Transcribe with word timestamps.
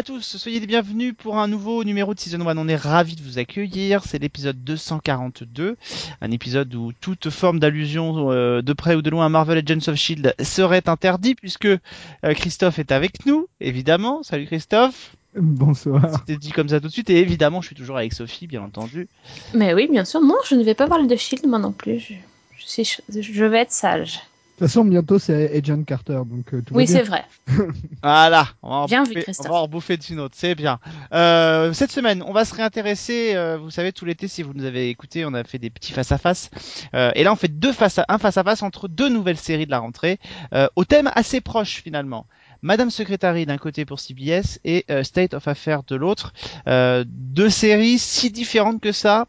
à 0.00 0.02
tous, 0.02 0.38
soyez 0.38 0.60
les 0.60 0.66
bienvenus 0.66 1.12
pour 1.14 1.38
un 1.38 1.46
nouveau 1.46 1.84
numéro 1.84 2.14
de 2.14 2.18
Season 2.18 2.40
1. 2.40 2.56
On 2.56 2.68
est 2.68 2.76
ravis 2.76 3.16
de 3.16 3.22
vous 3.22 3.38
accueillir. 3.38 4.02
C'est 4.02 4.18
l'épisode 4.18 4.64
242, 4.64 5.76
un 6.22 6.30
épisode 6.30 6.74
où 6.74 6.92
toute 6.98 7.28
forme 7.28 7.60
d'allusion 7.60 8.32
euh, 8.32 8.62
de 8.62 8.72
près 8.72 8.94
ou 8.94 9.02
de 9.02 9.10
loin 9.10 9.26
à 9.26 9.28
Marvel 9.28 9.58
Agents 9.58 9.92
of 9.92 9.96
Shield 9.96 10.34
serait 10.42 10.88
interdit 10.88 11.34
puisque 11.34 11.66
euh, 11.66 11.78
Christophe 12.22 12.78
est 12.78 12.92
avec 12.92 13.26
nous, 13.26 13.46
évidemment. 13.60 14.22
Salut 14.22 14.46
Christophe. 14.46 15.16
Bonsoir. 15.36 16.00
C'était 16.20 16.38
dit 16.38 16.52
comme 16.52 16.70
ça 16.70 16.80
tout 16.80 16.88
de 16.88 16.92
suite 16.92 17.10
et 17.10 17.18
évidemment, 17.18 17.60
je 17.60 17.66
suis 17.66 17.76
toujours 17.76 17.98
avec 17.98 18.14
Sophie, 18.14 18.46
bien 18.46 18.62
entendu. 18.62 19.06
Mais 19.52 19.74
oui, 19.74 19.86
bien 19.86 20.06
sûr. 20.06 20.22
Non, 20.22 20.36
je 20.48 20.54
ne 20.54 20.64
vais 20.64 20.74
pas 20.74 20.88
parler 20.88 21.08
de 21.08 21.16
Shield, 21.16 21.46
moi 21.46 21.58
non 21.58 21.72
plus. 21.72 22.00
Je, 22.00 22.14
je, 22.56 22.66
suis, 22.66 23.02
je 23.10 23.44
vais 23.44 23.58
être 23.58 23.72
sage. 23.72 24.20
De 24.60 24.66
toute 24.66 24.72
façon, 24.74 24.84
bientôt 24.84 25.18
c'est 25.18 25.56
Agent 25.56 25.84
Carter, 25.84 26.20
donc 26.26 26.52
euh, 26.52 26.60
tout 26.60 26.74
Oui, 26.74 26.86
c'est 26.86 27.00
vrai. 27.02 27.24
Voilà, 28.02 28.46
on 28.62 28.68
va 28.68 28.76
en 28.76 28.84
Bien 28.84 29.04
vu, 29.04 29.14
bouffer, 29.14 29.22
Christophe. 29.22 29.46
on 29.48 29.54
va 29.54 29.58
en 29.60 29.68
bouffer 29.68 29.96
dessus 29.96 30.12
une 30.12 30.20
autre, 30.20 30.34
c'est 30.36 30.54
bien. 30.54 30.78
Euh, 31.14 31.72
cette 31.72 31.90
semaine, 31.90 32.22
on 32.26 32.34
va 32.34 32.44
se 32.44 32.54
réintéresser. 32.54 33.32
euh, 33.36 33.56
vous 33.56 33.70
savez, 33.70 33.90
tout 33.92 34.04
l'été, 34.04 34.28
si 34.28 34.42
vous 34.42 34.52
nous 34.52 34.66
avez 34.66 34.90
écouté, 34.90 35.24
on 35.24 35.32
a 35.32 35.44
fait 35.44 35.58
des 35.58 35.70
petits 35.70 35.94
face 35.94 36.12
à 36.12 36.18
face. 36.18 36.50
Euh, 36.92 37.10
et 37.14 37.24
là, 37.24 37.32
on 37.32 37.36
fait 37.36 37.48
deux 37.48 37.72
face 37.72 37.98
à 37.98 38.04
un 38.10 38.18
face 38.18 38.36
à 38.36 38.44
face 38.44 38.62
entre 38.62 38.86
deux 38.86 39.08
nouvelles 39.08 39.38
séries 39.38 39.64
de 39.64 39.70
la 39.70 39.78
rentrée, 39.78 40.18
euh, 40.52 40.68
au 40.76 40.84
thème 40.84 41.10
assez 41.14 41.40
proche 41.40 41.80
finalement. 41.82 42.26
Madame 42.60 42.90
Secretary 42.90 43.46
d'un 43.46 43.56
côté 43.56 43.86
pour 43.86 43.98
CBS 43.98 44.60
et 44.66 44.84
euh, 44.90 45.02
State 45.04 45.32
of 45.32 45.48
Affairs 45.48 45.84
de 45.84 45.96
l'autre. 45.96 46.34
Euh, 46.68 47.04
deux 47.08 47.48
séries 47.48 47.98
si 47.98 48.30
différentes 48.30 48.82
que 48.82 48.92
ça, 48.92 49.26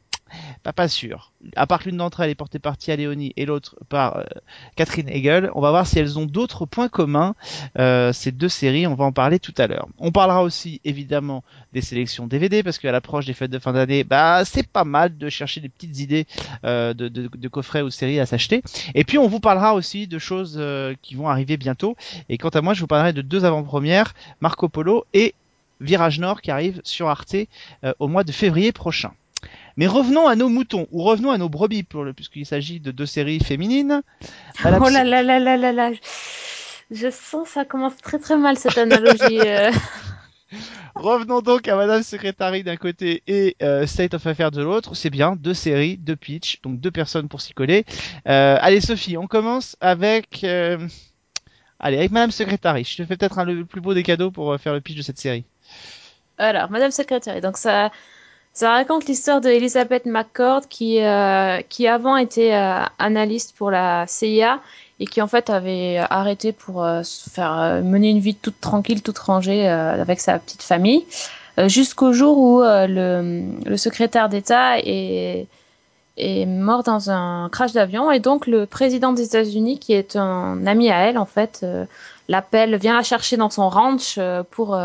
pas 0.64 0.74
pas 0.74 0.88
sûr. 0.88 1.32
À 1.56 1.66
part 1.66 1.82
l'une 1.86 1.98
d'entre 1.98 2.20
elles 2.22 2.30
est 2.30 2.36
portée 2.36 2.60
par 2.60 2.78
Tia 2.78 2.96
Leoni 2.96 3.34
et 3.36 3.46
l'autre 3.46 3.76
par 3.90 4.18
euh, 4.18 4.24
Catherine 4.76 5.10
Hegel, 5.10 5.50
on 5.56 5.62
va 5.62 5.72
voir 5.72 5.88
si 5.88 5.98
elles 5.98 6.20
ont 6.20 6.26
d'autres 6.26 6.66
points 6.66 6.90
communs. 6.90 7.36
euh, 7.80 8.14
ces 8.14 8.32
deux 8.32 8.50
séries, 8.50 8.86
on 8.86 8.96
va 8.96 9.06
en 9.06 9.12
parler 9.12 9.40
tout 9.40 9.54
à 9.58 9.68
l'heure. 9.68 9.88
On 9.98 10.12
parlera 10.12 10.44
aussi 10.44 10.80
évidemment 10.86 11.44
des 11.74 11.82
sélections 11.82 12.28
DVD 12.28 12.64
parce 12.64 12.78
qu'à 12.78 12.92
l'approche 12.92 13.26
des 13.26 13.34
fêtes 13.34 13.52
de 13.52 13.60
fin 13.60 13.74
d'année, 13.74 14.04
bah 14.04 14.44
c'est 14.46 14.68
pas 14.68 14.84
mal 14.84 15.18
de 15.18 15.30
chercher 15.30 15.62
des 15.62 15.70
petites 15.70 16.00
idées 16.00 16.28
euh, 16.64 16.94
de, 16.94 17.48
coffrets 17.48 17.82
ou 17.82 17.90
séries 17.90 18.20
à 18.20 18.26
s'acheter. 18.26 18.62
Et 18.94 19.04
puis 19.04 19.18
on 19.18 19.28
vous 19.28 19.40
parlera 19.40 19.74
aussi 19.74 20.08
de 20.08 20.20
choses 20.20 20.62
qui 21.02 21.16
vont 21.16 21.28
arriver 21.28 21.58
bientôt. 21.58 21.96
Et 22.30 22.38
quant 22.38 22.50
à 22.50 22.62
moi, 22.62 22.74
je 22.74 22.82
vous 22.82 22.88
parlerai 22.88 23.14
de 23.14 23.22
deux 23.22 23.46
avant-premières, 23.46 24.14
Marco 24.42 24.70
Polo 24.70 25.06
et 25.14 25.34
Virage 25.82 26.20
Nord 26.20 26.42
qui 26.42 26.52
arrivent 26.52 26.82
sur 26.84 27.10
Arte 27.10 27.36
au 28.00 28.08
mois 28.08 28.24
de 28.24 28.32
février 28.32 28.72
prochain. 28.72 29.12
Mais 29.78 29.88
revenons 29.88 30.28
à 30.28 30.36
nos 30.36 30.50
moutons, 30.50 30.88
ou 30.92 31.04
revenons 31.04 31.32
à 31.32 31.38
nos 31.38 31.50
brebis, 31.50 31.84
pour 31.84 32.04
le- 32.04 32.14
puisqu'il 32.14 32.46
s'agit 32.46 32.80
de 32.80 32.92
deux 32.92 33.06
séries 33.06 33.40
féminines. 33.40 34.02
Oh 34.66 34.70
là 34.70 35.04
là 35.04 35.22
là 35.24 35.40
là 35.40 35.58
là 35.58 35.72
là. 35.72 35.92
Je, 35.94 36.00
je 36.96 37.10
sens 37.10 37.50
ça 37.50 37.66
commence 37.66 37.96
très 37.98 38.20
très 38.20 38.38
mal 38.38 38.58
cette 38.58 38.78
analogie. 38.78 39.40
euh. 39.40 39.72
Revenons 40.96 41.40
donc 41.42 41.68
à 41.70 41.76
Madame 41.78 42.04
Secretary 42.04 42.64
d'un 42.64 42.76
côté 42.76 43.24
et 43.26 43.56
euh, 43.64 43.88
State 43.88 44.14
of 44.14 44.28
Affairs 44.28 44.52
de 44.52 44.62
l'autre. 44.62 44.94
C'est 44.96 45.10
bien, 45.10 45.38
deux 45.38 45.54
séries, 45.54 45.96
deux 45.98 46.18
pitch, 46.18 46.62
donc 46.62 46.80
deux 46.82 46.92
personnes 46.92 47.30
pour 47.30 47.40
s'y 47.40 47.54
coller. 47.54 47.86
Euh, 48.28 48.58
allez 48.60 48.82
Sophie, 48.82 49.16
on 49.18 49.28
commence 49.28 49.78
avec... 49.80 50.44
euh, 50.44 50.78
Allez, 51.80 51.98
avec 51.98 52.12
Madame 52.12 52.30
Secretary. 52.32 52.84
Je 52.84 52.98
te 52.98 53.06
fais 53.06 53.16
peut-être 53.18 53.40
un- 53.40 53.46
le 53.46 53.66
plus 53.66 53.82
beau 53.82 53.94
des 53.94 54.04
cadeaux 54.04 54.30
pour 54.30 54.52
euh, 54.52 54.58
faire 54.58 54.74
le 54.74 54.82
pitch 54.82 54.98
de 54.98 55.02
cette 55.02 55.18
série. 55.18 55.46
Alors, 56.38 56.70
Madame 56.70 56.92
Secrétaire. 56.92 57.40
Donc 57.42 57.58
ça, 57.58 57.90
ça 58.54 58.72
raconte 58.72 59.06
l'histoire 59.06 59.40
de 59.40 59.50
Elizabeth 59.50 60.06
McCord 60.06 60.68
qui, 60.70 61.02
euh, 61.02 61.62
qui 61.70 61.88
avant 61.88 62.18
était 62.18 62.54
euh, 62.54 62.84
analyste 63.00 63.56
pour 63.58 63.72
la 63.72 64.06
CIA 64.08 64.60
et 65.00 65.06
qui 65.06 65.22
en 65.22 65.28
fait 65.28 65.50
avait 65.50 65.98
arrêté 66.10 66.52
pour 66.52 66.84
euh, 66.84 67.02
faire 67.32 67.58
euh, 67.60 67.82
mener 67.82 68.10
une 68.10 68.20
vie 68.20 68.36
toute 68.36 68.60
tranquille, 68.60 69.02
toute 69.02 69.18
rangée 69.18 69.68
euh, 69.68 70.02
avec 70.02 70.20
sa 70.20 70.38
petite 70.38 70.64
famille, 70.64 71.06
euh, 71.58 71.70
jusqu'au 71.70 72.12
jour 72.12 72.38
où 72.38 72.62
le, 72.62 73.42
le 73.66 73.78
secrétaire 73.78 74.28
d'État 74.28 74.80
est, 74.80 75.48
est 76.18 76.46
mort 76.46 76.84
dans 76.84 77.10
un 77.10 77.48
crash 77.50 77.72
d'avion 77.72 78.12
et 78.12 78.20
donc 78.20 78.48
le 78.48 78.66
président 78.66 79.14
des 79.14 79.24
États-Unis, 79.24 79.80
qui 79.80 79.94
est 79.94 80.18
un 80.18 80.68
ami 80.68 80.92
à 80.92 81.00
elle 81.08 81.18
en 81.18 81.26
fait, 81.26 81.66
l'appelle, 82.28 82.76
vient 82.76 82.98
la 82.98 83.04
chercher 83.04 83.38
dans 83.38 83.50
son 83.50 83.70
ranch 83.70 84.20
pour 84.52 84.78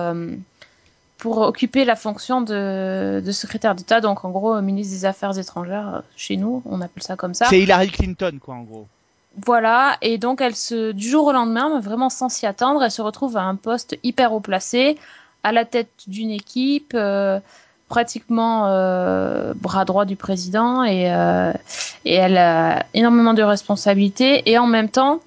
pour 1.19 1.39
occuper 1.39 1.85
la 1.85 1.97
fonction 1.97 2.43
de, 2.43 3.23
de 3.25 3.33
secrétaire 3.33 3.75
d'État, 3.75 4.01
donc 4.01 4.25
en 4.25 4.31
gros 4.31 4.61
ministre 4.61 4.95
des 4.95 5.05
Affaires 5.05 5.39
étrangères 5.39 5.95
euh, 5.95 6.01
chez 6.17 6.37
nous, 6.37 6.63
on 6.67 6.81
appelle 6.81 7.03
ça 7.03 7.17
comme 7.17 7.35
ça. 7.35 7.47
C'est 7.47 7.61
Hillary 7.61 7.89
Clinton, 7.89 8.39
quoi, 8.41 8.55
en 8.55 8.63
gros. 8.63 8.87
Voilà, 9.45 9.99
et 10.01 10.17
donc 10.17 10.41
elle 10.41 10.57
se, 10.57 10.93
du 10.93 11.09
jour 11.09 11.27
au 11.27 11.33
lendemain, 11.33 11.71
mais 11.75 11.81
vraiment 11.81 12.09
sans 12.09 12.29
s'y 12.29 12.47
attendre, 12.47 12.83
elle 12.83 12.91
se 12.91 13.03
retrouve 13.03 13.37
à 13.37 13.43
un 13.43 13.55
poste 13.55 13.99
hyper 14.03 14.33
haut 14.33 14.41
placé, 14.41 14.97
à 15.43 15.53
la 15.53 15.65
tête 15.65 15.91
d'une 16.07 16.31
équipe, 16.31 16.93
euh, 16.95 17.39
pratiquement 17.89 18.67
euh, 18.69 19.53
bras 19.55 19.85
droit 19.85 20.07
du 20.07 20.17
président, 20.17 20.85
et, 20.85 21.13
euh, 21.13 21.53
et 22.05 22.15
elle 22.15 22.39
a 22.39 22.85
énormément 22.95 23.35
de 23.35 23.43
responsabilités, 23.43 24.51
et 24.51 24.59
en 24.59 24.67
même 24.67 24.89
temps, 24.89 25.21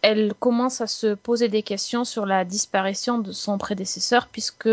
elle 0.00 0.34
commence 0.38 0.80
à 0.80 0.86
se 0.86 1.14
poser 1.14 1.48
des 1.48 1.62
questions 1.62 2.04
sur 2.04 2.26
la 2.26 2.44
disparition 2.44 3.18
de 3.18 3.32
son 3.32 3.58
prédécesseur, 3.58 4.28
puisque 4.30 4.68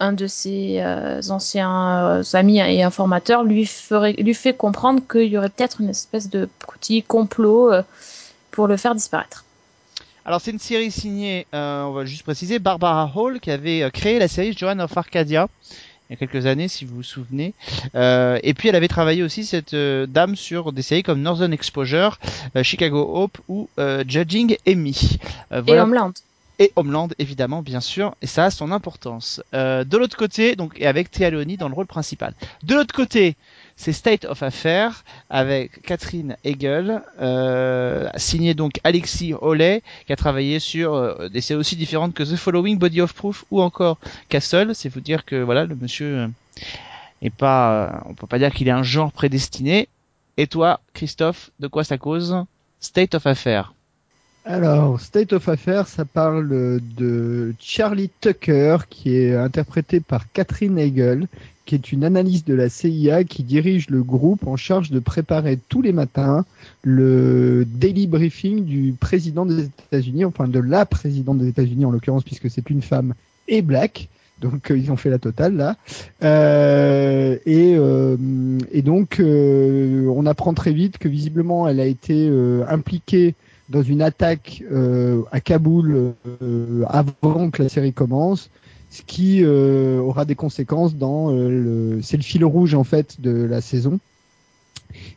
un 0.00 0.12
de 0.12 0.26
ses 0.26 0.80
euh, 0.80 1.20
anciens 1.30 2.18
euh, 2.18 2.22
amis 2.32 2.58
et 2.58 2.82
informateurs 2.82 3.44
lui, 3.44 3.66
ferait, 3.66 4.14
lui 4.14 4.34
fait 4.34 4.54
comprendre 4.54 5.00
qu'il 5.10 5.26
y 5.26 5.38
aurait 5.38 5.50
peut-être 5.50 5.80
une 5.80 5.90
espèce 5.90 6.30
de 6.30 6.48
petit 6.78 7.02
complot 7.02 7.72
euh, 7.72 7.82
pour 8.50 8.66
le 8.66 8.76
faire 8.76 8.94
disparaître. 8.94 9.44
Alors 10.24 10.40
c'est 10.40 10.52
une 10.52 10.58
série 10.58 10.90
signée, 10.90 11.46
on 11.52 11.92
va 11.92 12.06
juste 12.06 12.22
préciser, 12.22 12.58
Barbara 12.58 13.12
Hall 13.14 13.40
qui 13.40 13.50
avait 13.50 13.90
créé 13.92 14.18
la 14.18 14.26
série 14.26 14.54
Joan 14.56 14.80
of 14.80 14.96
Arcadia 14.96 15.48
il 16.08 16.12
y 16.12 16.14
a 16.14 16.16
quelques 16.16 16.46
années 16.46 16.68
si 16.68 16.84
vous 16.84 16.96
vous 16.96 17.02
souvenez. 17.02 17.54
Euh, 17.94 18.38
et 18.42 18.54
puis 18.54 18.68
elle 18.68 18.76
avait 18.76 18.88
travaillé 18.88 19.22
aussi 19.22 19.44
cette 19.44 19.74
euh, 19.74 20.06
dame 20.06 20.36
sur 20.36 20.72
des 20.72 20.82
séries 20.82 21.02
comme 21.02 21.22
Northern 21.22 21.52
Exposure, 21.52 22.18
euh, 22.56 22.62
Chicago 22.62 23.10
Hope 23.14 23.38
ou 23.48 23.68
Judging 24.06 24.56
Amy. 24.66 25.18
Euh, 25.52 25.60
Et 25.60 25.62
voilà 25.62 25.84
Homeland. 25.84 26.12
Et 26.58 26.72
Homeland 26.76 27.08
évidemment 27.18 27.62
bien 27.62 27.80
sûr 27.80 28.14
et 28.22 28.26
ça 28.26 28.46
a 28.46 28.50
son 28.50 28.70
importance. 28.70 29.42
Euh, 29.54 29.84
de 29.84 29.96
l'autre 29.96 30.16
côté 30.16 30.56
donc 30.56 30.74
et 30.78 30.86
avec 30.86 31.10
Thea 31.10 31.30
Leoni 31.30 31.56
dans 31.56 31.68
le 31.68 31.74
rôle 31.74 31.86
principal. 31.86 32.34
De 32.62 32.74
l'autre 32.74 32.94
côté 32.94 33.36
c'est 33.76 33.92
State 33.92 34.24
of 34.24 34.42
Affairs 34.42 35.04
avec 35.30 35.82
Catherine 35.82 36.36
Hegel, 36.44 37.02
euh, 37.20 38.08
signé 38.16 38.54
donc 38.54 38.80
Alexis 38.84 39.34
Hollet 39.40 39.82
qui 40.06 40.12
a 40.12 40.16
travaillé 40.16 40.60
sur 40.60 40.94
euh, 40.94 41.28
des 41.28 41.40
séries 41.40 41.60
aussi 41.60 41.76
différentes 41.76 42.14
que 42.14 42.22
The 42.22 42.36
Following, 42.36 42.78
Body 42.78 43.00
of 43.00 43.14
Proof 43.14 43.44
ou 43.50 43.60
encore 43.60 43.98
Castle. 44.28 44.74
C'est 44.74 44.88
vous 44.88 45.00
dire 45.00 45.24
que 45.24 45.42
voilà 45.42 45.64
le 45.64 45.74
monsieur 45.74 46.18
euh, 46.18 46.28
est 47.22 47.30
pas, 47.30 47.86
euh, 47.86 47.98
on 48.06 48.14
peut 48.14 48.26
pas 48.26 48.38
dire 48.38 48.52
qu'il 48.52 48.68
est 48.68 48.72
un 48.72 48.82
genre 48.82 49.12
prédestiné. 49.12 49.88
Et 50.36 50.46
toi 50.46 50.80
Christophe, 50.94 51.50
de 51.60 51.66
quoi 51.66 51.84
ça 51.84 51.98
cause 51.98 52.44
State 52.80 53.14
of 53.14 53.26
Affairs? 53.26 53.74
Alors, 54.46 55.00
State 55.00 55.32
of 55.32 55.48
Affairs, 55.48 55.88
ça 55.88 56.04
parle 56.04 56.80
de 56.98 57.54
Charlie 57.58 58.10
Tucker, 58.20 58.76
qui 58.90 59.16
est 59.16 59.34
interprété 59.34 60.00
par 60.00 60.30
Catherine 60.32 60.78
Hegel, 60.78 61.28
qui 61.64 61.74
est 61.74 61.92
une 61.92 62.04
analyste 62.04 62.46
de 62.46 62.52
la 62.52 62.68
CIA 62.68 63.24
qui 63.24 63.42
dirige 63.42 63.88
le 63.88 64.02
groupe 64.02 64.46
en 64.46 64.56
charge 64.56 64.90
de 64.90 64.98
préparer 64.98 65.58
tous 65.70 65.80
les 65.80 65.92
matins 65.92 66.44
le 66.82 67.64
daily 67.66 68.06
briefing 68.06 68.66
du 68.66 68.94
président 68.98 69.46
des 69.46 69.64
États-Unis, 69.64 70.26
enfin 70.26 70.46
de 70.46 70.58
la 70.58 70.84
présidente 70.84 71.38
des 71.38 71.48
États-Unis 71.48 71.86
en 71.86 71.90
l'occurrence, 71.90 72.24
puisque 72.24 72.50
c'est 72.50 72.68
une 72.68 72.82
femme 72.82 73.14
et 73.48 73.62
black. 73.62 74.08
Donc 74.42 74.70
euh, 74.70 74.76
ils 74.76 74.92
ont 74.92 74.96
fait 74.96 75.10
la 75.10 75.18
totale 75.18 75.56
là. 75.56 75.76
Euh, 76.22 77.38
et, 77.46 77.76
euh, 77.78 78.16
et 78.72 78.82
donc 78.82 79.20
euh, 79.20 80.06
on 80.14 80.26
apprend 80.26 80.52
très 80.52 80.72
vite 80.72 80.98
que 80.98 81.08
visiblement 81.08 81.66
elle 81.66 81.80
a 81.80 81.86
été 81.86 82.28
euh, 82.28 82.64
impliquée 82.68 83.34
dans 83.68 83.82
une 83.82 84.02
attaque 84.02 84.62
euh, 84.70 85.22
à 85.32 85.40
Kaboul 85.40 86.14
euh, 86.42 86.82
avant 86.88 87.50
que 87.50 87.62
la 87.62 87.68
série 87.68 87.92
commence, 87.92 88.50
ce 88.90 89.02
qui 89.02 89.40
euh, 89.42 89.98
aura 89.98 90.24
des 90.24 90.34
conséquences 90.34 90.94
dans 90.94 91.30
euh, 91.32 91.48
le... 91.96 92.02
c'est 92.02 92.16
le 92.16 92.22
fil 92.22 92.44
rouge 92.44 92.74
en 92.74 92.84
fait 92.84 93.20
de 93.20 93.30
la 93.30 93.60
saison. 93.60 93.98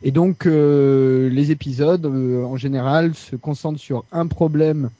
Et 0.02 0.10
donc 0.10 0.46
euh, 0.46 1.28
les 1.28 1.50
épisodes 1.50 2.04
euh, 2.06 2.42
en 2.44 2.56
général 2.56 3.14
se 3.14 3.36
concentrent 3.36 3.78
sur 3.80 4.04
un 4.12 4.26
problème 4.26 4.90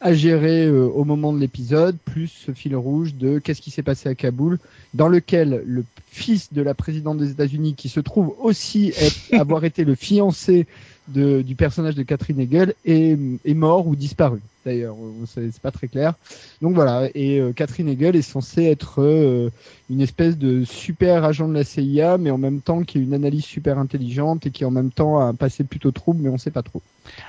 à 0.00 0.14
gérer 0.14 0.68
au 0.68 1.04
moment 1.04 1.32
de 1.32 1.38
l'épisode, 1.38 1.96
plus 2.04 2.26
ce 2.26 2.50
fil 2.50 2.74
rouge 2.74 3.14
de 3.14 3.38
qu'est-ce 3.38 3.60
qui 3.62 3.70
s'est 3.70 3.84
passé 3.84 4.08
à 4.08 4.16
Kaboul, 4.16 4.58
dans 4.94 5.06
lequel 5.06 5.62
le 5.64 5.84
fils 6.10 6.52
de 6.52 6.60
la 6.60 6.74
présidente 6.74 7.18
des 7.18 7.30
États-Unis, 7.30 7.74
qui 7.76 7.88
se 7.88 8.00
trouve 8.00 8.34
aussi 8.40 8.92
être- 8.98 9.32
avoir 9.40 9.64
été 9.64 9.84
le 9.84 9.94
fiancé 9.94 10.66
de, 11.08 11.42
du 11.42 11.54
personnage 11.54 11.94
de 11.94 12.02
Catherine 12.02 12.40
Hegel, 12.40 12.74
est, 12.84 13.18
est 13.44 13.54
mort 13.54 13.86
ou 13.86 13.96
disparu. 13.96 14.40
D'ailleurs, 14.64 14.96
c'est 15.26 15.58
pas 15.60 15.72
très 15.72 15.88
clair. 15.88 16.14
Donc 16.60 16.74
voilà, 16.74 17.08
et 17.14 17.40
euh, 17.40 17.52
Catherine 17.52 17.88
Hegel 17.88 18.14
est 18.14 18.22
censée 18.22 18.64
être 18.64 19.02
euh, 19.02 19.50
une 19.90 20.00
espèce 20.00 20.38
de 20.38 20.64
super 20.64 21.24
agent 21.24 21.48
de 21.48 21.54
la 21.54 21.64
CIA, 21.64 22.16
mais 22.18 22.30
en 22.30 22.38
même 22.38 22.60
temps 22.60 22.82
qui 22.82 22.98
est 22.98 23.00
une 23.00 23.14
analyse 23.14 23.44
super 23.44 23.78
intelligente 23.78 24.46
et 24.46 24.50
qui 24.50 24.64
en 24.64 24.70
même 24.70 24.92
temps 24.92 25.18
a 25.18 25.24
un 25.24 25.34
passé 25.34 25.64
plutôt 25.64 25.90
trouble, 25.90 26.22
mais 26.22 26.28
on 26.28 26.38
sait 26.38 26.52
pas 26.52 26.62
trop. 26.62 26.82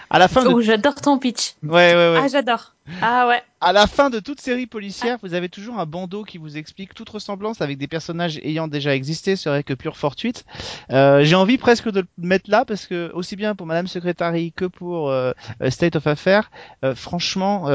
À 0.09 0.19
la 0.19 0.27
fin 0.27 0.43
de 0.43 0.49
Oh, 0.49 0.61
j'adore 0.61 0.95
ton 0.95 1.17
pitch. 1.17 1.55
ouais 1.63 1.93
ouais 1.95 2.13
ouais. 2.13 2.19
Ah, 2.23 2.27
j'adore. 2.27 2.73
Ah 3.01 3.27
ouais. 3.27 3.41
À 3.61 3.71
la 3.71 3.87
fin 3.87 4.09
de 4.09 4.19
toute 4.19 4.41
série 4.41 4.67
policière, 4.67 5.17
vous 5.23 5.33
avez 5.33 5.49
toujours 5.49 5.79
un 5.79 5.85
bandeau 5.85 6.23
qui 6.23 6.37
vous 6.37 6.57
explique 6.57 6.93
toute 6.93 7.09
ressemblance 7.09 7.61
avec 7.61 7.77
des 7.77 7.87
personnages 7.87 8.37
ayant 8.43 8.67
déjà 8.67 8.93
existé 8.93 9.35
serait 9.35 9.63
que 9.63 9.73
pure 9.73 9.97
fortuite. 9.97 10.45
Euh, 10.91 11.23
J'ai 11.23 11.35
envie 11.35 11.57
presque 11.57 11.89
de 11.89 12.01
le 12.01 12.07
mettre 12.27 12.49
là 12.51 12.65
parce 12.65 12.85
que 12.85 13.11
aussi 13.13 13.35
bien 13.35 13.55
pour 13.55 13.65
Madame 13.65 13.87
Secretary 13.87 14.51
que 14.51 14.65
pour 14.65 15.09
euh, 15.09 15.31
euh, 15.61 15.69
State 15.69 15.95
of 15.95 16.05
Affairs, 16.07 16.51
euh, 16.83 16.93
franchement, 16.93 17.65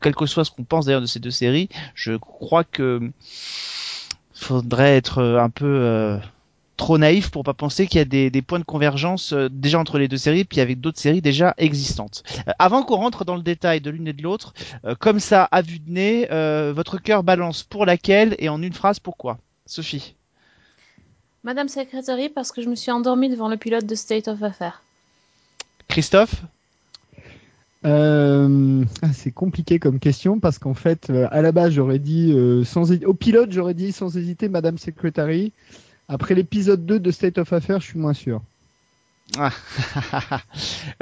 quel 0.00 0.14
que 0.14 0.26
soit 0.26 0.44
ce 0.44 0.50
qu'on 0.52 0.64
pense 0.64 0.86
d'ailleurs 0.86 1.00
de 1.00 1.06
ces 1.06 1.20
deux 1.20 1.30
séries, 1.32 1.68
je 1.94 2.12
crois 2.16 2.64
que 2.64 3.00
faudrait 4.32 4.96
être 4.96 5.20
un 5.22 5.50
peu 5.50 6.18
trop 6.78 6.96
naïf 6.96 7.30
pour 7.30 7.44
pas 7.44 7.52
penser 7.52 7.86
qu'il 7.86 7.98
y 7.98 8.00
a 8.00 8.06
des, 8.06 8.30
des 8.30 8.40
points 8.40 8.58
de 8.58 8.64
convergence 8.64 9.34
euh, 9.34 9.50
déjà 9.50 9.78
entre 9.78 9.98
les 9.98 10.08
deux 10.08 10.16
séries 10.16 10.44
puis 10.44 10.60
avec 10.60 10.80
d'autres 10.80 10.98
séries 10.98 11.20
déjà 11.20 11.54
existantes. 11.58 12.22
Euh, 12.48 12.52
avant 12.58 12.82
qu'on 12.82 12.96
rentre 12.96 13.26
dans 13.26 13.36
le 13.36 13.42
détail 13.42 13.82
de 13.82 13.90
l'une 13.90 14.08
et 14.08 14.14
de 14.14 14.22
l'autre, 14.22 14.54
euh, 14.86 14.94
comme 14.98 15.20
ça, 15.20 15.44
à 15.44 15.60
vue 15.60 15.80
de 15.80 15.90
nez, 15.90 16.28
euh, 16.30 16.72
votre 16.74 16.96
cœur 16.96 17.22
balance 17.22 17.62
pour 17.62 17.84
laquelle 17.84 18.34
et 18.38 18.48
en 18.48 18.62
une 18.62 18.72
phrase 18.72 18.98
pourquoi? 18.98 19.38
Sophie 19.66 20.14
Madame 21.44 21.68
Secretary, 21.68 22.28
parce 22.28 22.52
que 22.52 22.62
je 22.62 22.68
me 22.68 22.74
suis 22.74 22.90
endormie 22.90 23.28
devant 23.28 23.48
le 23.48 23.56
pilote 23.56 23.86
de 23.86 23.94
State 23.94 24.28
of 24.28 24.42
Affairs. 24.42 24.82
Christophe? 25.88 26.42
Euh, 27.84 28.84
ah, 29.02 29.12
c'est 29.12 29.30
compliqué 29.30 29.78
comme 29.78 30.00
question 30.00 30.40
parce 30.40 30.58
qu'en 30.58 30.74
fait, 30.74 31.10
euh, 31.10 31.28
à 31.30 31.42
la 31.42 31.52
base, 31.52 31.72
j'aurais 31.72 32.00
dit 32.00 32.32
euh, 32.32 32.64
sans 32.64 32.92
au 33.04 33.14
pilote, 33.14 33.52
j'aurais 33.52 33.74
dit 33.74 33.92
sans 33.92 34.16
hésiter 34.16 34.48
Madame 34.48 34.78
Secretary. 34.78 35.52
Après 36.08 36.34
l'épisode 36.34 36.86
2 36.86 37.00
de 37.00 37.10
State 37.10 37.38
of 37.38 37.52
Affairs, 37.52 37.80
je 37.80 37.86
suis 37.86 37.98
moins 37.98 38.14
sûr. 38.14 38.42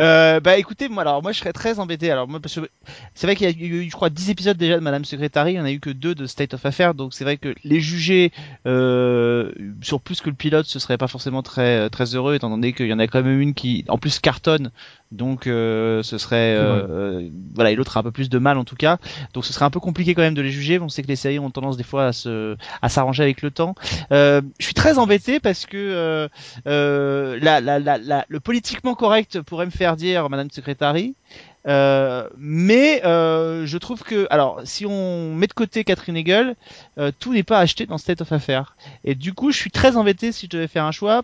euh, 0.01 0.41
bah 0.41 0.59
écoutez, 0.59 0.89
moi 0.89 1.03
alors 1.03 1.23
moi 1.23 1.31
je 1.31 1.39
serais 1.39 1.53
très 1.53 1.79
embêté. 1.79 2.11
Alors 2.11 2.27
moi 2.27 2.41
parce 2.41 2.57
que 2.57 2.69
c'est 3.15 3.27
vrai 3.27 3.37
qu'il 3.37 3.49
y 3.49 3.51
a 3.51 3.67
eu 3.67 3.89
je 3.89 3.95
crois 3.95 4.11
10 4.11 4.31
épisodes 4.31 4.57
déjà 4.57 4.75
de 4.75 4.81
Madame 4.81 5.05
Secretary, 5.05 5.53
il 5.53 5.57
y 5.57 5.61
en 5.61 5.65
a 5.65 5.71
eu 5.71 5.79
que 5.79 5.91
deux 5.91 6.15
de 6.15 6.27
State 6.27 6.55
of 6.55 6.67
Affairs, 6.67 6.95
donc 6.95 7.15
c'est 7.15 7.23
vrai 7.23 7.37
que 7.37 7.55
les 7.63 7.81
juger 7.81 8.33
euh, 8.67 9.53
sur 9.81 10.01
plus 10.01 10.21
que 10.21 10.29
le 10.29 10.35
pilote, 10.35 10.67
ce 10.67 10.81
serait 10.81 10.99
pas 10.99 11.07
forcément 11.07 11.43
très 11.43 11.89
très 11.89 12.17
heureux 12.17 12.35
étant 12.35 12.51
donné 12.51 12.73
qu'il 12.73 12.89
y 12.89 12.93
en 12.93 12.99
a 12.99 13.07
quand 13.07 13.23
même 13.23 13.41
une 13.41 13.55
qui 13.55 13.85
en 13.89 13.99
plus 13.99 14.19
cartonne, 14.19 14.73
donc 15.13 15.47
euh, 15.47 16.03
ce 16.03 16.19
serait 16.19 16.55
euh, 16.57 16.87
euh, 17.23 17.31
voilà 17.55 17.71
et 17.71 17.75
l'autre 17.77 17.97
a 17.97 18.01
un 18.01 18.03
peu 18.03 18.11
plus 18.11 18.29
de 18.29 18.39
mal 18.39 18.59
en 18.59 18.65
tout 18.65 18.77
cas, 18.77 18.99
donc 19.35 19.45
ce 19.45 19.53
serait 19.53 19.65
un 19.65 19.71
peu 19.71 19.81
compliqué 19.81 20.15
quand 20.15 20.23
même 20.23 20.35
de 20.35 20.43
les 20.43 20.51
juger. 20.51 20.79
On 20.81 20.89
sait 20.89 21.03
que 21.03 21.09
les 21.09 21.17
séries 21.17 21.39
ont 21.39 21.51
tendance 21.51 21.77
des 21.77 21.85
fois 21.85 22.07
à 22.07 22.13
se 22.13 22.57
à 22.83 22.89
s'arranger 22.89 23.23
avec 23.23 23.43
le 23.43 23.51
temps. 23.51 23.75
Euh, 24.13 24.43
je 24.59 24.65
suis 24.65 24.75
très 24.75 24.99
embêté 24.99 25.41
parce 25.41 25.67
que 25.67 25.77
euh, 25.77 26.29
euh, 26.67 27.39
la, 27.41 27.61
la, 27.61 27.79
la, 27.79 27.99
la- 27.99 28.25
le 28.29 28.41
politiquement 28.41 28.95
correct 28.95 29.41
pourrait 29.41 29.67
me 29.67 29.71
faire 29.71 29.97
dire 29.97 30.29
Madame 30.29 30.51
Secretary. 30.51 31.15
Euh, 31.69 32.29
mais 32.39 33.05
euh, 33.05 33.67
je 33.67 33.77
trouve 33.79 34.05
que, 34.05 34.29
alors, 34.31 34.61
si 34.63 34.87
on 34.87 35.35
met 35.35 35.49
de 35.49 35.53
côté 35.53 35.83
Catherine 35.83 36.17
Hegel, 36.17 36.55
euh, 36.99 37.11
tout 37.19 37.33
n'est 37.35 37.43
pas 37.43 37.59
acheté 37.59 37.87
dans 37.87 37.99
State 37.99 38.21
of 38.21 38.31
Affairs. 38.31 38.77
Et 39.03 39.17
du 39.17 39.33
coup, 39.33 39.51
je 39.51 39.57
suis 39.57 39.73
très 39.73 39.97
embêté 39.97 40.31
si 40.31 40.47
je 40.47 40.51
devais 40.51 40.69
faire 40.69 40.85
un 40.85 40.93
choix. 40.93 41.23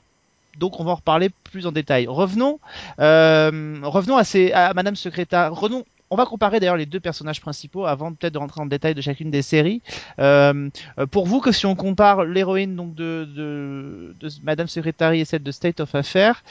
Donc, 0.58 0.81
on 0.81 0.84
va 0.84 0.93
en 0.93 0.96
reparler 0.96 1.31
plus 1.44 1.66
en 1.66 1.72
détail. 1.72 2.06
Revenons, 2.06 2.60
euh, 2.99 3.81
revenons 3.82 4.16
à, 4.16 4.75
Madame 4.75 4.96
Secretary. 4.96 5.49
Revenons. 5.50 5.84
On 6.10 6.16
va 6.16 6.26
comparer 6.26 6.60
d'ailleurs 6.60 6.76
les 6.76 6.84
deux 6.84 7.00
personnages 7.00 7.40
principaux 7.40 7.87
avant 7.87 8.12
peut-être 8.12 8.34
de 8.34 8.38
rentrer 8.38 8.60
en 8.60 8.66
détail 8.66 8.94
de 8.94 9.00
chacune 9.00 9.31
des 9.31 9.40
séries. 9.40 9.81
Euh, 10.19 10.69
euh, 10.99 11.06
pour 11.06 11.26
vous, 11.26 11.40
que 11.40 11.52
si 11.52 11.64
on 11.64 11.75
compare 11.75 12.26
l'héroïne 12.26 12.76
donc 12.76 12.94
de, 12.94 14.14
Madame 14.43 14.69
Secretary 14.69 15.20
et 15.20 15.25
celle 15.25 15.43
de 15.43 15.50
State 15.50 15.81
of 15.81 15.94
Affairs, 15.94 16.44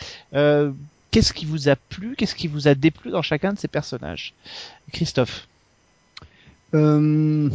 qu'est-ce 1.12 1.32
qui 1.32 1.46
vous 1.46 1.70
a 1.70 1.76
plu, 1.76 2.16
qu'est-ce 2.18 2.34
qui 2.34 2.48
vous 2.48 2.68
a 2.68 2.74
déplu 2.74 3.12
dans 3.12 3.22
chacun 3.22 3.54
de 3.54 3.60
ces 3.60 3.68
personnages? 3.68 4.34
Christophe. 4.92 5.48
Hmm. 6.74 7.50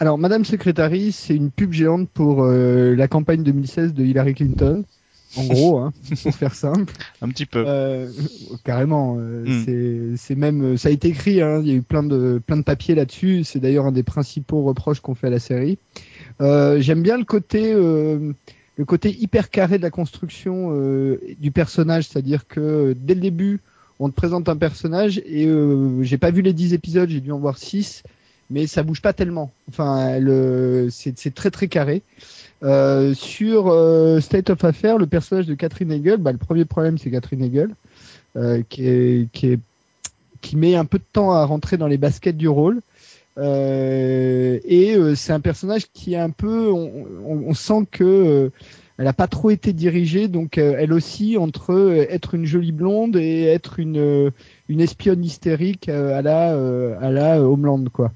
Alors, 0.00 0.18
Madame 0.18 0.44
Secretary, 0.44 1.12
c'est 1.12 1.36
une 1.36 1.52
pub 1.52 1.72
géante 1.72 2.08
pour 2.08 2.44
la 2.44 3.06
campagne 3.06 3.44
2016 3.44 3.94
de 3.94 4.04
Hillary 4.04 4.34
Clinton. 4.34 4.82
En 5.36 5.44
gros, 5.44 5.78
hein, 5.78 5.92
pour 6.22 6.34
faire 6.34 6.54
simple. 6.54 6.92
Un 7.22 7.28
petit 7.28 7.46
peu. 7.46 7.64
Euh, 7.66 8.10
carrément. 8.64 9.16
euh, 9.18 9.44
Hmm. 9.46 9.64
c'est, 9.64 10.16
c'est 10.16 10.34
même, 10.34 10.76
ça 10.76 10.88
a 10.88 10.92
été 10.92 11.08
écrit. 11.08 11.42
Hein, 11.42 11.60
il 11.62 11.68
y 11.68 11.70
a 11.72 11.74
eu 11.74 11.82
plein 11.82 12.02
de 12.02 12.40
plein 12.44 12.56
de 12.56 12.62
papiers 12.62 12.94
là-dessus. 12.94 13.44
C'est 13.44 13.60
d'ailleurs 13.60 13.86
un 13.86 13.92
des 13.92 14.02
principaux 14.02 14.62
reproches 14.62 15.00
qu'on 15.00 15.14
fait 15.14 15.26
à 15.28 15.30
la 15.30 15.38
série. 15.38 15.78
Euh, 16.40 16.80
j'aime 16.80 17.02
bien 17.02 17.16
le 17.18 17.24
côté 17.24 17.72
euh, 17.72 18.32
le 18.76 18.84
côté 18.84 19.10
hyper 19.18 19.50
carré 19.50 19.78
de 19.78 19.82
la 19.82 19.90
construction 19.90 20.70
euh, 20.72 21.18
du 21.38 21.50
personnage, 21.50 22.08
c'est-à-dire 22.08 22.46
que 22.46 22.60
euh, 22.60 22.94
dès 22.96 23.14
le 23.14 23.20
début, 23.20 23.60
on 24.00 24.08
te 24.10 24.14
présente 24.14 24.48
un 24.48 24.56
personnage 24.56 25.18
et 25.24 25.46
euh, 25.46 26.02
j'ai 26.02 26.18
pas 26.18 26.30
vu 26.30 26.42
les 26.42 26.52
10 26.52 26.74
épisodes, 26.74 27.08
j'ai 27.08 27.20
dû 27.20 27.32
en 27.32 27.38
voir 27.38 27.56
6 27.58 28.02
mais 28.48 28.66
ça 28.68 28.82
bouge 28.84 29.02
pas 29.02 29.12
tellement. 29.12 29.50
Enfin, 29.68 30.20
euh, 30.20 30.88
c'est 30.90 31.34
très 31.34 31.50
très 31.50 31.66
carré. 31.66 32.02
Euh, 32.62 33.12
sur 33.14 33.68
euh, 33.68 34.20
State 34.20 34.50
of 34.50 34.64
Affairs, 34.64 34.98
le 34.98 35.06
personnage 35.06 35.46
de 35.46 35.54
Catherine 35.54 35.92
Hegel, 35.92 36.16
bah, 36.16 36.32
le 36.32 36.38
premier 36.38 36.64
problème 36.64 36.96
c'est 36.96 37.10
Catherine 37.10 37.44
Hegel, 37.44 37.74
euh, 38.36 38.62
qui, 38.68 38.88
est, 38.88 39.28
qui, 39.32 39.48
est, 39.48 39.60
qui 40.40 40.56
met 40.56 40.74
un 40.74 40.86
peu 40.86 40.98
de 40.98 41.04
temps 41.12 41.32
à 41.32 41.44
rentrer 41.44 41.76
dans 41.76 41.86
les 41.86 41.98
baskets 41.98 42.36
du 42.36 42.48
rôle. 42.48 42.80
Euh, 43.38 44.58
et 44.64 44.96
euh, 44.96 45.14
c'est 45.14 45.34
un 45.34 45.40
personnage 45.40 45.88
qui 45.92 46.14
est 46.14 46.18
un 46.18 46.30
peu, 46.30 46.70
on, 46.70 47.06
on, 47.26 47.44
on 47.48 47.54
sent 47.54 47.86
que 47.90 48.50
elle 48.98 49.08
a 49.08 49.12
pas 49.12 49.26
trop 49.26 49.50
été 49.50 49.74
dirigée, 49.74 50.26
donc 50.26 50.56
elle 50.56 50.94
aussi 50.94 51.36
entre 51.36 51.92
être 52.08 52.34
une 52.34 52.46
jolie 52.46 52.72
blonde 52.72 53.16
et 53.16 53.42
être 53.42 53.78
une 53.78 54.32
une 54.70 54.80
espionne 54.80 55.22
hystérique 55.22 55.90
à 55.90 56.22
la 56.22 56.56
à 56.98 57.10
la 57.10 57.42
Homeland 57.42 57.84
quoi. 57.92 58.10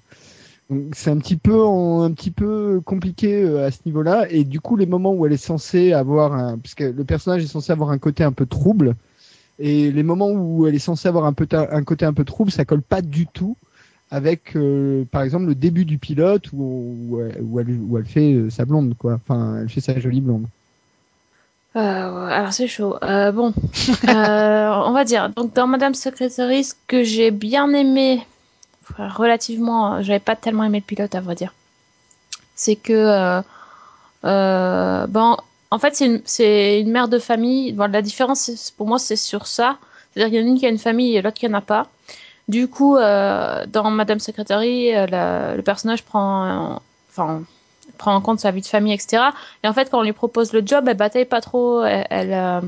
C'est 0.92 1.10
un 1.10 1.18
petit 1.18 1.36
peu 1.36 1.66
un 1.66 2.12
petit 2.12 2.30
peu 2.30 2.80
compliqué 2.84 3.42
euh, 3.42 3.66
à 3.66 3.70
ce 3.72 3.78
niveau-là. 3.86 4.26
Et 4.30 4.44
du 4.44 4.60
coup 4.60 4.76
les 4.76 4.86
moments 4.86 5.12
où 5.12 5.26
elle 5.26 5.32
est 5.32 5.36
censée 5.36 5.92
avoir 5.92 6.32
un 6.32 6.58
parce 6.58 6.74
que 6.74 6.84
le 6.84 7.04
personnage 7.04 7.42
est 7.42 7.48
censé 7.48 7.72
avoir 7.72 7.90
un 7.90 7.98
côté 7.98 8.22
un 8.22 8.32
peu 8.32 8.46
trouble. 8.46 8.94
Et 9.58 9.90
les 9.90 10.02
moments 10.04 10.30
où 10.30 10.66
elle 10.66 10.74
est 10.74 10.78
censée 10.78 11.08
avoir 11.08 11.24
un 11.24 11.32
peu 11.32 11.48
un 11.52 11.82
côté 11.82 12.04
un 12.04 12.12
peu 12.12 12.24
trouble 12.24 12.52
ça 12.52 12.64
colle 12.64 12.82
pas 12.82 13.02
du 13.02 13.26
tout 13.26 13.56
avec 14.12 14.56
euh, 14.56 15.04
par 15.10 15.22
exemple 15.22 15.46
le 15.46 15.54
début 15.56 15.84
du 15.84 15.98
pilote 15.98 16.52
où, 16.52 16.62
où, 17.10 17.60
où 17.60 17.98
elle 17.98 18.06
fait 18.06 18.32
euh, 18.32 18.50
sa 18.50 18.64
blonde 18.64 18.94
quoi. 18.96 19.14
Enfin 19.14 19.58
elle 19.60 19.68
fait 19.68 19.80
sa 19.80 19.98
jolie 19.98 20.20
blonde. 20.20 20.46
Alors 21.74 22.52
c'est 22.52 22.68
chaud. 22.68 22.96
Bon, 23.00 23.52
on 24.08 24.92
va 24.92 25.04
dire. 25.04 25.30
Donc 25.30 25.52
dans 25.54 25.66
Madame 25.66 25.94
Secretary, 25.94 26.64
ce 26.64 26.74
que 26.86 27.04
j'ai 27.04 27.30
bien 27.30 27.72
aimé, 27.72 28.20
relativement, 28.98 30.02
j'avais 30.02 30.20
pas 30.20 30.36
tellement 30.36 30.64
aimé 30.64 30.78
le 30.78 30.84
pilote 30.84 31.14
à 31.14 31.20
vrai 31.20 31.34
dire, 31.34 31.54
c'est 32.54 32.76
que 32.76 32.92
euh, 32.92 33.42
euh, 34.24 35.06
bon, 35.06 35.36
en 35.70 35.78
fait 35.78 35.94
c'est 36.24 36.80
une, 36.80 36.90
mère 36.90 37.08
de 37.08 37.18
famille. 37.18 37.72
Bon, 37.72 37.90
la 37.90 38.02
différence 38.02 38.72
pour 38.76 38.86
moi 38.86 38.98
c'est 38.98 39.16
sur 39.16 39.46
ça, 39.46 39.78
c'est-à-dire 40.12 40.30
qu'il 40.30 40.40
y 40.40 40.42
en 40.42 40.46
a 40.46 40.50
une 40.50 40.58
qui 40.58 40.66
a 40.66 40.70
une 40.70 40.78
famille 40.78 41.16
et 41.16 41.22
l'autre 41.22 41.38
qui 41.38 41.46
en 41.46 41.54
a 41.54 41.60
pas. 41.60 41.88
Du 42.50 42.66
coup, 42.66 42.96
euh, 42.96 43.64
dans 43.68 43.88
Madame 43.92 44.18
Secretary, 44.18 44.92
euh, 44.92 45.54
le 45.54 45.62
personnage 45.62 46.02
prend, 46.02 46.72
euh, 46.74 46.78
enfin, 47.10 47.42
prend 47.96 48.12
en 48.12 48.20
compte 48.20 48.40
sa 48.40 48.50
vie 48.50 48.60
de 48.60 48.66
famille, 48.66 48.92
etc. 48.92 49.22
Et 49.62 49.68
en 49.68 49.72
fait, 49.72 49.88
quand 49.88 50.00
on 50.00 50.02
lui 50.02 50.12
propose 50.12 50.52
le 50.52 50.60
job, 50.66 50.88
elle 50.88 50.96
bataille 50.96 51.26
pas 51.26 51.40
trop. 51.40 51.84
Elle, 51.84 52.62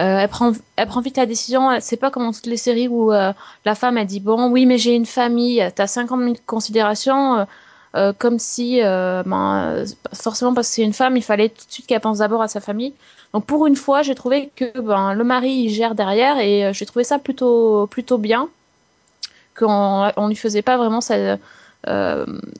euh, 0.00 0.18
elle 0.18 0.28
prend, 0.28 0.52
elle 0.76 0.88
prend 0.88 1.00
vite 1.00 1.16
la 1.16 1.26
décision. 1.26 1.70
C'est 1.80 1.96
pas 1.96 2.10
comme 2.10 2.24
dans 2.24 2.32
toutes 2.32 2.46
les 2.46 2.56
séries 2.56 2.88
où 2.88 3.12
euh, 3.12 3.32
la 3.64 3.74
femme 3.74 3.96
elle 3.96 4.06
dit 4.06 4.20
bon, 4.20 4.50
oui, 4.50 4.66
mais 4.66 4.78
j'ai 4.78 4.94
une 4.94 5.06
famille. 5.06 5.66
T'as 5.74 5.86
50 5.86 6.20
000 6.20 6.34
considérations, 6.46 7.46
euh, 7.96 8.12
comme 8.18 8.38
si, 8.38 8.80
ben, 8.80 9.84
forcément 10.12 10.54
parce 10.54 10.68
que 10.68 10.74
c'est 10.74 10.82
une 10.82 10.92
femme, 10.92 11.16
il 11.16 11.22
fallait 11.22 11.48
tout 11.50 11.66
de 11.66 11.72
suite 11.72 11.86
qu'elle 11.86 12.00
pense 12.00 12.18
d'abord 12.18 12.42
à 12.42 12.48
sa 12.48 12.60
famille. 12.60 12.94
Donc 13.32 13.46
pour 13.46 13.66
une 13.66 13.76
fois, 13.76 14.02
j'ai 14.02 14.14
trouvé 14.14 14.50
que 14.56 14.80
ben, 14.80 15.14
le 15.14 15.24
mari 15.24 15.50
il 15.50 15.70
gère 15.70 15.94
derrière 15.94 16.38
et 16.38 16.72
j'ai 16.72 16.86
trouvé 16.86 17.04
ça 17.04 17.18
plutôt, 17.18 17.86
plutôt 17.86 18.18
bien. 18.18 18.48
Qu'on 19.56 20.10
on 20.16 20.28
lui 20.28 20.36
faisait 20.36 20.62
pas 20.62 20.76
vraiment 20.76 21.00
cette, 21.00 21.40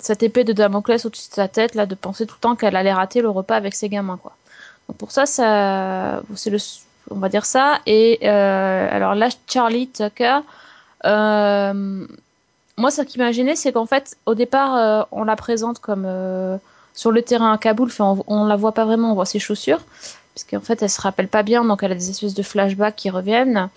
cette 0.00 0.22
épée 0.22 0.44
de 0.44 0.52
Damoclès 0.52 1.04
au-dessus 1.04 1.30
de 1.30 1.34
sa 1.34 1.48
tête 1.48 1.74
là, 1.74 1.86
de 1.86 1.96
penser 1.96 2.26
tout 2.26 2.36
le 2.36 2.40
temps 2.40 2.54
qu'elle 2.54 2.76
allait 2.76 2.92
rater 2.92 3.20
le 3.20 3.30
repas 3.30 3.56
avec 3.56 3.74
ses 3.74 3.88
gamins 3.88 4.18
quoi. 4.18 4.36
Donc 4.88 4.98
pour 4.98 5.10
ça, 5.10 5.26
ça, 5.26 6.22
c'est 6.36 6.50
le, 6.50 6.58
on 7.10 7.16
va 7.16 7.28
dire 7.28 7.44
ça. 7.44 7.80
Et 7.86 8.20
euh, 8.22 8.88
alors 8.90 9.14
là, 9.14 9.28
Charlie 9.48 9.88
Tucker, 9.88 10.40
euh, 11.04 12.06
moi, 12.76 12.90
ce 12.90 13.02
qui 13.02 13.18
m'a 13.18 13.32
gêné, 13.32 13.56
c'est 13.56 13.72
qu'en 13.72 13.86
fait, 13.86 14.16
au 14.26 14.34
départ, 14.34 14.76
euh, 14.76 15.02
on 15.12 15.24
la 15.24 15.36
présente 15.36 15.78
comme 15.78 16.08
sur 16.94 17.10
le 17.12 17.22
terrain 17.22 17.52
à 17.52 17.58
Kaboul. 17.58 17.88
Enfin, 17.88 18.16
on, 18.26 18.42
on 18.42 18.44
la 18.46 18.56
voit 18.56 18.72
pas 18.72 18.84
vraiment, 18.84 19.12
on 19.12 19.14
voit 19.14 19.26
ses 19.26 19.38
chaussures, 19.38 19.80
parce 20.34 20.44
qu'en 20.44 20.60
fait, 20.60 20.82
elle 20.82 20.90
se 20.90 21.00
rappelle 21.00 21.28
pas 21.28 21.42
bien, 21.42 21.64
donc 21.64 21.82
elle 21.82 21.92
a 21.92 21.96
des 21.96 22.10
espèces 22.10 22.34
de 22.34 22.42
flashbacks 22.42 22.96
qui 22.96 23.10
reviennent. 23.10 23.68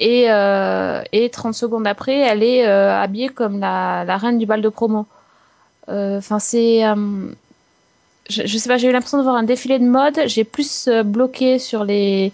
Et, 0.00 0.32
euh, 0.32 1.02
et 1.12 1.30
30 1.30 1.54
secondes 1.54 1.86
après, 1.86 2.18
elle 2.18 2.42
est 2.42 2.64
habillée 2.64 3.28
comme 3.28 3.60
la, 3.60 4.16
reine 4.16 4.38
du 4.38 4.46
bal 4.46 4.62
de 4.62 4.68
promo. 4.68 5.06
Enfin, 5.88 6.38
c'est. 6.38 6.82
je, 8.28 8.58
sais 8.58 8.68
pas, 8.68 8.78
j'ai 8.78 8.88
eu 8.88 8.92
l'impression 8.92 9.18
de 9.18 9.22
voir 9.22 9.36
un 9.36 9.42
défilé 9.42 9.78
de 9.78 9.84
mode. 9.84 10.18
J'ai 10.26 10.42
plus 10.42 10.88
bloqué 11.04 11.60
sur 11.60 11.84
les 11.84 12.32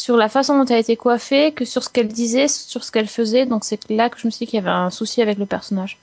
sur 0.00 0.16
la 0.16 0.28
façon 0.28 0.58
dont 0.58 0.64
elle 0.64 0.76
a 0.76 0.78
été 0.78 0.96
coiffée 0.96 1.52
que 1.52 1.64
sur 1.64 1.84
ce 1.84 1.88
qu'elle 1.90 2.08
disait, 2.08 2.48
sur 2.48 2.82
ce 2.84 2.90
qu'elle 2.90 3.08
faisait. 3.08 3.46
Donc 3.46 3.64
c'est 3.64 3.88
là 3.90 4.08
que 4.08 4.18
je 4.18 4.26
me 4.26 4.30
suis 4.30 4.46
dit 4.46 4.50
qu'il 4.50 4.58
y 4.58 4.62
avait 4.62 4.70
un 4.70 4.90
souci 4.90 5.22
avec 5.22 5.38
le 5.38 5.46
personnage. 5.46 5.98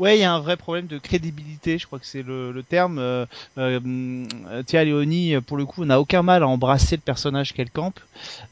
Ouais, 0.00 0.16
il 0.16 0.20
y 0.22 0.24
a 0.24 0.32
un 0.32 0.40
vrai 0.40 0.56
problème 0.56 0.86
de 0.86 0.96
crédibilité, 0.96 1.76
je 1.76 1.84
crois 1.86 1.98
que 1.98 2.06
c'est 2.06 2.22
le, 2.22 2.64
terme. 2.66 2.98
Euh, 2.98 3.26
euh, 3.58 4.62
Tia 4.64 4.82
Leoni, 4.82 5.34
pour 5.46 5.58
le 5.58 5.66
coup, 5.66 5.84
n'a 5.84 6.00
aucun 6.00 6.22
mal 6.22 6.42
à 6.42 6.48
embrasser 6.48 6.96
le 6.96 7.02
personnage 7.02 7.52
qu'elle 7.52 7.70
campe. 7.70 8.00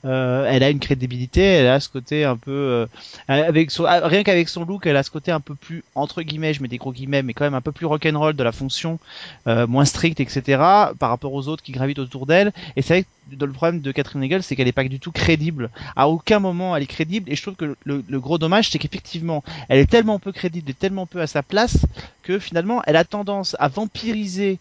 Euh, 0.04 0.46
elle 0.48 0.62
a 0.62 0.70
une 0.70 0.78
crédibilité, 0.78 1.42
elle 1.42 1.66
a 1.66 1.80
ce 1.80 1.88
côté 1.88 2.24
un 2.24 2.36
peu, 2.36 2.50
euh, 2.50 2.86
ah, 3.28 3.50
rien 4.08 4.22
qu'avec 4.22 4.48
son 4.48 4.64
look, 4.64 4.86
elle 4.86 4.96
a 4.96 5.02
ce 5.02 5.10
côté 5.10 5.30
un 5.30 5.40
peu 5.40 5.54
plus 5.54 5.84
entre 5.94 6.22
guillemets, 6.22 6.54
je 6.54 6.62
mets 6.62 6.68
des 6.68 6.76
gros 6.78 6.92
guillemets, 6.92 7.22
mais 7.22 7.34
quand 7.34 7.44
même 7.44 7.54
un 7.54 7.60
peu 7.60 7.72
plus 7.72 7.86
rock'n'roll 7.86 8.34
de 8.34 8.42
la 8.42 8.52
fonction, 8.52 8.98
euh, 9.46 9.66
moins 9.66 9.84
stricte, 9.84 10.20
etc. 10.20 10.42
Par 10.98 11.10
rapport 11.10 11.32
aux 11.32 11.48
autres 11.48 11.62
qui 11.62 11.72
gravitent 11.72 11.98
autour 11.98 12.26
d'elle. 12.26 12.52
Et 12.76 12.82
c'est 12.82 12.94
vrai 12.94 13.02
que 13.02 13.44
le 13.44 13.52
problème 13.52 13.80
de 13.80 13.92
Catherine 13.92 14.22
Hegel, 14.22 14.42
c'est 14.42 14.56
qu'elle 14.56 14.68
est 14.68 14.72
pas 14.72 14.84
du 14.84 15.00
tout 15.00 15.12
crédible. 15.12 15.70
À 15.96 16.08
aucun 16.08 16.38
moment 16.38 16.76
elle 16.76 16.82
est 16.82 16.86
crédible. 16.86 17.30
Et 17.30 17.36
je 17.36 17.42
trouve 17.42 17.56
que 17.56 17.76
le, 17.84 18.04
le 18.08 18.20
gros 18.20 18.38
dommage, 18.38 18.70
c'est 18.70 18.78
qu'effectivement, 18.78 19.42
elle 19.68 19.80
est 19.80 19.90
tellement 19.90 20.18
peu 20.18 20.32
crédible 20.32 20.70
et 20.70 20.74
tellement 20.74 21.06
peu 21.06 21.20
à 21.20 21.26
sa 21.26 21.37
place 21.42 21.78
que 22.22 22.38
finalement, 22.38 22.82
elle 22.86 22.96
a 22.96 23.04
tendance 23.04 23.56
à 23.58 23.68
vampiriser 23.68 24.58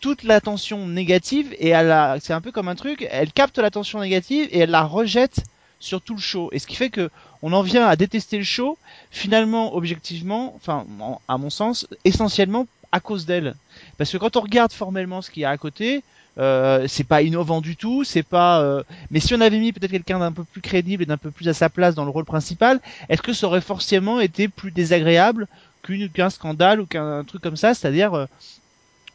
toute 0.00 0.22
l'attention 0.22 0.86
négative 0.86 1.54
et 1.58 1.68
elle 1.70 1.90
a, 1.90 2.18
c'est 2.20 2.32
un 2.34 2.40
peu 2.40 2.52
comme 2.52 2.68
un 2.68 2.74
truc, 2.74 3.06
elle 3.10 3.32
capte 3.32 3.58
l'attention 3.58 4.00
négative 4.00 4.48
et 4.50 4.58
elle 4.60 4.70
la 4.70 4.82
rejette 4.84 5.42
sur 5.80 6.00
tout 6.02 6.14
le 6.14 6.20
show. 6.20 6.50
Et 6.52 6.58
ce 6.58 6.66
qui 6.66 6.76
fait 6.76 6.90
que 6.90 7.10
on 7.42 7.52
en 7.52 7.62
vient 7.62 7.86
à 7.86 7.96
détester 7.96 8.38
le 8.38 8.44
show, 8.44 8.78
finalement, 9.10 9.74
objectivement, 9.74 10.52
enfin, 10.56 10.84
en- 11.00 11.20
à 11.28 11.36
mon 11.38 11.50
sens, 11.50 11.86
essentiellement 12.04 12.66
à 12.92 13.00
cause 13.00 13.26
d'elle. 13.26 13.54
Parce 13.98 14.10
que 14.12 14.16
quand 14.18 14.36
on 14.36 14.40
regarde 14.40 14.72
formellement 14.72 15.20
ce 15.22 15.30
qu'il 15.30 15.42
y 15.42 15.44
a 15.44 15.50
à 15.50 15.56
côté, 15.58 16.02
euh, 16.38 16.86
c'est 16.88 17.04
pas 17.04 17.22
innovant 17.22 17.60
du 17.60 17.76
tout, 17.76 18.02
c'est 18.02 18.22
pas. 18.22 18.60
euh, 18.60 18.82
Mais 19.10 19.20
si 19.20 19.34
on 19.34 19.40
avait 19.40 19.58
mis 19.58 19.72
peut-être 19.72 19.90
quelqu'un 19.90 20.18
d'un 20.18 20.32
peu 20.32 20.42
plus 20.44 20.60
crédible 20.60 21.02
et 21.02 21.06
d'un 21.06 21.16
peu 21.16 21.30
plus 21.30 21.48
à 21.48 21.54
sa 21.54 21.68
place 21.68 21.94
dans 21.94 22.04
le 22.04 22.10
rôle 22.10 22.24
principal, 22.24 22.80
est-ce 23.08 23.22
que 23.22 23.32
ça 23.32 23.46
aurait 23.46 23.60
forcément 23.60 24.20
été 24.20 24.48
plus 24.48 24.70
désagréable 24.70 25.46
qu'une- 25.84 26.10
qu'un 26.10 26.30
scandale 26.30 26.80
ou 26.82 26.86
qu'un 26.88 27.24
truc 27.24 27.42
comme 27.42 27.56
ça 27.58 27.74
C'est-à-dire, 27.74 28.14
euh, 28.14 28.26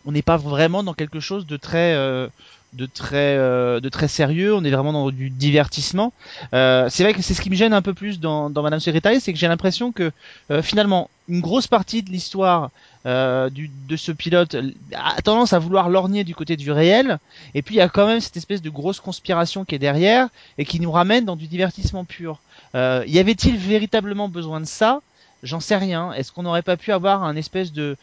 on 0.05 0.11
n'est 0.11 0.21
pas 0.21 0.37
vraiment 0.37 0.83
dans 0.83 0.93
quelque 0.93 1.19
chose 1.19 1.45
de 1.45 1.57
très 1.57 1.93
euh, 1.95 2.27
de 2.73 2.85
très 2.85 3.35
euh, 3.37 3.79
de 3.81 3.89
très 3.89 4.07
sérieux 4.07 4.53
on 4.55 4.63
est 4.63 4.71
vraiment 4.71 4.93
dans 4.93 5.09
du 5.11 5.29
divertissement. 5.31 6.13
Euh, 6.53 6.87
c'est 6.89 7.03
vrai 7.03 7.13
que 7.13 7.21
c'est 7.21 7.33
ce 7.33 7.41
qui 7.41 7.49
me 7.49 7.55
gêne 7.55 7.73
un 7.73 7.81
peu 7.81 7.93
plus 7.95 8.19
dans, 8.19 8.49
dans 8.49 8.61
Madame 8.61 8.79
Secretary 8.79 9.19
c'est 9.19 9.33
que 9.33 9.39
j'ai 9.39 9.47
l'impression 9.47 9.91
que 9.91 10.11
euh, 10.51 10.61
finalement 10.61 11.09
une 11.27 11.41
grosse 11.41 11.67
partie 11.67 12.03
de 12.03 12.11
l'histoire 12.11 12.71
euh, 13.05 13.49
du, 13.49 13.69
de 13.87 13.97
ce 13.97 14.11
pilote 14.11 14.55
a 14.95 15.21
tendance 15.21 15.53
à 15.53 15.59
vouloir 15.59 15.89
lorgner 15.89 16.23
du 16.23 16.35
côté 16.35 16.57
du 16.57 16.71
réel 16.71 17.17
et 17.55 17.61
puis 17.63 17.75
il 17.75 17.79
y 17.79 17.81
a 17.81 17.89
quand 17.89 18.07
même 18.07 18.21
cette 18.21 18.37
espèce 18.37 18.61
de 18.61 18.69
grosse 18.69 18.99
conspiration 18.99 19.65
qui 19.65 19.75
est 19.75 19.79
derrière 19.79 20.27
et 20.57 20.65
qui 20.65 20.79
nous 20.79 20.91
ramène 20.91 21.25
dans 21.25 21.35
du 21.35 21.47
divertissement 21.47 22.05
pur. 22.05 22.41
Y 22.73 23.19
avait-il 23.19 23.57
véritablement 23.57 24.29
besoin 24.29 24.59
de 24.61 24.65
ça? 24.65 25.01
J'en 25.43 25.59
sais 25.59 25.77
rien 25.77 26.13
est-ce 26.13 26.31
qu'on 26.31 26.43
n'aurait 26.43 26.61
pas 26.61 26.77
pu 26.77 26.91
avoir 26.91 27.23
un 27.23 27.35
espèce 27.35 27.71
de 27.71 27.97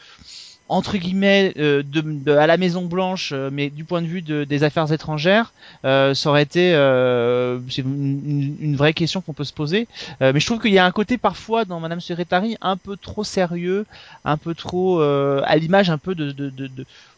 entre 0.69 0.97
guillemets 0.97 1.53
euh, 1.59 1.83
à 2.27 2.47
la 2.47 2.57
Maison 2.57 2.87
Blanche, 2.87 3.31
euh, 3.33 3.51
mais 3.53 3.71
du 3.71 3.85
point 3.85 4.03
de 4.03 4.07
vue 4.07 4.23
de, 4.23 4.45
des 4.45 4.65
affaires 4.65 4.91
étrangères, 4.93 5.53
euh, 5.85 6.13
ça 6.15 6.31
aurait 6.31 6.43
été 6.43 6.73
euh, 6.75 7.59
une, 7.79 8.75
vraie 8.77 8.93
question 8.93 9.21
qu'on 9.21 9.33
peut 9.33 9.45
se 9.45 9.53
poser. 9.53 9.87
Mais 10.21 10.41
je 10.41 10.47
trouve 10.47 10.61
qu'il 10.61 10.73
y 10.73 10.79
a 10.79 10.85
un 10.85 10.91
côté 10.91 11.19
parfois 11.19 11.65
dans 11.65 11.81
Madame 11.81 12.01
Secretary 12.01 12.57
un 12.61 12.77
peu 12.77 12.97
trop 12.97 13.25
sérieux, 13.25 13.87
un 14.25 14.37
peu 14.37 14.55
trop 14.55 15.01
à 15.01 15.57
l'image 15.57 15.91
un 15.91 15.99
peu 15.99 16.15
de, 16.15 16.35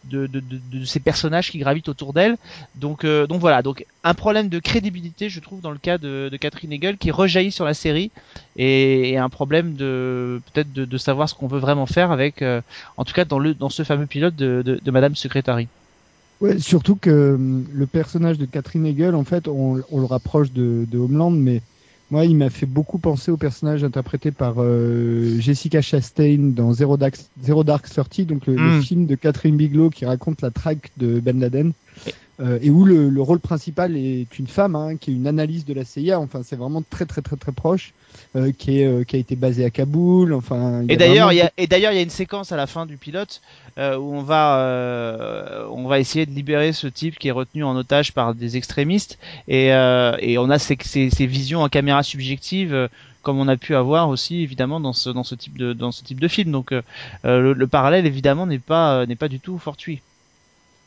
de, 0.04 0.26
de, 0.26 0.40
de, 0.40 0.58
de- 0.58 0.84
ces 0.84 1.00
personnages 1.00 1.50
qui 1.50 1.58
gravitent 1.58 1.88
autour 1.88 2.12
d'elle. 2.12 2.36
Donc 2.74 3.04
euh, 3.04 3.26
donc 3.26 3.40
voilà, 3.40 3.62
donc 3.62 3.84
un 4.04 4.14
problème 4.14 4.48
de 4.48 4.58
crédibilité, 4.58 5.28
je 5.28 5.40
trouve, 5.40 5.60
dans 5.60 5.70
le 5.70 5.78
cas 5.78 5.98
de, 5.98 6.28
de 6.30 6.36
Catherine 6.36 6.72
Hegel 6.72 6.98
qui 6.98 7.10
rejaillit 7.10 7.52
sur 7.52 7.64
la 7.64 7.74
série 7.74 8.10
et, 8.56 9.10
et 9.10 9.18
un 9.18 9.28
problème 9.28 9.74
de 9.74 10.40
peut-être 10.52 10.72
de, 10.72 10.84
de 10.84 10.98
savoir 10.98 11.28
ce 11.28 11.34
qu'on 11.34 11.48
veut 11.48 11.58
vraiment 11.58 11.86
faire 11.86 12.10
avec 12.10 12.42
euh, 12.42 12.60
en 12.96 13.04
tout 13.04 13.12
cas 13.12 13.24
dans 13.24 13.38
le 13.38 13.54
dans 13.54 13.68
ce 13.70 13.82
fameux 13.84 14.06
pilote 14.06 14.34
de, 14.36 14.62
de, 14.64 14.90
Madame 14.90 15.14
Secretary. 15.16 15.68
Ouais, 16.40 16.58
surtout 16.58 16.96
que 16.96 17.34
hum, 17.34 17.66
le 17.72 17.86
personnage 17.86 18.38
de 18.38 18.46
Catherine 18.46 18.86
Hegel, 18.86 19.14
en 19.14 19.24
fait, 19.24 19.48
on, 19.48 19.82
on 19.90 19.98
le 20.00 20.06
rapproche 20.06 20.52
de 20.52 20.86
Homeland, 20.98 21.30
mais 21.30 21.62
moi, 22.10 22.24
il 22.24 22.36
m'a 22.36 22.48
fait 22.50 22.66
beaucoup 22.66 22.98
penser 22.98 23.30
au 23.30 23.36
personnage 23.36 23.84
interprété 23.84 24.30
par 24.30 24.54
euh, 24.58 25.38
Jessica 25.40 25.82
Chastain 25.82 26.52
dans 26.54 26.72
Zero 26.72 26.96
Dark, 26.96 27.16
Zero 27.42 27.64
Dark 27.64 27.88
Thirty, 27.88 28.24
donc 28.24 28.46
le, 28.46 28.54
le 28.54 28.78
Mm. 28.78 28.82
film 28.82 29.06
de 29.06 29.14
Catherine 29.14 29.56
Bigelow 29.56 29.90
qui 29.90 30.06
raconte 30.06 30.40
la 30.40 30.50
traque 30.50 30.90
de 30.96 31.20
Ben 31.20 31.38
Laden, 31.38 31.72
euh, 32.40 32.58
et 32.62 32.70
où 32.70 32.84
le, 32.84 33.08
le 33.08 33.22
rôle 33.22 33.40
principal 33.40 33.96
est 33.96 34.38
une 34.38 34.46
femme, 34.46 34.76
hein, 34.76 34.96
qui 34.96 35.10
est 35.10 35.14
une 35.14 35.26
analyse 35.26 35.64
de 35.64 35.74
la 35.74 35.84
CIA. 35.84 36.20
Enfin, 36.20 36.42
c'est 36.44 36.56
vraiment 36.56 36.82
très 36.88 37.04
très 37.06 37.22
très 37.22 37.36
très 37.36 37.52
proche, 37.52 37.92
euh, 38.36 38.52
qui 38.56 38.80
est 38.80 38.86
euh, 38.86 39.04
qui 39.04 39.16
a 39.16 39.18
été 39.18 39.36
basé 39.36 39.64
à 39.64 39.70
Kaboul. 39.70 40.32
Enfin, 40.32 40.82
Et 40.88 40.96
d'ailleurs, 40.96 41.28
vraiment 41.28 41.30
il 41.30 41.36
y 41.38 41.40
a 41.42 41.52
et 41.56 41.66
d'ailleurs 41.66 41.92
il 41.92 41.96
y 41.96 41.98
a 41.98 42.02
une 42.02 42.10
séquence 42.10 42.52
à 42.52 42.56
la 42.56 42.66
fin 42.66 42.86
du 42.86 42.96
pilote 42.96 43.40
euh, 43.78 43.96
où 43.96 44.14
on 44.14 44.22
va 44.22 44.58
euh, 44.60 45.66
on 45.70 45.86
va 45.86 45.98
essayer 45.98 46.26
de 46.26 46.30
libérer 46.32 46.72
ce 46.72 46.86
type 46.86 47.18
qui 47.18 47.28
est 47.28 47.32
retenu 47.32 47.64
en 47.64 47.76
otage 47.76 48.12
par 48.12 48.34
des 48.34 48.56
extrémistes 48.56 49.18
et 49.48 49.72
euh, 49.72 50.16
et 50.20 50.38
on 50.38 50.50
a 50.50 50.58
ces, 50.58 50.76
ces, 50.82 51.10
ces 51.10 51.26
visions 51.26 51.62
en 51.62 51.68
caméra 51.68 52.02
subjective 52.02 52.72
euh, 52.74 52.88
comme 53.22 53.38
on 53.38 53.48
a 53.48 53.56
pu 53.56 53.74
avoir 53.74 54.08
aussi 54.08 54.42
évidemment 54.42 54.80
dans 54.80 54.92
ce 54.92 55.10
dans 55.10 55.24
ce 55.24 55.34
type 55.34 55.58
de 55.58 55.72
dans 55.72 55.92
ce 55.92 56.02
type 56.04 56.20
de 56.20 56.28
film 56.28 56.52
donc 56.52 56.72
euh, 56.72 56.82
euh, 57.24 57.40
le, 57.40 57.52
le 57.52 57.66
parallèle 57.66 58.06
évidemment 58.06 58.46
n'est 58.46 58.58
pas 58.58 59.00
euh, 59.00 59.06
n'est 59.06 59.16
pas 59.16 59.28
du 59.28 59.40
tout 59.40 59.58
fortuit. 59.58 60.00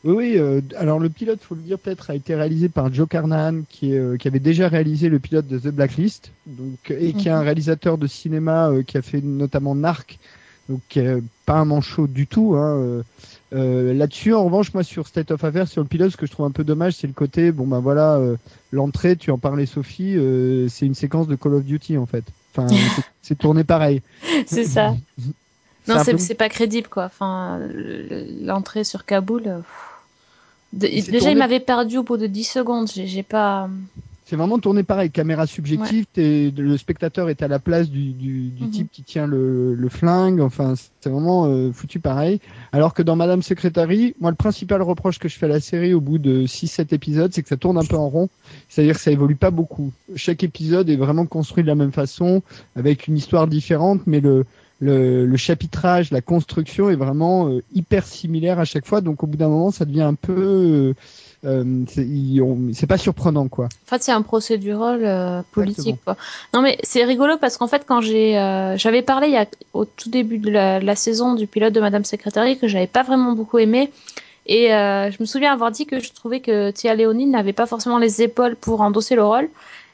Oui, 0.04 0.14
oui. 0.14 0.34
euh, 0.38 0.60
alors 0.76 0.98
le 0.98 1.08
pilote, 1.08 1.40
faut 1.42 1.54
le 1.54 1.60
dire 1.62 1.78
peut-être, 1.78 2.10
a 2.10 2.14
été 2.14 2.34
réalisé 2.34 2.68
par 2.68 2.92
Joe 2.92 3.06
Carnahan, 3.08 3.62
qui, 3.68 3.92
est, 3.94 3.98
euh, 3.98 4.16
qui 4.16 4.26
avait 4.28 4.40
déjà 4.40 4.68
réalisé 4.68 5.08
le 5.08 5.18
pilote 5.20 5.46
de 5.46 5.58
The 5.58 5.68
Blacklist, 5.68 6.30
donc 6.46 6.90
et 6.90 7.12
qui 7.12 7.28
est 7.28 7.32
un 7.32 7.40
réalisateur 7.40 7.98
de 7.98 8.06
cinéma 8.08 8.68
euh, 8.70 8.82
qui 8.82 8.98
a 8.98 9.02
fait 9.02 9.20
notamment 9.22 9.74
Narc, 9.76 10.18
donc 10.68 10.80
qui 10.88 10.98
est 10.98 11.22
pas 11.46 11.54
un 11.54 11.64
manchot 11.64 12.06
du 12.08 12.26
tout. 12.26 12.54
Hein, 12.56 12.76
euh, 12.78 13.02
euh, 13.54 13.92
Là-dessus, 13.94 14.32
en 14.34 14.44
revanche, 14.44 14.72
moi 14.74 14.82
sur 14.82 15.06
State 15.06 15.30
of 15.30 15.44
Affairs, 15.44 15.68
sur 15.68 15.82
le 15.82 15.88
pilote, 15.88 16.10
ce 16.10 16.16
que 16.16 16.26
je 16.26 16.32
trouve 16.32 16.46
un 16.46 16.50
peu 16.50 16.64
dommage, 16.64 16.94
c'est 16.94 17.06
le 17.06 17.12
côté, 17.12 17.52
bon 17.52 17.66
ben 17.66 17.78
voilà, 17.80 18.14
euh, 18.16 18.36
l'entrée, 18.72 19.14
tu 19.16 19.30
en 19.30 19.38
parlais 19.38 19.66
Sophie, 19.66 20.16
euh, 20.16 20.66
c'est 20.68 20.86
une 20.86 20.94
séquence 20.94 21.28
de 21.28 21.36
Call 21.36 21.54
of 21.54 21.64
Duty 21.64 21.96
en 21.98 22.06
fait. 22.06 22.24
Enfin, 22.56 22.66
c'est- 23.22 23.34
tourné 23.36 23.62
pareil. 23.62 24.02
c'est 24.46 24.64
ça. 24.64 24.96
Non, 25.88 25.96
c'est 26.04 26.12
peu- 26.14 26.34
pas 26.36 26.48
crédible 26.48 26.86
quoi. 26.86 27.06
Enfin, 27.06 27.58
le- 27.58 28.24
l'entrée 28.46 28.84
sur 28.84 29.04
Kaboul. 29.04 29.42
pff. 29.42 29.64
De- 30.72 30.86
déjà, 30.86 31.18
tourné- 31.18 31.32
il 31.32 31.38
m'avait 31.38 31.60
perdu 31.60 31.98
au 31.98 32.02
bout 32.02 32.16
de 32.16 32.26
10 32.26 32.44
secondes. 32.44 32.88
J'ai 32.94 33.22
pas. 33.22 33.68
C'est 34.24 34.36
vraiment 34.36 34.58
tourné 34.58 34.82
pareil, 34.82 35.10
caméra 35.10 35.46
subjective, 35.46 36.06
le 36.16 36.76
spectateur 36.78 37.28
est 37.28 37.42
à 37.42 37.48
la 37.48 37.58
place 37.58 37.90
du, 37.90 38.12
du, 38.12 38.48
du 38.48 38.64
Mhm. 38.64 38.70
type 38.70 38.88
qui 38.90 39.02
tient 39.02 39.26
le, 39.26 39.74
le 39.74 39.88
flingue, 39.90 40.40
enfin 40.40 40.72
c'est 41.02 41.10
vraiment 41.10 41.44
euh, 41.48 41.70
foutu 41.70 42.00
pareil. 42.00 42.40
Alors 42.72 42.94
que 42.94 43.02
dans 43.02 43.14
Madame 43.14 43.42
Secretary, 43.42 44.14
moi 44.20 44.30
le 44.30 44.36
principal 44.36 44.80
reproche 44.80 45.18
que 45.18 45.28
je 45.28 45.36
fais 45.36 45.44
à 45.44 45.48
la 45.50 45.60
série 45.60 45.92
au 45.92 46.00
bout 46.00 46.16
de 46.16 46.46
6-7 46.46 46.94
épisodes, 46.94 47.30
c'est 47.34 47.42
que 47.42 47.48
ça 47.48 47.58
tourne 47.58 47.76
un 47.76 47.84
peu 47.84 47.96
en 47.96 48.08
rond, 48.08 48.30
c'est-à-dire 48.70 48.94
que 48.94 49.02
ça 49.02 49.10
évolue 49.10 49.36
pas 49.36 49.50
beaucoup. 49.50 49.92
Chaque 50.16 50.42
épisode 50.44 50.88
est 50.88 50.96
vraiment 50.96 51.26
construit 51.26 51.62
de 51.62 51.68
la 51.68 51.74
même 51.74 51.92
façon, 51.92 52.40
avec 52.74 53.08
une 53.08 53.18
histoire 53.18 53.46
différente, 53.48 54.00
mais 54.06 54.20
le, 54.20 54.46
le, 54.82 55.26
le 55.26 55.36
chapitrage, 55.36 56.10
la 56.10 56.20
construction 56.20 56.90
est 56.90 56.96
vraiment 56.96 57.48
euh, 57.48 57.62
hyper 57.72 58.04
similaire 58.04 58.58
à 58.58 58.64
chaque 58.64 58.84
fois, 58.84 59.00
donc 59.00 59.22
au 59.22 59.28
bout 59.28 59.36
d'un 59.36 59.48
moment 59.48 59.70
ça 59.70 59.84
devient 59.84 60.02
un 60.02 60.14
peu... 60.14 60.32
euh, 60.32 60.94
euh, 61.44 61.84
c'est 62.72 62.86
pas 62.88 62.98
surprenant 62.98 63.46
quoi. 63.48 63.66
En 63.66 63.90
fait, 63.90 64.02
c'est 64.02 64.12
un 64.12 64.22
procédural 64.22 65.04
euh, 65.04 65.42
politique. 65.52 65.98
Quoi. 66.04 66.16
Non, 66.52 66.62
mais 66.62 66.78
c'est 66.82 67.04
rigolo 67.04 67.36
parce 67.36 67.56
qu'en 67.58 67.68
fait, 67.68 67.84
quand 67.86 68.00
j'ai, 68.00 68.32
j'avais 68.76 69.02
parlé 69.02 69.28
il 69.28 69.34
y 69.34 69.36
a, 69.36 69.46
au 69.72 69.84
tout 69.84 70.10
début 70.10 70.38
de 70.38 70.50
la, 70.50 70.96
saison 70.96 71.34
du 71.34 71.46
pilote 71.46 71.72
de 71.72 71.80
Madame 71.80 72.04
Secretary 72.04 72.58
que 72.58 72.66
j'avais 72.66 72.86
pas 72.86 73.02
vraiment 73.02 73.32
beaucoup 73.32 73.58
aimé. 73.58 73.90
Et 74.46 74.68
je 74.68 75.16
me 75.20 75.26
souviens 75.26 75.52
avoir 75.52 75.70
dit 75.72 75.86
que 75.86 76.00
je 76.00 76.12
trouvais 76.12 76.40
que 76.40 76.70
Tia 76.70 76.94
Leoni 76.94 77.26
n'avait 77.26 77.52
pas 77.52 77.66
forcément 77.66 77.98
les 77.98 78.22
épaules 78.22 78.56
pour 78.56 78.80
endosser 78.80 79.14
le 79.16 79.24
rôle. 79.24 79.48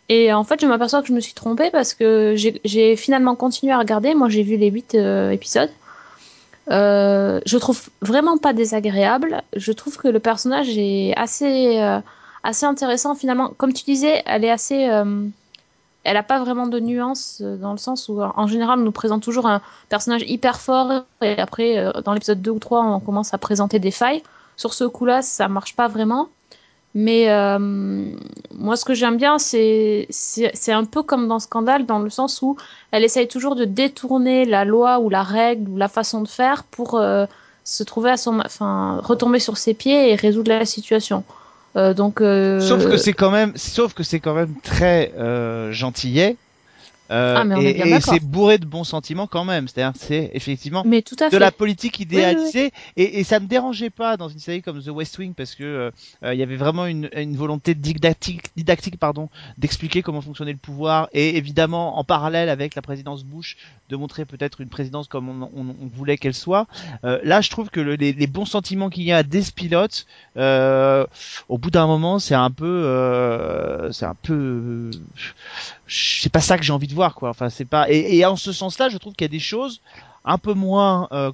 Et 0.08 0.32
en 0.32 0.44
fait, 0.44 0.60
je 0.60 0.66
m'aperçois 0.66 1.02
que 1.02 1.08
je 1.08 1.12
me 1.12 1.20
suis 1.20 1.34
trompée 1.34 1.70
parce 1.70 1.92
que 1.94 2.34
j'ai 2.36 2.96
finalement 2.96 3.34
continué 3.34 3.72
à 3.72 3.78
regarder. 3.78 4.14
Moi, 4.14 4.28
j'ai 4.28 4.42
vu 4.42 4.56
les 4.56 4.70
huit 4.70 4.94
euh, 4.94 5.30
épisodes. 5.30 5.70
Euh, 6.70 7.40
je 7.46 7.58
trouve 7.58 7.88
vraiment 8.02 8.38
pas 8.38 8.52
désagréable. 8.52 9.42
Je 9.56 9.72
trouve 9.72 9.96
que 9.96 10.08
le 10.08 10.20
personnage 10.20 10.68
est 10.76 11.14
assez, 11.16 11.80
euh, 11.80 12.00
assez 12.42 12.66
intéressant 12.66 13.14
finalement. 13.14 13.52
Comme 13.56 13.72
tu 13.72 13.84
disais, 13.84 14.22
elle 14.26 14.44
est 14.44 14.50
assez, 14.50 14.88
elle 16.04 16.16
a 16.16 16.22
pas 16.22 16.40
vraiment 16.40 16.66
de 16.66 16.80
nuance 16.80 17.40
euh, 17.42 17.56
dans 17.56 17.72
le 17.72 17.78
sens 17.78 18.08
où, 18.08 18.20
en 18.22 18.46
général, 18.46 18.78
on 18.78 18.82
nous 18.82 18.92
présente 18.92 19.22
toujours 19.22 19.46
un 19.46 19.60
personnage 19.88 20.22
hyper 20.26 20.60
fort 20.60 21.04
et 21.22 21.38
après, 21.38 21.92
dans 22.04 22.12
l'épisode 22.12 22.40
2 22.40 22.50
ou 22.50 22.58
3, 22.58 22.82
on 22.82 23.00
commence 23.00 23.34
à 23.34 23.38
présenter 23.38 23.78
des 23.78 23.90
failles. 23.90 24.22
Sur 24.56 24.74
ce 24.74 24.84
coup-là, 24.84 25.22
ça 25.22 25.48
marche 25.48 25.76
pas 25.76 25.88
vraiment. 25.88 26.28
Mais 27.00 27.30
euh, 27.30 27.60
moi, 27.60 28.76
ce 28.76 28.84
que 28.84 28.92
j'aime 28.92 29.18
bien, 29.18 29.38
c'est 29.38 30.08
c'est 30.10 30.72
un 30.72 30.84
peu 30.84 31.04
comme 31.04 31.28
dans 31.28 31.38
Scandale, 31.38 31.86
dans 31.86 32.00
le 32.00 32.10
sens 32.10 32.42
où 32.42 32.56
elle 32.90 33.04
essaye 33.04 33.28
toujours 33.28 33.54
de 33.54 33.64
détourner 33.64 34.44
la 34.44 34.64
loi 34.64 34.98
ou 34.98 35.08
la 35.08 35.22
règle 35.22 35.70
ou 35.70 35.76
la 35.76 35.86
façon 35.86 36.22
de 36.22 36.28
faire 36.28 36.64
pour 36.64 36.96
euh, 36.96 37.26
se 37.62 37.84
trouver 37.84 38.10
à 38.10 38.16
son, 38.16 38.40
enfin, 38.40 39.00
retomber 39.04 39.38
sur 39.38 39.58
ses 39.58 39.74
pieds 39.74 40.10
et 40.10 40.16
résoudre 40.16 40.50
la 40.50 40.64
situation. 40.64 41.22
Euh, 41.76 41.94
donc, 41.94 42.18
Sauf 42.18 42.84
que 42.90 42.96
c'est 42.96 43.12
quand 43.12 43.30
même, 43.30 43.52
sauf 43.54 43.94
que 43.94 44.02
c'est 44.02 44.18
quand 44.18 44.34
même 44.34 44.56
très 44.64 45.12
gentillet. 45.70 46.36
Euh, 47.10 47.36
Ah, 47.38 47.44
et 47.62 48.00
c'est 48.00 48.20
bourré 48.22 48.58
de 48.58 48.66
bons 48.66 48.84
sentiments 48.84 49.26
quand 49.26 49.44
même. 49.44 49.66
C'est-à-dire, 49.68 49.98
c'est 49.98 50.30
effectivement 50.34 50.82
mais 50.86 51.02
tout 51.02 51.16
à 51.20 51.26
de 51.26 51.30
fait. 51.30 51.38
la 51.38 51.50
politique 51.50 52.00
idéalisée 52.00 52.70
Et, 52.96 53.20
et 53.20 53.24
ça 53.24 53.40
me 53.40 53.46
dérangeait 53.46 53.90
pas 53.90 54.16
dans 54.16 54.28
une 54.28 54.38
série 54.38 54.60
comme 54.62 54.82
The 54.82 54.88
West 54.88 55.16
Wing 55.18 55.32
parce 55.34 55.54
que 55.54 55.64
euh, 55.64 55.90
euh, 56.24 56.34
il 56.34 56.40
y 56.40 56.42
avait 56.42 56.56
vraiment 56.56 56.84
une, 56.86 57.08
une 57.16 57.36
volonté 57.36 57.74
didactique, 57.74 58.42
didactique 58.56 58.98
pardon, 58.98 59.30
d'expliquer 59.56 60.02
comment 60.02 60.20
fonctionnait 60.20 60.52
le 60.52 60.58
pouvoir 60.58 61.08
et 61.12 61.36
évidemment 61.36 61.98
en 61.98 62.04
parallèle 62.04 62.48
avec 62.50 62.74
la 62.74 62.82
présidence 62.82 63.24
Bush 63.24 63.56
de 63.88 63.96
montrer 63.96 64.26
peut-être 64.26 64.60
une 64.60 64.68
présidence 64.68 65.08
comme 65.08 65.28
on, 65.30 65.50
on- 65.56 65.76
on 65.80 65.86
voulait 65.86 66.18
qu'elle 66.18 66.34
soit. 66.34 66.66
Euh, 67.04 67.18
là, 67.24 67.40
je 67.40 67.48
trouve 67.48 67.70
que 67.70 67.80
le- 67.80 67.94
les, 67.94 68.12
les 68.12 68.26
bons 68.26 68.44
sentiments 68.44 68.90
qu'il 68.90 69.04
y 69.04 69.12
a 69.12 69.22
des 69.22 69.42
pilotes, 69.54 70.04
euh, 70.36 71.06
au 71.48 71.56
bout 71.56 71.70
d'un 71.70 71.86
moment, 71.86 72.18
c'est 72.18 72.34
un 72.34 72.50
peu, 72.50 72.66
euh, 72.66 73.90
c'est 73.92 74.04
un 74.04 74.14
peu, 74.14 74.90
c'est 75.86 76.30
pas 76.32 76.40
ça 76.40 76.58
que 76.58 76.64
j'ai 76.64 76.72
envie 76.72 76.86
de 76.86 76.94
voir 76.98 77.14
quoi. 77.14 77.30
Enfin, 77.30 77.48
c'est 77.48 77.64
pas. 77.64 77.88
Et, 77.88 78.18
et 78.18 78.24
en 78.26 78.36
ce 78.36 78.52
sens-là, 78.52 78.88
je 78.88 78.98
trouve 78.98 79.14
qu'il 79.14 79.24
y 79.24 79.30
a 79.30 79.36
des 79.38 79.38
choses 79.54 79.80
un 80.24 80.36
peu 80.36 80.52
moins 80.52 81.08
euh, 81.12 81.30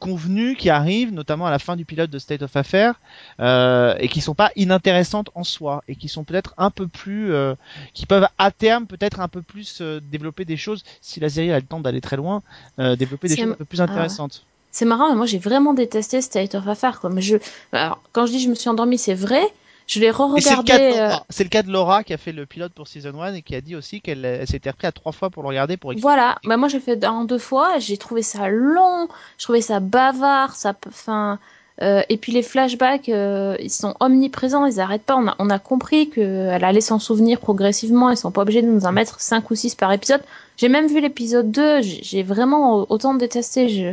convenues 0.00 0.56
qui 0.56 0.70
arrivent, 0.70 1.12
notamment 1.12 1.46
à 1.46 1.50
la 1.50 1.60
fin 1.60 1.76
du 1.76 1.84
pilote 1.84 2.10
de 2.10 2.18
State 2.18 2.42
of 2.42 2.56
Affairs, 2.56 2.96
euh, 3.38 3.94
et 4.00 4.08
qui 4.08 4.20
sont 4.20 4.34
pas 4.34 4.50
inintéressantes 4.56 5.30
en 5.34 5.44
soi, 5.44 5.84
et 5.86 5.94
qui 5.94 6.08
sont 6.08 6.24
peut-être 6.24 6.52
un 6.58 6.70
peu 6.70 6.88
plus, 6.88 7.32
euh, 7.32 7.54
qui 7.94 8.06
peuvent 8.06 8.26
à 8.38 8.50
terme 8.50 8.86
peut-être 8.86 9.20
un 9.20 9.28
peu 9.28 9.40
plus 9.40 9.80
développer 10.10 10.44
des 10.44 10.56
choses, 10.56 10.82
si 11.00 11.20
la 11.20 11.28
série 11.28 11.52
a 11.52 11.60
le 11.60 11.66
temps 11.66 11.80
d'aller 11.80 12.00
très 12.00 12.16
loin, 12.16 12.42
développer 12.78 13.28
des 13.28 13.36
choses 13.36 13.52
un 13.52 13.54
peu 13.54 13.64
plus 13.64 13.80
ah 13.80 13.84
ouais. 13.84 13.90
intéressantes. 13.90 14.44
C'est 14.72 14.86
marrant, 14.86 15.08
mais 15.10 15.16
moi 15.16 15.26
j'ai 15.26 15.38
vraiment 15.38 15.74
détesté 15.74 16.20
State 16.22 16.54
of 16.54 16.66
Affair. 16.66 16.98
Quoi. 17.00 17.10
Mais 17.10 17.22
je... 17.22 17.36
Alors, 17.72 18.02
quand 18.12 18.26
je 18.26 18.32
dis 18.32 18.40
je 18.40 18.48
me 18.48 18.56
suis 18.56 18.70
endormie, 18.70 18.98
c'est 18.98 19.14
vrai. 19.14 19.44
Je 19.86 20.00
l'ai 20.00 20.10
re-regardé. 20.10 20.72
euh, 20.72 21.08
Laura. 21.08 21.26
C'est 21.28 21.44
le 21.44 21.50
cas 21.50 21.62
de 21.62 21.70
Laura 21.70 22.04
qui 22.04 22.12
a 22.12 22.16
fait 22.18 22.32
le 22.32 22.46
pilote 22.46 22.72
pour 22.72 22.88
Season 22.88 23.20
1 23.20 23.34
et 23.34 23.42
qui 23.42 23.54
a 23.54 23.60
dit 23.60 23.76
aussi 23.76 24.00
qu'elle 24.00 24.24
elle 24.24 24.46
s'était 24.46 24.70
repris 24.70 24.86
à 24.86 24.92
trois 24.92 25.12
fois 25.12 25.30
pour 25.30 25.42
le 25.42 25.48
regarder 25.48 25.76
pour 25.76 25.92
Voilà, 25.98 26.38
bah 26.44 26.56
moi 26.56 26.68
j'ai 26.68 26.80
fait 26.80 27.04
en 27.04 27.24
deux 27.24 27.38
fois, 27.38 27.78
j'ai 27.78 27.96
trouvé 27.96 28.22
ça 28.22 28.48
long, 28.48 29.08
je 29.38 29.44
trouvais 29.44 29.60
ça 29.60 29.80
bavard, 29.80 30.54
ça, 30.54 30.74
enfin, 30.88 31.38
euh, 31.80 32.02
et 32.08 32.16
puis 32.16 32.32
les 32.32 32.42
flashbacks, 32.42 33.08
euh, 33.08 33.56
ils 33.58 33.70
sont 33.70 33.94
omniprésents, 34.00 34.66
ils 34.66 34.78
arrêtent 34.80 35.02
pas. 35.04 35.16
On 35.16 35.26
a, 35.26 35.34
on 35.38 35.50
a 35.50 35.58
compris 35.58 36.10
qu'elle 36.10 36.64
allait 36.64 36.80
s'en 36.80 36.98
souvenir 36.98 37.40
progressivement, 37.40 38.10
ils 38.10 38.16
sont 38.16 38.30
pas 38.30 38.42
obligés 38.42 38.62
de 38.62 38.68
nous 38.68 38.84
en 38.86 38.92
mettre 38.92 39.20
cinq 39.20 39.50
ou 39.50 39.54
six 39.54 39.74
par 39.74 39.92
épisode. 39.92 40.22
J'ai 40.58 40.68
même 40.68 40.86
vu 40.86 41.00
l'épisode 41.00 41.50
2, 41.50 41.82
j'ai 41.82 42.00
j'ai 42.02 42.22
vraiment 42.22 42.86
autant 42.90 43.14
détesté. 43.14 43.68
Je, 43.68 43.92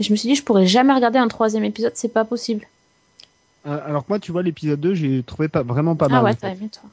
je 0.00 0.10
me 0.10 0.16
suis 0.16 0.28
dit, 0.30 0.34
je 0.34 0.42
pourrais 0.42 0.66
jamais 0.66 0.92
regarder 0.94 1.18
un 1.18 1.28
troisième 1.28 1.64
épisode, 1.64 1.92
c'est 1.94 2.12
pas 2.12 2.24
possible. 2.24 2.66
Euh, 3.66 3.78
Alors 3.86 4.02
que 4.02 4.08
moi, 4.08 4.18
tu 4.18 4.32
vois, 4.32 4.42
l'épisode 4.42 4.80
2, 4.80 4.94
j'ai 4.94 5.22
trouvé 5.22 5.48
pas, 5.48 5.62
vraiment 5.62 5.96
pas 5.96 6.08
mal. 6.08 6.20
ah 6.20 6.24
ouais, 6.24 6.34
t'as 6.34 6.50
aimé 6.50 6.68
toi. 6.70 6.88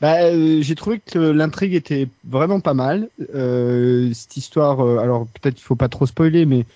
Bah, 0.00 0.24
euh, 0.24 0.60
j'ai 0.60 0.74
trouvé 0.74 1.00
que 1.00 1.18
l'intrigue 1.18 1.74
était 1.74 2.08
vraiment 2.24 2.60
pas 2.60 2.74
mal. 2.74 3.08
Euh, 3.34 4.12
cette 4.12 4.36
histoire, 4.36 4.84
euh, 4.84 4.98
alors 4.98 5.26
peut-être 5.26 5.58
il 5.58 5.62
faut 5.62 5.76
pas 5.76 5.88
trop 5.88 6.06
spoiler, 6.06 6.44
mais 6.44 6.66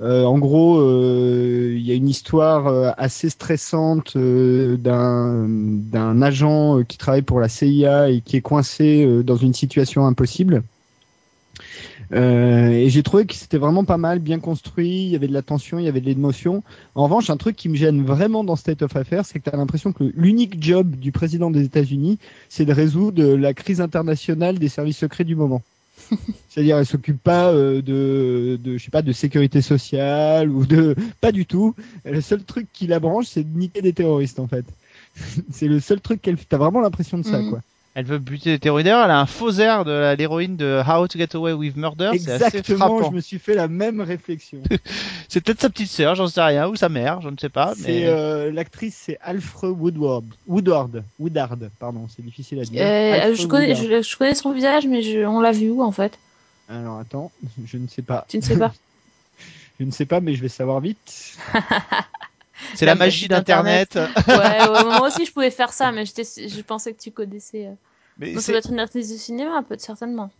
en 0.00 0.38
gros, 0.38 0.80
il 0.80 1.80
y 1.80 1.90
a 1.90 1.94
une 1.94 2.08
histoire 2.08 2.94
assez 2.96 3.30
stressante 3.30 4.16
d'un 4.16 5.46
d'un 5.48 6.22
agent 6.22 6.84
qui 6.84 6.98
travaille 6.98 7.22
pour 7.22 7.40
la 7.40 7.48
CIA 7.48 8.10
et 8.10 8.20
qui 8.20 8.36
est 8.36 8.40
coincé 8.40 9.24
dans 9.24 9.34
une 9.34 9.54
situation 9.54 10.06
impossible. 10.06 10.62
Euh, 12.14 12.70
et 12.70 12.88
j'ai 12.88 13.02
trouvé 13.02 13.26
que 13.26 13.34
c'était 13.34 13.58
vraiment 13.58 13.84
pas 13.84 13.98
mal, 13.98 14.18
bien 14.18 14.38
construit. 14.40 15.04
Il 15.04 15.08
y 15.10 15.16
avait 15.16 15.28
de 15.28 15.32
la 15.32 15.42
tension, 15.42 15.78
il 15.78 15.84
y 15.84 15.88
avait 15.88 16.00
de 16.00 16.06
l'émotion. 16.06 16.62
En 16.94 17.04
revanche, 17.04 17.28
un 17.30 17.36
truc 17.36 17.56
qui 17.56 17.68
me 17.68 17.76
gêne 17.76 18.02
vraiment 18.02 18.44
dans 18.44 18.56
State 18.56 18.82
of 18.82 18.96
Affairs, 18.96 19.26
c'est 19.26 19.38
que 19.40 19.48
tu 19.50 19.54
as 19.54 19.58
l'impression 19.58 19.92
que 19.92 20.04
l'unique 20.16 20.62
job 20.62 20.96
du 20.96 21.12
président 21.12 21.50
des 21.50 21.64
États-Unis, 21.64 22.18
c'est 22.48 22.64
de 22.64 22.72
résoudre 22.72 23.22
la 23.36 23.52
crise 23.54 23.80
internationale 23.80 24.58
des 24.58 24.68
services 24.68 24.98
secrets 24.98 25.24
du 25.24 25.36
moment. 25.36 25.62
C'est-à-dire, 26.48 26.78
elle 26.78 26.86
s'occupe 26.86 27.22
pas 27.22 27.52
euh, 27.52 27.82
de, 27.82 28.58
de, 28.62 28.78
je 28.78 28.84
sais 28.84 28.90
pas, 28.90 29.02
de 29.02 29.12
sécurité 29.12 29.60
sociale 29.60 30.50
ou 30.50 30.64
de, 30.66 30.96
pas 31.20 31.32
du 31.32 31.44
tout. 31.46 31.74
Le 32.04 32.20
seul 32.22 32.42
truc 32.44 32.68
qui 32.72 32.86
la 32.86 33.00
branche, 33.00 33.26
c'est 33.26 33.44
de 33.44 33.58
niquer 33.58 33.82
des 33.82 33.92
terroristes 33.92 34.38
en 34.38 34.46
fait. 34.48 34.64
c'est 35.52 35.68
le 35.68 35.80
seul 35.80 36.00
truc 36.00 36.22
qu'elle, 36.22 36.38
t'as 36.38 36.56
vraiment 36.58 36.80
l'impression 36.80 37.18
de 37.18 37.24
ça, 37.24 37.42
Mhm. 37.42 37.50
quoi. 37.50 37.60
Elle 37.98 38.04
veut 38.04 38.18
buter 38.18 38.50
des 38.50 38.60
terroristes. 38.60 38.84
D'ailleurs, 38.84 39.06
elle 39.06 39.10
a 39.10 39.18
un 39.18 39.26
faux 39.26 39.50
air 39.50 39.84
de 39.84 40.14
l'héroïne 40.16 40.56
de 40.56 40.80
How 40.86 41.08
to 41.08 41.18
Get 41.18 41.34
Away 41.34 41.52
with 41.52 41.74
Murder. 41.74 42.12
Assez 42.14 42.30
Exactement, 42.30 43.02
je 43.02 43.10
me 43.10 43.20
suis 43.20 43.40
fait 43.40 43.56
la 43.56 43.66
même 43.66 44.00
réflexion. 44.00 44.62
C'est 45.28 45.40
peut-être 45.40 45.60
sa 45.60 45.68
petite 45.68 45.90
sœur, 45.90 46.14
j'en 46.14 46.28
sais 46.28 46.40
rien, 46.40 46.68
ou 46.68 46.76
sa 46.76 46.88
mère, 46.88 47.20
je 47.22 47.28
ne 47.28 47.36
sais 47.36 47.48
pas. 47.48 47.74
C'est 47.74 47.88
Mais... 47.88 48.06
euh, 48.06 48.52
l'actrice, 48.52 48.96
c'est 48.96 49.18
Alfred 49.20 49.72
Woodward. 49.72 50.26
Woodward. 50.46 51.02
Woodard, 51.18 51.56
pardon, 51.80 52.06
c'est 52.14 52.24
difficile 52.24 52.60
à 52.60 52.62
dire. 52.62 52.80
Euh, 52.80 53.14
Alfred 53.14 53.34
je, 53.34 53.46
connais, 53.48 53.74
Woodard. 53.74 54.02
je, 54.02 54.08
je 54.08 54.16
connais 54.16 54.34
son 54.36 54.52
visage, 54.52 54.86
mais 54.86 55.02
je, 55.02 55.26
on 55.26 55.40
l'a 55.40 55.50
vu 55.50 55.68
où 55.70 55.82
en 55.82 55.90
fait? 55.90 56.16
Alors 56.68 57.00
attends, 57.00 57.32
je 57.66 57.78
ne 57.78 57.88
sais 57.88 58.02
pas. 58.02 58.26
Tu 58.28 58.36
ne 58.36 58.42
sais 58.42 58.56
pas? 58.56 58.72
Je 59.80 59.84
ne 59.84 59.92
sais 59.92 60.06
pas, 60.06 60.20
mais 60.20 60.34
je 60.34 60.42
vais 60.42 60.48
savoir 60.48 60.80
vite. 60.80 61.36
c'est 62.74 62.84
la 62.84 62.94
la 62.94 62.98
magie 62.98 63.28
magie 63.28 63.28
d'Internet. 63.28 63.94
d'Internet. 63.94 64.26
ouais, 64.26 64.68
ouais, 64.68 64.84
moi 64.84 65.06
aussi 65.06 65.24
je 65.24 65.32
pouvais 65.32 65.52
faire 65.52 65.72
ça, 65.72 65.92
mais 65.92 66.04
je 66.04 66.60
pensais 66.62 66.92
que 66.92 67.00
tu 67.00 67.12
connaissais. 67.12 67.68
Mais 68.18 68.28
Donc, 68.32 68.36
ça 68.36 68.40
c'est- 68.46 68.52
doit 68.52 68.58
être 68.58 68.70
une 68.72 68.80
artiste 68.80 69.12
de 69.12 69.16
cinéma, 69.18 69.62
peut 69.68 69.76
certainement. 69.78 70.30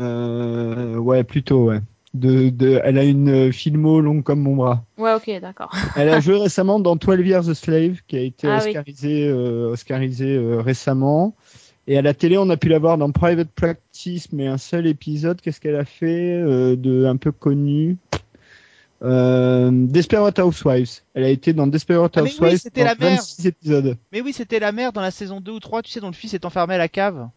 Euh, 0.00 0.96
ouais, 0.96 1.24
plutôt, 1.24 1.66
ouais. 1.66 1.80
De, 2.14 2.48
de, 2.48 2.80
elle 2.84 2.98
a 2.98 3.04
une 3.04 3.28
euh, 3.48 3.52
filmo 3.52 4.00
longue 4.00 4.22
comme 4.22 4.40
mon 4.40 4.54
bras. 4.54 4.84
Ouais, 4.98 5.14
ok, 5.14 5.40
d'accord. 5.40 5.72
Elle 5.96 6.08
a 6.08 6.20
joué 6.20 6.38
récemment 6.38 6.78
dans 6.78 6.94
12 6.94 7.26
Years 7.26 7.48
a 7.48 7.54
Slave, 7.54 7.96
qui 8.06 8.16
a 8.16 8.20
été 8.20 8.46
Ah 8.46 8.60
oui. 8.62 8.68
oscarisé, 8.70 9.26
euh, 9.26 9.70
oscarisé 9.72 10.36
euh, 10.36 10.60
récemment. 10.60 11.34
Et 11.88 11.98
à 11.98 12.02
la 12.02 12.14
télé, 12.14 12.38
on 12.38 12.48
a 12.50 12.56
pu 12.56 12.68
la 12.68 12.78
voir 12.78 12.98
dans 12.98 13.10
Private 13.10 13.48
Practice, 13.56 14.32
mais 14.32 14.46
un 14.46 14.58
seul 14.58 14.86
épisode. 14.86 15.40
Qu'est-ce 15.40 15.60
qu'elle 15.60 15.74
a 15.76 15.84
fait 15.84 16.34
euh, 16.40 16.76
de 16.76 17.04
un 17.04 17.16
peu 17.16 17.32
connu? 17.32 17.96
Euh, 19.02 19.70
Desperate 19.72 20.38
Housewives. 20.38 21.00
Elle 21.14 21.24
a 21.24 21.28
été 21.28 21.52
dans 21.52 21.66
Desperate 21.66 22.12
Ah, 22.16 22.22
mais 22.22 22.30
oui, 22.30 22.36
Housewives 22.38 22.58
c'était 22.60 22.80
dans 22.82 22.86
la 22.86 22.94
mère. 22.94 23.16
26 23.16 23.46
épisodes. 23.46 23.96
Mais 24.12 24.20
oui, 24.20 24.32
c'était 24.32 24.60
la 24.60 24.72
mère 24.72 24.92
dans 24.92 25.00
la 25.02 25.10
saison 25.10 25.40
2 25.40 25.52
ou 25.52 25.60
3, 25.60 25.82
tu 25.82 25.90
sais, 25.90 26.00
dont 26.00 26.06
le 26.08 26.12
fils 26.14 26.32
est 26.34 26.44
enfermé 26.44 26.74
à 26.74 26.78
la 26.78 26.88
cave. 26.88 27.28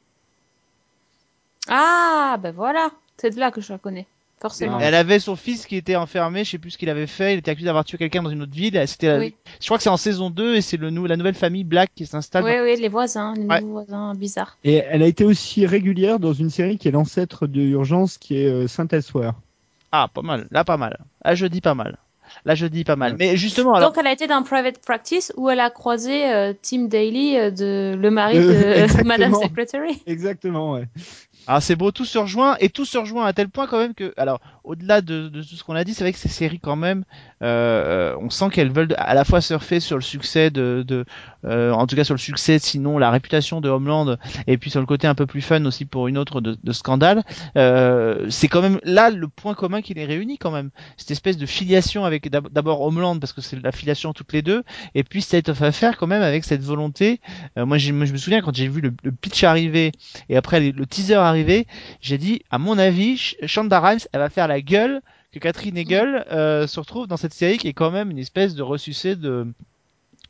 Ah, 1.68 2.38
ben 2.42 2.54
voilà, 2.56 2.90
c'est 3.18 3.32
de 3.36 3.40
là 3.40 3.52
que 3.52 3.60
je 3.60 3.74
la 3.74 3.78
connais, 3.78 4.08
forcément. 4.40 4.80
Elle 4.80 4.96
avait 4.96 5.20
son 5.20 5.36
fils 5.36 5.66
qui 5.66 5.76
était 5.76 5.98
enfermé, 5.98 6.46
je 6.46 6.52
sais 6.52 6.58
plus 6.58 6.72
ce 6.72 6.78
qu'il 6.78 6.90
avait 6.90 7.08
fait, 7.08 7.34
il 7.34 7.40
était 7.40 7.52
accusé 7.52 7.66
d'avoir 7.66 7.84
tué 7.84 7.98
quelqu'un 7.98 8.24
dans 8.24 8.30
une 8.30 8.42
autre 8.44 8.54
ville. 8.54 8.82
C'était, 8.88 9.08
la- 9.08 9.20
Oui. 9.20 9.36
je 9.60 9.66
crois 9.66 9.76
que 9.78 9.84
c'est 9.84 9.90
en 9.90 9.98
saison 9.98 10.30
2 10.30 10.56
et 10.56 10.62
c'est 10.62 10.78
le 10.78 10.90
nou- 10.92 11.06
la 11.08 11.18
nouvelle 11.18 11.34
famille 11.36 11.66
Black 11.66 11.92
qui 11.94 12.06
s'installe. 12.06 12.46
Oui, 12.46 12.54
oui, 12.64 12.80
les 12.80 12.88
voisins, 12.88 13.34
les 13.36 13.44
Ouais. 13.46 13.60
nouveaux 13.60 13.74
voisins 13.84 14.14
bizarres. 14.16 14.58
Et 14.64 14.76
elle 14.76 15.04
a 15.04 15.08
été 15.08 15.26
aussi 15.26 15.66
régulière 15.66 16.20
dans 16.20 16.34
une 16.34 16.50
série 16.50 16.78
qui 16.78 16.88
est 16.88 16.92
l'ancêtre 16.92 17.48
de 17.48 17.60
Urgence, 17.62 18.18
qui 18.18 18.38
est 18.38 18.48
euh, 18.48 18.68
Saint 18.68 18.88
Elsewhere. 18.88 19.34
Ah, 19.92 20.08
pas 20.14 20.22
mal. 20.22 20.48
Là, 20.52 20.64
pas 20.64 20.78
mal. 20.78 20.98
Là, 21.24 21.36
je 21.36 21.46
dis 21.46 21.62
pas 21.62 21.74
mal. 21.76 21.98
Là, 22.46 22.56
je 22.56 22.66
dis 22.66 22.84
pas 22.84 22.96
mal. 22.96 23.16
Mais 23.18 23.38
justement, 23.38 23.74
alors, 23.74 23.90
Donc 23.90 23.98
elle 23.98 24.08
a 24.08 24.12
été 24.12 24.28
dans 24.28 24.44
Private 24.44 24.80
Practice 24.80 25.32
où 25.38 25.50
elle 25.50 25.60
a 25.60 25.70
croisé 25.70 26.30
euh, 26.30 26.54
Tim 26.62 26.84
Daly, 26.88 27.38
euh, 27.38 27.52
de, 27.52 27.96
le 27.98 28.12
mari 28.12 28.38
Euh, 28.38 28.42
de 28.42 28.80
exactement. 28.84 29.04
Madame 29.08 29.34
Secretary. 29.34 30.04
Exactement, 30.06 30.74
ouais. 30.74 30.86
Alors 31.50 31.62
c'est 31.62 31.78
beau, 31.78 31.92
tout 31.92 32.04
se 32.04 32.18
rejoint 32.18 32.58
et 32.60 32.68
tout 32.68 32.84
se 32.84 32.98
rejoint 32.98 33.26
à 33.26 33.32
tel 33.32 33.48
point 33.48 33.68
quand 33.68 33.80
même 33.80 33.94
que, 33.94 34.14
alors 34.18 34.42
au-delà 34.66 35.00
de, 35.00 35.30
de 35.30 35.42
tout 35.42 35.56
ce 35.56 35.64
qu'on 35.64 35.76
a 35.76 35.86
dit, 35.86 35.94
c'est 35.94 36.04
vrai 36.04 36.12
que 36.12 36.20
ces 36.20 36.28
séries 36.28 36.60
quand 36.60 36.76
même, 36.76 37.06
euh, 37.42 38.14
on 38.20 38.30
sent 38.30 38.50
qu'elles 38.52 38.70
veulent 38.70 38.94
à 38.98 39.14
la 39.14 39.24
fois 39.24 39.40
surfer 39.40 39.80
sur 39.80 39.96
le 39.96 40.02
succès 40.02 40.50
de, 40.52 40.84
de 40.86 41.06
euh, 41.46 41.72
en 41.72 41.88
tout 41.88 41.96
cas 41.96 42.04
sur 42.04 42.14
le 42.16 42.20
succès, 42.20 42.60
sinon 42.60 42.98
la 42.98 43.12
réputation 43.12 43.62
de 43.62 43.70
Homeland, 43.70 44.18
et 44.46 44.58
puis 44.58 44.70
sur 44.70 44.82
le 44.82 44.86
côté 44.86 45.08
un 45.08 45.16
peu 45.16 45.26
plus 45.26 45.40
fun 45.42 45.64
aussi 45.64 45.86
pour 45.86 46.10
une 46.10 46.18
autre 46.18 46.42
de, 46.42 46.58
de 46.62 46.72
scandale. 46.74 47.24
Euh, 47.56 48.26
c'est 48.30 48.50
quand 48.50 48.62
même 48.62 48.82
là 48.84 49.10
le 49.10 49.30
point 49.30 49.54
commun 49.54 49.82
qui 49.82 49.94
les 49.94 50.04
réunit 50.04 50.38
quand 50.38 50.52
même, 50.52 50.70
cette 50.98 51.12
espèce 51.12 51.38
de 51.38 51.46
filiation 51.46 52.04
avec 52.04 52.30
d'ab- 52.30 52.52
d'abord 52.52 52.82
Homeland 52.82 53.20
parce 53.20 53.32
que 53.32 53.40
c'est 53.40 53.64
la 53.64 53.72
filiation 53.72 54.12
toutes 54.12 54.34
les 54.34 54.42
deux, 54.42 54.64
et 54.96 55.06
puis 55.06 55.22
State 55.22 55.48
of 55.48 55.62
Affair 55.62 55.96
quand 55.96 56.08
même 56.08 56.24
avec 56.24 56.44
cette 56.44 56.62
volonté. 56.62 57.22
euh, 57.58 57.66
moi, 57.66 57.78
moi, 57.94 58.06
je 58.06 58.12
me 58.12 58.18
souviens 58.18 58.42
quand 58.42 58.54
j'ai 58.54 58.68
vu 58.68 58.82
le, 58.82 58.92
le 59.04 59.12
pitch 59.14 59.46
arriver 59.46 59.94
et 60.28 60.36
après 60.36 60.60
le 60.60 60.86
teaser 60.86 61.14
arriver, 61.14 61.37
j'ai 62.02 62.18
dit, 62.18 62.42
à 62.52 62.58
mon 62.58 62.78
avis, 62.78 63.16
Sh- 63.18 63.36
Shonda 63.46 63.80
Rhimes, 63.80 64.00
elle 64.14 64.20
va 64.20 64.30
faire 64.30 64.48
la 64.48 64.62
gueule 64.62 65.02
que 65.32 65.40
Catherine 65.40 65.78
Hegel 65.78 66.26
euh, 66.32 66.68
se 66.68 66.80
retrouve 66.80 67.08
dans 67.08 67.18
cette 67.18 67.34
série 67.34 67.58
qui 67.58 67.68
est 67.68 67.74
quand 67.74 67.92
même 67.92 68.12
une 68.12 68.20
espèce 68.20 68.56
de 68.56 68.64
ressucé 68.64 69.16
de 69.16 69.48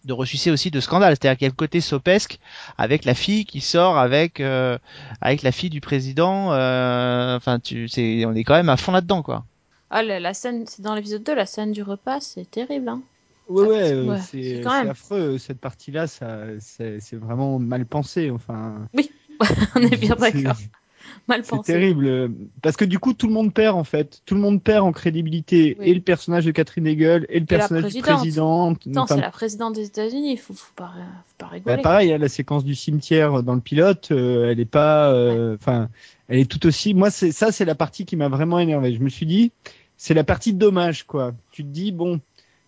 de 0.05 0.13
ressusciter 0.13 0.51
aussi 0.51 0.71
de 0.71 0.79
scandale. 0.79 1.15
C'est-à-dire 1.19 1.37
qu'il 1.37 1.45
y 1.45 1.49
a 1.49 1.51
le 1.51 1.55
côté 1.55 1.81
sopesque 1.81 2.39
avec 2.77 3.03
la 3.03 3.13
fille 3.13 3.43
qui 3.45 3.59
sort 3.59 3.97
avec 3.97 4.39
euh, 4.39 4.77
avec 5.19 5.43
la 5.43 5.51
fille 5.51 5.69
du 5.69 5.81
président. 5.81 6.53
euh, 6.53 7.35
Enfin, 7.35 7.59
tu, 7.59 7.89
c'est, 7.89 8.23
on 8.25 8.33
est 8.33 8.43
quand 8.45 8.53
même 8.55 8.69
à 8.69 8.77
fond 8.77 8.93
là-dedans, 8.93 9.21
quoi. 9.21 9.43
Ah, 9.89 10.03
la, 10.03 10.19
la 10.19 10.33
scène, 10.33 10.65
c'est 10.67 10.81
dans 10.81 10.95
l'épisode 10.95 11.23
2, 11.23 11.35
la 11.35 11.45
scène 11.45 11.71
du 11.73 11.83
repas, 11.83 12.21
c'est 12.21 12.49
terrible. 12.49 12.87
Hein. 12.89 13.01
Ouais, 13.49 13.63
Ça, 13.63 13.69
ouais, 13.69 13.83
c'est- 13.83 13.93
euh, 13.93 14.03
ouais, 14.11 14.19
c'est 14.19 14.53
c'est 14.55 14.61
même. 14.65 14.89
affreux. 14.89 15.37
Cette 15.37 15.59
partie-là, 15.59 16.07
ça, 16.07 16.39
c'est 16.59 16.99
c'est 17.01 17.15
vraiment 17.17 17.59
mal 17.59 17.85
pensé. 17.85 18.29
Enfin, 18.31 18.87
On 19.75 19.81
est 19.81 19.97
bien 19.97 20.15
d'accord. 20.15 20.55
Mal 21.27 21.41
C'est 21.43 21.49
pensé. 21.51 21.73
terrible 21.73 22.05
euh, 22.07 22.27
parce 22.61 22.75
que 22.77 22.85
du 22.85 22.99
coup 22.99 23.13
tout 23.13 23.27
le 23.27 23.33
monde 23.33 23.53
perd 23.53 23.75
en 23.75 23.83
fait, 23.83 24.21
tout 24.25 24.35
le 24.35 24.41
monde 24.41 24.61
perd 24.63 24.83
en 24.85 24.91
crédibilité 24.91 25.75
Oui. 25.79 25.89
et 25.89 25.93
le 25.93 26.01
personnage 26.01 26.45
de 26.45 26.51
Catherine 26.51 26.87
Hegel 26.87 27.25
et 27.29 27.39
le 27.39 27.45
Et 27.45 27.51
la 27.51 27.57
personnage 27.57 27.93
du 27.93 28.01
présidente. 28.01 28.17
président. 28.19 28.71
Attends, 28.73 29.01
Enfin, 29.03 29.15
c'est 29.15 29.21
la 29.21 29.31
présidente 29.31 29.75
des 29.75 29.85
États-Unis, 29.85 30.33
il 30.33 30.37
faut, 30.37 30.53
faut, 30.53 30.73
pas, 30.75 30.91
faut 31.27 31.35
pas 31.37 31.45
bah, 31.45 31.51
rigoler. 31.51 31.81
pareil, 31.81 32.13
hein, 32.13 32.17
la 32.17 32.29
séquence 32.29 32.63
du 32.63 32.75
cimetière 32.75 33.43
dans 33.43 33.55
le 33.55 33.61
pilote, 33.61 34.09
euh, 34.11 34.51
elle 34.51 34.59
est 34.59 34.65
pas, 34.65 35.11
euh, 35.11 35.55
enfin, 35.59 35.89
elle 36.27 36.39
est 36.39 36.49
tout 36.49 36.65
aussi. 36.67 36.93
Moi, 36.93 37.09
c'est 37.11 37.31
ça, 37.31 37.51
c'est 37.51 37.65
la 37.65 37.75
partie 37.75 38.05
qui 38.05 38.15
m'a 38.15 38.29
vraiment 38.29 38.59
énervé. 38.59 38.93
Je 38.93 38.99
me 38.99 39.09
suis 39.09 39.25
dit, 39.25 39.51
c'est 39.97 40.13
la 40.13 40.23
partie 40.23 40.53
de 40.53 40.59
dommage, 40.59 41.03
quoi. 41.03 41.33
Tu 41.51 41.63
te 41.63 41.69
dis 41.69 41.91
bon, 41.91 42.19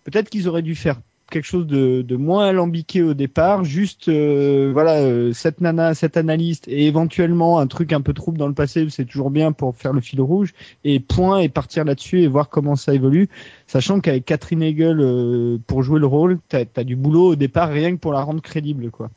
peut-être 0.03 0.29
qu'ils 0.29 0.47
auraient 0.47 0.61
dû 0.63 0.75
faire 0.75 0.99
quelque 1.29 1.45
chose 1.45 1.67
de, 1.67 2.01
de 2.01 2.15
moins 2.15 2.47
alambiqué 2.47 3.01
au 3.03 3.13
départ, 3.13 3.63
juste 3.63 4.07
euh, 4.09 4.69
voilà 4.73 4.95
euh, 4.97 5.33
cette 5.33 5.61
nana, 5.61 5.93
cette 5.93 6.17
analyste 6.17 6.67
et 6.67 6.87
éventuellement 6.87 7.59
un 7.59 7.67
truc 7.67 7.93
un 7.93 8.01
peu 8.01 8.13
trouble 8.13 8.37
dans 8.37 8.47
le 8.47 8.53
passé, 8.53 8.85
c'est 8.89 9.05
toujours 9.05 9.29
bien 9.31 9.51
pour 9.51 9.75
faire 9.75 9.93
le 9.93 10.01
fil 10.01 10.21
rouge 10.21 10.53
et 10.83 10.99
point 10.99 11.39
et 11.39 11.49
partir 11.49 11.85
là-dessus 11.85 12.21
et 12.21 12.27
voir 12.27 12.49
comment 12.49 12.75
ça 12.75 12.93
évolue, 12.93 13.29
sachant 13.67 13.99
qu'avec 13.99 14.25
Catherine 14.25 14.63
Hegel 14.63 14.99
euh, 14.99 15.57
pour 15.67 15.83
jouer 15.83 15.99
le 15.99 16.07
rôle, 16.07 16.39
t'as 16.49 16.63
as 16.75 16.83
du 16.83 16.95
boulot 16.95 17.27
au 17.31 17.35
départ 17.35 17.69
rien 17.69 17.91
que 17.95 17.99
pour 17.99 18.13
la 18.13 18.21
rendre 18.21 18.41
crédible 18.41 18.91
quoi. 18.91 19.09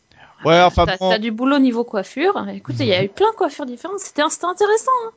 Ouais, 0.44 0.60
enfin 0.60 0.86
T'as 0.86 0.96
bon. 0.96 1.08
t'as 1.10 1.20
du 1.20 1.30
boulot 1.30 1.60
niveau 1.60 1.84
coiffure. 1.84 2.44
Écoutez, 2.52 2.82
il 2.82 2.88
y 2.88 2.92
a 2.94 3.04
eu 3.04 3.08
plein 3.08 3.30
de 3.30 3.36
coiffures 3.36 3.64
différentes. 3.64 4.00
C'était 4.00 4.22
c'était 4.28 4.46
intéressant. 4.46 4.90
Hein. 5.06 5.10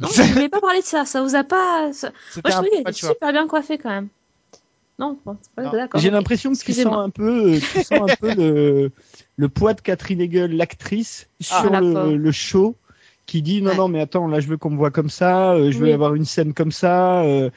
Non, 0.00 0.08
je 0.12 0.22
voulais 0.22 0.48
pas 0.48 0.60
parler 0.60 0.80
de 0.80 0.84
ça. 0.84 1.04
Ça 1.04 1.22
vous 1.22 1.36
a 1.36 1.44
pas. 1.44 1.92
ça- 1.92 2.10
Moi, 2.10 2.42
je 2.46 2.50
trouvais 2.50 2.70
qu'il 2.70 2.82
peu 2.82 2.90
était 2.90 2.92
super 3.14 3.30
bien 3.30 3.46
coiffé 3.46 3.78
quand 3.78 3.90
même. 3.90 4.08
Non, 4.98 5.20
c'est 5.42 5.52
pas 5.54 5.68
d'accord. 5.70 6.00
J'ai 6.00 6.10
l'impression 6.10 6.52
que 6.52 6.58
tu 6.58 6.72
sens 6.72 6.96
un 6.98 7.10
peu, 7.10 7.56
euh, 7.56 7.60
tu 7.60 7.78
sens 7.80 8.02
un 8.02 8.10
peu 8.10 8.30
le, 8.30 8.92
le 9.36 9.48
poids 9.48 9.74
de 9.74 9.80
Catherine 9.80 10.20
Hegel, 10.20 10.56
l'actrice, 10.56 11.28
Ah, 11.50 11.62
sur 11.62 11.76
le, 11.76 12.16
le 12.16 12.32
show, 12.32 12.76
qui 13.26 13.42
dit 13.42 13.60
non 13.60 13.70
Ouais. 13.70 13.74
non 13.74 13.88
mais 13.88 14.00
attends 14.00 14.28
là 14.28 14.38
je 14.40 14.46
veux 14.46 14.56
qu'on 14.56 14.70
me 14.70 14.76
voit 14.76 14.90
comme 14.92 15.10
ça, 15.10 15.52
euh, 15.54 15.70
je 15.72 15.78
veux 15.78 15.84
Oui. 15.86 15.92
avoir 15.92 16.14
une 16.14 16.24
scène 16.24 16.54
comme 16.54 16.70
ça. 16.72 17.22
euh, 17.24 17.50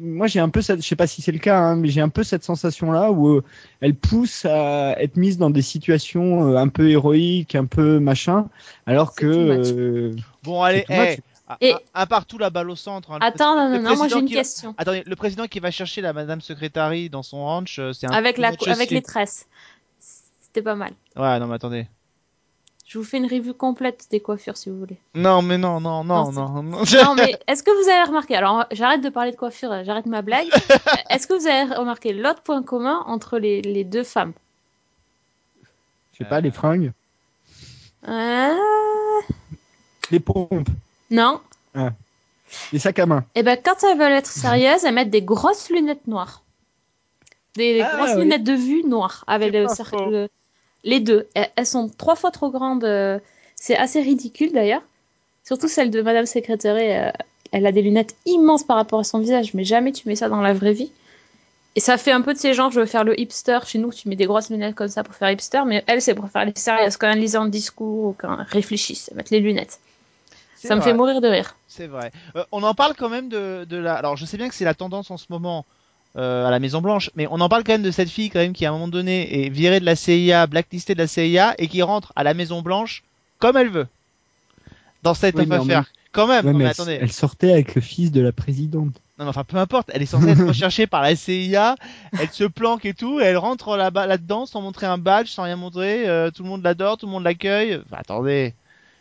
moi 0.00 0.26
j'ai 0.26 0.40
un 0.40 0.48
peu 0.48 0.62
cette, 0.62 0.82
je 0.82 0.86
sais 0.86 0.96
pas 0.96 1.06
si 1.06 1.22
c'est 1.22 1.32
le 1.32 1.38
cas, 1.38 1.58
hein, 1.60 1.76
mais 1.76 1.88
j'ai 1.88 2.00
un 2.00 2.08
peu 2.08 2.22
cette 2.24 2.44
sensation 2.44 2.92
là 2.92 3.10
où 3.12 3.28
euh, 3.36 3.44
elle 3.80 3.94
pousse 3.94 4.44
à 4.44 5.00
être 5.00 5.16
mise 5.16 5.38
dans 5.38 5.50
des 5.50 5.62
situations 5.62 6.52
euh, 6.52 6.56
un 6.56 6.68
peu 6.68 6.90
héroïques, 6.90 7.54
un 7.54 7.66
peu 7.66 7.98
machin, 8.00 8.48
alors 8.86 9.14
que 9.14 9.26
euh, 9.26 10.16
Bon, 10.42 10.62
allez, 10.62 10.86
à- 11.50 11.56
Et- 11.60 11.72
à- 11.72 11.80
un 12.02 12.06
partout 12.06 12.38
la 12.38 12.50
balle 12.50 12.70
au 12.70 12.76
centre. 12.76 13.10
hein, 13.12 13.18
Attends, 13.20 13.56
non, 13.56 13.68
non, 13.68 13.82
non, 13.82 13.96
moi 13.96 14.08
j'ai 14.08 14.18
une 14.18 14.26
va- 14.26 14.34
question. 14.34 14.74
Attendez, 14.78 15.02
le 15.06 15.16
président 15.16 15.46
qui 15.46 15.60
va 15.60 15.70
chercher 15.70 16.00
la 16.00 16.12
Madame 16.12 16.40
Secrétari 16.40 17.10
dans 17.10 17.22
son 17.22 17.44
ranch, 17.44 17.78
euh, 17.78 17.92
c'est 17.92 18.06
un 18.06 18.10
Avec, 18.12 18.36
peu 18.36 18.42
la, 18.42 18.48
avec 18.72 18.90
les 18.90 19.02
tresses. 19.02 19.46
C'était 20.42 20.62
pas 20.62 20.74
mal. 20.74 20.92
Ouais, 21.16 21.38
non, 21.38 21.46
mais 21.46 21.54
attendez. 21.54 21.86
Je 22.86 22.98
vous 22.98 23.04
fais 23.04 23.18
une 23.18 23.26
revue 23.26 23.54
complète 23.54 24.08
des 24.10 24.18
coiffures 24.18 24.56
si 24.56 24.68
vous 24.68 24.76
voulez. 24.76 24.96
Non, 25.14 25.42
mais 25.42 25.58
non, 25.58 25.80
non, 25.80 26.02
non, 26.02 26.32
Non, 26.32 26.48
non. 26.48 26.62
non. 26.64 26.78
Non, 27.04 27.14
mais 27.14 27.38
est-ce 27.46 27.62
que 27.62 27.70
vous 27.70 27.88
avez 27.88 28.02
remarqué 28.02 28.34
Alors, 28.34 28.66
j'arrête 28.72 29.00
de 29.00 29.08
parler 29.10 29.30
de 29.30 29.36
coiffure, 29.36 29.84
j'arrête 29.84 30.06
ma 30.06 30.22
blague. 30.22 30.48
Est-ce 31.10 31.28
que 31.28 31.34
vous 31.34 31.46
avez 31.46 31.72
remarqué 31.72 32.12
l'autre 32.12 32.42
point 32.42 32.64
commun 32.64 33.04
entre 33.06 33.38
les, 33.38 33.62
les 33.62 33.84
deux 33.84 34.02
femmes? 34.02 34.32
Je 36.12 36.18
sais 36.18 36.24
pas 36.28 36.40
les 36.40 36.50
fringues, 36.50 36.92
Euh, 38.08 38.54
les 40.10 40.18
pompes, 40.20 40.68
Non. 41.10 41.40
les 42.72 42.78
sacs 42.78 42.98
à 42.98 43.06
main. 43.06 43.24
Eh 43.34 43.42
ben, 43.42 43.58
quand 43.62 43.82
elles 43.84 43.98
veulent 43.98 44.12
être 44.12 44.30
sérieuses, 44.30 44.84
elles 44.84 44.94
mettent 44.94 45.10
des 45.10 45.22
grosses 45.22 45.70
lunettes 45.70 46.06
noires. 46.06 46.42
Des 47.56 47.80
Ah, 47.82 47.96
grosses 47.96 48.14
oui. 48.16 48.22
lunettes 48.22 48.44
de 48.44 48.52
vue 48.52 48.84
noires. 48.84 49.24
Avec 49.26 49.52
le 49.52 49.66
le- 50.10 50.28
les 50.84 51.00
deux. 51.00 51.28
Elles, 51.34 51.66
sont 51.66 51.88
trois 51.88 52.16
fois 52.16 52.30
trop 52.30 52.50
grandes. 52.50 52.84
euh, 52.84 53.18
C'est 53.56 53.76
assez 53.76 54.00
ridicule 54.00 54.52
d'ailleurs. 54.52 54.82
Surtout 55.44 55.68
celle 55.68 55.90
de 55.90 56.00
Madame 56.00 56.26
Secrétaire. 56.26 56.76
euh, 56.76 57.10
elle 57.52 57.66
a 57.66 57.72
des 57.72 57.82
lunettes 57.82 58.14
immenses 58.26 58.62
par 58.62 58.76
rapport 58.76 59.00
à 59.00 59.04
son 59.04 59.18
visage, 59.18 59.52
mais 59.54 59.64
jamais 59.64 59.90
tu 59.92 60.08
mets 60.08 60.14
ça 60.16 60.28
dans 60.28 60.40
la 60.40 60.52
vraie 60.54 60.72
vie. 60.72 60.92
Et 61.76 61.80
ça 61.80 61.96
fait 61.98 62.12
un 62.12 62.20
peu 62.22 62.32
de 62.32 62.38
ces 62.38 62.54
genres, 62.54 62.70
je 62.70 62.80
veux 62.80 62.86
faire 62.86 63.04
le 63.04 63.18
hipster. 63.20 63.58
Chez 63.66 63.78
nous, 63.78 63.92
tu 63.92 64.08
mets 64.08 64.16
des 64.16 64.26
grosses 64.26 64.50
lunettes 64.50 64.74
comme 64.76 64.88
ça 64.88 65.02
pour 65.02 65.14
faire 65.14 65.30
hipster, 65.30 65.62
mais 65.66 65.82
elle, 65.88 66.00
c'est 66.00 66.14
pour 66.14 66.28
faire 66.30 66.44
les 66.44 66.52
sérieuses. 66.56 66.96
Quand 66.96 67.10
elles 67.10 67.18
lisent 67.20 67.36
un 67.36 67.48
discours 67.48 68.04
ou 68.06 68.16
quand 68.16 68.38
elles 68.38 68.46
réfléchissent, 68.48 69.08
elles 69.10 69.16
mettent 69.16 69.30
les 69.30 69.40
lunettes. 69.40 69.80
Ça 70.68 70.76
me 70.76 70.80
fait 70.80 70.92
mourir 70.94 71.20
de 71.20 71.28
rire. 71.28 71.56
C'est 71.68 71.86
vrai. 71.86 72.12
Euh, 72.36 72.44
on 72.52 72.62
en 72.62 72.74
parle 72.74 72.94
quand 72.96 73.08
même 73.08 73.28
de, 73.28 73.64
de 73.68 73.76
la. 73.76 73.94
Alors, 73.94 74.16
je 74.16 74.24
sais 74.26 74.36
bien 74.36 74.48
que 74.48 74.54
c'est 74.54 74.64
la 74.64 74.74
tendance 74.74 75.10
en 75.10 75.16
ce 75.16 75.26
moment 75.30 75.64
euh, 76.16 76.46
à 76.46 76.50
la 76.50 76.58
Maison 76.58 76.80
Blanche, 76.80 77.10
mais 77.16 77.26
on 77.30 77.40
en 77.40 77.48
parle 77.48 77.64
quand 77.64 77.72
même 77.72 77.82
de 77.82 77.90
cette 77.90 78.10
fille 78.10 78.30
quand 78.30 78.40
même 78.40 78.52
qui 78.52 78.66
à 78.66 78.70
un 78.70 78.72
moment 78.72 78.88
donné 78.88 79.46
est 79.46 79.48
virée 79.48 79.80
de 79.80 79.84
la 79.86 79.96
CIA, 79.96 80.46
blacklistée 80.46 80.94
de 80.94 80.98
la 81.00 81.06
CIA 81.06 81.54
et 81.58 81.68
qui 81.68 81.82
rentre 81.82 82.12
à 82.16 82.24
la 82.24 82.34
Maison 82.34 82.62
Blanche 82.62 83.04
comme 83.38 83.56
elle 83.56 83.70
veut. 83.70 83.86
Dans 85.02 85.14
cette 85.14 85.36
Oui, 85.36 85.46
mais 85.48 85.56
en 85.56 85.62
affaire. 85.62 85.84
Quand 86.12 86.26
même. 86.26 86.44
Ouais, 86.44 86.52
non, 86.52 86.58
mais 86.58 86.64
mais 86.64 86.64
elle, 86.64 86.70
attendez. 86.72 86.98
elle 87.00 87.12
sortait 87.12 87.52
avec 87.52 87.74
le 87.74 87.80
fils 87.80 88.10
de 88.12 88.20
la 88.20 88.32
présidente. 88.32 89.00
Non, 89.18 89.24
mais 89.24 89.28
enfin, 89.28 89.44
peu 89.44 89.56
importe. 89.56 89.90
Elle 89.94 90.02
est 90.02 90.06
censée 90.06 90.28
être 90.30 90.44
recherchée 90.44 90.86
par 90.86 91.02
la 91.02 91.14
CIA. 91.14 91.76
Elle 92.18 92.30
se 92.30 92.44
planque 92.44 92.84
et 92.84 92.94
tout. 92.94 93.20
Et 93.20 93.24
elle 93.24 93.36
rentre 93.38 93.76
là-bas, 93.76 94.06
là-dedans, 94.06 94.44
sans 94.46 94.60
montrer 94.60 94.86
un 94.86 94.98
badge, 94.98 95.28
sans 95.28 95.44
rien 95.44 95.56
montrer. 95.56 96.08
euh, 96.08 96.30
tout 96.30 96.42
le 96.42 96.48
monde 96.48 96.62
l'adore, 96.64 96.98
tout 96.98 97.06
le 97.06 97.12
monde 97.12 97.22
l'accueille. 97.24 97.80
Enfin, 97.86 97.98
attendez. 98.00 98.54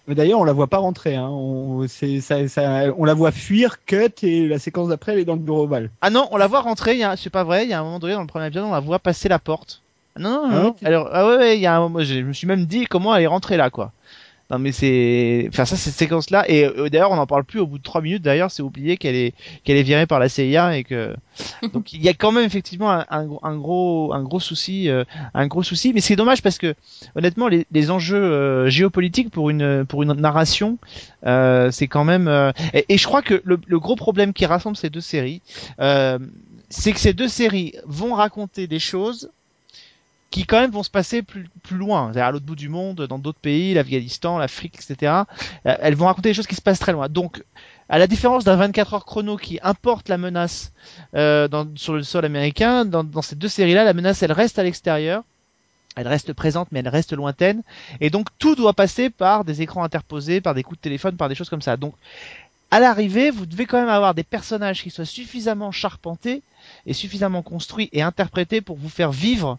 Mais 0.10 0.16
d'ailleurs, 0.16 0.40
on 0.40 0.44
la 0.44 0.54
voit 0.54 0.66
pas 0.66 0.80
rentrer. 0.80 1.16
Hein. 1.16 1.30
On, 1.30 1.88
c'est, 1.88 2.20
ça, 2.20 2.48
ça, 2.48 2.86
on 2.98 3.06
la 3.06 3.14
voit 3.14 3.32
fuir, 3.32 3.86
cut, 3.86 4.10
et 4.24 4.48
la 4.48 4.58
séquence 4.58 4.90
d'après, 4.90 5.14
elle 5.14 5.20
est 5.20 5.26
dans 5.26 5.36
le 5.36 5.40
bureau 5.40 5.66
ovale. 5.66 5.92
Ah 6.02 6.10
non, 6.10 6.28
on 6.32 6.38
la 6.38 6.48
voit 6.48 6.62
rentrer. 6.62 7.00
C'est 7.16 7.30
pas 7.30 7.44
vrai. 7.44 7.66
Il 7.66 7.70
y 7.70 7.74
a 7.74 7.80
un 7.80 7.84
moment 7.84 8.00
donné 8.00 8.14
dans 8.14 8.22
le 8.22 8.28
premier 8.28 8.48
épisode, 8.48 8.66
on 8.66 8.72
la 8.72 8.80
voit 8.80 8.98
passer 8.98 9.30
la 9.30 9.38
porte. 9.38 9.84
Ah 10.16 10.20
Non, 10.20 10.30
non, 10.32 10.42
Ah 10.50 10.50
non. 10.56 10.64
ouais 10.70 10.74
Alors, 10.88 11.10
ah 11.14 11.28
ouais, 11.28 11.38
ouais, 11.38 11.58
il 11.58 11.62
y 11.62 11.68
a 11.68 11.76
un 11.76 11.80
moment, 11.80 12.02
je 12.02 12.22
me 12.22 12.34
suis 12.34 12.48
même 12.48 12.66
dit 12.66 12.86
comment 12.86 13.16
elle 13.16 13.22
est 13.24 13.28
rentrée 13.28 13.56
là, 13.56 13.70
quoi. 13.70 13.92
Non, 14.52 14.58
mais 14.58 14.72
c'est, 14.72 15.46
enfin, 15.50 15.66
ça, 15.66 15.76
cette 15.76 15.94
séquence-là. 15.94 16.44
Et 16.50 16.66
euh, 16.66 16.90
d'ailleurs, 16.90 17.12
on 17.12 17.16
n'en 17.18 17.28
parle 17.28 17.44
plus 17.44 17.60
au 17.60 17.68
bout 17.68 17.78
de 17.78 17.84
trois 17.84 18.02
minutes. 18.02 18.24
D'ailleurs, 18.24 18.50
c'est 18.50 18.64
oublié 18.64 18.98
qu'elle 18.98 19.16
est, 19.16 19.36
qu'elle 19.64 19.78
est 19.78 19.84
virée 19.84 20.08
par 20.08 20.20
la 20.20 20.28
CIA 20.28 20.76
et 20.76 20.84
que, 20.84 21.16
donc, 21.74 21.94
il 21.94 22.02
y 22.02 22.10
a 22.10 22.16
quand 22.16 22.32
même 22.32 22.46
effectivement 22.46 22.90
un, 22.92 23.06
un 23.12 23.26
gros, 23.26 23.40
un 23.44 23.56
gros, 23.58 24.12
un 24.14 24.24
gros 24.24 24.40
souci, 24.40 24.90
euh, 24.90 25.04
un 25.36 25.46
gros 25.46 25.62
souci. 25.62 25.94
Mais 25.94 26.02
c'est 26.02 26.16
dommage 26.16 26.42
parce 26.42 26.58
que, 26.58 26.74
honnêtement, 27.16 27.48
les, 27.48 27.68
les 27.72 27.92
enjeux 27.92 28.18
euh, 28.18 28.70
géopolitiques 28.70 29.30
pour 29.30 29.52
une, 29.52 29.86
pour 29.86 30.02
une 30.02 30.14
narration, 30.14 30.80
euh, 31.28 31.70
c'est 31.70 31.88
quand 31.88 32.04
même. 32.04 32.28
euh, 32.28 32.52
et, 32.74 32.86
et 32.90 32.98
je 32.98 33.06
crois 33.06 33.22
que 33.22 33.42
le, 33.46 33.60
le 33.68 33.80
gros 33.80 33.96
problème 33.96 34.34
qui 34.34 34.48
rassemble 34.48 34.76
ces 34.78 34.90
deux 34.90 35.02
séries, 35.02 35.42
euh, 35.80 36.18
c'est 36.70 36.92
que 36.94 37.00
ces 37.00 37.14
deux 37.14 37.28
séries 37.28 37.74
vont 37.86 38.14
raconter 38.16 38.68
des 38.68 38.80
choses 38.80 39.32
qui 40.30 40.46
quand 40.46 40.60
même 40.60 40.72
vont 40.72 40.84
se 40.84 40.90
passer 40.90 41.24
plus, 41.24 41.50
plus 41.64 41.78
loin, 41.78 42.12
à 42.16 42.32
l'autre 42.32 42.46
bout 42.46 42.56
du 42.56 42.70
monde, 42.70 43.02
dans 43.08 43.18
d'autres 43.20 43.40
pays, 43.40 43.74
l'Afghanistan, 43.74 44.38
l'Afrique, 44.38 44.76
etc. 44.76 45.24
Euh, 45.66 45.76
Elles 45.82 45.96
vont 45.96 46.06
raconter 46.06 46.30
des 46.30 46.34
choses 46.34 46.48
qui 46.48 46.56
se 46.56 46.62
passent 46.62 46.80
très 46.80 46.92
loin. 46.92 47.10
Donc, 47.10 47.44
à 47.90 47.98
la 47.98 48.06
différence 48.06 48.44
d'un 48.44 48.56
24 48.56 48.94
heures 48.94 49.06
chrono 49.06 49.38
qui 49.38 49.60
importe 49.64 50.10
la 50.10 50.18
menace 50.18 50.72
euh, 51.16 51.48
dans, 51.48 51.68
sur 51.76 51.94
le 51.94 52.04
sol 52.04 52.26
américain, 52.26 52.86
dans, 52.86 53.04
dans 53.04 53.24
ces 53.24 53.36
deux 53.36 53.48
séries-là, 53.48 53.84
la 53.84 53.94
menace, 53.94 54.22
elle 54.22 54.32
reste 54.32 54.60
à 54.60 54.64
l'extérieur. 54.64 55.24
Elle 55.96 56.08
reste 56.08 56.32
présente, 56.34 56.68
mais 56.72 56.80
elle 56.80 56.88
reste 56.88 57.14
lointaine. 57.14 57.64
Et 58.00 58.12
donc, 58.12 58.28
tout 58.38 58.56
doit 58.56 58.74
passer 58.74 59.10
par 59.10 59.44
des 59.44 59.64
écrans 59.64 59.84
interposés, 59.84 60.40
par 60.40 60.54
des 60.54 60.62
coups 60.62 60.78
de 60.78 60.84
téléphone, 60.84 61.18
par 61.18 61.28
des 61.28 61.36
choses 61.36 61.50
comme 61.50 61.64
ça. 61.64 61.76
Donc, 61.78 61.96
à 62.72 62.80
l'arrivée, 62.80 63.32
vous 63.32 63.48
devez 63.48 63.66
quand 63.66 63.80
même 63.80 63.90
avoir 63.90 64.14
des 64.14 64.24
personnages 64.24 64.84
qui 64.84 64.92
soient 64.92 65.04
suffisamment 65.04 65.72
charpentés 65.72 66.44
et 66.86 66.94
suffisamment 66.94 67.42
construits 67.42 67.90
et 67.92 68.04
interprétés 68.04 68.62
pour 68.62 68.78
vous 68.78 68.90
faire 68.90 69.12
vivre 69.12 69.58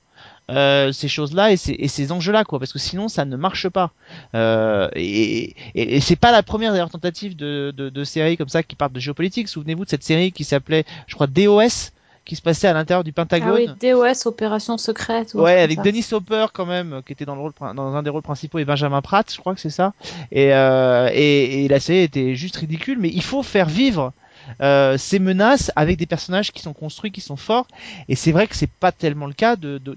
euh, 0.50 0.90
ces 0.92 1.06
choses-là 1.08 1.52
et 1.52 1.56
ces, 1.56 1.72
et 1.78 1.86
ces 1.88 2.10
enjeux-là, 2.12 2.44
quoi, 2.44 2.58
parce 2.58 2.72
que 2.72 2.78
sinon 2.80 3.08
ça 3.08 3.24
ne 3.24 3.36
marche 3.36 3.68
pas. 3.68 3.92
Euh, 4.34 4.88
et 4.94 5.54
et, 5.74 5.96
et 5.96 6.00
c'est 6.00 6.16
pas 6.16 6.32
la 6.32 6.42
première 6.42 6.72
d'ailleurs 6.72 6.90
tentative 6.90 7.36
de, 7.36 7.72
de, 7.76 7.88
de 7.88 8.04
série 8.04 8.36
comme 8.36 8.48
ça 8.48 8.62
qui 8.62 8.74
parle 8.76 8.92
de 8.92 9.00
géopolitique. 9.00 9.48
Souvenez-vous 9.48 9.84
de 9.84 9.90
cette 9.90 10.02
série 10.04 10.32
qui 10.32 10.42
s'appelait, 10.44 10.84
je 11.06 11.14
crois, 11.14 11.26
DOS, 11.28 11.92
qui 12.24 12.36
se 12.36 12.42
passait 12.42 12.68
à 12.68 12.72
l'intérieur 12.72 13.02
du 13.04 13.10
Ah 13.16 13.24
Pentagone. 13.24 13.54
oui, 13.54 13.68
DOS, 13.90 14.26
opération 14.26 14.76
secrète. 14.76 15.34
ou 15.34 15.40
Ouais, 15.40 15.60
avec 15.60 15.78
ça. 15.78 15.82
Dennis 15.84 16.06
Hopper 16.12 16.46
quand 16.52 16.66
même, 16.66 17.00
qui 17.06 17.12
était 17.12 17.24
dans 17.24 17.34
le 17.34 17.40
rôle, 17.40 17.52
dans 17.60 17.94
un 17.94 18.02
des 18.02 18.10
rôles 18.10 18.22
principaux, 18.22 18.58
et 18.58 18.64
Benjamin 18.64 19.00
Pratt, 19.02 19.32
je 19.32 19.38
crois 19.38 19.54
que 19.54 19.60
c'est 19.60 19.70
ça. 19.70 19.92
Et, 20.32 20.52
euh, 20.52 21.08
et, 21.12 21.64
et 21.64 21.68
la 21.68 21.80
série 21.80 22.00
était 22.00 22.34
juste 22.34 22.56
ridicule, 22.56 22.98
mais 23.00 23.08
il 23.08 23.22
faut 23.22 23.42
faire 23.42 23.66
vivre 23.68 24.12
euh, 24.60 24.98
ces 24.98 25.18
menaces 25.18 25.70
avec 25.76 25.96
des 25.96 26.06
personnages 26.06 26.52
qui 26.52 26.60
sont 26.60 26.72
construits, 26.72 27.10
qui 27.12 27.20
sont 27.20 27.36
forts. 27.36 27.66
Et 28.08 28.16
c'est 28.16 28.32
vrai 28.32 28.46
que 28.48 28.56
c'est 28.56 28.70
pas 28.70 28.90
tellement 28.92 29.26
le 29.26 29.32
cas 29.32 29.54
de- 29.56 29.78
de- 29.78 29.96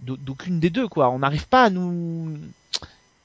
d'aucune 0.00 0.60
des 0.60 0.70
deux, 0.70 0.88
quoi. 0.88 1.10
On 1.10 1.18
n'arrive 1.18 1.46
pas 1.46 1.64
à 1.64 1.70
nous, 1.70 2.36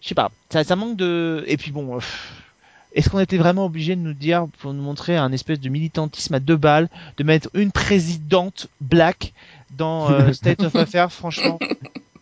je 0.02 0.08
sais 0.08 0.16
pas, 0.16 0.32
ça, 0.50 0.64
ça 0.64 0.76
manque 0.76 0.98
de. 0.98 1.44
Et 1.48 1.58
puis 1.58 1.72
bon. 1.72 2.00
Est-ce 2.94 3.10
qu'on 3.10 3.20
était 3.20 3.38
vraiment 3.38 3.66
obligé 3.66 3.98
de 3.98 4.02
nous 4.02 4.14
dire, 4.14 4.48
pour 4.60 4.74
nous 4.74 4.82
montrer 4.82 5.18
un 5.18 5.34
espèce 5.34 5.60
de 5.60 5.68
militantisme 5.68 6.34
à 6.34 6.40
deux 6.40 6.56
balles, 6.56 6.88
de 7.18 7.26
mettre 7.26 7.50
une 7.54 7.72
présidente 7.72 8.68
black 8.80 9.34
dans 9.72 10.10
euh, 10.10 10.32
State 10.34 10.62
of 10.62 10.74
Affairs, 10.78 11.12
franchement? 11.12 11.60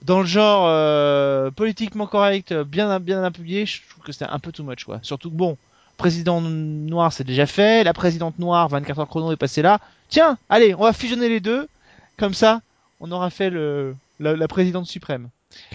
Dans 0.01 0.21
le 0.21 0.25
genre 0.25 0.65
euh, 0.67 1.51
politiquement 1.51 2.07
correct, 2.07 2.53
bien 2.53 2.99
bien 2.99 3.23
appuyé, 3.23 3.65
je 3.65 3.81
trouve 3.87 4.03
que 4.03 4.11
c'était 4.11 4.25
un 4.25 4.39
peu 4.39 4.51
too 4.51 4.63
much 4.63 4.83
quoi. 4.83 4.99
Surtout 5.01 5.29
que 5.29 5.35
bon, 5.35 5.57
président 5.95 6.41
noir 6.41 7.13
c'est 7.13 7.23
déjà 7.23 7.45
fait, 7.45 7.83
la 7.83 7.93
présidente 7.93 8.37
noire 8.39 8.67
24 8.67 8.99
heures 8.99 9.07
chrono 9.07 9.31
est 9.31 9.37
passée 9.37 9.61
là. 9.61 9.79
Tiens, 10.09 10.37
allez, 10.49 10.75
on 10.75 10.83
va 10.83 10.91
fusionner 10.91 11.29
les 11.29 11.39
deux, 11.39 11.69
comme 12.17 12.33
ça, 12.33 12.61
on 13.03 13.11
aura 13.11 13.29
fait 13.29 13.49
le 13.51 13.95
la, 14.19 14.35
la 14.35 14.47
présidente 14.47 14.87
suprême 14.87 15.29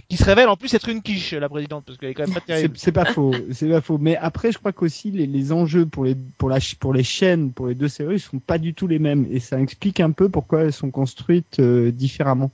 qui 0.08 0.16
se 0.16 0.24
révèle 0.24 0.48
en 0.48 0.56
plus 0.56 0.74
être 0.74 0.88
une 0.88 1.02
quiche, 1.02 1.32
la 1.34 1.48
présidente, 1.48 1.84
parce 1.86 1.98
qu'elle 1.98 2.10
est 2.10 2.14
quand 2.14 2.24
même 2.26 2.34
pas 2.34 2.40
C'est 2.40 2.52
terrible. 2.52 2.74
c'est 2.76 2.90
pas 2.90 3.04
faux, 3.14 3.32
c'est 3.52 3.68
pas 3.68 3.80
faux. 3.80 3.96
Mais 3.98 4.16
après, 4.16 4.50
je 4.50 4.58
crois 4.58 4.72
qu'aussi 4.72 5.12
les, 5.12 5.26
les 5.28 5.52
enjeux 5.52 5.86
pour 5.86 6.04
les 6.04 6.16
pour 6.36 6.48
la 6.48 6.58
pour 6.80 6.92
les 6.92 7.04
chaînes, 7.04 7.52
pour 7.52 7.68
les 7.68 7.76
deux 7.76 7.86
séries, 7.86 8.18
sont 8.18 8.40
pas 8.40 8.58
du 8.58 8.74
tout 8.74 8.88
les 8.88 8.98
mêmes, 8.98 9.24
et 9.30 9.38
ça 9.38 9.60
explique 9.60 10.00
un 10.00 10.10
peu 10.10 10.28
pourquoi 10.28 10.62
elles 10.62 10.72
sont 10.72 10.90
construites 10.90 11.60
euh, 11.60 11.92
différemment. 11.92 12.50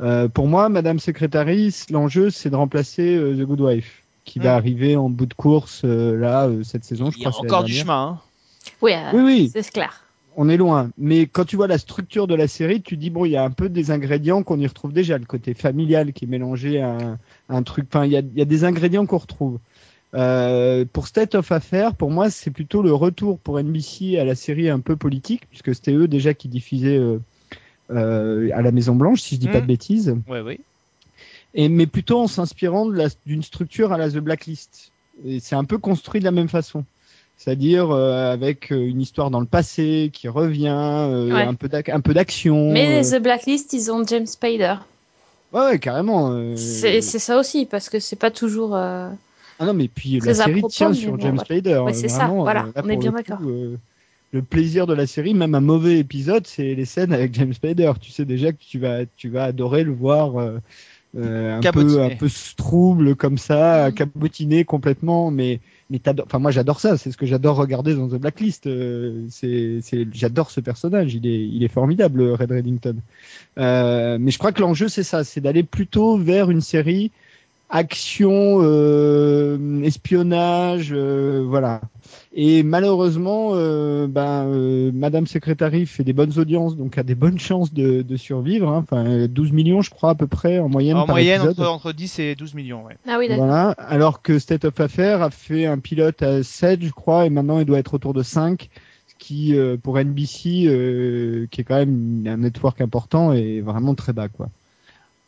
Euh, 0.00 0.28
pour 0.28 0.46
moi, 0.46 0.68
Madame 0.68 1.00
Secretary, 1.00 1.74
l'enjeu 1.90 2.30
c'est 2.30 2.50
de 2.50 2.56
remplacer 2.56 3.16
euh, 3.16 3.34
The 3.34 3.46
Good 3.46 3.60
Wife, 3.60 4.02
qui 4.24 4.38
va 4.38 4.52
Mm. 4.54 4.56
arriver 4.58 4.96
en 4.96 5.08
bout 5.10 5.26
de 5.26 5.34
course 5.34 5.82
euh, 5.84 6.16
là 6.16 6.46
euh, 6.46 6.62
cette 6.62 6.84
saison, 6.84 7.10
je 7.10 7.16
Il 7.18 7.22
y 7.22 7.26
a 7.26 7.30
crois. 7.30 7.42
la 7.42 7.48
encore 7.52 7.64
du 7.64 7.72
chemin. 7.74 8.20
Hein. 8.20 8.20
Oui, 8.80 8.92
euh, 8.92 9.10
Oui, 9.12 9.22
oui. 9.24 9.50
c'est 9.52 9.68
clair. 9.72 10.03
On 10.36 10.48
est 10.48 10.56
loin. 10.56 10.90
Mais 10.98 11.26
quand 11.26 11.44
tu 11.44 11.56
vois 11.56 11.66
la 11.66 11.78
structure 11.78 12.26
de 12.26 12.34
la 12.34 12.48
série, 12.48 12.82
tu 12.82 12.96
dis 12.96 13.10
bon, 13.10 13.24
il 13.24 13.30
y 13.30 13.36
a 13.36 13.44
un 13.44 13.50
peu 13.50 13.68
des 13.68 13.90
ingrédients 13.90 14.42
qu'on 14.42 14.58
y 14.58 14.66
retrouve 14.66 14.92
déjà, 14.92 15.18
le 15.18 15.24
côté 15.24 15.54
familial 15.54 16.12
qui 16.12 16.24
est 16.24 16.28
mélangé 16.28 16.80
à 16.80 16.90
un, 16.90 17.18
à 17.48 17.56
un 17.56 17.62
truc. 17.62 17.86
Enfin, 17.88 18.04
il 18.04 18.12
y 18.12 18.16
a, 18.16 18.20
il 18.20 18.38
y 18.38 18.42
a 18.42 18.46
des 18.46 18.64
ingrédients 18.64 19.06
qu'on 19.06 19.18
retrouve. 19.18 19.58
Euh, 20.14 20.84
pour 20.92 21.08
State 21.08 21.34
of 21.34 21.50
Affairs, 21.50 21.94
pour 21.94 22.10
moi, 22.10 22.30
c'est 22.30 22.50
plutôt 22.50 22.82
le 22.82 22.94
retour 22.94 23.38
pour 23.38 23.58
NBC 23.58 24.16
à 24.16 24.24
la 24.24 24.34
série 24.34 24.68
un 24.68 24.80
peu 24.80 24.96
politique, 24.96 25.48
puisque 25.48 25.74
c'était 25.74 25.92
eux 25.92 26.06
déjà 26.06 26.34
qui 26.34 26.48
diffusaient 26.48 26.98
euh, 26.98 27.18
euh, 27.90 28.50
à 28.54 28.62
la 28.62 28.70
Maison 28.70 28.94
Blanche, 28.94 29.22
si 29.22 29.34
je 29.34 29.40
dis 29.40 29.48
pas 29.48 29.60
de 29.60 29.66
bêtises. 29.66 30.16
Ouais, 30.28 30.40
oui. 30.40 30.60
Et 31.54 31.68
mais 31.68 31.86
plutôt 31.86 32.20
en 32.20 32.26
s'inspirant 32.26 32.88
d'une 33.26 33.42
structure 33.42 33.92
à 33.92 33.98
la 33.98 34.10
The 34.10 34.18
Blacklist. 34.18 34.92
Et 35.24 35.40
c'est 35.40 35.54
un 35.54 35.64
peu 35.64 35.78
construit 35.78 36.20
de 36.20 36.24
la 36.24 36.32
même 36.32 36.48
façon. 36.48 36.84
C'est-à-dire 37.36 37.90
euh, 37.90 38.32
avec 38.32 38.72
euh, 38.72 38.86
une 38.86 39.00
histoire 39.00 39.30
dans 39.30 39.40
le 39.40 39.46
passé 39.46 40.10
qui 40.12 40.28
revient, 40.28 40.68
euh, 40.70 41.34
Ouais. 41.34 41.42
un 41.46 41.54
peu 41.54 41.68
d'ac- 41.68 41.88
un 41.90 42.00
peu 42.00 42.14
d'action. 42.14 42.72
Mais 42.72 43.04
euh, 43.04 43.18
The 43.18 43.22
Blacklist, 43.22 43.72
ils 43.72 43.90
ont 43.92 44.06
James 44.06 44.26
Spader. 44.26 44.76
ouais, 45.52 45.60
ouais, 45.60 45.78
carrément. 45.78 46.32
euh, 46.32 46.54
C'est 46.56 47.00
ça 47.18 47.38
aussi, 47.38 47.66
parce 47.66 47.88
que 47.88 47.98
c'est 48.00 48.16
pas 48.16 48.30
toujours. 48.30 48.74
euh, 48.76 49.10
Ah 49.58 49.66
non, 49.66 49.74
mais 49.74 49.88
puis 49.88 50.20
la 50.20 50.34
série 50.34 50.62
tient 50.66 50.92
sur 50.92 51.12
bon, 51.12 51.18
James 51.20 51.34
voilà. 51.34 51.44
Spader. 51.44 51.74
Ouais, 51.74 51.92
euh, 51.92 51.92
c'est 51.92 52.08
ça, 52.08 52.34
voilà, 52.42 52.62
euh, 52.62 52.72
là, 52.74 52.82
on 52.82 52.88
est 52.88 52.96
bien 52.96 53.12
d'accord. 53.12 53.38
euh, 53.40 53.76
le 54.32 54.42
plaisir 54.42 54.86
de 54.86 54.94
la 54.94 55.06
série, 55.06 55.34
même 55.34 55.54
un 55.54 55.60
mauvais 55.60 55.98
épisode, 55.98 56.46
c'est 56.46 56.74
les 56.74 56.84
scènes 56.84 57.12
avec 57.12 57.34
James 57.34 57.52
Spader. 57.54 57.92
Tu 58.00 58.10
sais 58.12 58.24
déjà 58.24 58.52
que 58.52 58.58
tu 58.58 58.78
vas, 58.80 59.06
tu 59.06 59.28
vas 59.30 59.44
adorer 59.44 59.84
le 59.84 59.92
voir 59.92 60.38
euh, 60.40 60.58
euh, 61.16 61.58
un 61.58 61.64
peu, 61.64 62.02
un 62.02 62.10
peu 62.10 62.28
trouble 62.56 63.16
comme 63.16 63.38
ça, 63.38 63.90
Mhm. 63.90 63.94
cabotiner 63.94 64.64
complètement. 64.64 65.30
Mais, 65.30 65.60
mais 65.94 66.22
enfin 66.24 66.38
moi 66.38 66.50
j'adore 66.50 66.80
ça. 66.80 66.96
C'est 66.96 67.10
ce 67.10 67.16
que 67.16 67.26
j'adore 67.26 67.56
regarder 67.56 67.94
dans 67.94 68.08
The 68.08 68.14
Blacklist. 68.14 68.66
Euh, 68.66 69.26
c'est, 69.30 69.80
j'adore 70.12 70.50
ce 70.50 70.60
personnage. 70.60 71.14
Il 71.14 71.26
est, 71.26 71.46
il 71.46 71.62
est 71.62 71.68
formidable, 71.68 72.22
Red 72.32 72.50
Reddington. 72.50 72.96
Euh, 73.58 74.18
mais 74.20 74.30
je 74.30 74.38
crois 74.38 74.52
que 74.52 74.60
l'enjeu 74.60 74.88
c'est 74.88 75.02
ça, 75.02 75.24
c'est 75.24 75.40
d'aller 75.40 75.62
plutôt 75.62 76.16
vers 76.16 76.50
une 76.50 76.60
série 76.60 77.10
action, 77.74 78.60
euh, 78.62 79.82
espionnage, 79.82 80.90
euh, 80.92 81.44
voilà. 81.44 81.80
Et 82.32 82.62
malheureusement, 82.62 83.50
euh, 83.54 84.06
ben, 84.06 84.46
euh, 84.46 84.92
Madame 84.94 85.26
Secretary 85.26 85.84
fait 85.84 86.04
des 86.04 86.12
bonnes 86.12 86.38
audiences, 86.38 86.76
donc 86.76 86.98
a 86.98 87.02
des 87.02 87.16
bonnes 87.16 87.38
chances 87.40 87.72
de, 87.74 88.02
de 88.02 88.16
survivre. 88.16 88.68
hein. 88.68 88.84
Enfin, 88.88 89.26
12 89.26 89.50
millions, 89.50 89.82
je 89.82 89.90
crois, 89.90 90.10
à 90.10 90.14
peu 90.14 90.28
près 90.28 90.60
en 90.60 90.68
moyenne. 90.68 90.96
En 90.96 91.06
par 91.06 91.16
moyenne, 91.16 91.42
épisode. 91.42 91.58
entre, 91.60 91.68
entre 91.68 91.92
10 91.92 92.18
et 92.20 92.34
12 92.36 92.54
millions, 92.54 92.84
ouais. 92.84 92.96
Ah 93.08 93.16
oui, 93.18 93.26
d'accord. 93.28 93.46
Voilà. 93.46 93.70
Alors 93.72 94.22
que 94.22 94.38
State 94.38 94.64
of 94.64 94.78
Affairs 94.78 95.20
a 95.22 95.30
fait 95.30 95.66
un 95.66 95.78
pilote 95.80 96.22
à 96.22 96.44
7, 96.44 96.80
je 96.84 96.90
crois, 96.92 97.26
et 97.26 97.30
maintenant 97.30 97.58
il 97.58 97.64
doit 97.64 97.78
être 97.80 97.94
autour 97.94 98.14
de 98.14 98.22
5, 98.22 98.68
ce 99.08 99.14
qui, 99.18 99.56
euh, 99.56 99.76
pour 99.76 99.98
NBC, 99.98 100.66
euh, 100.66 101.46
qui 101.50 101.60
est 101.60 101.64
quand 101.64 101.76
même 101.78 102.24
un 102.28 102.36
network 102.36 102.80
important, 102.80 103.32
est 103.32 103.60
vraiment 103.60 103.96
très 103.96 104.12
bas, 104.12 104.28
quoi. 104.28 104.48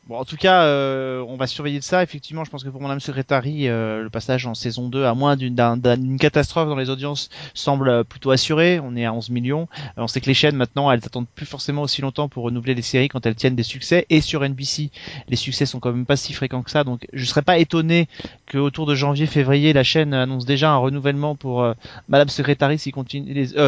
Bon, 0.08 0.18
en 0.18 0.24
tout 0.24 0.36
cas, 0.36 0.62
euh, 0.62 1.20
on 1.26 1.36
va 1.36 1.48
surveiller 1.48 1.80
de 1.80 1.84
ça. 1.84 2.00
Effectivement, 2.04 2.44
je 2.44 2.50
pense 2.50 2.62
que 2.62 2.68
pour 2.68 2.80
Madame 2.80 3.00
Secretary, 3.00 3.66
euh, 3.68 4.04
le 4.04 4.08
passage 4.10 4.46
en 4.46 4.54
saison 4.54 4.88
2, 4.88 5.04
à 5.04 5.14
moins 5.14 5.34
d'une 5.34 5.56
d'un- 5.56 5.76
d'une 5.76 6.16
catastrophe 6.16 6.68
dans 6.68 6.76
les 6.76 6.90
audiences, 6.90 7.28
semble 7.54 8.04
plutôt 8.04 8.30
assuré. 8.30 8.78
On 8.78 8.94
est 8.94 9.04
à 9.04 9.12
11 9.12 9.30
millions. 9.30 9.66
Euh, 9.98 10.02
on 10.02 10.06
sait 10.06 10.20
que 10.20 10.26
les 10.26 10.34
chaînes, 10.34 10.54
maintenant, 10.54 10.92
elles 10.92 11.00
attendent 11.04 11.26
plus 11.34 11.44
forcément 11.44 11.82
aussi 11.82 12.02
longtemps 12.02 12.28
pour 12.28 12.44
renouveler 12.44 12.76
les 12.76 12.82
séries 12.82 13.08
quand 13.08 13.26
elles 13.26 13.34
tiennent 13.34 13.56
des 13.56 13.64
succès. 13.64 14.06
Et 14.08 14.20
sur 14.20 14.44
NBC, 14.44 14.90
les 15.28 15.34
succès 15.36 15.66
sont 15.66 15.80
quand 15.80 15.90
même 15.92 16.06
pas 16.06 16.16
si 16.16 16.32
fréquents 16.34 16.62
que 16.62 16.70
ça. 16.70 16.84
Donc, 16.84 17.08
je 17.12 17.24
serais 17.24 17.42
pas 17.42 17.58
étonné 17.58 18.06
que 18.46 18.58
autour 18.58 18.86
de 18.86 18.94
janvier-février, 18.94 19.72
la 19.72 19.82
chaîne 19.82 20.14
annonce 20.14 20.44
déjà 20.46 20.70
un 20.70 20.76
renouvellement 20.76 21.34
pour 21.34 21.64
euh, 21.64 21.74
Madame 22.08 22.28
Secretary 22.28 22.78
s'il 22.78 22.92
continue 22.92 23.34
les... 23.34 23.58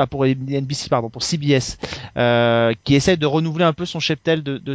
Pas 0.00 0.06
pour 0.06 0.24
NBC, 0.24 0.88
pardon, 0.88 1.10
pour 1.10 1.22
CBS, 1.22 1.76
euh, 2.16 2.72
qui 2.84 2.94
essaie 2.94 3.18
de 3.18 3.26
renouveler 3.26 3.66
un 3.66 3.74
peu 3.74 3.84
son 3.84 4.00
cheptel 4.00 4.42
de, 4.42 4.56
de. 4.56 4.72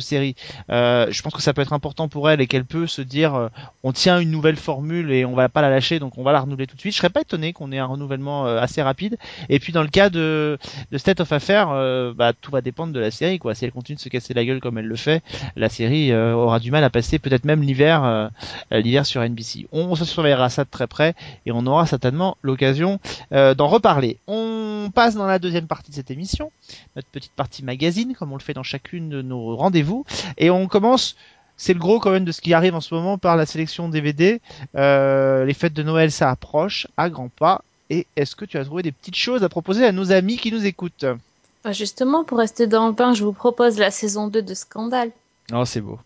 Euh, 0.70 1.08
je 1.10 1.22
pense 1.24 1.34
que 1.34 1.42
ça 1.42 1.52
peut 1.52 1.64
être 1.64 1.74
important 1.74 2.08
pour 2.08 2.30
elle 2.30 2.42
et 2.42 2.46
qu'elle 2.46 2.64
peut 2.64 2.86
se 2.86 3.02
dire 3.02 3.34
euh, 3.34 3.48
on 3.82 3.92
tient 3.92 4.20
une 4.20 4.30
nouvelle 4.30 4.56
formule 4.56 5.12
et 5.12 5.26
on 5.26 5.34
va 5.34 5.50
pas 5.50 5.64
la 5.64 5.72
lâcher 5.72 5.98
donc 5.98 6.20
on 6.20 6.24
va 6.24 6.32
la 6.32 6.42
renouveler 6.42 6.68
tout 6.68 6.76
de 6.76 6.80
suite. 6.80 6.94
Je 6.94 7.00
serais 7.00 7.10
pas 7.10 7.22
étonné 7.22 7.54
qu'on 7.54 7.72
ait 7.72 7.80
un 7.80 7.88
renouvellement 7.88 8.46
assez 8.46 8.84
rapide. 8.84 9.18
Et 9.50 9.58
puis 9.58 9.74
dans 9.74 9.82
le 9.82 9.88
cas 9.88 10.12
de, 10.12 10.60
de 10.92 10.98
State 11.00 11.20
of 11.22 11.32
Affair, 11.32 11.70
euh, 11.72 12.14
bah, 12.14 12.34
tout 12.40 12.52
va 12.52 12.62
dépendre 12.62 12.94
de 12.94 13.00
la 13.00 13.10
série 13.10 13.40
quoi. 13.40 13.56
Si 13.56 13.66
elle 13.66 13.72
continue 13.72 13.96
de 13.96 14.02
se 14.02 14.10
casser 14.10 14.36
la 14.36 14.46
gueule 14.46 14.60
comme 14.60 14.78
elle 14.78 14.86
le 14.86 14.96
fait, 14.96 15.24
la 15.56 15.70
série 15.70 16.16
aura 16.16 16.60
du 16.60 16.70
mal 16.70 16.84
à 16.84 16.92
passer 16.92 17.18
peut-être 17.18 17.46
même 17.46 17.64
l'hiver 17.64 18.30
l'hiver 18.70 19.08
sur 19.08 19.28
NBC. 19.28 19.66
On 19.72 19.96
se 19.96 20.06
surveillera 20.06 20.50
ça 20.50 20.66
de 20.66 20.70
très 20.70 20.86
près 20.86 21.16
et 21.48 21.52
on 21.52 21.66
aura 21.66 21.88
certainement 21.88 22.38
l'occasion 22.44 23.00
d'en 23.32 23.68
reparler. 23.68 24.20
On 24.28 24.92
passe 24.94 25.15
dans 25.16 25.28
la 25.28 25.40
deuxième 25.40 25.68
partie 25.68 25.92
de 25.92 25.96
cette 25.96 26.12
émission, 26.12 26.52
notre 26.96 27.08
petite 27.08 27.34
partie 27.34 27.64
magazine 27.64 28.16
comme 28.16 28.32
on 28.32 28.38
le 28.38 28.42
fait 28.42 28.54
dans 28.54 28.64
chacune 28.64 29.10
de 29.10 29.22
nos 29.22 29.56
rendez-vous 29.56 30.06
et 30.38 30.50
on 30.50 30.68
commence 30.68 31.16
c'est 31.58 31.74
le 31.74 31.80
gros 31.80 32.00
quand 32.00 32.12
même 32.12 32.26
de 32.26 32.32
ce 32.32 32.42
qui 32.42 32.54
arrive 32.54 32.76
en 32.76 32.82
ce 32.82 32.94
moment 32.94 33.18
par 33.18 33.38
la 33.38 33.46
sélection 33.46 33.88
DVD. 33.90 34.42
Euh, 34.76 35.46
les 35.46 35.54
fêtes 35.54 35.74
de 35.74 35.84
Noël, 35.84 36.12
ça 36.12 36.30
approche 36.30 36.88
à 36.98 37.10
grands 37.10 37.30
pas. 37.30 37.64
Et 37.90 38.08
est-ce 38.16 38.36
que 38.36 38.46
tu 38.46 38.58
as 38.58 38.66
trouvé 38.66 38.84
des 38.84 38.92
petites 38.92 39.16
choses 39.16 39.44
à 39.44 39.50
proposer 39.50 39.86
à 39.86 39.92
nos 39.92 40.12
amis 40.12 40.38
qui 40.38 40.52
nous 40.52 40.66
écoutent? 40.66 41.06
Bah, 41.64 41.72
Justement, 41.72 42.24
pour 42.24 42.40
rester 42.40 42.68
dans 42.68 42.88
le 42.88 42.94
pain, 42.94 43.14
je 43.14 43.24
vous 43.24 43.34
propose 43.34 43.78
la 43.78 43.92
saison 43.92 44.28
2 44.28 44.42
de 44.42 44.54
Scandale. 44.54 45.12
Oh, 45.54 45.66
c'est 45.66 45.82
beau. 45.82 46.00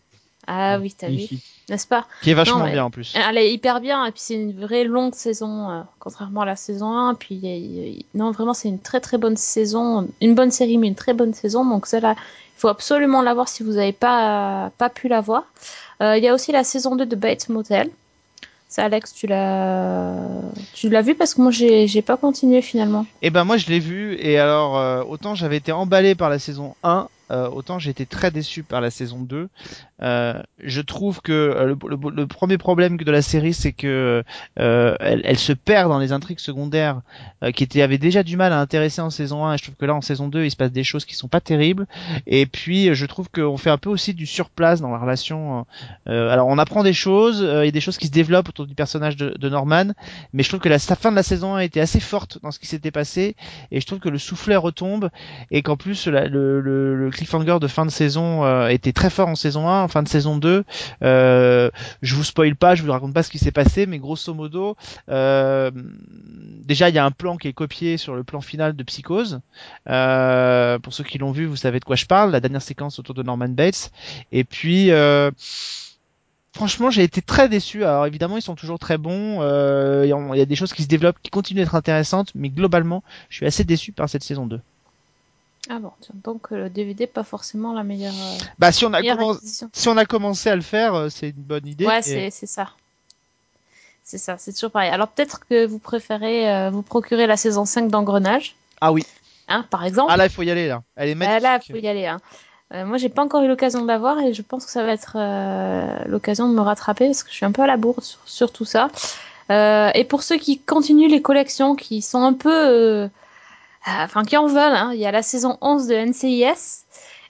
Ah 0.51 0.79
oui, 0.79 0.95
t'as 0.97 1.09
vu, 1.09 1.27
n'est-ce 1.69 1.85
pas? 1.85 2.05
Qui 2.23 2.31
est 2.31 2.33
vachement 2.33 2.57
Non, 2.59 2.65
mais- 2.65 2.71
bien 2.71 2.85
en 2.85 2.89
plus. 2.89 3.13
Elle 3.15 3.37
est 3.37 3.53
hyper 3.53 3.81
bien, 3.81 4.03
et 4.05 4.11
puis 4.11 4.19
c'est 4.23 4.33
une 4.33 4.59
vraie 4.59 4.83
longue 4.83 5.13
saison, 5.13 5.69
euh, 5.69 5.81
contrairement 5.99 6.41
à 6.41 6.45
la 6.45 6.55
saison 6.55 6.91
1. 6.91 7.13
Puis 7.13 7.35
il 7.35 7.45
y 7.45 7.51
a- 7.51 7.55
il 7.55 7.97
y 7.97 7.99
a- 7.99 8.03
non, 8.17 8.31
vraiment, 8.31 8.55
c'est 8.55 8.67
une 8.67 8.79
très 8.79 8.99
très 8.99 9.19
bonne 9.19 9.37
saison, 9.37 10.07
une 10.21 10.33
bonne 10.33 10.49
série, 10.49 10.79
mais 10.79 10.87
une 10.87 10.95
très 10.95 11.13
bonne 11.13 11.35
saison. 11.35 11.63
Donc 11.63 11.85
celle-là, 11.85 12.15
il 12.17 12.59
faut 12.59 12.67
absolument 12.69 13.21
la 13.21 13.35
voir 13.35 13.47
si 13.47 13.61
vous 13.61 13.73
n'avez 13.73 13.91
pas, 13.93 14.71
pas 14.79 14.89
pu 14.89 15.07
la 15.07 15.21
voir. 15.21 15.43
Euh, 16.01 16.17
Il 16.17 16.23
y 16.23 16.27
a 16.27 16.33
aussi 16.33 16.51
la 16.51 16.63
saison 16.63 16.95
2 16.95 17.05
de 17.05 17.15
Bates 17.15 17.47
Motel. 17.49 17.89
Ça, 18.69 18.85
Alex, 18.85 19.13
tu 19.13 19.25
l'as, 19.27 20.15
tu 20.73 20.89
l'as 20.89 21.01
vu 21.01 21.15
parce 21.15 21.33
que 21.33 21.41
moi, 21.41 21.51
j'ai, 21.51 21.87
j'ai 21.87 22.01
pas 22.01 22.17
continué 22.17 22.61
finalement. 22.61 23.05
Eh 23.21 23.29
ben 23.31 23.43
moi 23.43 23.57
je 23.57 23.67
l'ai 23.67 23.79
vu 23.79 24.15
et 24.19 24.37
alors 24.37 24.77
euh, 24.77 25.03
autant 25.03 25.33
j'avais 25.35 25.57
été 25.57 25.71
emballé 25.71 26.13
par 26.15 26.29
la 26.29 26.37
saison 26.39 26.75
1, 26.83 27.07
euh, 27.31 27.49
autant 27.49 27.79
j'ai 27.79 27.91
été 27.91 28.05
très 28.05 28.31
déçu 28.31 28.63
par 28.63 28.81
la 28.81 28.89
saison 28.91 29.19
2. 29.21 29.49
Euh, 30.01 30.41
je 30.63 30.81
trouve 30.81 31.21
que 31.21 31.31
euh, 31.33 31.65
le, 31.65 31.77
le- 31.89 32.09
le 32.15 32.27
premier 32.27 32.57
problème 32.57 32.97
de 32.97 33.11
la 33.11 33.21
série 33.21 33.53
c'est 33.53 33.73
que 33.73 34.23
euh, 34.59 34.95
elle, 34.99 35.21
elle 35.25 35.37
se 35.37 35.51
perd 35.51 35.89
dans 35.89 35.99
les 35.99 36.13
intrigues 36.13 36.39
secondaires 36.39 37.01
euh, 37.43 37.51
qui 37.51 37.63
étaient, 37.65 37.81
avaient 37.81 37.97
déjà 37.97 38.23
du 38.23 38.37
mal 38.37 38.53
à 38.53 38.59
intéresser 38.61 39.01
en 39.01 39.09
saison 39.09 39.45
1 39.45 39.53
et 39.53 39.57
je 39.57 39.63
trouve 39.63 39.75
que 39.75 39.85
là 39.85 39.93
en 39.95 40.01
saison 40.01 40.29
2 40.29 40.45
il 40.45 40.51
se 40.51 40.55
passe 40.55 40.71
des 40.71 40.85
choses 40.85 41.03
qui 41.05 41.15
sont 41.15 41.27
pas 41.27 41.41
terribles 41.41 41.85
et 42.27 42.45
puis 42.45 42.93
je 42.95 43.05
trouve 43.05 43.29
qu'on 43.29 43.57
fait 43.57 43.69
un 43.69 43.77
peu 43.77 43.89
aussi 43.89 44.13
du 44.13 44.25
surplace 44.25 44.79
dans 44.81 44.89
la 44.91 44.97
relation. 44.97 45.65
euh, 46.07 46.29
alors 46.29 46.47
on 46.47 46.57
apprend 46.57 46.83
des 46.83 46.93
choses, 46.93 47.39
il 47.41 47.65
y 47.65 47.67
a 47.67 47.71
des 47.71 47.81
choses 47.81 47.97
qui 47.97 48.07
se 48.07 48.11
développent 48.11 48.49
autour 48.49 48.67
du 48.67 48.75
personnage 48.75 49.17
de, 49.17 49.35
de 49.37 49.49
Norman 49.49 49.91
mais 50.33 50.43
je 50.43 50.49
trouve 50.49 50.61
que 50.61 50.69
la 50.69 50.79
fin 50.79 51.11
de 51.11 51.15
la 51.17 51.23
saison 51.23 51.55
1 51.55 51.59
était 51.59 51.81
assez 51.81 51.99
forte 51.99 52.39
dans 52.41 52.51
ce 52.51 52.59
qui 52.59 52.67
s'était 52.67 52.91
passé 52.91 53.35
et 53.71 53.81
je 53.81 53.85
trouve 53.85 53.99
que 53.99 54.09
le 54.09 54.17
soufflet 54.17 54.55
retombe 54.55 55.09
et 55.51 55.61
qu'en 55.61 55.75
plus 55.77 56.07
la- 56.07 56.27
le, 56.27 56.61
le, 56.61 56.95
le 56.95 57.09
cliffhanger 57.19 57.57
de 57.59 57.67
fin 57.67 57.85
de 57.85 57.91
saison 57.91 58.45
euh, 58.45 58.69
était 58.69 58.93
très 58.93 59.09
fort 59.09 59.27
en 59.27 59.35
saison 59.35 59.67
1 59.67 59.83
en 59.83 59.87
fin 59.89 60.03
de 60.03 60.07
saison 60.07 60.37
2 60.37 60.63
euh, 61.03 61.69
je 62.01 62.15
vous 62.15 62.23
spoil 62.23 62.55
pas 62.55 62.75
je 62.75 62.83
vous 62.83 62.91
raconte 62.91 63.13
pas 63.13 63.23
ce 63.23 63.29
qui 63.29 63.39
s'est 63.39 63.51
passé 63.51 63.85
mais 63.85 63.99
grosso 63.99 64.33
modo 64.33 64.77
euh, 65.09 65.69
déjà 66.63 66.87
il 66.87 66.95
y 66.95 66.97
a 66.97 67.03
un 67.03 67.11
plan 67.11 67.35
qui 67.35 67.49
est 67.49 67.53
copié 67.53 67.97
sur 67.97 68.15
le 68.15 68.23
plan 68.23 68.39
final 68.39 68.73
de 68.73 68.83
Psychose 68.83 69.41
euh, 69.89 70.79
pour 70.79 70.93
ceux 70.93 71.03
qui 71.03 71.17
l'ont 71.17 71.33
vu 71.33 71.45
vous 71.45 71.57
savez 71.57 71.81
de 71.81 71.85
quoi 71.85 71.97
je 71.97 72.05
parle 72.05 72.31
la 72.31 72.39
dernière 72.39 72.61
séquence 72.61 72.99
autour 72.99 73.15
de 73.15 73.23
Norman 73.23 73.49
Bates 73.49 73.91
et 74.31 74.45
puis 74.45 74.91
Franchement, 76.51 76.89
j'ai 76.89 77.03
été 77.03 77.21
très 77.21 77.47
déçu. 77.47 77.85
Alors 77.85 78.07
évidemment, 78.07 78.35
ils 78.35 78.41
sont 78.41 78.55
toujours 78.55 78.79
très 78.79 78.97
bons. 78.97 79.35
Il 80.03 80.09
y 80.09 80.41
a 80.41 80.45
des 80.45 80.55
choses 80.55 80.73
qui 80.73 80.81
se 80.81 80.87
développent, 80.87 81.19
qui 81.21 81.29
continuent 81.29 81.59
d'être 81.59 81.75
intéressantes, 81.75 82.31
mais 82.33 82.49
globalement, 82.49 83.03
je 83.29 83.37
suis 83.37 83.45
assez 83.45 83.63
déçu 83.63 83.91
par 83.91 84.09
cette 84.09 84.23
saison 84.23 84.47
2. 84.47 84.59
Ah 85.71 85.77
bon, 85.79 85.91
tiens, 86.01 86.15
donc 86.23 86.47
euh, 86.51 86.63
le 86.63 86.69
DVD 86.69 87.05
pas 87.05 87.23
forcément 87.23 87.73
la 87.73 87.83
meilleure, 87.83 88.13
euh, 88.13 88.37
Bah 88.57 88.71
si 88.71 88.85
on 88.85 88.93
a 88.93 89.01
meilleure 89.01 89.17
commen- 89.17 89.35
acquisition. 89.35 89.69
si 89.71 89.87
on 89.87 89.97
a 89.97 90.05
commencé 90.05 90.49
à 90.49 90.55
le 90.55 90.61
faire, 90.63 90.95
euh, 90.95 91.09
c'est 91.09 91.29
une 91.29 91.43
bonne 91.43 91.67
idée. 91.67 91.85
Ouais, 91.85 91.99
et- 91.99 92.01
c'est 92.01 92.29
c'est 92.31 92.47
ça. 92.47 92.71
C'est 94.03 94.17
ça, 94.17 94.37
c'est 94.39 94.51
toujours 94.53 94.71
pareil. 94.71 94.89
Alors 94.89 95.09
peut-être 95.09 95.41
que 95.47 95.67
vous 95.67 95.77
préférez 95.77 96.49
euh, 96.51 96.69
vous 96.71 96.81
procurer 96.81 97.27
la 97.27 97.37
saison 97.37 97.65
5 97.65 97.89
d'Engrenage, 97.89 98.55
Ah 98.81 98.91
oui. 98.91 99.03
hein, 99.47 99.63
par 99.69 99.85
exemple. 99.85 100.11
Ah 100.11 100.17
là, 100.17 100.25
il 100.25 100.31
faut 100.31 100.41
y 100.41 100.49
aller 100.49 100.67
là. 100.67 100.81
Elle 100.95 101.09
est 101.09 101.25
Ah, 101.25 101.39
là, 101.39 101.59
faut 101.59 101.75
y 101.77 101.87
aller. 101.87 102.07
Hein. 102.07 102.19
Euh, 102.73 102.85
moi, 102.85 102.97
j'ai 102.97 103.09
pas 103.09 103.21
encore 103.23 103.43
eu 103.43 103.47
l'occasion 103.47 103.81
de 103.83 103.87
la 103.87 103.99
voir 103.99 104.19
et 104.19 104.33
je 104.33 104.41
pense 104.41 104.65
que 104.65 104.71
ça 104.71 104.83
va 104.83 104.91
être 104.93 105.13
euh, 105.17 106.03
l'occasion 106.07 106.49
de 106.49 106.55
me 106.55 106.61
rattraper 106.61 107.05
parce 107.07 107.21
que 107.23 107.29
je 107.29 107.35
suis 107.35 107.45
un 107.45 107.51
peu 107.51 107.61
à 107.61 107.67
la 107.67 107.77
bourre 107.77 108.01
sur, 108.03 108.19
sur 108.25 108.51
tout 108.51 108.65
ça. 108.65 108.89
Et 109.51 110.05
pour 110.07 110.21
ceux 110.23 110.37
qui 110.37 110.59
continuent 110.59 111.09
les 111.09 111.21
collections, 111.23 111.75
qui 111.75 112.01
sont 112.03 112.21
un 112.23 112.33
peu, 112.33 113.09
enfin, 113.85 114.23
qui 114.23 114.37
en 114.37 114.47
veulent, 114.47 114.75
hein, 114.75 114.91
il 114.93 114.99
y 114.99 115.05
a 115.05 115.11
la 115.11 115.21
saison 115.21 115.57
11 115.61 115.87
de 115.87 115.95
NCIS 115.95 116.85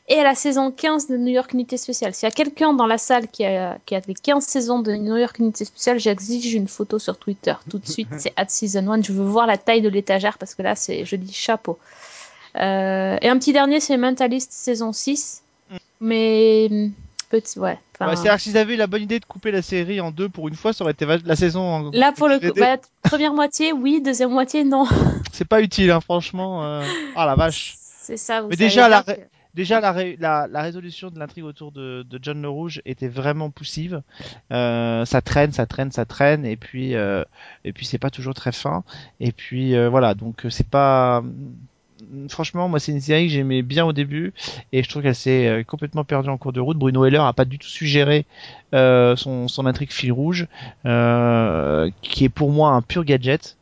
et 0.08 0.24
la 0.24 0.34
saison 0.34 0.72
15 0.72 1.08
de 1.08 1.18
New 1.18 1.32
York 1.32 1.54
Unité 1.54 1.78
Spéciale. 1.78 2.14
S'il 2.16 2.28
y 2.28 2.32
a 2.32 2.34
quelqu'un 2.34 2.74
dans 2.74 2.88
la 2.88 2.98
salle 2.98 3.28
qui 3.28 3.46
a, 3.46 3.78
qui 3.86 3.96
a 3.96 4.02
les 4.08 4.16
15 4.16 4.44
saisons 4.44 4.80
de 4.80 4.94
New 4.94 5.16
York 5.16 5.38
Unité 5.38 5.66
Spéciale, 5.66 6.00
j'exige 6.00 6.54
une 6.56 6.68
photo 6.68 6.98
sur 6.98 7.18
Twitter. 7.18 7.54
Tout 7.70 7.78
de 7.78 7.88
suite, 7.88 8.10
c'est 8.18 8.34
at 8.36 8.50
season 8.50 8.88
1. 8.92 9.04
Je 9.04 9.14
veux 9.14 9.24
voir 9.24 9.46
la 9.46 9.58
taille 9.58 9.82
de 9.82 9.90
l'étagère 9.90 10.40
parce 10.40 10.56
que 10.56 10.64
là, 10.64 10.76
c'est, 10.76 11.06
je 11.06 11.16
dis 11.16 11.32
chapeau. 11.32 11.78
Euh, 12.56 13.18
et 13.22 13.30
un 13.30 13.38
petit 13.38 13.54
dernier, 13.54 13.80
c'est 13.80 13.98
Mentalist 13.98 14.52
saison 14.52 14.92
6. 14.92 15.44
Mm. 15.70 15.78
Mais 16.02 16.70
petit, 17.30 17.60
ouais. 17.60 17.78
enfin, 17.96 18.10
Ouais, 18.10 18.16
C'est-à-dire 18.16 18.36
que 18.36 18.42
s'ils 18.42 18.58
avaient 18.58 18.74
eu 18.74 18.78
la 18.78 18.88
bonne 18.88 19.04
idée 19.04 19.20
de 19.20 19.26
couper 19.26 19.52
la 19.52 19.62
série 19.62 20.02
en 20.02 20.12
deux 20.12 20.30
pour 20.30 20.48
une 20.48 20.56
fois, 20.56 20.74
ça 20.74 20.84
aurait 20.84 20.94
été 20.94 21.06
la 21.06 21.36
saison. 21.36 21.62
en- 21.62 21.92
là, 21.92 22.12
pour 22.12 22.28
le 22.28 22.40
coup, 22.40 22.54
bah, 22.60 22.78
première 23.04 23.34
moitié, 23.34 23.72
oui, 23.74 24.02
deuxième 24.02 24.32
moitié, 24.32 24.64
non. 24.64 24.86
c'est 25.32 25.48
pas 25.48 25.62
utile, 25.62 25.92
hein, 25.92 26.02
franchement. 26.02 26.64
euh. 26.66 26.84
Ah 27.16 27.26
la 27.26 27.36
vache. 27.36 27.76
C'est 27.80 28.18
ça. 28.18 28.42
Vous 28.42 28.50
Mais 28.50 28.56
déjà, 28.56 28.90
la 28.90 29.04
que- 29.04 29.12
Déjà, 29.56 29.82
la, 29.82 29.92
ré- 29.92 30.16
la, 30.20 30.48
la 30.48 30.62
résolution 30.62 31.10
de 31.10 31.18
l'intrigue 31.18 31.44
autour 31.44 31.72
de, 31.72 32.04
de 32.08 32.20
John 32.22 32.40
le 32.42 32.48
Rouge 32.48 32.82
était 32.86 33.08
vraiment 33.08 33.50
poussive. 33.50 34.04
Euh, 34.54 35.06
ça 35.06 35.22
traîne, 35.22 35.52
ça 35.52 35.66
traîne, 35.66 35.92
ça 35.92 36.06
traîne, 36.06 36.46
et 36.46 36.56
puis 36.56 36.96
euh, 36.96 37.24
et 37.66 37.74
puis 37.74 37.86
c'est 37.88 37.98
pas 37.98 38.12
toujours 38.12 38.36
très 38.36 38.52
fin. 38.52 38.84
Et 39.20 39.32
puis 39.32 39.76
euh, 39.76 39.90
voilà, 39.90 40.14
donc 40.14 40.46
euh, 40.46 40.50
c'est 40.52 40.68
pas. 40.70 41.24
Franchement, 42.30 42.70
moi, 42.70 42.80
c'est 42.80 42.92
une 42.92 43.02
série 43.02 43.28
que 43.28 43.34
j'aimais 43.34 43.62
bien 43.62 43.86
au 43.86 43.94
début, 43.94 44.34
et 44.72 44.84
je 44.84 44.90
trouve 44.90 45.02
qu'elle 45.02 45.16
s'est 45.16 45.48
euh, 45.48 45.64
complètement 45.64 46.04
perdue 46.04 46.30
en 46.30 46.38
cours 46.38 46.54
de 46.54 46.60
route. 46.60 46.78
Bruno 46.78 47.06
Heller 47.06 47.24
a 47.24 47.34
pas 47.34 47.46
du 47.46 47.60
tout 47.60 47.68
suggéré 47.68 48.26
euh, 48.74 49.16
son, 49.16 49.48
son 49.48 49.66
intrigue 49.66 49.92
fil 49.92 50.12
rouge, 50.12 50.48
euh, 50.86 51.90
qui 52.02 52.26
est 52.26 52.30
pour 52.30 52.52
moi 52.52 52.72
un 52.72 52.82
pur 52.82 53.04
gadget. 53.04 53.58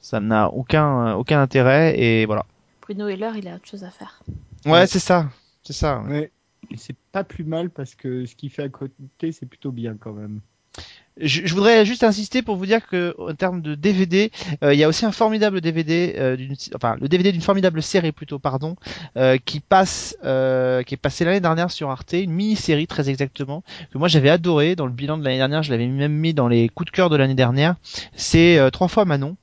Ça 0.00 0.20
n'a 0.20 0.48
aucun 0.48 1.14
aucun 1.14 1.40
intérêt, 1.40 1.98
et 2.00 2.26
voilà. 2.26 2.46
Bruno 2.82 3.08
Heller, 3.08 3.32
il 3.36 3.48
a 3.48 3.56
autre 3.56 3.68
chose 3.68 3.84
à 3.84 3.90
faire. 3.90 4.22
Ouais, 4.64 4.86
c'est 4.86 4.98
ça, 4.98 5.28
c'est 5.62 5.74
ça. 5.74 6.00
Ouais. 6.00 6.30
Et 6.70 6.76
c'est 6.76 6.96
pas 7.12 7.24
plus 7.24 7.44
mal 7.44 7.70
parce 7.70 7.94
que 7.94 8.26
ce 8.26 8.34
qu'il 8.34 8.50
fait 8.50 8.64
à 8.64 8.68
côté, 8.68 9.32
c'est 9.32 9.46
plutôt 9.46 9.70
bien 9.72 9.96
quand 9.98 10.12
même. 10.12 10.40
Je, 11.20 11.52
voudrais 11.52 11.84
juste 11.84 12.04
insister 12.04 12.42
pour 12.42 12.56
vous 12.56 12.66
dire 12.66 12.86
que 12.86 13.14
en 13.18 13.34
termes 13.34 13.60
de 13.60 13.74
DVD, 13.74 14.30
euh, 14.62 14.72
il 14.72 14.78
y 14.78 14.84
a 14.84 14.88
aussi 14.88 15.04
un 15.04 15.12
formidable 15.12 15.60
DVD, 15.60 16.14
euh, 16.18 16.36
d'une, 16.36 16.54
enfin 16.74 16.96
le 17.00 17.08
DVD 17.08 17.32
d'une 17.32 17.42
formidable 17.42 17.82
série 17.82 18.12
plutôt, 18.12 18.38
pardon, 18.38 18.76
euh, 19.16 19.36
qui 19.44 19.60
passe, 19.60 20.16
qui 20.22 20.94
est 20.94 21.00
passé 21.00 21.24
l'année 21.24 21.40
dernière 21.40 21.70
sur 21.70 21.90
Arte, 21.90 22.12
une 22.12 22.32
mini-série 22.32 22.86
très 22.86 23.10
exactement 23.10 23.62
que 23.92 23.98
moi 23.98 24.08
j'avais 24.08 24.30
adoré 24.30 24.76
dans 24.76 24.86
le 24.86 24.92
bilan 24.92 25.18
de 25.18 25.24
l'année 25.24 25.38
dernière, 25.38 25.62
je 25.62 25.70
l'avais 25.70 25.86
même 25.86 26.12
mis 26.12 26.34
dans 26.34 26.48
les 26.48 26.68
coups 26.68 26.90
de 26.90 26.96
cœur 26.96 27.10
de 27.10 27.16
l'année 27.16 27.34
dernière. 27.34 27.76
C'est 28.14 28.58
trois 28.72 28.88
fois 28.88 29.04
Manon. 29.04 29.36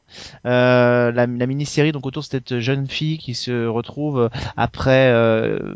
Euh, 0.46 1.12
la, 1.12 1.26
la 1.26 1.46
mini-série 1.48 1.92
donc 1.92 2.06
autour 2.06 2.22
de 2.22 2.28
cette 2.28 2.60
jeune 2.60 2.88
fille 2.88 3.18
qui 3.18 3.34
se 3.34 3.68
retrouve 3.68 4.30
après 4.58 5.12
euh, 5.12 5.74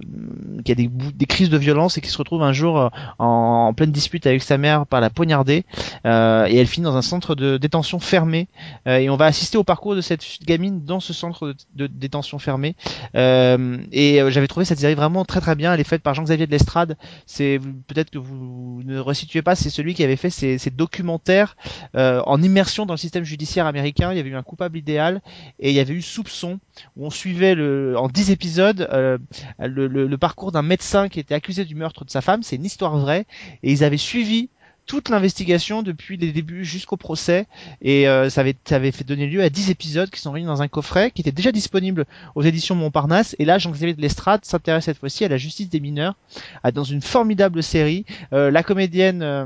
qui 0.64 0.72
a 0.72 0.76
des, 0.76 0.88
des 0.88 1.26
crises 1.26 1.50
de 1.50 1.58
violence 1.58 1.98
et 1.98 2.02
qui 2.02 2.10
se 2.10 2.18
retrouve 2.18 2.44
un 2.44 2.54
jour 2.54 2.80
euh, 2.80 2.90
en, 3.18 3.74
pleine 3.74 3.92
dispute 3.92 4.26
avec 4.28 4.44
sa 4.44 4.58
mère 4.58 4.86
par 4.86 5.02
la 5.02 5.10
poignarder 5.10 5.66
euh, 6.06 6.46
et 6.48 6.58
elle 6.58 6.68
finit 6.68 6.86
dans 6.86 6.98
un 6.98 7.02
centre 7.02 7.36
de 7.36 7.58
détention 7.58 8.00
fermé 8.00 8.48
euh, 8.88 8.98
et 8.98 9.10
on 9.10 9.16
va 9.16 9.26
assister 9.26 9.58
au 9.58 9.64
parcours 9.64 9.96
de 9.96 10.02
cette 10.02 10.26
gamine 10.44 10.84
dans 10.84 11.00
ce 11.00 11.14
centre 11.14 11.56
de, 11.76 11.88
détention 11.88 12.40
fermé. 12.40 12.76
Euh, 13.16 13.78
et 13.92 14.22
euh, 14.22 14.30
j'avais 14.30 14.48
trouvé 14.48 14.66
cette 14.66 14.80
série 14.80 14.96
vraiment 14.96 15.26
très 15.26 15.42
très 15.42 15.56
bien. 15.56 15.74
Elle 15.74 15.80
est 15.80 15.86
faite 15.86 16.02
par 16.02 16.14
Jean-Xavier 16.14 16.46
de 16.46 16.52
l'Estrade. 16.52 16.98
C'est 17.26 17.60
peut-être 17.88 18.10
que 18.10 18.18
vous 18.18 18.82
ne 18.86 19.00
resituez 19.00 19.42
pas 19.42 19.56
c'est 19.56 19.70
celui 19.70 19.94
qui 19.94 20.04
avait 20.04 20.16
fait 20.16 20.30
ces, 20.30 20.58
ces 20.58 20.70
documentaires 20.70 21.56
euh, 21.96 22.22
en 22.26 22.42
immersion 22.42 22.86
dans 22.86 22.94
le 22.94 23.00
système 23.00 23.24
judiciaire 23.24 23.66
américain. 23.66 24.12
Il 24.12 24.18
y 24.18 24.20
avait 24.20 24.29
eu 24.30 24.36
un 24.36 24.44
coupable 24.44 24.78
idéal 24.78 25.22
et 25.60 25.70
il 25.70 25.76
y 25.76 25.80
avait 25.80 25.94
eu 25.94 26.02
soupçon 26.02 26.60
où 26.96 27.06
on 27.06 27.10
suivait 27.10 27.56
le 27.56 27.96
en 27.98 28.08
10 28.08 28.32
épisodes 28.32 28.88
euh, 28.94 29.18
le, 29.60 29.88
le- 29.88 30.08
le 30.08 30.18
parcours 30.18 30.52
d'un 30.52 30.62
médecin 30.62 31.10
qui 31.10 31.20
était 31.20 31.36
accusé 31.36 31.66
du 31.66 31.76
meurtre 31.76 32.06
de 32.06 32.10
sa 32.10 32.22
femme. 32.22 32.44
C'est 32.44 32.56
une 32.56 32.66
histoire 32.66 32.98
vraie 32.98 33.26
et 33.64 33.72
ils 33.72 33.84
avaient 33.84 33.98
suivi 33.98 34.50
toute 34.86 35.10
l'investigation 35.10 35.84
depuis 35.84 36.18
les 36.18 36.32
débuts 36.32 36.66
jusqu'au 36.66 36.98
procès 36.98 37.46
et 37.84 38.08
euh, 38.08 38.32
ça 38.32 38.42
avait 38.42 38.56
ça 38.66 38.78
avait 38.78 38.92
fait 38.92 39.04
donner 39.04 39.28
lieu 39.28 39.44
à 39.44 39.50
10 39.52 39.70
épisodes 39.70 40.10
qui 40.10 40.20
sont 40.20 40.32
réunis 40.32 40.48
dans 40.48 40.64
un 40.64 40.68
coffret 40.68 41.12
qui 41.12 41.22
était 41.22 41.32
déjà 41.32 41.52
disponible 41.52 42.06
aux 42.34 42.42
éditions 42.42 42.74
Montparnasse. 42.74 43.36
Et 43.38 43.46
là 43.46 43.60
Jean-Xavier 43.60 43.94
de 43.94 44.02
l'Estrade 44.02 44.46
s'intéresse 44.46 44.86
cette 44.86 44.98
fois-ci 44.98 45.24
à 45.26 45.28
la 45.28 45.38
justice 45.38 45.70
des 45.70 45.80
mineurs 45.80 46.16
à- 46.64 46.72
dans 46.72 46.84
une 46.84 47.02
formidable 47.02 47.62
série 47.62 48.04
Euh, 48.34 48.50
la 48.50 48.64
comédienne 48.64 49.22
euh, 49.22 49.46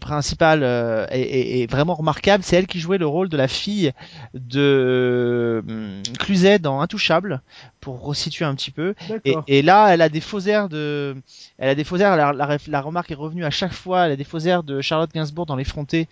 principale 0.00 0.62
euh, 0.64 1.06
est, 1.10 1.20
est- 1.20 1.62
est 1.62 1.70
vraiment 1.70 1.94
remarquable 1.94 2.42
c'est 2.42 2.56
elle 2.56 2.66
qui 2.66 2.80
jouait 2.80 2.98
le 2.98 3.06
rôle 3.06 3.28
de 3.28 3.36
la 3.36 3.46
fille 3.48 3.92
de 4.34 4.60
euh, 4.60 6.02
Cluzet 6.18 6.58
dans 6.58 6.80
Intouchable 6.80 7.40
pour 7.80 8.02
resituer 8.02 8.44
un 8.44 8.54
petit 8.54 8.70
peu 8.72 8.94
et, 9.24 9.62
là, 9.62 9.88
elle 9.94 10.02
a 10.02 10.08
des 10.08 10.20
faux 10.20 10.40
airs 10.40 10.68
de, 10.68 11.14
elle 11.58 11.68
a 11.68 11.74
des 11.76 11.84
faux 11.84 11.96
airs. 11.98 12.16
La, 12.16 12.32
la, 12.32 12.56
la 12.66 12.80
remarque 12.80 13.10
est 13.12 13.14
revenue 13.14 13.44
à 13.44 13.50
chaque 13.50 13.72
fois. 13.72 14.06
Elle 14.06 14.12
a 14.12 14.16
des 14.16 14.24
faux 14.24 14.40
airs 14.40 14.64
de 14.64 14.80
Charlotte 14.80 15.10
Gainsbourg 15.14 15.46
dans 15.46 15.54
L'Effronté, 15.56 16.08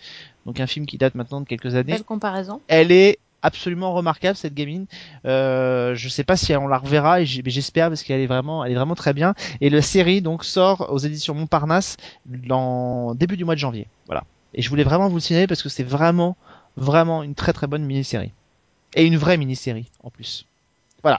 donc 0.46 0.60
un 0.60 0.66
film 0.68 0.87
qui 0.87 0.98
date 0.98 1.16
maintenant 1.16 1.40
de 1.40 1.46
quelques 1.48 1.74
années. 1.74 1.92
Belle 1.94 2.04
comparaison. 2.04 2.60
Elle 2.68 2.92
est 2.92 3.18
absolument 3.44 3.92
remarquable 3.92 4.37
cette 4.37 4.54
gamine. 4.54 4.87
Euh, 5.26 5.94
je 5.94 6.09
sais 6.09 6.24
pas 6.24 6.37
si 6.37 6.54
on 6.57 6.66
la 6.66 6.78
reverra, 6.78 7.18
mais 7.20 7.50
j'espère 7.50 7.88
parce 7.88 8.02
qu'elle 8.02 8.20
est 8.20 8.26
vraiment, 8.26 8.64
elle 8.64 8.72
est 8.72 8.74
vraiment 8.74 8.94
très 8.94 9.12
bien. 9.12 9.35
Et 9.61 9.70
la 9.70 9.83
série 9.83 10.22
donc 10.22 10.44
sort 10.44 10.90
aux 10.90 10.98
éditions 10.98 11.35
Montparnasse 11.35 11.96
dans 12.26 13.14
début 13.14 13.37
du 13.37 13.44
mois 13.44 13.54
de 13.54 13.61
janvier. 13.61 13.87
Voilà. 14.07 14.24
Et 14.54 14.62
je 14.62 14.70
voulais 14.70 14.85
vraiment 14.85 15.09
vous 15.09 15.16
le 15.16 15.20
signaler 15.20 15.46
parce 15.46 15.62
que 15.62 15.68
c'est 15.68 15.85
vraiment, 15.85 16.37
vraiment 16.76 17.22
une 17.22 17.35
très 17.35 17.52
très 17.52 17.66
bonne 17.66 17.85
mini-série 17.85 18.33
et 18.96 19.04
une 19.04 19.16
vraie 19.16 19.37
mini-série 19.37 19.90
en 20.02 20.11
plus. 20.11 20.46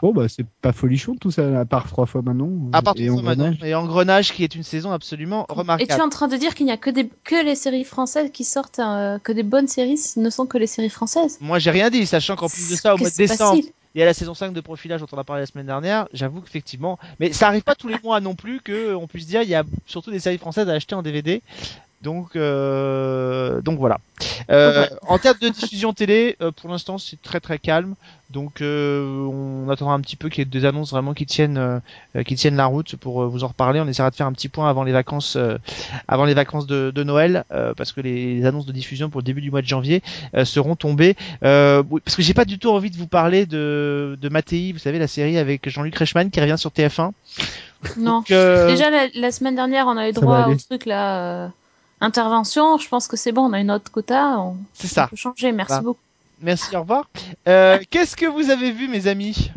Bon, 0.02 0.12
bah, 0.14 0.28
c'est 0.28 0.46
pas 0.62 0.72
folichon 0.74 1.16
tout 1.16 1.32
ça, 1.32 1.60
à 1.62 1.66
part 1.66 1.88
trois 1.88 2.06
fois 2.06 2.22
Manon. 2.22 2.70
À 2.74 2.82
part 2.82 2.94
et 2.98 3.08
Trois 3.08 3.22
Fois 3.22 3.36
Manon 3.36 3.46
Engrenage. 3.46 3.64
et 3.70 3.76
Engrenage 3.76 4.34
qui 4.34 4.44
est 4.44 4.56
une 4.56 4.64
saison 4.64 4.92
absolument 4.92 5.46
Et 5.50 5.54
remarquable. 5.54 5.90
tu 5.92 5.98
es 5.98 6.02
en 6.02 6.10
train 6.10 6.28
de 6.28 6.36
dire 6.38 6.56
qu'il 6.56 6.66
n'y 6.66 6.72
a 6.72 6.78
que, 6.78 6.90
des, 6.90 7.10
que 7.24 7.44
les 7.46 7.56
séries 7.56 7.84
françaises 7.84 8.30
qui 8.32 8.44
sortent, 8.44 8.80
euh, 8.80 9.20
que 9.20 9.32
des 9.32 9.44
bonnes 9.44 9.68
séries 9.68 10.00
ne 10.18 10.30
sont 10.30 10.46
que 10.46 10.58
les 10.58 10.68
séries 10.68 10.90
françaises 10.90 11.38
Moi 11.42 11.60
j'ai 11.60 11.72
rien 11.72 11.90
dit, 11.90 12.06
sachant 12.06 12.36
qu'en 12.36 12.50
plus 12.50 12.70
de 12.70 12.76
ça, 12.76 12.96
au 12.96 12.98
mois 12.98 13.10
de 13.10 13.16
décembre, 13.16 13.58
facile. 13.58 13.72
il 13.94 14.00
y 14.00 14.02
a 14.02 14.06
la 14.06 14.14
saison 14.14 14.34
5 14.34 14.54
de 14.54 14.62
profilage 14.62 15.02
dont 15.02 15.08
on 15.12 15.18
a 15.18 15.24
parlé 15.24 15.42
la 15.44 15.46
semaine 15.46 15.68
dernière. 15.68 16.08
J'avoue 16.14 16.42
qu'effectivement, 16.42 16.98
mais 17.20 17.32
ça 17.34 17.48
arrive 17.48 17.64
pas 17.64 17.76
tous 17.76 17.88
les 17.88 17.98
mois 18.04 18.20
non 18.22 18.36
plus 18.36 18.62
que 18.62 18.72
euh, 18.72 18.98
on 18.98 19.08
puisse 19.08 19.28
dire 19.28 19.42
il 19.44 19.50
y 19.50 19.56
a 19.56 19.64
surtout 19.86 20.12
des 20.12 20.20
séries 20.20 20.38
françaises 20.38 20.68
à 20.70 20.74
acheter 20.74 20.96
en 20.96 21.02
DVD. 21.02 21.42
Donc 22.02 22.36
euh, 22.36 23.62
donc 23.62 23.80
voilà. 23.80 23.98
Euh, 24.52 24.86
en 25.08 25.18
termes 25.18 25.38
de 25.42 25.50
diffusion 25.50 25.92
télé, 25.94 26.36
euh, 26.42 26.52
pour 26.52 26.70
l'instant 26.70 26.98
c'est 26.98 27.20
très 27.22 27.40
très 27.40 27.58
calme. 27.58 27.96
Donc 28.30 28.62
euh, 28.62 29.26
on 29.26 29.70
attendra 29.70 29.94
un 29.94 30.02
petit 30.02 30.16
peu 30.16 30.30
qu'il 30.30 30.40
y 30.40 30.42
ait 30.42 30.46
des 30.46 30.66
annonces 30.66 30.92
vraiment 30.92 31.14
qui 31.14 31.26
tiennent 31.26 31.58
euh, 31.58 32.24
qui 32.24 32.36
tiennent 32.36 32.56
la 32.58 32.66
route 32.66 32.96
pour 32.96 33.24
euh, 33.24 33.28
vous 33.28 33.44
en 33.44 33.48
reparler. 33.48 33.80
On 33.80 33.88
essaiera 33.88 34.12
de 34.12 34.16
faire 34.16 34.28
un 34.28 34.34
petit 34.34 34.50
point 34.50 34.70
avant 34.70 34.84
les 34.84 34.92
vacances 34.92 35.36
euh, 35.36 35.58
avant 36.08 36.26
les 36.26 36.34
vacances 36.34 36.68
de, 36.68 36.92
de 36.94 37.04
Noël 37.04 37.44
euh, 37.52 37.74
parce 37.76 37.92
que 37.92 38.02
les 38.02 38.46
annonces 38.46 38.66
de 38.66 38.72
diffusion 38.72 39.10
pour 39.10 39.22
le 39.22 39.26
début 39.26 39.42
du 39.42 39.50
mois 39.52 39.62
de 39.62 39.68
janvier 39.68 40.04
euh, 40.36 40.46
seront 40.46 40.76
tombées. 40.76 41.16
Euh, 41.44 41.82
oui, 41.90 42.02
parce 42.04 42.16
que 42.16 42.22
j'ai 42.22 42.34
pas 42.34 42.46
du 42.46 42.60
tout 42.60 42.70
envie 42.70 42.92
de 42.92 42.98
vous 42.98 43.08
parler 43.08 43.46
de 43.46 44.18
de 44.22 44.30
Mattei, 44.30 44.74
vous 44.74 44.80
savez 44.80 45.00
la 45.00 45.08
série 45.08 45.38
avec 45.38 45.68
Jean-Luc 45.70 45.96
Reichmann 45.96 46.30
qui 46.30 46.40
revient 46.42 46.58
sur 46.58 46.72
TF1. 46.72 47.12
Non. 47.98 48.18
Donc, 48.18 48.32
euh, 48.32 48.68
Déjà, 48.68 48.90
la, 48.90 49.08
la 49.14 49.32
semaine 49.32 49.56
dernière, 49.56 49.86
on 49.88 49.98
avait 49.98 50.14
droit 50.14 50.48
au 50.48 50.56
truc 50.56 50.86
là. 50.86 51.52
Euh, 52.06 52.08
intervention, 52.08 52.78
je 52.78 52.88
pense 52.88 53.08
que 53.08 53.18
c'est 53.18 53.32
bon, 53.32 53.50
on 53.50 53.54
a 53.54 53.60
une 53.60 53.72
autre 53.72 53.92
quota. 53.92 54.40
On, 54.40 54.58
c'est 54.74 54.86
on 54.88 54.90
ça. 54.94 55.08
peut 55.08 55.16
changer, 55.16 55.52
merci 55.52 55.70
Voilà. 55.70 55.84
beaucoup. 55.84 56.00
Merci, 56.42 56.76
au 56.76 56.82
revoir. 56.82 57.10
Euh, 57.48 57.80
Qu'est-ce 57.90 58.16
que 58.16 58.26
vous 58.26 58.50
avez 58.50 58.72
vu, 58.72 58.88
mes 58.88 59.08
amis, 59.08 59.52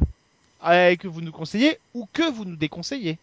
euh, 0.66 0.94
que 0.96 1.08
vous 1.08 1.20
nous 1.20 1.32
conseillez 1.32 1.78
ou 1.94 2.06
que 2.12 2.30
vous 2.30 2.44
nous 2.44 2.56
déconseillez? 2.56 3.18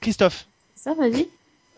Christophe. 0.00 0.46
Ça, 0.76 0.94
vas-y. 0.94 1.28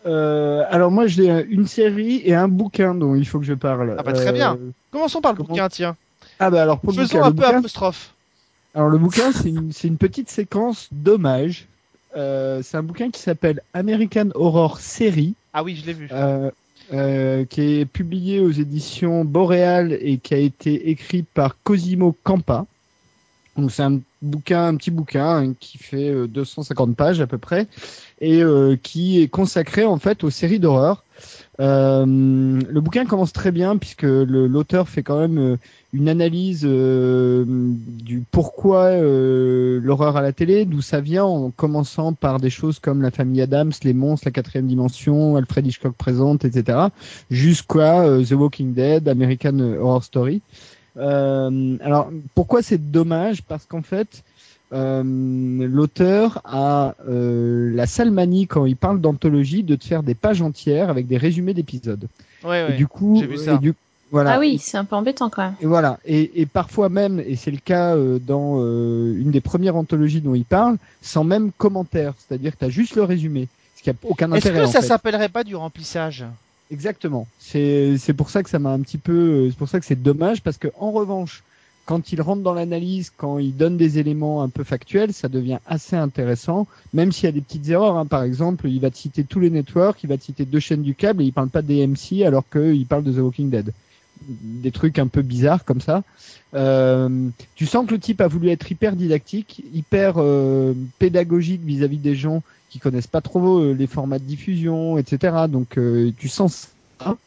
Euh, 0.05 0.63
alors 0.71 0.89
moi 0.89 1.05
j'ai 1.05 1.27
une 1.49 1.67
série 1.67 2.21
et 2.25 2.33
un 2.33 2.47
bouquin 2.47 2.95
dont 2.95 3.13
il 3.13 3.27
faut 3.27 3.37
que 3.39 3.45
je 3.45 3.53
parle. 3.53 3.95
Ah 3.99 4.03
bah, 4.03 4.13
très 4.13 4.29
Euh, 4.29 4.31
bien. 4.31 4.57
Commençons 4.91 5.21
par 5.21 5.33
le 5.33 5.37
Comment- 5.37 5.49
bouquin, 5.49 5.69
tiens. 5.69 5.95
Ah 6.39 6.49
bah 6.49 6.63
alors 6.63 6.79
pour 6.79 6.91
le 6.91 6.97
Faisons 6.97 7.17
bouquin, 7.19 7.23
un 7.25 7.29
le 7.29 7.35
peu 7.35 7.41
bouquin, 7.43 7.57
apostrophe. 7.59 8.13
alors 8.73 8.89
le 8.89 8.97
bouquin 8.97 9.31
c'est 9.31 9.49
une, 9.49 9.71
c'est 9.71 9.87
une 9.87 9.97
petite 9.97 10.29
séquence 10.31 10.87
d'hommage. 10.91 11.67
Euh, 12.17 12.61
c'est 12.63 12.77
un 12.77 12.83
bouquin 12.83 13.11
qui 13.11 13.21
s'appelle 13.21 13.61
American 13.75 14.29
Horror 14.33 14.79
Series, 14.79 15.35
Ah 15.53 15.63
oui, 15.63 15.75
je 15.75 15.85
l'ai 15.85 15.93
vu. 15.93 16.07
euh, 16.11 16.49
euh, 16.93 17.45
qui 17.45 17.79
est 17.79 17.85
publié 17.85 18.39
aux 18.39 18.51
éditions 18.51 19.25
Boréal 19.25 19.97
et 20.01 20.17
qui 20.17 20.33
a 20.33 20.37
été 20.37 20.89
écrit 20.89 21.23
par 21.23 21.57
Cosimo 21.63 22.15
Campa. 22.23 22.65
Donc 23.57 23.71
c'est 23.71 23.83
un 23.83 23.99
bouquin, 24.21 24.67
un 24.67 24.75
petit 24.75 24.91
bouquin 24.91 25.37
hein, 25.37 25.53
qui 25.59 25.77
fait 25.77 26.09
euh, 26.09 26.27
250 26.27 26.95
pages 26.95 27.19
à 27.19 27.27
peu 27.27 27.37
près 27.37 27.67
et 28.21 28.41
euh, 28.41 28.77
qui 28.81 29.21
est 29.21 29.27
consacré 29.27 29.83
en 29.83 29.97
fait 29.97 30.23
aux 30.23 30.29
séries 30.29 30.59
d'horreur. 30.59 31.03
Euh, 31.59 32.05
le 32.05 32.81
bouquin 32.81 33.05
commence 33.05 33.33
très 33.33 33.51
bien 33.51 33.77
puisque 33.77 34.03
l'auteur 34.03 34.87
fait 34.87 35.03
quand 35.03 35.19
même 35.19 35.37
euh, 35.37 35.57
une 35.93 36.07
analyse 36.07 36.61
euh, 36.63 37.43
du 37.47 38.23
pourquoi 38.31 38.85
euh, 38.85 39.79
l'horreur 39.83 40.15
à 40.15 40.21
la 40.21 40.31
télé, 40.31 40.63
d'où 40.65 40.81
ça 40.81 41.01
vient, 41.01 41.25
en 41.25 41.51
commençant 41.51 42.13
par 42.13 42.39
des 42.39 42.49
choses 42.49 42.79
comme 42.79 43.01
la 43.01 43.11
famille 43.11 43.41
Adams, 43.41 43.73
les 43.83 43.93
monstres, 43.93 44.27
la 44.27 44.31
quatrième 44.31 44.67
dimension, 44.67 45.35
Alfred 45.35 45.67
Hitchcock 45.67 45.95
présente, 45.95 46.45
etc., 46.45 46.77
jusqu'à 47.29 48.03
euh, 48.03 48.23
The 48.23 48.31
Walking 48.31 48.73
Dead, 48.73 49.09
American 49.09 49.59
Horror 49.59 50.03
Story. 50.03 50.41
Euh, 50.97 51.77
alors 51.81 52.11
pourquoi 52.35 52.61
c'est 52.61 52.91
dommage? 52.91 53.43
Parce 53.43 53.65
qu'en 53.65 53.81
fait, 53.81 54.23
euh, 54.73 55.03
l'auteur 55.03 56.41
a 56.45 56.95
euh, 57.07 57.71
la 57.73 57.85
sale 57.87 58.11
manie 58.11 58.47
quand 58.47 58.65
il 58.65 58.75
parle 58.75 58.99
d'anthologie 59.01 59.63
de 59.63 59.75
te 59.75 59.85
faire 59.85 60.03
des 60.03 60.15
pages 60.15 60.41
entières 60.41 60.89
avec 60.89 61.07
des 61.07 61.17
résumés 61.17 61.53
d'épisodes. 61.53 62.07
Ouais, 62.43 62.61
Et 62.61 62.65
ouais. 62.71 62.77
du 62.77 62.87
coup, 62.87 63.17
j'ai 63.19 63.27
vu 63.27 63.37
ça. 63.37 63.53
et 63.53 63.57
du- 63.59 63.73
voilà. 64.11 64.33
Ah 64.33 64.39
oui, 64.39 64.57
c'est 64.59 64.77
un 64.77 64.83
peu 64.83 64.97
embêtant 64.97 65.29
quand 65.29 65.41
même. 65.43 65.55
Et 65.61 65.65
voilà. 65.65 65.97
Et, 66.03 66.41
et 66.41 66.45
parfois 66.45 66.89
même, 66.89 67.21
et 67.25 67.37
c'est 67.37 67.51
le 67.51 67.59
cas 67.59 67.95
euh, 67.95 68.19
dans 68.19 68.57
euh, 68.59 69.15
une 69.17 69.31
des 69.31 69.39
premières 69.39 69.77
anthologies 69.77 70.19
dont 70.19 70.35
il 70.35 70.43
parle, 70.43 70.75
sans 71.01 71.23
même 71.23 71.51
commentaire. 71.57 72.13
C'est-à-dire 72.17 72.51
que 72.51 72.57
tu 72.57 72.65
as 72.65 72.69
juste 72.69 72.95
le 72.95 73.03
résumé. 73.03 73.47
Ce 73.77 73.83
qui 73.83 73.89
a 73.89 73.93
aucun 74.03 74.29
Est-ce 74.33 74.49
intérêt. 74.49 74.63
que 74.63 74.67
en 74.67 74.71
ça 74.71 74.81
fait. 74.81 74.87
s'appellerait 74.87 75.29
pas 75.29 75.45
du 75.45 75.55
remplissage? 75.55 76.25
Exactement. 76.71 77.27
C'est 77.39 77.97
c'est 77.97 78.13
pour 78.13 78.29
ça 78.29 78.43
que 78.43 78.49
ça 78.49 78.57
m'a 78.59 78.71
un 78.71 78.79
petit 78.79 78.97
peu. 78.97 79.11
euh, 79.13 79.49
C'est 79.49 79.57
pour 79.57 79.67
ça 79.69 79.79
que 79.79 79.85
c'est 79.85 80.01
dommage 80.01 80.41
parce 80.41 80.57
que 80.57 80.69
en 80.79 80.91
revanche, 80.91 81.43
quand 81.85 82.13
il 82.13 82.21
rentre 82.21 82.43
dans 82.43 82.53
l'analyse, 82.53 83.11
quand 83.17 83.39
il 83.39 83.55
donne 83.57 83.75
des 83.75 83.99
éléments 83.99 84.41
un 84.41 84.47
peu 84.49 84.63
factuels, 84.63 85.13
ça 85.13 85.27
devient 85.27 85.59
assez 85.65 85.97
intéressant. 85.97 86.67
Même 86.93 87.11
s'il 87.11 87.25
y 87.25 87.27
a 87.27 87.33
des 87.33 87.41
petites 87.41 87.67
erreurs. 87.69 87.97
hein. 87.97 88.05
Par 88.05 88.23
exemple, 88.23 88.69
il 88.69 88.79
va 88.79 88.89
te 88.89 88.97
citer 88.97 89.23
tous 89.25 89.39
les 89.41 89.49
networks, 89.49 90.01
il 90.03 90.07
va 90.07 90.17
te 90.17 90.23
citer 90.23 90.45
deux 90.45 90.59
chaînes 90.61 90.83
du 90.83 90.95
câble 90.95 91.21
et 91.23 91.25
il 91.25 91.33
parle 91.33 91.49
pas 91.49 91.61
des 91.61 91.85
MC 91.85 92.23
alors 92.25 92.45
qu'il 92.49 92.85
parle 92.85 93.03
de 93.03 93.11
The 93.11 93.17
Walking 93.17 93.49
Dead. 93.49 93.73
Des 94.29 94.71
trucs 94.71 94.99
un 94.99 95.07
peu 95.07 95.23
bizarres 95.23 95.65
comme 95.65 95.81
ça. 95.81 96.03
Euh, 96.53 97.09
tu 97.55 97.65
sens 97.65 97.85
que 97.87 97.91
le 97.93 97.99
type 97.99 98.21
a 98.21 98.27
voulu 98.27 98.49
être 98.49 98.71
hyper 98.71 98.95
didactique, 98.95 99.63
hyper 99.73 100.13
euh, 100.17 100.73
pédagogique 100.99 101.61
vis-à-vis 101.65 101.97
des 101.97 102.15
gens 102.15 102.43
qui 102.71 102.79
connaissent 102.79 103.05
pas 103.07 103.21
trop 103.21 103.59
euh, 103.59 103.73
les 103.73 103.85
formats 103.87 104.17
de 104.17 104.23
diffusion, 104.23 104.97
etc. 104.97 105.45
Donc 105.49 105.77
euh, 105.77 106.11
tu 106.17 106.29
sens 106.29 106.69
ça. 106.99 107.17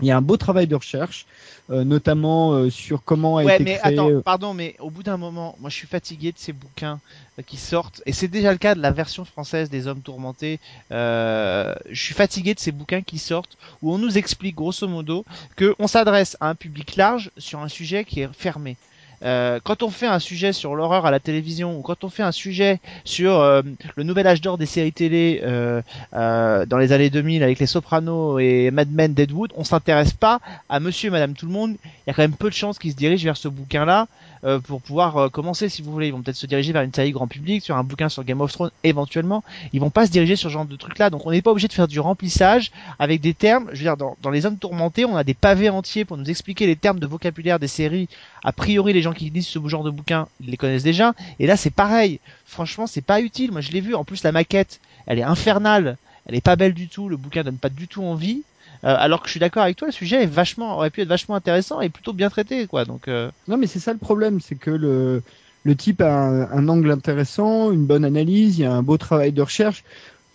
Il 0.00 0.08
y 0.08 0.10
a 0.10 0.16
un 0.16 0.22
beau 0.22 0.36
travail 0.36 0.66
de 0.66 0.74
recherche, 0.74 1.24
euh, 1.70 1.84
notamment 1.84 2.52
euh, 2.52 2.68
sur 2.68 3.04
comment 3.04 3.36
a 3.38 3.44
Ouais, 3.44 3.54
été 3.54 3.64
mais 3.64 3.78
créé. 3.78 3.92
attends, 3.92 4.22
pardon, 4.22 4.52
mais 4.52 4.74
au 4.80 4.90
bout 4.90 5.04
d'un 5.04 5.16
moment, 5.16 5.54
moi 5.60 5.70
je 5.70 5.76
suis 5.76 5.86
fatigué 5.86 6.32
de 6.32 6.38
ces 6.38 6.52
bouquins 6.52 6.98
euh, 7.38 7.42
qui 7.46 7.56
sortent, 7.58 8.02
et 8.04 8.12
c'est 8.12 8.26
déjà 8.26 8.50
le 8.50 8.58
cas 8.58 8.74
de 8.74 8.80
la 8.80 8.90
version 8.90 9.24
française 9.24 9.70
des 9.70 9.86
Hommes 9.86 10.00
Tourmentés. 10.00 10.58
Je 10.90 11.74
suis 11.92 12.14
fatigué 12.14 12.54
de 12.54 12.60
ces 12.60 12.72
bouquins 12.72 13.02
qui 13.02 13.18
sortent 13.18 13.56
où 13.82 13.92
on 13.94 13.98
nous 13.98 14.18
explique 14.18 14.56
grosso 14.56 14.88
modo 14.88 15.24
que 15.54 15.76
on 15.78 15.86
s'adresse 15.86 16.36
à 16.40 16.48
un 16.48 16.54
public 16.56 16.96
large 16.96 17.30
sur 17.38 17.60
un 17.60 17.68
sujet 17.68 18.04
qui 18.04 18.20
est 18.20 18.28
fermé. 18.32 18.76
Euh, 19.22 19.60
quand 19.62 19.82
on 19.82 19.90
fait 19.90 20.06
un 20.06 20.18
sujet 20.18 20.52
sur 20.52 20.74
l'horreur 20.74 21.06
à 21.06 21.10
la 21.10 21.20
télévision 21.20 21.78
ou 21.78 21.82
quand 21.82 22.04
on 22.04 22.08
fait 22.08 22.22
un 22.22 22.32
sujet 22.32 22.80
sur 23.04 23.38
euh, 23.40 23.62
le 23.96 24.02
nouvel 24.02 24.26
âge 24.26 24.40
d'or 24.40 24.58
des 24.58 24.66
séries 24.66 24.92
télé 24.92 25.40
euh, 25.42 25.82
dans 26.12 26.78
les 26.78 26.92
années 26.92 27.10
2000 27.10 27.42
avec 27.42 27.58
les 27.58 27.66
Sopranos 27.66 28.38
et 28.38 28.70
Mad 28.70 28.90
Men, 28.90 29.14
Deadwood, 29.14 29.52
on 29.56 29.64
s'intéresse 29.64 30.12
pas 30.12 30.40
à 30.68 30.80
Monsieur 30.80 31.08
et 31.08 31.10
Madame 31.10 31.34
tout 31.34 31.46
le 31.46 31.52
monde. 31.52 31.76
Il 31.84 32.08
y 32.08 32.10
a 32.10 32.14
quand 32.14 32.22
même 32.22 32.36
peu 32.36 32.48
de 32.48 32.54
chances 32.54 32.78
qu'ils 32.78 32.92
se 32.92 32.96
dirigent 32.96 33.24
vers 33.24 33.36
ce 33.36 33.48
bouquin-là 33.48 34.06
euh, 34.44 34.58
pour 34.58 34.82
pouvoir 34.82 35.16
euh, 35.16 35.28
commencer, 35.28 35.68
si 35.68 35.82
vous 35.82 35.90
voulez. 35.90 36.08
Ils 36.08 36.12
vont 36.12 36.22
peut-être 36.22 36.36
se 36.36 36.46
diriger 36.46 36.72
vers 36.72 36.82
une 36.82 36.92
série 36.92 37.12
grand 37.12 37.26
public, 37.26 37.64
sur 37.64 37.76
un 37.76 37.84
bouquin 37.84 38.08
sur 38.08 38.24
Game 38.24 38.40
of 38.40 38.52
Thrones 38.52 38.70
éventuellement. 38.82 39.42
Ils 39.72 39.80
vont 39.80 39.90
pas 39.90 40.06
se 40.06 40.10
diriger 40.10 40.36
sur 40.36 40.50
ce 40.50 40.52
genre 40.52 40.66
de 40.66 40.76
truc-là. 40.76 41.10
Donc 41.10 41.26
on 41.26 41.30
n'est 41.30 41.42
pas 41.42 41.50
obligé 41.50 41.68
de 41.68 41.72
faire 41.72 41.88
du 41.88 42.00
remplissage 42.00 42.70
avec 42.98 43.20
des 43.20 43.34
termes. 43.34 43.66
Je 43.72 43.78
veux 43.78 43.84
dire, 43.84 43.96
dans, 43.96 44.16
dans 44.22 44.30
les 44.30 44.46
hommes 44.46 44.58
tourmentés, 44.58 45.04
on 45.04 45.16
a 45.16 45.24
des 45.24 45.34
pavés 45.34 45.70
entiers 45.70 46.04
pour 46.04 46.16
nous 46.16 46.28
expliquer 46.28 46.66
les 46.66 46.76
termes 46.76 46.98
de 46.98 47.06
vocabulaire 47.06 47.58
des 47.58 47.68
séries. 47.68 48.08
A 48.42 48.52
priori, 48.52 48.92
les 48.92 49.02
gens 49.02 49.12
qui 49.12 49.30
lisent 49.30 49.46
ce 49.46 49.66
genre 49.68 49.84
de 49.84 49.90
bouquin, 49.90 50.28
ils 50.40 50.50
les 50.50 50.56
connaissent 50.56 50.82
déjà. 50.82 51.14
Et 51.38 51.46
là, 51.46 51.56
c'est 51.56 51.70
pareil. 51.70 52.20
Franchement, 52.44 52.86
c'est 52.86 53.00
pas 53.00 53.20
utile. 53.20 53.52
Moi, 53.52 53.62
je 53.62 53.72
l'ai 53.72 53.80
vu. 53.80 53.94
En 53.94 54.04
plus, 54.04 54.22
la 54.22 54.32
maquette, 54.32 54.80
elle 55.06 55.18
est 55.18 55.22
infernale. 55.22 55.96
Elle 56.26 56.34
est 56.34 56.40
pas 56.40 56.56
belle 56.56 56.74
du 56.74 56.88
tout. 56.88 57.08
Le 57.08 57.16
bouquin 57.16 57.42
donne 57.44 57.58
pas 57.58 57.68
du 57.68 57.88
tout 57.88 58.02
envie. 58.02 58.42
Euh, 58.84 58.94
alors 58.98 59.20
que 59.20 59.28
je 59.28 59.32
suis 59.32 59.40
d'accord 59.40 59.62
avec 59.62 59.76
toi, 59.76 59.88
le 59.88 59.92
sujet 59.92 60.22
est 60.22 60.26
vachement, 60.26 60.76
aurait 60.76 60.90
pu 60.90 61.00
être 61.00 61.08
vachement 61.08 61.34
intéressant 61.34 61.80
et 61.80 61.88
plutôt 61.88 62.12
bien 62.12 62.28
traité, 62.28 62.66
quoi. 62.66 62.84
Donc, 62.84 63.08
euh, 63.08 63.30
Non, 63.48 63.56
mais 63.56 63.66
c'est 63.66 63.78
ça 63.78 63.92
le 63.92 63.98
problème, 63.98 64.40
c'est 64.40 64.56
que 64.56 64.70
le, 64.70 65.22
le 65.64 65.74
type 65.74 66.02
a 66.02 66.12
un, 66.12 66.50
un 66.50 66.68
angle 66.68 66.90
intéressant, 66.90 67.72
une 67.72 67.86
bonne 67.86 68.04
analyse, 68.04 68.58
il 68.58 68.62
y 68.62 68.66
a 68.66 68.72
un 68.72 68.82
beau 68.82 68.98
travail 68.98 69.32
de 69.32 69.40
recherche 69.40 69.84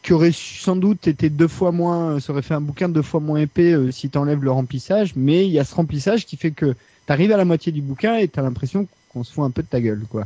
qui 0.01 0.13
aurait 0.13 0.31
sans 0.33 0.75
doute 0.75 1.07
été 1.07 1.29
deux 1.29 1.47
fois 1.47 1.71
moins, 1.71 2.19
ça 2.19 2.31
aurait 2.31 2.41
fait 2.41 2.53
un 2.53 2.61
bouquin 2.61 2.89
deux 2.89 3.01
fois 3.01 3.19
moins 3.19 3.39
épais 3.39 3.73
euh, 3.73 3.91
si 3.91 4.09
t'enlèves 4.09 4.43
le 4.43 4.51
remplissage, 4.51 5.13
mais 5.15 5.45
il 5.45 5.51
y 5.51 5.59
a 5.59 5.65
ce 5.65 5.75
remplissage 5.75 6.25
qui 6.25 6.37
fait 6.37 6.51
que 6.51 6.75
t'arrives 7.05 7.31
à 7.31 7.37
la 7.37 7.45
moitié 7.45 7.71
du 7.71 7.81
bouquin 7.81 8.15
et 8.15 8.27
t'as 8.27 8.41
l'impression 8.41 8.87
qu'on 9.09 9.23
se 9.23 9.33
fout 9.33 9.43
un 9.43 9.51
peu 9.51 9.61
de 9.61 9.67
ta 9.67 9.81
gueule, 9.81 10.05
quoi. 10.09 10.25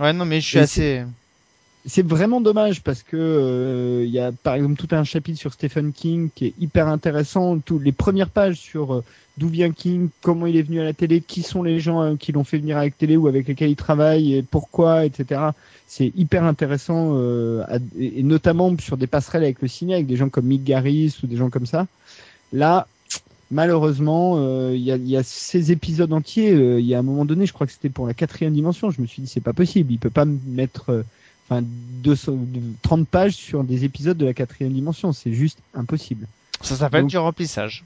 ouais, 0.00 0.12
non, 0.12 0.24
mais 0.24 0.40
je 0.40 0.46
suis 0.46 0.58
Et 0.58 0.62
assez. 0.62 1.04
C'est 1.88 2.04
vraiment 2.04 2.40
dommage 2.40 2.82
parce 2.82 3.02
que 3.04 3.16
euh, 3.16 4.04
il 4.04 4.10
y 4.10 4.18
a 4.18 4.32
par 4.32 4.54
exemple 4.54 4.74
tout 4.74 4.92
un 4.94 5.04
chapitre 5.04 5.38
sur 5.38 5.52
Stephen 5.52 5.92
King 5.92 6.30
qui 6.34 6.46
est 6.46 6.54
hyper 6.58 6.88
intéressant. 6.88 7.58
Toutes 7.58 7.84
les 7.84 7.92
premières 7.92 8.28
pages 8.30 8.56
sur 8.56 8.92
euh, 8.92 9.04
d'où 9.38 9.48
vient 9.48 9.70
King, 9.70 10.08
comment 10.20 10.46
il 10.46 10.56
est 10.56 10.62
venu 10.62 10.80
à 10.80 10.84
la 10.84 10.92
télé, 10.92 11.20
qui 11.20 11.42
sont 11.42 11.62
les 11.62 11.78
gens 11.78 12.02
euh, 12.02 12.16
qui 12.16 12.32
l'ont 12.32 12.42
fait 12.42 12.58
venir 12.58 12.76
la 12.76 12.90
télé 12.90 13.16
ou 13.16 13.28
avec 13.28 13.46
lesquels 13.46 13.70
il 13.70 13.76
travaille 13.76 14.34
et 14.34 14.42
pourquoi, 14.42 15.04
etc. 15.04 15.40
C'est 15.86 16.12
hyper 16.16 16.42
intéressant 16.42 17.12
euh, 17.14 17.64
et 17.98 18.24
notamment 18.24 18.76
sur 18.78 18.96
des 18.96 19.06
passerelles 19.06 19.44
avec 19.44 19.62
le 19.62 19.68
ciné, 19.68 19.94
avec 19.94 20.06
des 20.06 20.16
gens 20.16 20.28
comme 20.28 20.46
Mick 20.46 20.64
Garris 20.64 21.16
ou 21.22 21.28
des 21.28 21.36
gens 21.36 21.50
comme 21.50 21.66
ça. 21.66 21.86
Là, 22.52 22.88
malheureusement, 23.50 24.34
euh, 24.38 24.72
il 24.74 24.82
y, 24.82 24.90
a, 24.90 24.96
y 24.96 25.16
a 25.16 25.22
ces 25.22 25.70
épisodes 25.70 26.12
entiers. 26.12 26.52
euh, 26.52 26.80
Il 26.80 26.86
y 26.86 26.94
a 26.94 26.98
un 26.98 27.02
moment 27.02 27.24
donné, 27.24 27.46
je 27.46 27.52
crois 27.52 27.66
que 27.66 27.72
c'était 27.72 27.90
pour 27.90 28.06
la 28.06 28.14
quatrième 28.14 28.54
dimension. 28.54 28.90
Je 28.90 29.00
me 29.00 29.06
suis 29.06 29.22
dit 29.22 29.28
c'est 29.28 29.40
pas 29.40 29.52
possible. 29.52 29.92
Il 29.92 29.98
peut 29.98 30.10
pas 30.10 30.24
me 30.24 30.38
mettre 30.48 30.90
euh, 30.90 31.02
enfin 31.48 31.62
200 31.64 32.36
30 32.82 33.08
pages 33.08 33.34
sur 33.34 33.64
des 33.64 33.84
épisodes 33.84 34.16
de 34.16 34.26
la 34.26 34.34
quatrième 34.34 34.72
dimension, 34.72 35.12
c'est 35.12 35.32
juste 35.32 35.58
impossible. 35.74 36.26
Ça 36.60 36.76
s'appelle 36.76 37.06
du 37.06 37.18
remplissage. 37.18 37.84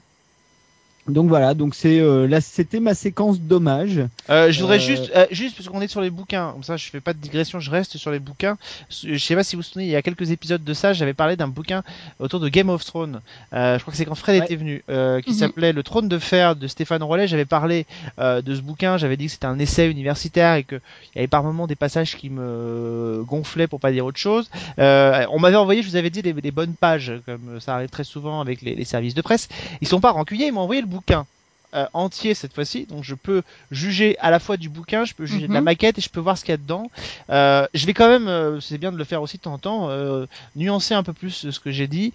Donc 1.07 1.29
voilà, 1.29 1.55
donc 1.55 1.73
c'est 1.73 1.99
euh, 1.99 2.27
là 2.27 2.41
c'était 2.41 2.79
ma 2.79 2.93
séquence 2.93 3.39
dommage. 3.41 4.01
Euh, 4.29 4.51
je 4.51 4.59
voudrais 4.61 4.75
Euh, 4.77 4.79
juste, 4.79 5.11
euh, 5.15 5.25
juste 5.31 5.57
parce 5.57 5.67
qu'on 5.67 5.81
est 5.81 5.87
sur 5.87 5.99
les 5.99 6.11
bouquins, 6.11 6.51
comme 6.53 6.63
ça 6.63 6.77
je 6.77 6.87
fais 6.89 6.99
pas 7.01 7.13
de 7.13 7.17
digression, 7.17 7.59
je 7.59 7.71
reste 7.71 7.97
sur 7.97 8.11
les 8.11 8.19
bouquins. 8.19 8.55
Je 8.91 9.17
sais 9.17 9.33
pas 9.35 9.43
si 9.43 9.55
vous 9.55 9.63
vous 9.63 9.67
souvenez, 9.67 9.85
il 9.85 9.91
y 9.91 9.95
a 9.95 10.03
quelques 10.03 10.29
épisodes 10.29 10.63
de 10.63 10.73
ça, 10.75 10.93
j'avais 10.93 11.15
parlé 11.15 11.35
d'un 11.35 11.47
bouquin 11.47 11.81
autour 12.19 12.39
de 12.39 12.47
Game 12.49 12.69
of 12.69 12.85
Thrones. 12.85 13.21
Euh, 13.53 13.77
je 13.77 13.81
crois 13.81 13.91
que 13.91 13.97
c'est 13.97 14.05
quand 14.05 14.13
Fred 14.13 14.39
Ouais. 14.39 14.45
était 14.45 14.55
venu, 14.55 14.83
euh, 14.89 15.21
qui 15.21 15.31
Mhm. 15.31 15.35
s'appelait 15.37 15.73
Le 15.73 15.81
Trône 15.81 16.07
de 16.07 16.19
Fer 16.19 16.55
de 16.55 16.67
Stéphane 16.67 17.01
Rollet. 17.01 17.27
J'avais 17.27 17.45
parlé 17.45 17.87
euh, 18.19 18.43
de 18.43 18.53
ce 18.55 18.61
bouquin, 18.61 18.97
j'avais 18.97 19.17
dit 19.17 19.25
que 19.25 19.31
c'était 19.31 19.47
un 19.47 19.57
essai 19.57 19.89
universitaire 19.89 20.53
et 20.53 20.63
que 20.63 20.75
il 20.75 21.15
y 21.15 21.19
avait 21.19 21.27
par 21.27 21.41
moments 21.43 21.65
des 21.65 21.75
passages 21.75 22.15
qui 22.15 22.29
me 22.29 23.23
gonflaient 23.27 23.67
pour 23.67 23.79
pas 23.79 23.91
dire 23.91 24.05
autre 24.05 24.19
chose. 24.19 24.51
Euh, 24.77 25.25
on 25.31 25.39
m'avait 25.39 25.55
envoyé, 25.57 25.81
je 25.81 25.89
vous 25.89 25.95
avais 25.95 26.11
dit, 26.11 26.21
des, 26.21 26.33
des 26.33 26.51
bonnes 26.51 26.75
pages, 26.75 27.11
comme 27.25 27.59
ça 27.59 27.73
arrive 27.75 27.89
très 27.89 28.03
souvent 28.03 28.39
avec 28.39 28.61
les, 28.61 28.75
les 28.75 28.85
services 28.85 29.15
de 29.15 29.21
presse. 29.21 29.49
Ils 29.81 29.87
sont 29.87 29.99
pas 29.99 30.11
rancuniers, 30.11 30.45
ils 30.45 30.53
m'ont 30.53 30.61
envoyé 30.61 30.81
le 30.81 30.90
bouquin. 30.91 31.25
euh, 31.73 31.85
entier 31.93 32.33
cette 32.33 32.53
fois-ci, 32.53 32.85
donc 32.85 33.05
je 33.05 33.15
peux 33.15 33.43
juger 33.71 34.17
à 34.19 34.29
la 34.29 34.39
fois 34.39 34.57
du 34.57 34.67
bouquin, 34.67 35.05
je 35.05 35.13
peux 35.13 35.25
juger 35.25 35.47
de 35.47 35.53
la 35.53 35.61
Mhm. 35.61 35.65
maquette 35.71 35.97
et 35.97 36.01
je 36.01 36.09
peux 36.09 36.19
voir 36.19 36.37
ce 36.37 36.43
qu'il 36.43 36.51
y 36.51 36.53
a 36.53 36.57
dedans. 36.57 36.91
Euh, 37.29 37.65
je 37.73 37.85
vais 37.85 37.93
quand 37.93 38.09
même, 38.09 38.27
euh, 38.27 38.59
c'est 38.59 38.77
bien 38.77 38.91
de 38.91 38.97
le 38.97 39.05
faire 39.05 39.21
aussi 39.21 39.37
de 39.37 39.43
temps 39.43 39.53
en 39.53 39.57
temps, 39.57 39.89
nuancer 40.57 40.93
un 40.95 41.03
peu 41.03 41.13
plus 41.13 41.49
ce 41.49 41.59
que 41.61 41.71
j'ai 41.71 41.87
dit. 41.87 42.11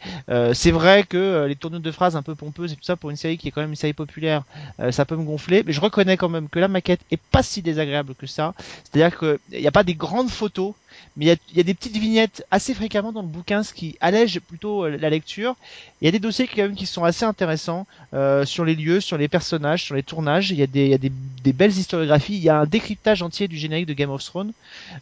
C'est 0.52 0.70
vrai 0.72 1.04
que 1.04 1.46
les 1.48 1.56
tournures 1.56 1.80
de 1.80 1.90
phrases 1.90 2.16
un 2.16 2.22
peu 2.22 2.34
pompeuses 2.34 2.72
et 2.72 2.76
tout 2.76 2.84
ça 2.84 2.96
pour 2.96 3.08
une 3.08 3.16
série 3.16 3.38
qui 3.38 3.48
est 3.48 3.50
quand 3.50 3.62
même 3.62 3.70
une 3.70 3.76
série 3.76 3.94
populaire, 3.94 4.42
ça 4.90 5.06
peut 5.06 5.16
me 5.16 5.24
gonfler, 5.24 5.62
mais 5.64 5.72
je 5.72 5.80
reconnais 5.80 6.18
quand 6.18 6.28
même 6.28 6.50
que 6.50 6.58
la 6.58 6.68
maquette 6.68 7.00
est 7.10 7.16
pas 7.32 7.42
si 7.42 7.62
désagréable 7.62 8.14
que 8.14 8.26
ça. 8.26 8.52
C'est-à-dire 8.84 9.18
qu'il 9.18 9.38
n'y 9.58 9.66
a 9.66 9.72
pas 9.72 9.84
des 9.84 9.94
grandes 9.94 10.28
photos, 10.28 10.74
mais 11.16 11.24
il 11.26 11.28
y 11.28 11.56
y 11.56 11.60
a 11.60 11.62
des 11.62 11.74
petites 11.74 11.96
vignettes 11.96 12.44
assez 12.50 12.74
fréquemment 12.74 13.12
dans 13.12 13.22
le 13.22 13.28
bouquin, 13.28 13.62
ce 13.62 13.72
qui 13.72 13.96
allège 14.00 14.40
plutôt 14.40 14.84
euh, 14.84 14.96
la 14.96 15.10
lecture. 15.10 15.56
Il 16.02 16.04
y 16.04 16.08
a 16.08 16.10
des 16.10 16.18
dossiers 16.18 16.46
quand 16.46 16.58
même, 16.62 16.74
qui 16.74 16.84
sont 16.86 17.04
assez 17.04 17.24
intéressants 17.24 17.86
euh, 18.12 18.44
sur 18.44 18.64
les 18.64 18.74
lieux, 18.74 19.00
sur 19.00 19.16
les 19.16 19.28
personnages, 19.28 19.82
sur 19.82 19.94
les 19.94 20.02
tournages. 20.02 20.50
Il 20.50 20.58
y 20.58 20.62
a 20.62 20.66
des, 20.66 20.84
il 20.84 20.90
y 20.90 20.94
a 20.94 20.98
des, 20.98 21.12
des 21.42 21.52
belles 21.54 21.70
historiographies. 21.70 22.34
Il 22.34 22.42
y 22.42 22.50
a 22.50 22.58
un 22.58 22.66
décryptage 22.66 23.22
entier 23.22 23.48
du 23.48 23.56
générique 23.56 23.86
de 23.86 23.94
Game 23.94 24.10
of 24.10 24.22
Thrones. 24.22 24.52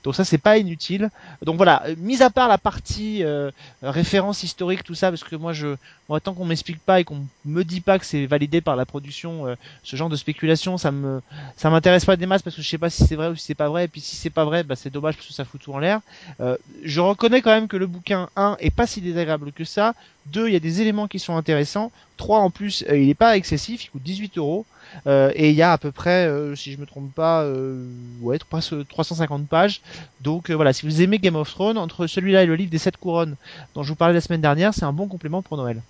Donc 0.04 0.14
ça, 0.14 0.24
c'est 0.24 0.38
pas 0.38 0.56
inutile. 0.58 1.10
Donc 1.42 1.56
voilà, 1.56 1.82
euh, 1.86 1.94
mis 1.98 2.22
à 2.22 2.30
part 2.30 2.48
la 2.48 2.58
partie 2.58 3.24
euh, 3.24 3.50
référence 3.82 4.44
historique, 4.44 4.84
tout 4.84 4.94
ça, 4.94 5.10
parce 5.10 5.24
que 5.24 5.34
moi, 5.34 5.52
je, 5.52 5.76
moi, 6.08 6.20
tant 6.20 6.32
qu'on 6.34 6.44
m'explique 6.44 6.80
pas 6.80 7.00
et 7.00 7.04
qu'on 7.04 7.26
me 7.44 7.64
dit 7.64 7.80
pas 7.80 7.98
que 7.98 8.06
c'est 8.06 8.26
validé 8.26 8.60
par 8.60 8.76
la 8.76 8.84
production, 8.86 9.46
euh, 9.48 9.54
ce 9.82 9.96
genre 9.96 10.08
de 10.08 10.16
spéculation, 10.16 10.78
ça 10.78 10.92
me, 10.92 11.22
ça 11.56 11.70
m'intéresse 11.70 12.04
pas 12.04 12.16
des 12.16 12.26
masses 12.26 12.42
parce 12.42 12.54
que 12.54 12.62
je 12.62 12.68
sais 12.68 12.78
pas 12.78 12.90
si 12.90 13.04
c'est 13.04 13.16
vrai 13.16 13.28
ou 13.28 13.36
si 13.36 13.46
c'est 13.46 13.54
pas 13.54 13.68
vrai. 13.68 13.86
Et 13.86 13.88
puis 13.88 14.00
si 14.00 14.16
c'est 14.16 14.30
pas 14.30 14.44
vrai, 14.44 14.62
bah 14.62 14.76
c'est 14.76 14.90
dommage 14.90 15.16
parce 15.16 15.26
que 15.26 15.34
ça 15.34 15.44
fout 15.44 15.60
tout 15.60 15.72
en 15.72 15.78
l'air. 15.78 16.00
Euh, 16.40 16.56
je 16.82 17.00
reconnais 17.00 17.42
quand 17.42 17.50
même 17.50 17.68
que 17.68 17.76
le 17.76 17.86
bouquin 17.86 18.28
1 18.36 18.56
est 18.60 18.70
pas 18.70 18.86
si 18.86 19.00
désagréable 19.00 19.52
que 19.52 19.64
ça. 19.64 19.94
2, 20.26 20.48
il 20.48 20.52
y 20.52 20.56
a 20.56 20.60
des 20.60 20.80
éléments 20.80 21.08
qui 21.08 21.18
sont 21.18 21.36
intéressants. 21.36 21.92
3 22.16 22.38
en 22.38 22.50
plus, 22.50 22.84
euh, 22.88 22.96
il 22.96 23.08
est 23.08 23.14
pas 23.14 23.36
excessif, 23.36 23.84
il 23.84 23.90
coûte 23.90 24.02
18 24.02 24.38
euros. 24.38 24.64
Euh, 25.06 25.32
et 25.34 25.50
il 25.50 25.56
y 25.56 25.62
a 25.62 25.72
à 25.72 25.78
peu 25.78 25.90
près, 25.90 26.26
euh, 26.26 26.54
si 26.54 26.72
je 26.72 26.78
me 26.78 26.86
trompe 26.86 27.12
pas, 27.12 27.42
euh, 27.42 27.84
ouais, 28.20 28.38
presque 28.48 28.86
350 28.88 29.48
pages. 29.48 29.80
Donc 30.20 30.50
euh, 30.50 30.54
voilà, 30.54 30.72
si 30.72 30.86
vous 30.86 31.02
aimez 31.02 31.18
Game 31.18 31.36
of 31.36 31.50
Thrones, 31.50 31.78
entre 31.78 32.06
celui-là 32.06 32.42
et 32.44 32.46
le 32.46 32.54
livre 32.54 32.70
des 32.70 32.78
sept 32.78 32.96
couronnes 32.96 33.36
dont 33.74 33.82
je 33.82 33.88
vous 33.88 33.96
parlais 33.96 34.14
la 34.14 34.20
semaine 34.20 34.40
dernière, 34.40 34.72
c'est 34.72 34.84
un 34.84 34.92
bon 34.92 35.08
complément 35.08 35.42
pour 35.42 35.56
Noël. 35.56 35.82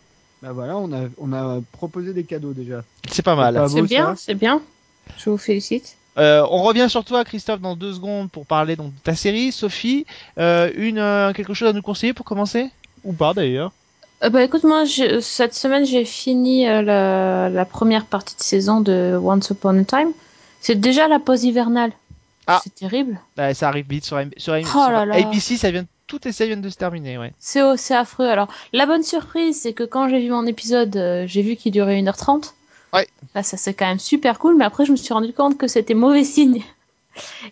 Bah 0.43 0.53
voilà, 0.53 0.77
on 0.77 0.93
a, 0.93 1.09
on 1.19 1.33
a 1.33 1.61
proposé 1.73 2.13
des 2.13 2.25
cadeaux 2.25 2.53
déjà. 2.53 2.85
C'est 3.11 3.23
pas 3.23 3.37
mal. 3.37 3.63
C'est 3.69 3.83
bien, 3.83 4.15
c'est 4.17 4.35
bien. 4.35 4.61
Je 5.19 5.31
vous 5.31 5.39
félicite. 5.39 5.97
Euh, 6.17 6.47
on 6.51 6.63
revient 6.63 6.87
sur 6.89 7.05
toi, 7.05 7.25
Christophe, 7.25 7.61
dans 7.61 7.75
deux 7.77 7.93
secondes 7.95 8.31
pour 8.31 8.47
parler 8.47 8.77
donc 8.77 8.95
de 8.95 9.01
ta 9.03 9.15
série. 9.15 9.51
Sophie, 9.53 10.07
euh, 10.39 10.71
une 10.77 10.99
euh, 10.99 11.33
quelque 11.33 11.55
chose 11.55 11.69
à 11.69 11.73
nous 11.73 11.83
conseiller 11.83 12.13
pour 12.13 12.25
commencer? 12.25 12.71
Ou 13.05 13.13
pas 13.13 13.35
d'ailleurs 13.35 13.73
Euh, 14.23 14.31
bah 14.31 14.43
écoute, 14.45 14.63
moi, 14.65 14.85
je- 14.85 15.21
cette 15.21 15.55
semaine, 15.55 15.85
j'ai 15.85 16.05
fini 16.05 16.69
euh, 16.69 16.83
la, 16.83 17.49
la 17.51 17.65
première 17.65 18.07
partie 18.07 18.37
de 18.37 18.43
saison 18.43 18.81
de 18.81 19.19
Once 19.21 19.51
Upon 19.51 19.79
a 19.81 19.85
Time. 19.85 20.13
C'est 20.61 20.77
déjà 20.81 21.09
la 21.09 21.19
pause 21.19 21.45
hivernale. 21.45 21.91
Ah. 22.47 22.61
C'est 22.63 22.75
terrible. 22.75 23.19
Bah, 23.37 23.53
Ça 23.55 23.69
arrive 23.69 23.87
vite 23.89 24.05
sur, 24.05 24.19
M- 24.19 24.31
sur, 24.37 24.55
M- 24.55 24.65
Oh 24.67 24.71
sur 24.71 24.91
là 24.91 25.05
là. 25.05 25.17
ABC, 25.17 25.57
ça 25.57 25.71
vient 25.71 25.85
tout 26.07 26.29
essai 26.29 26.47
vient 26.47 26.59
de 26.59 26.69
se 26.69 26.77
terminer, 26.77 27.17
ouais. 27.19 27.33
C'est 27.39 27.63
oh, 27.63 27.75
c'est 27.77 27.95
affreux. 27.95 28.27
Alors, 28.29 28.49
la 28.75 28.85
bonne 28.87 29.03
surprise, 29.03 29.59
c'est 29.61 29.73
que 29.73 29.83
quand 29.85 30.09
j'ai 30.11 30.21
vu 30.21 30.31
mon 30.31 30.47
épisode, 30.47 30.95
euh, 30.97 31.25
j'ai 31.27 31.41
vu 31.43 31.57
qu'il 31.57 31.73
durait 31.73 31.99
1h30. 32.01 32.53
Ouais. 32.95 33.09
Là, 33.35 33.43
ça 33.43 33.57
c'est 33.57 33.75
quand 33.75 33.87
même 33.87 33.99
super 33.99 34.39
cool, 34.39 34.57
mais 34.57 34.65
après, 34.65 34.85
je 34.85 34.93
me 34.93 34.97
suis 34.97 35.13
rendu 35.13 35.33
compte 35.33 35.59
que 35.59 35.67
c'était 35.67 35.95
mauvais 35.95 36.25
signe. 36.25 36.63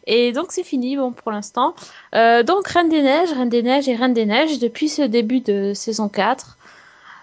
Et 0.06 0.32
donc, 0.32 0.46
c'est 0.50 0.62
fini, 0.62 0.96
bon, 0.96 1.12
pour 1.12 1.32
l'instant. 1.32 1.74
Euh, 2.14 2.42
donc, 2.42 2.68
Reine 2.68 2.88
des 2.88 3.02
Neiges, 3.02 3.32
Reine 3.32 3.48
des 3.48 3.62
Neiges 3.62 3.88
et 3.88 3.94
Reine 3.94 4.14
des 4.14 4.26
Neiges, 4.26 4.58
depuis 4.58 4.88
ce 4.88 5.02
début 5.02 5.40
de 5.40 5.72
saison 5.74 6.08
4. 6.08 6.56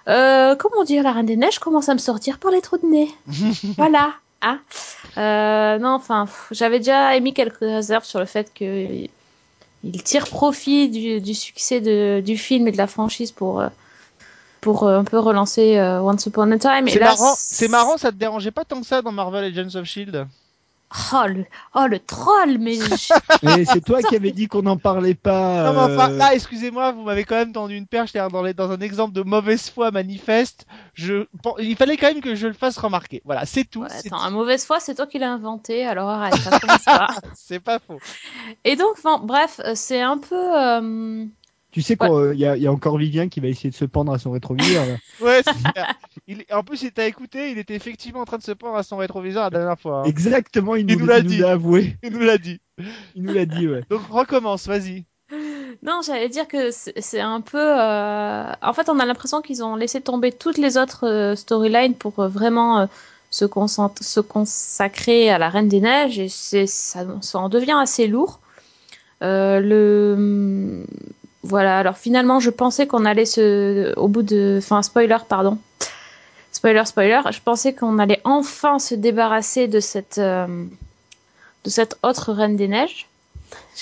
Euh, 0.08 0.56
comment 0.56 0.84
dire, 0.84 1.04
la 1.04 1.12
Reine 1.12 1.26
des 1.26 1.38
Neiges 1.38 1.60
commence 1.60 1.90
à 1.90 1.94
me 1.94 2.00
sortir 2.00 2.40
par 2.40 2.52
les 2.52 2.62
trous 2.62 2.78
de 2.78 2.86
nez? 2.86 3.10
voilà. 3.78 4.14
Hein 4.42 4.60
euh, 5.18 5.78
non, 5.80 5.90
enfin, 5.90 6.28
j'avais 6.52 6.80
déjà 6.80 7.16
émis 7.16 7.34
quelques 7.34 7.60
réserves 7.60 8.06
sur 8.06 8.20
le 8.20 8.26
fait 8.26 8.54
que 8.54 9.06
il 9.84 10.04
tire 10.04 10.28
profit 10.28 10.90
du, 10.90 11.22
du 11.22 11.34
succès 11.34 11.82
de, 11.82 12.22
du 12.22 12.38
film 12.38 12.68
et 12.68 12.72
de 12.72 12.78
la 12.78 12.88
franchise 12.88 13.32
pour, 13.32 13.64
pour 14.62 14.84
euh, 14.84 15.00
un 15.00 15.04
peu 15.04 15.20
relancer 15.20 15.78
euh, 15.78 16.02
Once 16.02 16.26
Upon 16.26 16.52
a 16.52 16.58
Time. 16.58 16.88
Et 16.88 16.92
C'est 16.92 17.00
marrant, 17.00 17.36
c'est 17.38 17.68
marrant, 17.68 17.98
ça 17.98 18.12
te 18.12 18.18
dérangeait 18.18 18.52
pas 18.52 18.66
tant 18.66 18.80
que 18.82 18.88
ça 18.88 19.02
dans 19.02 19.12
Marvel 19.12 19.44
Agents 19.46 19.78
of 19.80 19.86
Shield 19.86 20.28
Oh 21.14 21.28
le, 21.28 21.46
oh, 21.76 21.86
le 21.88 22.00
troll, 22.00 22.58
mais 22.58 22.74
je- 22.74 23.14
Mais 23.44 23.64
c'est 23.64 23.80
toi 23.82 24.02
qui 24.02 24.16
avais 24.16 24.32
dit 24.32 24.48
qu'on 24.48 24.64
n'en 24.64 24.76
parlait 24.78 25.14
pas. 25.14 25.66
Non, 25.72 25.74
mais 25.74 25.94
enfin, 25.94 26.10
euh, 26.10 26.18
là, 26.18 26.34
excusez-moi, 26.34 26.94
vous 26.94 27.04
m'avez 27.04 27.26
quand 27.26 27.36
même 27.36 27.54
tendu 27.54 27.76
une 27.76 27.86
perche 27.86 28.14
dans, 28.14 28.42
les- 28.42 28.56
dans 28.56 28.72
un 28.72 28.80
exemple 28.80 29.14
de 29.14 29.22
mauvaise 29.22 29.70
foi 29.70 29.92
manifeste. 29.92 30.66
Je, 30.96 31.28
bon, 31.44 31.54
il 31.60 31.76
fallait 31.76 31.96
quand 31.96 32.08
même 32.08 32.22
que 32.22 32.34
je 32.34 32.48
le 32.48 32.54
fasse 32.54 32.76
remarquer. 32.80 33.22
Voilà, 33.24 33.46
c'est 33.46 33.66
tout. 33.66 33.82
Ouais, 33.84 33.88
attends, 33.92 34.20
un 34.20 34.32
mauvaise 34.32 34.66
foi, 34.66 34.80
c'est 34.80 34.96
toi 34.96 35.06
qui 35.06 35.20
l'as 35.20 35.32
inventé, 35.32 35.86
alors 35.86 36.10
arrête, 36.10 36.36
ça 36.38 36.60
commence 36.60 36.84
pas. 36.84 37.08
C'est 37.36 37.60
pas 37.60 37.78
faux. 37.78 38.00
Et 38.64 38.76
donc, 38.76 38.96
bref, 39.24 39.62
euh, 39.64 39.74
c'est 39.76 40.02
un 40.02 40.18
peu. 40.18 40.36
euh, 40.36 41.24
Tu 41.72 41.82
sais 41.82 41.96
qu'il 41.98 42.34
y, 42.36 42.46
a- 42.46 42.58
y 42.58 42.66
a 42.68 42.72
encore 42.72 42.98
Vivien 42.98 43.30
qui 43.30 43.40
va 43.40 43.48
essayer 43.48 43.70
de 43.70 43.76
se 43.76 43.86
pendre 43.86 44.12
à 44.12 44.18
son 44.20 44.32
rétroviseur. 44.32 44.86
Ouais, 45.22 45.42
il, 46.28 46.44
en 46.52 46.64
plus, 46.64 46.82
il 46.84 46.92
t'a 46.92 47.06
écouté, 47.06 47.52
il 47.52 47.58
était 47.60 47.76
effectivement 47.76 48.22
en 48.22 48.26
train 48.26 48.38
de 48.38 48.44
se 48.44 48.52
pendre 48.54 48.76
à 48.78 48.84
son 48.84 48.98
rétroviseur 48.98 49.44
la 49.44 49.50
dernière 49.50 49.80
fois. 49.80 50.00
hein. 50.02 50.04
Exactement, 50.06 50.76
il, 50.76 50.90
Il 50.90 50.96
nous, 50.96 51.02
nous 51.02 51.08
l'a 51.08 51.20
il 51.20 51.26
nous 51.26 51.30
dit. 51.32 51.38
l'a 51.40 51.52
avoué. 51.52 51.98
Il 52.04 52.12
nous 52.14 52.20
l'a 52.20 52.38
dit. 52.38 52.60
Il 53.16 53.24
nous 53.24 53.34
l'a 53.34 53.46
dit, 53.46 53.68
ouais. 53.68 53.84
Donc 53.90 54.02
recommence, 54.10 54.68
vas-y. 54.68 55.06
Non, 55.84 56.02
j'allais 56.04 56.30
dire 56.30 56.48
que 56.48 56.72
c'est 56.72 57.20
un 57.20 57.42
peu. 57.42 57.60
euh, 57.60 58.52
En 58.62 58.74
fait, 58.74 58.90
on 58.90 59.00
a 59.00 59.06
l'impression 59.06 59.42
qu'ils 59.42 59.64
ont 59.64 59.76
laissé 59.76 60.02
tomber 60.02 60.32
toutes 60.32 60.58
les 60.58 60.78
autres 60.78 61.08
euh, 61.08 61.36
storylines 61.36 61.94
pour 61.96 62.20
euh, 62.20 62.28
vraiment 62.28 62.80
euh, 62.80 62.86
se, 63.30 63.46
consacrer 63.46 65.30
à 65.30 65.38
la 65.38 65.50
Reine 65.50 65.68
des 65.68 65.82
Neiges 65.82 66.18
et 66.20 66.30
ça, 66.68 67.06
ça 67.22 67.40
en 67.40 67.50
devient 67.50 67.78
assez 67.80 68.08
lourd. 68.08 68.40
Euh, 69.22 69.60
le 69.60 70.86
voilà. 71.44 71.78
Alors 71.78 71.98
finalement, 71.98 72.40
je 72.40 72.50
pensais 72.50 72.88
qu'on 72.88 73.06
allait 73.06 73.26
se, 73.26 73.94
au 73.98 74.08
bout 74.08 74.24
de, 74.24 74.60
enfin 74.62 74.82
spoiler, 74.82 75.18
pardon. 75.28 75.58
Spoiler, 76.52 76.84
spoiler. 76.86 77.22
Je 77.32 77.40
pensais 77.44 77.74
qu'on 77.74 78.00
allait 78.00 78.22
enfin 78.24 78.80
se 78.80 78.96
débarrasser 78.96 79.68
de 79.68 79.80
cette, 79.80 80.18
euh, 80.18 80.66
de 81.64 81.70
cette 81.70 81.98
autre 82.04 82.34
Reine 82.34 82.56
des 82.56 82.68
Neiges. 82.68 83.08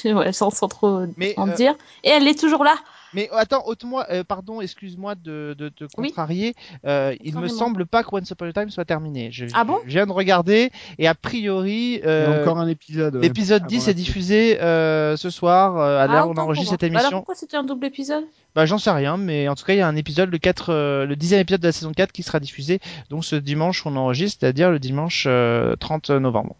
Ouais, 0.05 0.31
sans, 0.31 0.51
sans 0.51 0.67
trop 0.67 1.01
Mais, 1.17 1.33
en 1.37 1.49
euh, 1.49 1.53
dire. 1.53 1.75
Et 2.03 2.09
elle 2.09 2.27
est 2.27 2.39
toujours 2.39 2.63
là. 2.63 2.75
Mais 3.13 3.29
attends, 3.31 3.63
ôte-moi, 3.65 4.05
euh, 4.11 4.23
pardon, 4.23 4.59
excuse-moi 4.61 5.15
de, 5.15 5.55
de 5.57 5.69
te 5.69 5.85
Oui. 5.97 6.07
contrarier. 6.09 6.55
Euh, 6.85 7.15
il 7.23 7.35
me 7.37 7.47
semble 7.47 7.85
pas 7.85 8.03
que 8.03 8.09
Once 8.13 8.29
Upon 8.29 8.45
a 8.47 8.53
Time 8.53 8.69
soit 8.69 8.85
terminé. 8.85 9.29
Je, 9.31 9.45
Ah 9.53 9.63
bon? 9.63 9.79
je 9.85 9.91
viens 9.91 10.05
de 10.05 10.11
regarder 10.11 10.71
et 10.99 11.07
a 11.07 11.15
priori, 11.15 11.93
Il 11.95 11.99
y 11.99 12.03
a 12.03 12.07
euh, 12.09 12.41
encore 12.41 12.57
un 12.59 12.67
épisode. 12.67 13.15
ouais, 13.15 13.21
l'épisode 13.21 13.61
avant 13.61 13.69
10 13.69 13.85
la 13.85 13.91
est 13.91 13.93
diffusé 13.93 14.61
euh, 14.61 15.15
ce 15.17 15.29
soir 15.29 15.77
euh, 15.77 15.99
à 15.99 16.03
Ah, 16.03 16.07
l'heure 16.07 16.27
où 16.27 16.31
on 16.33 16.37
enregistre 16.37 16.71
cette 16.71 16.81
Bah 16.81 16.87
Alors 16.87 16.99
émission. 17.01 17.17
pourquoi 17.19 17.35
c'était 17.35 17.57
un 17.57 17.63
double 17.63 17.85
épisode? 17.85 18.25
Bah 18.55 18.65
j'en 18.65 18.77
sais 18.77 18.91
rien, 18.91 19.17
mais 19.17 19.47
en 19.47 19.55
tout 19.55 19.63
cas 19.65 19.73
il 19.73 19.77
y 19.77 19.81
a 19.81 19.87
un 19.87 19.95
épisode 19.95 20.29
le 20.29 20.37
4, 20.37 20.73
euh, 20.73 21.05
le 21.05 21.15
dixième 21.15 21.39
épisode 21.41 21.61
de 21.61 21.67
la 21.67 21.71
saison 21.71 21.91
4 21.93 22.11
qui 22.11 22.23
sera 22.23 22.39
diffusé 22.39 22.79
donc 23.09 23.23
ce 23.23 23.35
dimanche 23.35 23.85
où 23.85 23.89
on 23.89 23.95
enregistre, 23.95 24.39
c'est-à-dire 24.41 24.69
le 24.71 24.79
dimanche 24.79 25.25
euh, 25.27 25.75
30 25.79 26.09
novembre. 26.09 26.55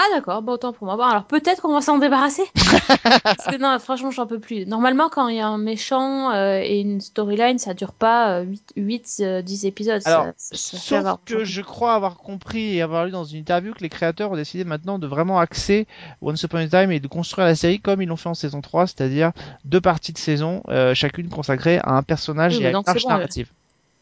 Ah 0.00 0.04
d'accord, 0.14 0.42
bah 0.42 0.52
autant 0.52 0.72
pour 0.72 0.86
moi. 0.86 0.96
Bon, 0.96 1.02
alors 1.02 1.24
peut-être 1.24 1.60
qu'on 1.60 1.72
va 1.74 1.80
s'en 1.80 1.98
débarrasser. 1.98 2.44
Parce 2.54 3.46
que 3.50 3.58
non, 3.58 3.76
franchement, 3.80 4.12
j'en 4.12 4.28
peux 4.28 4.38
plus. 4.38 4.64
Normalement, 4.64 5.08
quand 5.08 5.26
il 5.26 5.34
y 5.36 5.40
a 5.40 5.48
un 5.48 5.58
méchant 5.58 6.30
euh, 6.30 6.60
et 6.62 6.80
une 6.80 7.00
storyline, 7.00 7.58
ça 7.58 7.74
dure 7.74 7.92
pas 7.92 8.38
euh, 8.38 8.42
8, 8.44 8.72
8 8.76 9.16
euh, 9.20 9.42
10 9.42 9.66
épisodes. 9.66 10.00
Alors, 10.04 10.26
ça, 10.36 10.76
Sauf 10.76 10.92
avoir- 10.92 11.18
que 11.24 11.42
je 11.44 11.62
crois 11.62 11.94
avoir 11.94 12.16
compris 12.18 12.76
et 12.76 12.80
avoir 12.82 13.06
lu 13.06 13.10
dans 13.10 13.24
une 13.24 13.40
interview 13.40 13.74
que 13.74 13.80
les 13.80 13.88
créateurs 13.88 14.30
ont 14.30 14.36
décidé 14.36 14.62
maintenant 14.62 15.00
de 15.00 15.08
vraiment 15.08 15.40
axer 15.40 15.88
Once 16.22 16.40
Upon 16.44 16.58
a 16.58 16.68
Time 16.68 16.92
et 16.92 17.00
de 17.00 17.08
construire 17.08 17.46
la 17.48 17.56
série 17.56 17.80
comme 17.80 18.00
ils 18.00 18.06
l'ont 18.06 18.16
fait 18.16 18.28
en 18.28 18.34
saison 18.34 18.60
3, 18.60 18.86
c'est-à-dire 18.86 19.32
deux 19.64 19.80
parties 19.80 20.12
de 20.12 20.18
saison, 20.18 20.62
euh, 20.68 20.94
chacune 20.94 21.28
consacrée 21.28 21.78
à 21.82 21.94
un 21.96 22.04
personnage 22.04 22.56
Oui, 22.58 22.62
et 22.62 22.66
à 22.66 22.70
une 22.70 22.82
arche 22.86 23.02
bon, 23.02 23.08
narrative. 23.08 23.50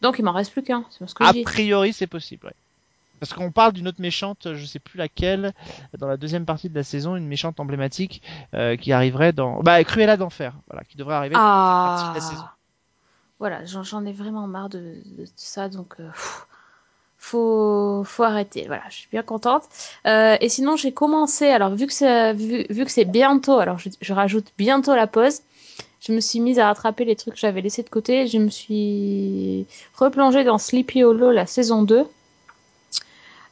Donc 0.01 0.19
il 0.19 0.25
m'en 0.25 0.31
reste 0.33 0.51
plus 0.51 0.61
qu'un, 0.61 0.85
c'est 0.91 1.09
ce 1.09 1.15
que 1.15 1.23
A 1.23 1.29
je 1.29 1.33
dis. 1.33 1.41
priori, 1.41 1.91
c'est 1.91 2.05
possible, 2.05 2.45
ouais. 2.45 2.53
Parce 3.19 3.33
qu'on 3.33 3.51
parle 3.51 3.73
d'une 3.73 3.87
autre 3.87 4.01
méchante, 4.01 4.53
je 4.53 4.65
sais 4.65 4.79
plus 4.79 4.97
laquelle, 4.97 5.53
dans 5.97 6.07
la 6.07 6.17
deuxième 6.17 6.45
partie 6.45 6.69
de 6.69 6.75
la 6.75 6.83
saison, 6.83 7.15
une 7.15 7.27
méchante 7.27 7.59
emblématique 7.59 8.21
euh, 8.53 8.75
qui 8.75 8.91
arriverait 8.91 9.33
dans, 9.33 9.61
bah, 9.61 9.83
Cruella 9.83 10.17
d'enfer, 10.17 10.53
voilà, 10.67 10.83
qui 10.83 10.97
devrait 10.97 11.15
arriver. 11.15 11.35
Ah 11.37 11.95
partie 11.97 12.09
de 12.09 12.15
la 12.15 12.31
saison. 12.31 12.45
Voilà, 13.39 13.65
j'en 13.65 14.05
ai 14.05 14.13
vraiment 14.13 14.47
marre 14.47 14.69
de, 14.69 14.79
de 14.79 15.25
ça, 15.35 15.69
donc 15.69 15.95
euh, 15.99 16.09
faut, 17.17 18.03
faut 18.03 18.23
arrêter. 18.23 18.65
Voilà, 18.65 18.83
je 18.89 18.95
suis 18.95 19.09
bien 19.11 19.23
contente. 19.23 19.63
Euh, 20.05 20.37
et 20.41 20.49
sinon, 20.49 20.75
j'ai 20.75 20.91
commencé, 20.91 21.47
alors 21.47 21.75
vu 21.75 21.85
que 21.85 21.93
c'est 21.93 22.33
vu, 22.33 22.65
vu 22.69 22.85
que 22.85 22.91
c'est 22.91 23.05
bientôt, 23.05 23.59
alors 23.59 23.77
je, 23.77 23.89
je 24.01 24.13
rajoute 24.13 24.51
bientôt 24.57 24.95
la 24.95 25.05
pause, 25.05 25.41
je 25.99 26.13
me 26.13 26.19
suis 26.19 26.39
mise 26.39 26.59
à 26.59 26.67
rattraper 26.67 27.05
les 27.05 27.15
trucs 27.15 27.33
que 27.33 27.39
j'avais 27.39 27.61
laissés 27.61 27.83
de 27.83 27.89
côté. 27.89 28.27
Je 28.27 28.37
me 28.37 28.49
suis 28.49 29.65
replongée 29.95 30.43
dans 30.43 30.57
Sleepy 30.57 31.03
Hollow, 31.03 31.31
la 31.31 31.45
saison 31.45 31.83
2. 31.83 32.05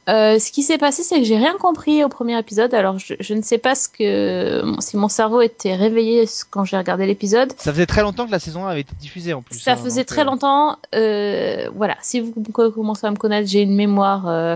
Euh, 0.08 0.38
ce 0.38 0.52
qui 0.52 0.62
s'est 0.62 0.78
passé, 0.78 1.02
c'est 1.02 1.18
que 1.18 1.24
j'ai 1.24 1.36
rien 1.36 1.56
compris 1.58 2.04
au 2.04 2.08
premier 2.08 2.38
épisode. 2.38 2.72
Alors, 2.74 2.98
je, 2.98 3.14
je 3.18 3.34
ne 3.34 3.42
sais 3.42 3.58
pas 3.58 3.74
ce 3.74 3.88
que 3.88 4.62
si 4.78 4.96
mon 4.96 5.08
cerveau 5.08 5.40
était 5.40 5.74
réveillé 5.74 6.24
quand 6.50 6.64
j'ai 6.64 6.76
regardé 6.76 7.06
l'épisode. 7.06 7.52
Ça 7.58 7.72
faisait 7.72 7.86
très 7.86 8.02
longtemps 8.02 8.24
que 8.26 8.30
la 8.30 8.38
saison 8.38 8.66
1 8.66 8.70
avait 8.70 8.80
été 8.82 8.94
diffusée 9.00 9.34
en 9.34 9.42
plus. 9.42 9.58
Ça 9.58 9.72
hein, 9.72 9.76
faisait 9.76 10.02
donc, 10.02 10.06
très 10.06 10.20
euh, 10.20 10.24
longtemps. 10.24 10.76
Euh, 10.94 11.68
voilà, 11.74 11.96
si 12.02 12.20
vous 12.20 12.32
co- 12.52 12.70
commencez 12.70 13.06
à 13.06 13.10
me 13.10 13.16
connaître, 13.16 13.48
j'ai 13.48 13.62
une 13.62 13.74
mémoire 13.74 14.28
euh, 14.28 14.54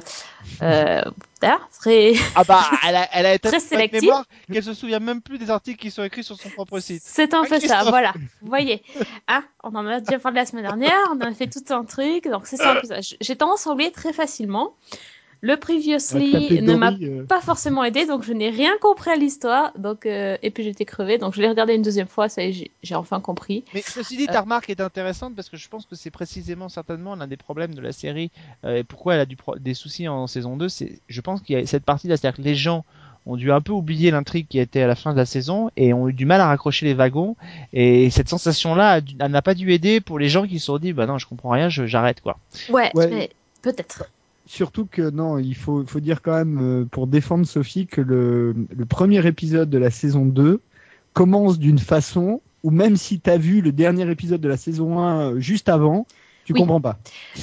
euh, 0.62 1.03
très. 1.80 2.12
Ah 2.36 2.44
bah, 2.44 2.62
elle 2.86 2.96
a, 2.96 3.09
elle 3.12 3.26
a 3.26 3.34
été 3.34 3.48
Très 3.48 3.59
sélective. 3.61 4.03
mémoire 4.03 4.24
qu'elle 4.53 4.62
se 4.62 4.74
souvient 4.74 5.01
même 5.01 5.20
plus 5.20 5.38
des 5.38 5.51
articles 5.51 5.80
qui 5.80 5.90
sont 5.90 6.05
écrits 6.05 6.22
sur 6.22 6.36
son 6.36 6.51
propre 6.51 6.78
site. 6.78 7.03
C'est 7.05 7.34
un 7.34 7.42
Ah, 7.44 7.48
peu 7.48 7.59
ça, 7.59 7.82
voilà. 7.84 8.12
Vous 8.42 8.48
voyez, 8.48 8.82
hein, 9.26 9.42
on 9.64 9.74
en 9.74 9.86
a 9.86 9.98
déjà 10.01 10.18
parlé 10.20 10.38
la 10.38 10.46
semaine 10.46 10.64
dernière, 10.64 10.98
on 11.12 11.20
a 11.22 11.32
fait 11.34 11.48
tout 11.48 11.72
un 11.74 11.84
truc, 11.84 12.28
donc 12.28 12.46
c'est 12.46 12.57
ça 12.57 12.80
J'ai 13.20 13.36
tendance 13.36 13.66
à 13.66 13.70
oublier 13.72 13.90
très 13.90 14.12
facilement. 14.12 14.74
Le 15.43 15.57
Previously 15.57 16.61
ne 16.62 16.74
m'a 16.74 16.93
euh, 16.93 17.24
pas 17.24 17.41
forcément 17.41 17.82
aidé, 17.84 18.05
donc 18.07 18.22
je 18.22 18.32
n'ai 18.32 18.51
rien 18.51 18.72
compris 18.80 19.11
à 19.11 19.16
l'histoire, 19.16 19.72
donc 19.78 20.05
euh, 20.05 20.36
et 20.43 20.51
puis 20.51 20.64
j'étais 20.64 20.84
crevée, 20.84 21.16
donc 21.18 21.34
je 21.34 21.41
l'ai 21.41 21.49
regardé 21.49 21.74
une 21.74 21.82
deuxième 21.82 22.09
fois, 22.09 22.28
ça 22.28 22.43
y 22.45 22.51
est, 22.62 22.70
j'ai- 22.82 22.95
enfin 22.95 23.20
compris. 23.20 23.64
Mais 23.72 23.82
ceci 23.82 24.16
dit, 24.18 24.26
ta 24.26 24.43
remarque 24.43 24.68
est 24.68 24.80
intéressante 24.80 25.34
parce 25.34 25.49
que 25.49 25.57
je 25.57 25.68
pense 25.68 25.86
que 25.86 25.97
c'est 25.97 26.11
précisément 26.11 26.68
certainement 26.68 27.14
l'un 27.16 27.26
des 27.26 27.38
problèmes 27.38 27.74
de 27.74 27.80
la 27.80 27.93
série 27.93 28.30
euh, 28.64 28.76
et 28.76 28.84
pourquoi 28.84 29.14
elle 29.14 29.20
a 29.20 29.26
du 29.26 29.36
pro- 29.36 29.57
des 29.59 29.74
soucis 29.74 30.09
en 30.09 30.26
saison 30.26 30.57
2. 30.59 30.68
C'est, 30.68 31.01
je 31.09 31.20
pense 31.22 31.41
qu'il 31.41 31.59
y 31.59 31.62
a 31.62 31.66
cette 31.66 31.84
partie-là, 31.84 32.16
c'est-à-dire 32.18 32.36
que 32.36 32.43
les 32.43 32.55
gens 32.55 32.84
ont 33.26 33.36
dû 33.36 33.51
un 33.53 33.61
peu 33.61 33.72
oublier 33.72 34.11
l'intrigue 34.11 34.47
qui 34.49 34.59
était 34.59 34.80
à 34.82 34.86
la 34.86 34.95
fin 34.95 35.12
de 35.12 35.16
la 35.18 35.26
saison 35.26 35.70
et 35.76 35.93
ont 35.95 36.09
eu 36.09 36.12
du 36.12 36.24
mal 36.26 36.41
à 36.41 36.47
raccrocher 36.49 36.86
les 36.86 36.95
wagons 36.95 37.36
et 37.74 38.09
cette 38.09 38.30
sensation-là 38.30 39.01
elle 39.20 39.30
n'a 39.30 39.43
pas 39.43 39.53
dû 39.53 39.72
aider 39.74 40.01
pour 40.01 40.18
les 40.18 40.30
gens 40.30 40.47
qui 40.47 40.59
se 40.59 40.64
sont 40.66 40.78
dit 40.78 40.95
bah 40.95 41.05
non 41.05 41.18
je 41.18 41.26
comprends 41.26 41.51
rien 41.51 41.68
j'arrête 41.68 42.22
quoi. 42.22 42.38
Ouais, 42.70 42.91
Ouais. 42.95 43.09
mais 43.09 43.30
peut-être. 43.61 44.05
Surtout 44.51 44.84
que 44.84 45.11
non, 45.11 45.38
il 45.38 45.55
faut, 45.55 45.86
faut 45.86 46.01
dire 46.01 46.22
quand 46.22 46.34
même, 46.34 46.59
euh, 46.61 46.84
pour 46.84 47.07
défendre 47.07 47.46
Sophie, 47.46 47.86
que 47.86 48.01
le, 48.01 48.53
le 48.68 48.84
premier 48.84 49.24
épisode 49.24 49.70
de 49.70 49.78
la 49.78 49.92
saison 49.92 50.26
2 50.26 50.61
commence 51.12 51.61
d'une 51.61 51.78
façon 51.78 52.40
où 52.64 52.72
même 52.72 52.96
si 52.96 53.20
t'as 53.20 53.36
vu 53.36 53.61
le 53.61 53.70
dernier 53.70 54.11
épisode 54.11 54.40
de 54.40 54.48
la 54.48 54.57
saison 54.57 54.98
1 54.98 55.20
euh, 55.20 55.38
juste 55.38 55.68
avant, 55.68 56.05
tu 56.44 56.53
Oui. 56.53 56.59
comprends 56.62 56.80
pas. 56.80 56.98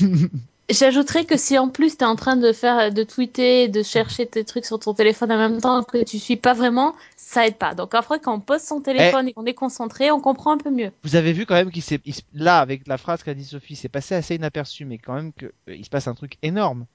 J'ajouterais 0.70 1.24
que 1.24 1.38
si 1.38 1.58
en 1.58 1.70
plus 1.70 1.96
t'es 1.96 2.04
en 2.04 2.18
train 2.18 2.36
de 2.36 2.52
faire, 2.52 2.92
de 2.92 3.04
tweeter, 3.04 3.70
de 3.70 3.84
chercher 3.84 4.26
tes 4.26 4.44
trucs 4.44 4.66
sur 4.66 4.78
ton 4.78 4.94
téléphone 4.94 5.32
en 5.32 5.38
même 5.38 5.62
temps 5.62 5.84
que 5.84 6.04
tu 6.04 6.20
suis 6.20 6.36
pas 6.36 6.54
vraiment, 6.54 6.94
ça 7.16 7.48
aide 7.48 7.56
pas. 7.56 7.74
Donc 7.74 7.96
après, 7.96 8.20
quand 8.20 8.36
on 8.36 8.42
pose 8.42 8.62
son 8.62 8.82
téléphone 8.82 9.30
et 9.30 9.34
qu'on 9.34 9.46
est 9.46 9.54
concentré, 9.54 10.12
on 10.12 10.20
comprend 10.20 10.52
un 10.52 10.58
peu 10.58 10.72
mieux. 10.72 10.92
Vous 11.06 11.16
avez 11.16 11.32
vu 11.32 11.46
quand 11.46 11.56
même 11.56 11.72
qu'il 11.72 11.84
s'est, 11.84 12.02
là, 12.34 12.60
avec 12.60 12.86
la 12.86 12.98
phrase 12.98 13.24
qu'a 13.24 13.34
dit 13.34 13.46
Sophie, 13.46 13.78
c'est 13.78 13.88
passé 13.88 14.14
assez 14.14 14.36
inaperçu, 14.36 14.84
mais 14.84 14.98
quand 14.98 15.14
même 15.14 15.32
que, 15.32 15.46
euh, 15.70 15.82
se 15.82 15.90
passe 15.90 16.10
un 16.10 16.16
truc 16.16 16.34
énorme. 16.42 16.86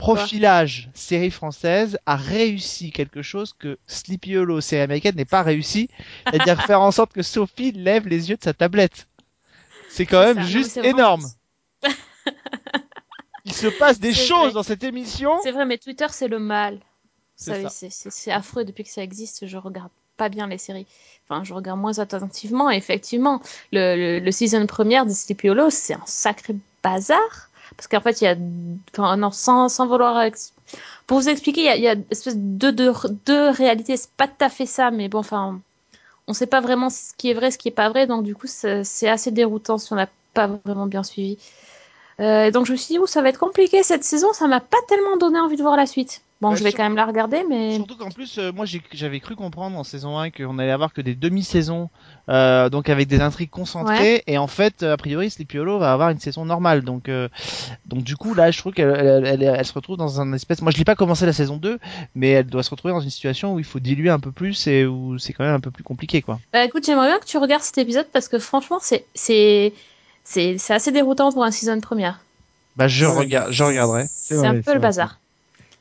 Profilage, 0.00 0.88
série 0.94 1.30
française, 1.30 1.98
a 2.06 2.16
réussi 2.16 2.90
quelque 2.90 3.20
chose 3.20 3.52
que 3.52 3.78
Sleepy 3.86 4.36
Hollow, 4.36 4.62
série 4.62 4.80
américaine, 4.82 5.14
n'est 5.16 5.26
pas 5.26 5.42
réussi. 5.42 5.90
C'est-à-dire 6.26 6.62
faire 6.66 6.80
en 6.80 6.90
sorte 6.90 7.12
que 7.12 7.22
Sophie 7.22 7.72
lève 7.72 8.08
les 8.08 8.30
yeux 8.30 8.36
de 8.36 8.42
sa 8.42 8.54
tablette. 8.54 9.08
C'est 9.90 10.06
quand 10.06 10.22
même 10.22 10.36
ça. 10.36 10.42
Juste 10.42 10.78
énorme. 10.78 11.26
Il 13.44 13.52
se 13.52 13.66
passe 13.66 14.00
des 14.00 14.14
choses 14.14 14.44
vrai. 14.46 14.52
dans 14.52 14.62
cette 14.62 14.84
émission. 14.84 15.32
C'est 15.42 15.52
vrai, 15.52 15.66
mais 15.66 15.76
Twitter, 15.78 16.06
c'est 16.10 16.28
le 16.28 16.38
mal. 16.38 16.80
C'est 17.36 18.30
affreux 18.30 18.64
depuis 18.64 18.84
que 18.84 18.90
ça 18.90 19.02
existe. 19.02 19.46
Je 19.46 19.56
regarde 19.56 19.90
pas 20.16 20.28
bien 20.28 20.46
les 20.46 20.58
séries. 20.58 20.86
Enfin, 21.28 21.44
je 21.44 21.52
regarde 21.54 21.78
moins 21.78 21.98
attentivement. 21.98 22.70
Effectivement, 22.70 23.40
le, 23.72 23.96
le, 23.96 24.18
le 24.18 24.32
season 24.32 24.66
première 24.66 25.04
de 25.04 25.10
Sleepy 25.10 25.50
Hollow, 25.50 25.70
c'est 25.70 25.94
un 25.94 26.06
sacré 26.06 26.54
bazar. 26.82 27.49
Parce 27.76 27.88
qu'en 27.88 28.00
fait, 28.00 28.20
il 28.20 28.24
y 28.24 28.26
a. 28.26 28.36
Enfin, 28.92 29.16
non, 29.16 29.30
sans, 29.30 29.68
sans 29.68 29.86
vouloir. 29.86 30.24
Pour 31.06 31.20
vous 31.20 31.28
expliquer, 31.28 31.74
il 31.76 31.82
y 31.82 31.88
a, 31.88 31.94
espèce 32.10 32.36
de 32.36 32.70
deux, 32.70 33.48
réalités. 33.50 33.96
C'est 33.96 34.10
pas 34.12 34.28
tout 34.28 34.44
à 34.44 34.48
fait 34.48 34.66
ça, 34.66 34.90
mais 34.90 35.08
bon, 35.08 35.18
enfin. 35.18 35.60
On 36.26 36.32
sait 36.32 36.46
pas 36.46 36.60
vraiment 36.60 36.90
ce 36.90 37.12
qui 37.16 37.30
est 37.30 37.34
vrai, 37.34 37.50
ce 37.50 37.58
qui 37.58 37.68
est 37.68 37.72
pas 37.72 37.88
vrai. 37.88 38.06
Donc, 38.06 38.22
du 38.22 38.34
coup, 38.36 38.46
c'est 38.46 39.08
assez 39.08 39.30
déroutant 39.32 39.78
si 39.78 39.92
on 39.92 39.96
n'a 39.96 40.08
pas 40.32 40.46
vraiment 40.64 40.86
bien 40.86 41.02
suivi. 41.02 41.38
Euh, 42.20 42.50
donc, 42.50 42.66
je 42.66 42.72
me 42.72 42.76
suis 42.76 42.96
dit, 42.96 43.00
ça 43.06 43.22
va 43.22 43.30
être 43.30 43.38
compliqué 43.38 43.82
cette 43.82 44.04
saison. 44.04 44.32
Ça 44.32 44.46
m'a 44.46 44.60
pas 44.60 44.78
tellement 44.88 45.16
donné 45.16 45.40
envie 45.40 45.56
de 45.56 45.62
voir 45.62 45.76
la 45.76 45.86
suite. 45.86 46.22
Bon, 46.40 46.50
Bah, 46.50 46.56
je 46.56 46.64
vais 46.64 46.70
sur- 46.70 46.76
quand 46.78 46.84
même 46.84 46.96
la 46.96 47.04
regarder, 47.04 47.44
mais. 47.48 47.74
Surtout 47.74 47.96
qu'en 47.96 48.10
plus, 48.10 48.38
euh, 48.38 48.50
moi 48.50 48.64
j'avais 48.92 49.20
cru 49.20 49.36
comprendre 49.36 49.76
en 49.76 49.84
saison 49.84 50.18
1 50.18 50.30
qu'on 50.30 50.58
allait 50.58 50.70
avoir 50.70 50.94
que 50.94 51.02
des 51.02 51.14
demi-saisons, 51.14 51.90
euh, 52.30 52.70
donc 52.70 52.88
avec 52.88 53.08
des 53.08 53.20
intrigues 53.20 53.50
concentrées, 53.50 54.22
et 54.26 54.38
en 54.38 54.46
fait, 54.46 54.82
euh, 54.82 54.94
a 54.94 54.96
priori, 54.96 55.28
Sleepy 55.30 55.58
Hollow 55.58 55.78
va 55.78 55.92
avoir 55.92 56.08
une 56.08 56.18
saison 56.18 56.46
normale. 56.46 56.80
Donc, 56.82 57.10
euh, 57.10 57.28
donc 57.84 58.04
du 58.04 58.16
coup, 58.16 58.32
là, 58.32 58.50
je 58.50 58.58
trouve 58.58 58.72
qu'elle 58.72 58.88
elle, 58.88 59.26
elle- 59.26 59.42
elle 59.42 59.64
se 59.66 59.74
retrouve 59.74 59.98
dans 59.98 60.18
un 60.18 60.32
espèce. 60.32 60.62
Moi, 60.62 60.72
je 60.72 60.78
l'ai 60.78 60.84
pas 60.84 60.94
commencé 60.94 61.26
la 61.26 61.34
saison 61.34 61.58
2, 61.58 61.78
mais 62.14 62.30
elle 62.30 62.46
doit 62.46 62.62
se 62.62 62.70
retrouver 62.70 62.94
dans 62.94 63.00
une 63.00 63.10
situation 63.10 63.52
où 63.54 63.58
il 63.58 63.64
faut 63.66 63.78
diluer 63.80 64.08
un 64.08 64.18
peu 64.20 64.32
plus 64.32 64.66
et 64.66 64.86
où 64.86 65.18
c'est 65.18 65.34
quand 65.34 65.44
même 65.44 65.54
un 65.54 65.60
peu 65.60 65.70
plus 65.70 65.84
compliqué, 65.84 66.22
quoi. 66.22 66.40
Bah 66.54 66.64
écoute, 66.64 66.86
j'aimerais 66.86 67.08
bien 67.08 67.18
que 67.18 67.26
tu 67.26 67.36
regardes 67.36 67.62
cet 67.62 67.76
épisode 67.76 68.06
parce 68.12 68.28
que 68.28 68.38
franchement, 68.38 68.78
c'est 68.80 69.04
c'est 69.14 69.74
c'est 70.24 70.56
c'est 70.56 70.72
assez 70.72 70.90
déroutant 70.90 71.32
pour 71.32 71.44
un 71.44 71.50
season 71.50 71.80
première. 71.80 72.20
Bah, 72.76 72.88
je 72.88 73.04
regarde, 73.04 73.52
je 73.52 73.62
regarderai. 73.62 74.06
C'est 74.08 74.38
un 74.38 74.54
peu 74.54 74.72
le 74.72 74.78
vrai, 74.78 74.80
bazar. 74.80 75.19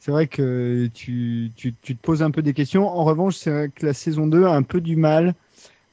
C'est 0.10 0.14
vrai 0.14 0.26
que 0.26 0.89
tu, 0.91 1.51
tu, 1.55 1.76
tu 1.84 1.95
te 1.95 2.01
poses 2.01 2.24
un 2.24 2.32
peu 2.32 2.41
des 2.41 2.55
questions. 2.55 2.89
En 2.89 3.03
revanche, 3.03 3.36
c'est 3.36 3.51
vrai 3.51 3.70
que 3.70 3.86
la 3.86 3.93
saison 3.93 4.26
2 4.26 4.43
a 4.43 4.53
un 4.55 4.64
peu 4.64 4.82
du 4.82 4.95
mal 4.95 5.36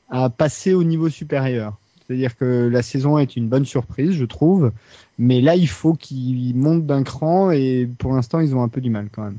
à 0.09 0.31
passer 0.31 0.73
au 0.73 0.85
niveau 0.85 1.11
supérieur. 1.11 1.75
C'est-à-dire 2.07 2.35
que 2.35 2.67
la 2.73 2.81
saison 2.81 3.19
est 3.19 3.37
une 3.37 3.47
bonne 3.47 3.67
surprise, 3.67 4.13
je 4.13 4.25
trouve. 4.25 4.73
Mais 5.19 5.43
là, 5.43 5.55
il 5.55 5.69
faut 5.69 5.93
qu'ils 5.93 6.57
montent 6.57 6.87
d'un 6.87 7.03
cran 7.03 7.51
et 7.51 7.87
pour 7.99 8.15
l'instant, 8.15 8.41
ils 8.41 8.57
ont 8.57 8.63
un 8.63 8.69
peu 8.69 8.81
du 8.81 8.89
mal 8.89 9.09
quand 9.13 9.23
même. 9.23 9.37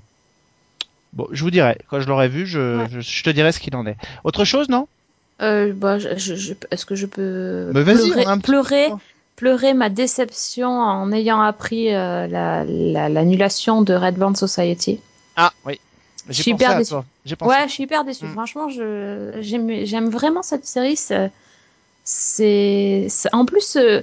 Bon, 1.13 1.27
je 1.31 1.43
vous 1.43 1.49
dirai 1.49 1.79
quand 1.89 1.99
je 1.99 2.07
l'aurai 2.07 2.27
vu, 2.29 2.45
je, 2.45 2.77
Ouais. 2.83 2.87
je, 2.91 2.99
je 2.99 3.23
te 3.23 3.31
dirai 3.31 3.51
ce 3.53 3.59
qu'il 3.59 3.75
en 3.75 3.87
est. 3.87 3.97
Autre 4.23 4.45
chose, 4.45 4.69
non? 4.69 4.87
Euh, 5.41 5.73
bah, 5.73 5.97
je, 5.97 6.09
je- 6.17 6.35
je- 6.35 6.53
est-ce 6.69 6.85
que 6.85 6.93
je 6.93 7.07
peux 7.07 7.71
Mais 7.73 7.81
vas-y, 7.81 8.11
pleurer, 8.11 8.41
pleurer. 8.43 8.89
Pleurer 9.37 9.73
ma 9.73 9.87
déception 9.89 10.67
en 10.69 11.11
ayant 11.13 11.39
appris 11.41 11.93
euh, 11.95 12.27
la- 12.27 12.65
la- 12.65 13.07
l'annulation 13.07 13.81
de 13.83 13.93
Red 13.93 14.15
Band 14.15 14.35
Society 14.35 14.99
Ah, 15.37 15.53
oui. 15.65 15.79
Je 16.27 16.33
J'ai 16.33 16.41
suis 16.43 16.51
pensé 16.51 16.63
hyper 16.65 16.75
à 16.75 16.79
déçue. 16.79 16.93
Ouais, 17.41 17.67
je 17.67 17.71
suis 17.71 17.83
hyper 17.83 18.03
déçue. 18.03 18.25
Mm. 18.25 18.33
Franchement, 18.33 18.67
j'aime 18.67 20.09
vraiment 20.09 20.41
cette 20.43 20.65
série. 20.65 20.97
C'est 22.03 23.33
en 23.33 23.45
plus 23.45 23.75
euh, 23.75 24.01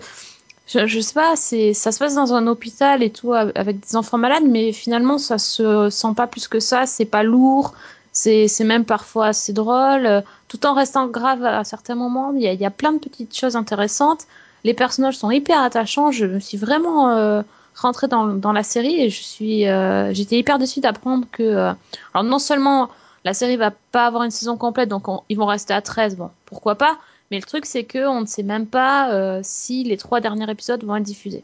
je, 0.67 0.87
je 0.87 1.01
sais 1.01 1.13
pas, 1.15 1.37
ça 1.37 1.93
se 1.93 1.99
passe 1.99 2.15
dans 2.15 2.33
un 2.33 2.47
hôpital 2.47 3.03
et 3.03 3.11
tout 3.11 3.33
av- 3.35 3.53
avec 3.55 3.81
des 3.81 3.97
enfants 3.97 4.19
malades, 4.19 4.45
mais 4.47 4.73
finalement 4.73 5.19
ça 5.19 5.37
se 5.39 5.91
sent 5.91 6.15
pas 6.17 6.27
plus 6.27 6.49
que 6.49 6.61
ça. 6.61 6.87
C'est 6.87 7.05
pas 7.05 7.23
lourd. 7.23 7.75
C'est 8.13 8.49
même 8.65 8.85
parfois 8.85 9.27
assez 9.27 9.53
drôle, 9.53 10.23
tout 10.49 10.65
en 10.67 10.75
restant 10.75 11.09
grave 11.09 11.45
à 11.45 11.65
certains 11.65 11.97
moments. 11.97 12.33
Il 12.35 12.43
y 12.43 12.47
a, 12.47 12.53
il 12.53 12.61
y 12.61 12.65
a 12.65 12.71
plein 12.71 12.93
de 12.93 12.99
petites 12.99 13.37
choses 13.37 13.57
intéressantes. 13.57 14.27
Les 14.65 14.75
personnages 14.75 15.17
sont 15.17 15.31
hyper 15.31 15.61
attachants. 15.61 16.11
Je 16.11 16.27
me 16.27 16.41
suis 16.41 16.57
vraiment 16.57 17.11
euh, 17.11 17.43
rentrée 17.75 18.09
dans, 18.09 18.53
la 18.53 18.63
série 18.63 19.01
et 19.01 19.11
je 19.11 19.23
suis 19.23 19.69
euh, 19.69 20.13
j'étais 20.13 20.39
hyper 20.39 20.59
déçue 20.59 20.81
d'apprendre 20.81 21.27
que 21.31 21.43
euh, 21.43 21.73
alors 22.13 22.25
non 22.25 22.39
seulement 22.39 22.89
la 23.25 23.35
série 23.35 23.57
va 23.57 23.71
pas 23.93 24.07
avoir 24.07 24.23
une 24.23 24.31
saison 24.31 24.57
complète, 24.57 24.89
donc 24.89 25.09
on- 25.09 25.23
ils 25.29 25.37
vont 25.37 25.47
rester 25.47 25.73
à 25.73 25.81
13, 25.81 26.17
bon, 26.17 26.31
pourquoi 26.45 26.75
pas. 26.75 26.99
Mais 27.31 27.39
le 27.39 27.45
truc, 27.45 27.65
c'est 27.65 27.85
que 27.85 28.07
on 28.07 28.21
ne 28.21 28.27
sait 28.27 28.43
même 28.43 28.67
pas 28.67 29.41
si 29.43 29.83
les 29.83 29.97
trois 29.97 30.21
derniers 30.21 30.49
épisodes 30.51 30.85
vont 30.85 30.95
être 30.97 31.05
diffusés. 31.05 31.43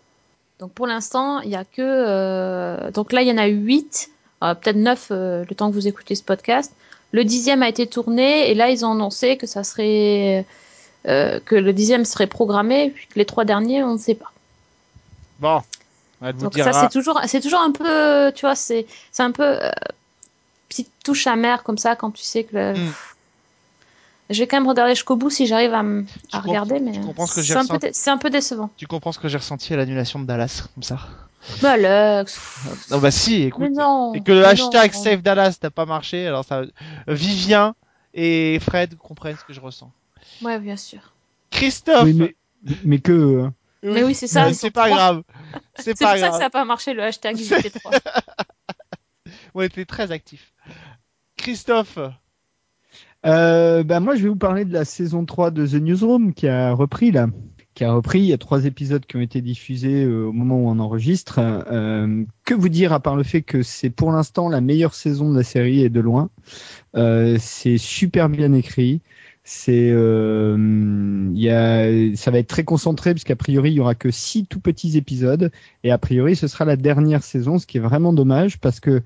Donc 0.58 0.72
pour 0.72 0.86
l'instant, 0.86 1.40
il 1.40 1.48
y 1.48 1.56
a 1.56 1.64
que... 1.64 2.90
Donc 2.90 3.12
là, 3.12 3.22
il 3.22 3.28
y 3.28 3.32
en 3.32 3.38
a 3.38 3.46
8, 3.46 4.10
peut-être 4.40 4.76
9 4.76 5.08
euh, 5.10 5.44
le 5.48 5.54
temps 5.54 5.70
que 5.70 5.74
vous 5.74 5.88
écoutez 5.88 6.14
ce 6.14 6.22
podcast. 6.22 6.72
Le 7.12 7.24
dixième 7.24 7.62
a 7.62 7.68
été 7.68 7.86
tourné 7.86 8.50
et 8.50 8.54
là, 8.54 8.70
ils 8.70 8.84
ont 8.84 8.92
annoncé 8.92 9.36
que 9.36 9.46
ça 9.46 9.64
serait... 9.64 10.46
euh, 11.06 11.40
que 11.44 11.54
le 11.54 11.72
dixième 11.72 12.04
serait 12.04 12.26
programmé, 12.26 12.90
puis 12.90 13.06
que 13.06 13.18
les 13.18 13.24
trois 13.24 13.44
derniers, 13.44 13.82
on 13.82 13.94
ne 13.94 13.98
sait 13.98 14.14
pas. 14.14 14.32
Bon, 15.38 15.62
elle 16.22 16.34
vous 16.34 16.42
Donc 16.42 16.52
dira. 16.52 16.72
ça, 16.72 16.80
c'est 16.82 16.92
toujours, 16.92 17.20
c'est 17.26 17.40
toujours 17.40 17.60
un 17.60 17.72
peu, 17.72 18.32
tu 18.34 18.42
vois, 18.42 18.54
c'est, 18.54 18.86
c'est 19.10 19.22
un 19.22 19.32
peu 19.32 19.42
euh, 19.42 19.70
petite 20.68 20.90
touche 21.04 21.26
amère 21.26 21.62
comme 21.62 21.78
ça 21.78 21.96
quand 21.96 22.10
tu 22.10 22.22
sais 22.22 22.44
que. 22.44 22.56
le- 22.56 22.74
Mm. 22.74 22.90
Je 24.30 24.38
vais 24.38 24.46
quand 24.46 24.58
même 24.58 24.68
regarder 24.68 24.94
jusqu'au 24.94 25.16
bout 25.16 25.28
si 25.28 25.44
j'arrive 25.46 25.74
à, 25.74 25.82
regarder, 26.38 26.78
mais 26.78 26.92
comprends 27.00 27.26
ce 27.26 27.42
c'est 27.42 27.52
un, 27.52 27.56
peu 27.56 27.62
ressenti. 27.64 27.86
dé- 27.86 27.92
c'est 27.92 28.10
un 28.10 28.16
peu 28.16 28.30
décevant. 28.30 28.70
Tu 28.76 28.86
comprends 28.86 29.10
ce 29.10 29.18
que 29.18 29.26
j'ai 29.26 29.38
ressenti 29.38 29.74
à 29.74 29.76
l'annulation 29.76 30.20
de 30.20 30.24
Dallas, 30.24 30.68
comme 30.72 30.84
ça? 30.84 30.98
Pff, 32.24 32.90
Non, 32.92 32.98
bah 32.98 33.10
si, 33.10 33.42
écoute. 33.42 33.62
mais 33.62 33.70
non. 33.70 34.14
Et 34.14 34.20
que 34.20 34.30
le 34.30 34.44
hashtag 34.44 34.92
non. 34.94 35.02
Save 35.02 35.22
Dallas 35.22 35.58
n'a 35.60 35.70
pas 35.70 35.84
marché, 35.84 36.28
alors 36.28 36.44
ça. 36.44 36.62
Vivien 37.08 37.74
et 38.14 38.60
Fred 38.60 38.96
comprennent 38.96 39.36
ce 39.36 39.44
que 39.44 39.52
je 39.52 39.60
ressens. 39.60 39.90
Ouais, 40.42 40.58
bien 40.58 40.76
sûr. 40.76 41.12
Christophe 41.50 42.04
Oui, 42.04 42.14
mais, 42.14 42.36
mais 42.84 42.98
que. 42.98 43.12
euh, 43.12 43.48
Mais 43.82 44.02
oui, 44.04 44.14
c'est 44.14 44.26
ça, 44.26 44.52
C'est 44.52 44.70
pas 44.70 44.86
trois. 44.86 44.96
grave. 44.96 45.22
C'est 45.78 45.98
pour 45.98 46.06
ça 46.08 46.14
que 46.14 46.20
grave. 46.20 46.32
ça 46.32 46.38
n'a 46.38 46.50
pas 46.50 46.64
marché 46.64 46.94
le 46.94 47.02
hashtag 47.02 47.36
C'est- 47.36 47.58
IGT3. 47.60 48.00
On 49.54 49.62
était 49.62 49.84
très 49.84 50.12
actifs. 50.12 50.52
Christophe, 51.36 51.98
Euh, 53.26 53.82
bah 53.82 54.00
moi, 54.00 54.14
je 54.16 54.22
vais 54.22 54.28
vous 54.28 54.36
parler 54.36 54.64
de 54.64 54.72
la 54.72 54.84
saison 54.84 55.24
3 55.26 55.50
de 55.50 55.66
The 55.66 55.74
Newsroom 55.74 56.32
qui 56.34 56.48
a 56.48 56.72
repris 56.72 57.10
là. 57.10 57.28
Qui 57.74 57.84
a 57.84 57.92
repris. 57.92 58.20
Il 58.20 58.26
y 58.26 58.32
a 58.32 58.38
trois 58.38 58.64
épisodes 58.64 59.04
qui 59.06 59.16
ont 59.16 59.20
été 59.20 59.40
diffusés 59.42 60.04
euh, 60.04 60.24
au 60.26 60.32
moment 60.32 60.56
où 60.56 60.68
on 60.68 60.78
enregistre. 60.78 61.38
Euh, 61.38 62.24
que 62.44 62.54
vous 62.54 62.68
dire 62.68 62.92
à 62.92 63.00
part 63.00 63.16
le 63.16 63.22
fait 63.22 63.42
que 63.42 63.62
c'est 63.62 63.90
pour 63.90 64.10
l'instant 64.12 64.48
la 64.48 64.60
meilleure 64.60 64.94
saison 64.94 65.30
de 65.30 65.36
la 65.36 65.44
série 65.44 65.82
et 65.82 65.88
de 65.90 66.00
loin. 66.00 66.30
Euh, 66.96 67.36
c'est 67.40 67.78
super 67.78 68.28
bien 68.28 68.52
écrit. 68.54 69.02
C'est, 69.52 69.90
euh, 69.90 71.28
y 71.34 71.48
a, 71.48 72.14
ça 72.14 72.30
va 72.30 72.38
être 72.38 72.46
très 72.46 72.62
concentré 72.62 73.14
puisqu'a 73.14 73.34
priori 73.34 73.72
il 73.72 73.74
y 73.74 73.80
aura 73.80 73.96
que 73.96 74.12
six 74.12 74.46
tout 74.46 74.60
petits 74.60 74.96
épisodes 74.96 75.50
et 75.82 75.90
a 75.90 75.98
priori 75.98 76.36
ce 76.36 76.46
sera 76.46 76.64
la 76.64 76.76
dernière 76.76 77.24
saison, 77.24 77.58
ce 77.58 77.66
qui 77.66 77.78
est 77.78 77.80
vraiment 77.80 78.12
dommage 78.12 78.60
parce 78.60 78.78
que 78.78 79.02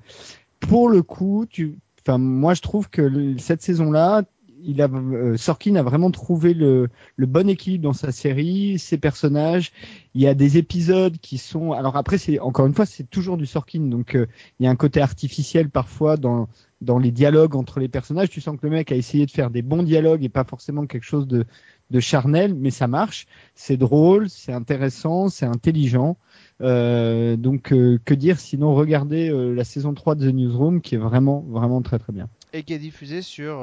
pour 0.59 0.87
le 0.87 1.01
coup, 1.01 1.47
tu, 1.49 1.79
enfin 1.99 2.19
moi 2.19 2.53
je 2.53 2.61
trouve 2.61 2.91
que 2.91 3.35
cette 3.39 3.63
saison-là, 3.63 4.23
il 4.63 4.83
a 4.83 4.87
euh, 4.87 5.35
Sorkin 5.35 5.77
a 5.77 5.81
vraiment 5.83 6.11
trouvé 6.11 6.53
le, 6.53 6.89
le 7.15 7.25
bon 7.25 7.49
équilibre 7.49 7.83
dans 7.83 7.93
sa 7.93 8.11
série, 8.11 8.77
ses 8.77 8.99
personnages. 8.99 9.71
Il 10.13 10.21
y 10.21 10.27
a 10.27 10.35
des 10.35 10.59
épisodes 10.59 11.17
qui 11.17 11.39
sont, 11.39 11.71
alors 11.71 11.97
après 11.97 12.19
c'est 12.19 12.37
encore 12.39 12.67
une 12.67 12.75
fois 12.75 12.85
c'est 12.85 13.09
toujours 13.09 13.37
du 13.37 13.47
Sorkin, 13.47 13.81
donc 13.81 14.13
euh, 14.13 14.27
il 14.59 14.65
y 14.65 14.67
a 14.67 14.69
un 14.69 14.75
côté 14.75 15.01
artificiel 15.01 15.71
parfois 15.71 16.17
dans 16.17 16.49
dans 16.85 16.97
les 16.99 17.11
dialogues 17.11 17.55
entre 17.55 17.79
les 17.79 17.87
personnages. 17.89 18.29
Tu 18.29 18.39
sens 18.41 18.55
que 18.57 18.65
le 18.65 18.71
mec 18.71 18.91
a 18.91 18.95
essayé 18.95 19.25
de 19.25 19.31
faire 19.31 19.49
des 19.49 19.61
bons 19.61 19.83
dialogues 19.83 20.23
et 20.23 20.29
pas 20.29 20.43
forcément 20.45 20.85
quelque 20.85 21.03
chose 21.03 21.27
de 21.27 21.45
de 21.91 21.99
charnel, 21.99 22.55
mais 22.55 22.71
ça 22.71 22.87
marche. 22.87 23.27
C'est 23.53 23.77
drôle, 23.77 24.27
c'est 24.29 24.51
intéressant, 24.53 25.29
c'est 25.29 25.45
intelligent. 25.45 26.17
Euh, 26.61 27.35
donc 27.35 27.71
euh, 27.73 27.99
que 28.05 28.13
dire 28.15 28.39
sinon 28.39 28.73
regardez 28.73 29.29
euh, 29.29 29.53
la 29.53 29.63
saison 29.65 29.93
3 29.93 30.15
de 30.15 30.31
The 30.31 30.33
Newsroom 30.33 30.81
qui 30.81 30.95
est 30.95 30.97
vraiment 30.99 31.45
vraiment 31.47 31.81
très 31.81 31.99
très 31.99 32.13
bien. 32.13 32.27
et 32.53 32.63
qui 32.63 32.73
est 32.73 32.79
diffusé 32.79 33.21
sur. 33.21 33.57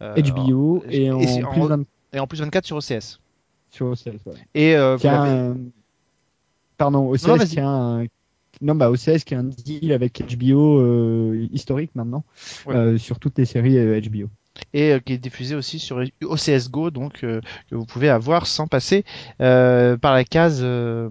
HBO 0.00 0.78
en- 0.78 0.90
et 0.90 1.10
en, 1.10 1.18
plus 1.52 1.60
20 1.62 1.84
et 2.12 2.18
en 2.20 2.26
plus 2.26 2.40
24 2.40 2.64
sur 2.66 2.76
OCS. 2.76 3.18
sur 3.70 3.86
OCS. 3.86 4.06
Ouais. 4.26 4.34
Et 4.54 4.76
Qui 5.00 5.08
a 5.08 5.22
un... 5.22 5.56
Pardon, 6.76 7.08
OCS 7.10 7.26
Non, 7.26 7.38
qui 7.38 7.58
a 7.60 7.68
un 7.68 8.04
non 8.60 8.74
bah 8.74 8.90
OCS 8.90 9.24
qui 9.24 9.34
a 9.34 9.38
un 9.38 9.44
deal 9.44 9.92
avec 9.92 10.20
HBO 10.22 10.80
euh, 10.80 11.46
historique 11.52 11.94
maintenant 11.94 12.24
Ouais. 12.66 12.74
euh, 12.74 12.98
sur 12.98 13.18
toutes 13.20 13.38
les 13.38 13.44
séries 13.44 13.78
euh, 13.78 14.00
HBO. 14.00 14.28
Et 14.72 14.92
euh, 14.92 14.98
qui 15.00 15.12
est 15.14 15.18
diffusé 15.18 15.54
aussi 15.54 15.78
sur 15.78 16.02
OCS 16.22 16.70
Go, 16.70 16.90
donc 16.90 17.24
euh, 17.24 17.40
que 17.70 17.74
vous 17.74 17.84
pouvez 17.84 18.08
avoir 18.08 18.46
sans 18.46 18.66
passer 18.66 19.04
euh, 19.40 19.96
par 19.96 20.14
la 20.14 20.24
case 20.24 20.60
euh, 20.62 21.08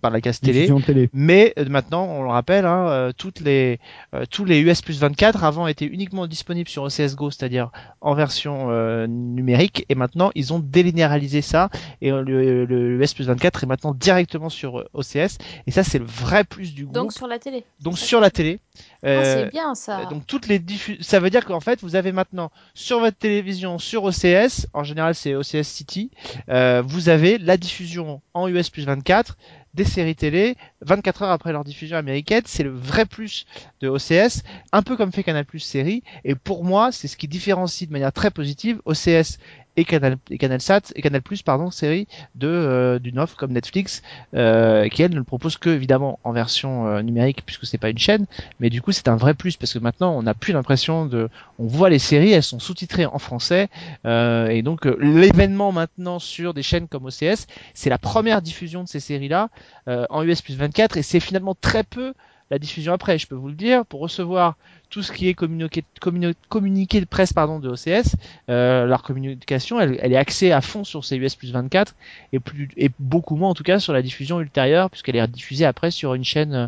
par 0.00 0.10
la 0.10 0.20
case 0.20 0.40
télé. 0.40 0.66
Mais 1.12 1.52
euh, 1.58 1.64
maintenant, 1.68 2.04
on 2.06 2.22
le 2.22 2.30
rappelle, 2.30 2.64
hein, 2.66 2.88
euh, 2.88 3.12
toutes 3.16 3.40
les, 3.40 3.78
euh, 4.14 4.24
tous 4.30 4.44
les 4.44 4.60
US 4.60 4.80
plus 4.82 4.98
24 5.00 5.44
avant 5.44 5.66
étaient 5.66 5.86
uniquement 5.86 6.26
disponibles 6.26 6.68
sur 6.68 6.82
OCS 6.84 7.14
Go, 7.16 7.30
c'est-à-dire 7.30 7.70
en 8.00 8.14
version 8.14 8.68
euh, 8.70 9.06
numérique, 9.06 9.84
et 9.88 9.94
maintenant 9.94 10.30
ils 10.34 10.52
ont 10.52 10.58
délinéarisé 10.58 11.42
ça, 11.42 11.70
et 12.00 12.10
euh, 12.12 12.22
le, 12.22 12.64
le 12.64 13.00
US 13.02 13.14
plus 13.14 13.26
24 13.26 13.64
est 13.64 13.66
maintenant 13.66 13.94
directement 13.94 14.48
sur 14.48 14.84
OCS, 14.94 15.38
et 15.66 15.70
ça 15.70 15.82
c'est 15.84 15.98
le 15.98 16.04
vrai 16.06 16.44
plus 16.44 16.74
du 16.74 16.84
groupe. 16.84 16.94
Donc 16.94 17.12
sur 17.12 17.26
la 17.26 17.38
télé. 17.38 17.64
Donc 17.82 17.98
sur 17.98 18.20
la 18.20 18.30
télé. 18.30 18.60
Ah, 19.02 19.08
Euh, 19.08 19.44
c'est 19.44 19.50
bien 19.50 19.74
ça. 19.74 20.04
donc 20.06 20.26
toutes 20.26 20.46
les 20.46 20.58
diffus 20.58 20.98
ça 21.00 21.20
veut 21.20 21.30
dire 21.30 21.44
qu'en 21.46 21.60
fait 21.60 21.80
vous 21.82 21.96
avez 21.96 22.12
maintenant 22.12 22.29
sur 22.74 23.00
votre 23.00 23.16
télévision 23.16 23.78
sur 23.78 24.04
OCS, 24.04 24.66
en 24.72 24.84
général 24.84 25.14
c'est 25.14 25.34
OCS 25.34 25.62
City, 25.64 26.10
euh, 26.48 26.82
vous 26.84 27.08
avez 27.08 27.38
la 27.38 27.56
diffusion 27.56 28.20
en 28.34 28.48
US 28.48 28.70
plus 28.70 28.84
24 28.84 29.36
des 29.74 29.84
séries 29.84 30.16
télé 30.16 30.56
24 30.80 31.22
heures 31.22 31.30
après 31.30 31.52
leur 31.52 31.64
diffusion 31.64 31.96
américaine, 31.96 32.42
c'est 32.46 32.64
le 32.64 32.70
vrai 32.70 33.06
plus 33.06 33.46
de 33.80 33.88
OCS, 33.88 34.42
un 34.72 34.82
peu 34.82 34.96
comme 34.96 35.12
fait 35.12 35.22
Canal 35.22 35.44
Plus 35.44 35.60
série 35.60 36.02
et 36.24 36.34
pour 36.34 36.64
moi, 36.64 36.90
c'est 36.92 37.08
ce 37.08 37.16
qui 37.16 37.28
différencie 37.28 37.88
de 37.88 37.92
manière 37.92 38.12
très 38.12 38.30
positive 38.30 38.80
OCS 38.84 39.38
et 39.76 39.84
Canal 39.84 40.16
et 40.30 40.38
CanalSat 40.38 40.92
et 40.94 41.02
Canal 41.02 41.22
Plus 41.22 41.42
pardon, 41.42 41.70
série 41.70 42.06
de 42.34 42.48
euh, 42.48 42.98
d'une 42.98 43.18
offre 43.18 43.36
comme 43.36 43.52
Netflix 43.52 44.02
euh, 44.34 44.88
qui 44.88 45.02
elle 45.02 45.12
ne 45.12 45.16
le 45.16 45.24
propose 45.24 45.56
que 45.56 45.70
évidemment 45.70 46.18
en 46.24 46.32
version 46.32 46.86
euh, 46.86 47.02
numérique 47.02 47.42
puisque 47.46 47.66
c'est 47.66 47.78
pas 47.78 47.90
une 47.90 47.98
chaîne. 47.98 48.26
Mais 48.58 48.70
du 48.70 48.82
coup 48.82 48.92
c'est 48.92 49.08
un 49.08 49.16
vrai 49.16 49.34
plus 49.34 49.56
parce 49.56 49.72
que 49.72 49.78
maintenant 49.78 50.16
on 50.16 50.22
n'a 50.22 50.34
plus 50.34 50.52
l'impression 50.52 51.06
de 51.06 51.28
on 51.58 51.66
voit 51.66 51.90
les 51.90 51.98
séries 51.98 52.32
elles 52.32 52.42
sont 52.42 52.58
sous-titrées 52.58 53.06
en 53.06 53.18
français 53.18 53.68
euh, 54.06 54.48
et 54.48 54.62
donc 54.62 54.86
euh, 54.86 54.96
l'événement 55.00 55.72
maintenant 55.72 56.18
sur 56.18 56.54
des 56.54 56.62
chaînes 56.62 56.88
comme 56.88 57.06
OCS 57.06 57.46
c'est 57.74 57.90
la 57.90 57.98
première 57.98 58.42
diffusion 58.42 58.82
de 58.82 58.88
ces 58.88 59.00
séries 59.00 59.28
là 59.28 59.48
en 59.86 60.22
US 60.22 60.40
plus 60.42 60.56
24 60.56 60.96
et 60.96 61.02
c'est 61.02 61.20
finalement 61.20 61.54
très 61.60 61.82
peu 61.82 62.14
la 62.50 62.58
diffusion 62.58 62.92
après 62.92 63.18
je 63.18 63.26
peux 63.26 63.34
vous 63.34 63.48
le 63.48 63.54
dire 63.54 63.86
pour 63.86 64.00
recevoir 64.00 64.56
tout 64.90 65.02
ce 65.02 65.12
qui 65.12 65.28
est 65.28 65.34
communiqué, 65.34 65.84
communi- 66.00 66.34
communiqué 66.48 67.00
de 67.00 67.04
presse 67.06 67.32
pardon 67.32 67.60
de 67.60 67.68
OCS, 67.68 68.16
euh, 68.48 68.86
leur 68.86 69.04
communication, 69.04 69.80
elle, 69.80 69.98
elle 70.02 70.12
est 70.12 70.16
axée 70.16 70.50
à 70.50 70.60
fond 70.60 70.82
sur 70.82 71.04
ces 71.04 71.16
US 71.16 71.36
plus 71.36 71.52
24 71.52 71.94
et 72.32 72.40
plus 72.40 72.68
et 72.76 72.90
beaucoup 72.98 73.36
moins 73.36 73.50
en 73.50 73.54
tout 73.54 73.62
cas 73.62 73.78
sur 73.78 73.92
la 73.92 74.02
diffusion 74.02 74.40
ultérieure 74.40 74.90
puisqu'elle 74.90 75.14
est 75.14 75.26
diffusée 75.28 75.64
après 75.64 75.92
sur 75.92 76.14
une 76.14 76.24
chaîne, 76.24 76.54
euh, 76.54 76.66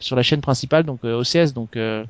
sur 0.00 0.16
la 0.16 0.22
chaîne 0.22 0.40
principale 0.40 0.82
donc 0.84 1.00
euh, 1.04 1.20
OCS 1.20 1.52
donc 1.52 1.76
euh, 1.76 2.04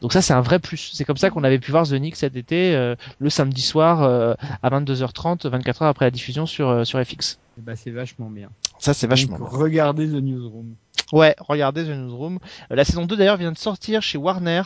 donc 0.00 0.12
ça 0.12 0.20
c'est 0.20 0.32
un 0.32 0.40
vrai 0.40 0.58
plus. 0.58 0.90
C'est 0.94 1.04
comme 1.04 1.16
ça 1.16 1.30
qu'on 1.30 1.44
avait 1.44 1.58
pu 1.60 1.70
voir 1.70 1.86
The 1.86 1.92
Nick 1.92 2.16
cet 2.16 2.34
été 2.36 2.74
euh, 2.74 2.96
le 3.20 3.30
samedi 3.30 3.62
soir 3.62 4.02
euh, 4.02 4.34
à 4.62 4.70
22h30, 4.70 5.48
24 5.48 5.82
heures 5.82 5.88
après 5.88 6.06
la 6.06 6.10
diffusion 6.10 6.44
sur 6.46 6.68
euh, 6.68 6.84
sur 6.84 7.00
FX. 7.02 7.38
Eh 7.58 7.62
ben, 7.62 7.76
c'est 7.76 7.90
vachement 7.90 8.30
bien. 8.30 8.48
Ça 8.80 8.94
c'est 8.94 9.06
vachement. 9.06 9.38
Donc, 9.38 9.50
bien. 9.50 9.58
regardez 9.58 10.08
The 10.08 10.14
Newsroom. 10.20 10.74
Ouais, 11.12 11.34
regardez 11.38 11.84
The 11.84 11.90
Newsroom. 11.90 12.38
Euh, 12.70 12.76
La 12.76 12.84
saison 12.84 13.04
2 13.04 13.16
d'ailleurs 13.16 13.36
vient 13.36 13.52
de 13.52 13.58
sortir 13.58 14.02
chez 14.02 14.18
Warner. 14.18 14.62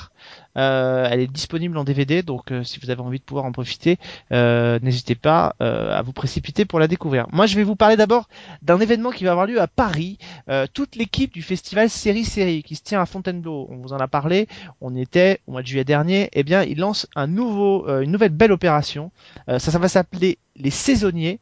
Euh, 0.56 1.06
elle 1.10 1.20
est 1.20 1.26
disponible 1.26 1.76
en 1.78 1.84
DVD, 1.84 2.22
donc 2.22 2.50
euh, 2.50 2.64
si 2.64 2.80
vous 2.80 2.90
avez 2.90 3.00
envie 3.00 3.18
de 3.18 3.24
pouvoir 3.24 3.44
en 3.44 3.52
profiter, 3.52 3.96
euh, 4.32 4.78
n'hésitez 4.82 5.14
pas 5.14 5.54
euh, 5.62 5.96
à 5.96 6.02
vous 6.02 6.12
précipiter 6.12 6.64
pour 6.64 6.80
la 6.80 6.88
découvrir. 6.88 7.26
Moi, 7.32 7.46
je 7.46 7.56
vais 7.56 7.62
vous 7.62 7.76
parler 7.76 7.96
d'abord 7.96 8.28
d'un 8.62 8.80
événement 8.80 9.10
qui 9.10 9.24
va 9.24 9.32
avoir 9.32 9.46
lieu 9.46 9.60
à 9.60 9.66
Paris. 9.66 10.18
Toute 10.72 10.96
l'équipe 10.96 11.32
du 11.32 11.42
festival 11.42 11.90
Série 11.90 12.24
Série 12.24 12.62
qui 12.62 12.74
se 12.74 12.82
tient 12.82 13.00
à 13.00 13.06
Fontainebleau, 13.06 13.66
on 13.70 13.76
vous 13.76 13.92
en 13.92 13.98
a 13.98 14.08
parlé, 14.08 14.48
on 14.80 14.96
était 14.96 15.40
au 15.46 15.52
mois 15.52 15.62
de 15.62 15.66
juillet 15.66 15.84
dernier. 15.84 16.28
Eh 16.32 16.42
bien, 16.42 16.62
il 16.62 16.78
lance 16.78 17.06
un 17.14 17.26
nouveau, 17.26 17.86
une 18.00 18.10
nouvelle 18.10 18.30
belle 18.30 18.52
opération. 18.52 19.10
Ça, 19.46 19.58
ça 19.58 19.78
va 19.78 19.88
s'appeler 19.88 20.38
les 20.56 20.70
saisonniers 20.70 21.40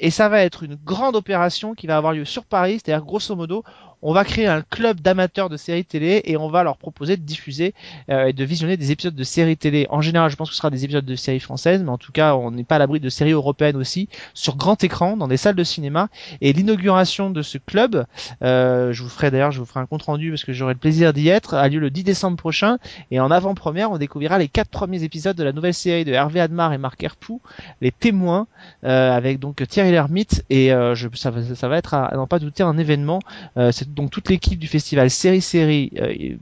et 0.00 0.10
ça 0.10 0.28
va 0.28 0.42
être 0.42 0.62
une 0.62 0.76
grande 0.76 1.16
opération 1.16 1.74
qui 1.74 1.86
va 1.86 1.96
avoir 1.96 2.12
lieu 2.12 2.24
sur 2.24 2.44
Paris, 2.44 2.80
c'est-à-dire 2.82 3.04
grosso 3.04 3.34
modo, 3.36 3.64
on 4.02 4.12
va 4.12 4.24
créer 4.24 4.46
un 4.46 4.62
club 4.62 5.00
d'amateurs 5.00 5.48
de 5.48 5.56
séries 5.56 5.84
télé 5.84 6.22
et 6.24 6.36
on 6.36 6.48
va 6.48 6.64
leur 6.64 6.76
proposer 6.76 7.16
de 7.16 7.22
diffuser 7.22 7.74
euh, 8.10 8.26
et 8.26 8.32
de 8.32 8.44
visionner 8.44 8.76
des 8.76 8.90
épisodes 8.90 9.14
de 9.14 9.24
séries 9.24 9.56
télé. 9.56 9.86
En 9.90 10.00
général, 10.00 10.30
je 10.30 10.36
pense 10.36 10.48
que 10.48 10.54
ce 10.54 10.58
sera 10.58 10.70
des 10.70 10.84
épisodes 10.84 11.04
de 11.04 11.16
séries 11.16 11.40
françaises, 11.40 11.82
mais 11.82 11.90
en 11.90 11.98
tout 11.98 12.12
cas, 12.12 12.34
on 12.34 12.50
n'est 12.50 12.64
pas 12.64 12.76
à 12.76 12.78
l'abri 12.78 13.00
de 13.00 13.08
séries 13.08 13.32
européennes 13.32 13.76
aussi, 13.76 14.08
sur 14.34 14.56
grand 14.56 14.82
écran, 14.82 15.16
dans 15.16 15.28
des 15.28 15.36
salles 15.36 15.54
de 15.54 15.64
cinéma. 15.64 16.08
Et 16.40 16.52
l'inauguration 16.52 17.30
de 17.30 17.42
ce 17.42 17.58
club, 17.58 18.06
euh, 18.42 18.92
je 18.92 19.02
vous 19.02 19.08
ferai 19.08 19.30
d'ailleurs, 19.30 19.52
je 19.52 19.60
vous 19.60 19.66
ferai 19.66 19.80
un 19.80 19.86
compte 19.86 20.02
rendu 20.02 20.30
parce 20.30 20.44
que 20.44 20.52
j'aurai 20.52 20.74
le 20.74 20.78
plaisir 20.78 21.12
d'y 21.12 21.28
être, 21.28 21.54
a 21.54 21.68
lieu 21.68 21.78
le 21.78 21.90
10 21.90 22.04
décembre 22.04 22.36
prochain. 22.36 22.78
Et 23.10 23.20
en 23.20 23.30
avant-première, 23.30 23.90
on 23.90 23.98
découvrira 23.98 24.38
les 24.38 24.48
quatre 24.48 24.70
premiers 24.70 25.04
épisodes 25.04 25.36
de 25.36 25.44
la 25.44 25.52
nouvelle 25.52 25.74
série 25.74 26.04
de 26.04 26.12
Hervé 26.12 26.40
Admar 26.40 26.72
et 26.72 26.78
Marc 26.78 27.02
Herpoux, 27.02 27.40
Les 27.80 27.92
Témoins, 27.92 28.46
euh, 28.84 29.12
avec 29.12 29.38
donc 29.38 29.66
Thierry 29.68 29.92
Lhermitte. 29.92 30.44
Et 30.50 30.72
euh, 30.72 30.94
je, 30.94 31.08
ça, 31.14 31.32
ça 31.54 31.68
va 31.68 31.78
être, 31.78 31.94
à, 31.94 32.10
n'en 32.16 32.26
pas 32.26 32.38
douter, 32.38 32.62
un 32.62 32.78
événement. 32.78 33.20
Euh, 33.56 33.70
donc 33.94 34.10
toute 34.10 34.28
l'équipe 34.28 34.58
du 34.58 34.66
festival 34.66 35.10
Série 35.10 35.40
Série, 35.40 35.92
euh, 35.98 36.36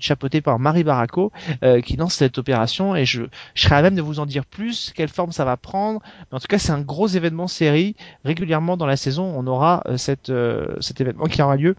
chapeautée 0.00 0.40
par 0.40 0.58
Marie 0.58 0.84
Baraco, 0.84 1.32
euh, 1.62 1.80
qui 1.80 1.96
lance 1.96 2.14
cette 2.14 2.38
opération. 2.38 2.94
Et 2.96 3.04
je, 3.04 3.22
je 3.54 3.62
serai 3.62 3.76
à 3.76 3.82
même 3.82 3.94
de 3.94 4.02
vous 4.02 4.20
en 4.20 4.26
dire 4.26 4.44
plus, 4.46 4.92
quelle 4.94 5.08
forme 5.08 5.32
ça 5.32 5.44
va 5.44 5.56
prendre. 5.56 6.00
Mais 6.30 6.36
en 6.36 6.40
tout 6.40 6.46
cas, 6.48 6.58
c'est 6.58 6.72
un 6.72 6.80
gros 6.80 7.08
événement 7.08 7.48
série. 7.48 7.96
Régulièrement 8.24 8.76
dans 8.76 8.86
la 8.86 8.96
saison, 8.96 9.32
on 9.36 9.46
aura 9.46 9.82
euh, 9.86 9.96
cette, 9.96 10.30
euh, 10.30 10.76
cet 10.80 11.00
événement 11.00 11.26
qui 11.26 11.42
aura 11.42 11.56
lieu 11.56 11.76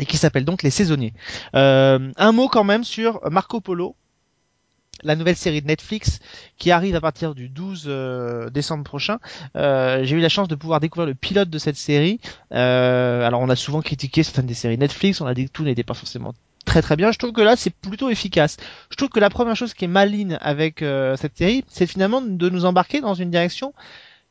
et 0.00 0.06
qui 0.06 0.16
s'appelle 0.16 0.44
donc 0.44 0.62
les 0.62 0.70
saisonniers. 0.70 1.12
Euh, 1.54 2.10
un 2.16 2.32
mot 2.32 2.48
quand 2.48 2.64
même 2.64 2.84
sur 2.84 3.20
Marco 3.30 3.60
Polo, 3.60 3.96
la 5.02 5.16
nouvelle 5.16 5.36
série 5.36 5.62
de 5.62 5.66
Netflix 5.66 6.20
qui 6.58 6.70
arrive 6.70 6.94
à 6.96 7.00
partir 7.00 7.34
du 7.34 7.48
12 7.48 7.84
euh, 7.86 8.50
décembre 8.50 8.84
prochain. 8.84 9.18
Euh, 9.56 10.04
J'ai 10.04 10.16
eu 10.16 10.20
la 10.20 10.28
chance 10.28 10.48
de 10.48 10.54
pouvoir 10.54 10.80
découvrir 10.80 11.06
le 11.06 11.14
pilote 11.14 11.50
de 11.50 11.58
cette 11.58 11.76
série. 11.76 12.20
Euh, 12.52 13.26
alors 13.26 13.40
on 13.40 13.48
a 13.48 13.56
souvent 13.56 13.80
critiqué 13.80 14.22
certaines 14.22 14.46
des 14.46 14.54
séries 14.54 14.78
Netflix, 14.78 15.20
on 15.20 15.26
a 15.26 15.34
dit 15.34 15.46
que 15.46 15.52
tout 15.52 15.64
n'était 15.64 15.82
pas 15.82 15.94
forcément 15.94 16.34
très 16.64 16.82
très 16.82 16.96
bien. 16.96 17.12
Je 17.12 17.18
trouve 17.18 17.32
que 17.32 17.40
là 17.40 17.56
c'est 17.56 17.70
plutôt 17.74 18.10
efficace. 18.10 18.56
Je 18.90 18.96
trouve 18.96 19.08
que 19.08 19.20
la 19.20 19.30
première 19.30 19.56
chose 19.56 19.74
qui 19.74 19.84
est 19.84 19.88
maligne 19.88 20.38
avec 20.40 20.82
euh, 20.82 21.16
cette 21.16 21.36
série, 21.36 21.64
c'est 21.68 21.86
finalement 21.86 22.20
de 22.20 22.48
nous 22.48 22.64
embarquer 22.64 23.00
dans 23.00 23.14
une 23.14 23.30
direction 23.30 23.72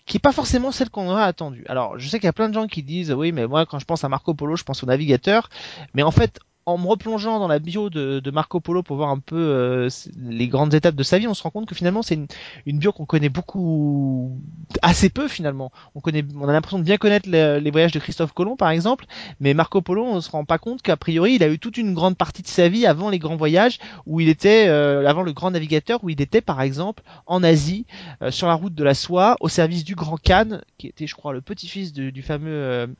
qui 0.05 0.17
est 0.17 0.19
pas 0.19 0.31
forcément 0.31 0.71
celle 0.71 0.89
qu'on 0.89 1.07
aurait 1.07 1.23
attendu. 1.23 1.63
Alors, 1.69 1.99
je 1.99 2.09
sais 2.09 2.17
qu'il 2.17 2.25
y 2.25 2.29
a 2.29 2.33
plein 2.33 2.49
de 2.49 2.53
gens 2.53 2.65
qui 2.65 2.81
disent 2.81 3.11
oui, 3.11 3.31
mais 3.31 3.45
moi 3.45 3.65
quand 3.65 3.77
je 3.77 3.85
pense 3.85 4.03
à 4.03 4.09
Marco 4.09 4.33
Polo, 4.33 4.55
je 4.55 4.63
pense 4.63 4.83
au 4.83 4.87
navigateur, 4.87 5.49
mais 5.93 6.01
en 6.01 6.11
fait, 6.11 6.39
en 6.69 6.77
me 6.77 6.87
replongeant 6.87 7.39
dans 7.39 7.47
la 7.47 7.59
bio 7.59 7.89
de, 7.89 8.31
Marco 8.31 8.59
Polo 8.59 8.83
pour 8.83 8.97
voir 8.97 9.09
un 9.09 9.19
peu 9.19 9.35
euh, 9.35 9.89
les 10.17 10.47
grandes 10.47 10.73
étapes 10.73 10.95
de 10.95 11.03
sa 11.03 11.17
vie, 11.17 11.27
on 11.27 11.33
se 11.33 11.41
rend 11.41 11.49
compte 11.49 11.65
que 11.65 11.75
finalement 11.75 12.01
c'est 12.01 12.15
une, 12.15 12.27
une 12.65 12.77
bio 12.77 12.91
qu'on 12.91 13.05
connaît 13.05 13.29
beaucoup, 13.29 14.39
assez 14.81 15.09
peu 15.09 15.27
finalement. 15.27 15.71
On 15.95 16.01
a 16.47 16.53
l'impression 16.53 16.77
de 16.77 16.83
bien 16.83 16.97
connaître 16.97 17.27
les, 17.29 17.71
voyages 17.71 17.91
de 17.91 17.99
Christophe 17.99 18.33
Colomb 18.33 18.55
par 18.55 18.69
exemple, 18.69 19.05
mais 19.39 19.53
Marco 19.53 19.81
Polo, 19.81 20.05
on 20.05 20.21
se 20.21 20.29
rend 20.29 20.45
pas 20.45 20.57
compte 20.57 20.81
qu'a 20.81 20.97
priori 20.97 21.33
il 21.33 21.43
a 21.43 21.47
eu 21.47 21.59
toute 21.59 21.77
une 21.77 21.93
grande 21.93 22.17
partie 22.17 22.41
de 22.41 22.47
sa 22.47 22.69
vie 22.69 22.85
avant 22.85 23.09
les 23.09 23.19
grands 23.19 23.35
voyages, 23.35 23.79
où 24.05 24.19
il 24.19 24.29
était, 24.29 24.67
euh, 24.67 25.07
avant 25.07 25.23
le 25.23 25.33
grand 25.33 25.51
navigateur, 25.51 26.03
où 26.03 26.09
il 26.09 26.21
était 26.21 26.41
par 26.41 26.61
exemple 26.61 27.03
en 27.25 27.43
Asie, 27.43 27.85
euh, 28.21 28.31
sur 28.31 28.47
la 28.47 28.53
route 28.53 28.75
de 28.75 28.83
la 28.83 28.93
soie, 28.93 29.35
au 29.39 29.49
service 29.49 29.83
du 29.83 29.95
grand 29.95 30.17
Khan, 30.21 30.59
qui 30.77 30.87
était 30.87 31.07
je 31.07 31.15
crois 31.15 31.33
le 31.33 31.41
petit-fils 31.41 31.93
du 31.93 32.21
fameux 32.21 32.95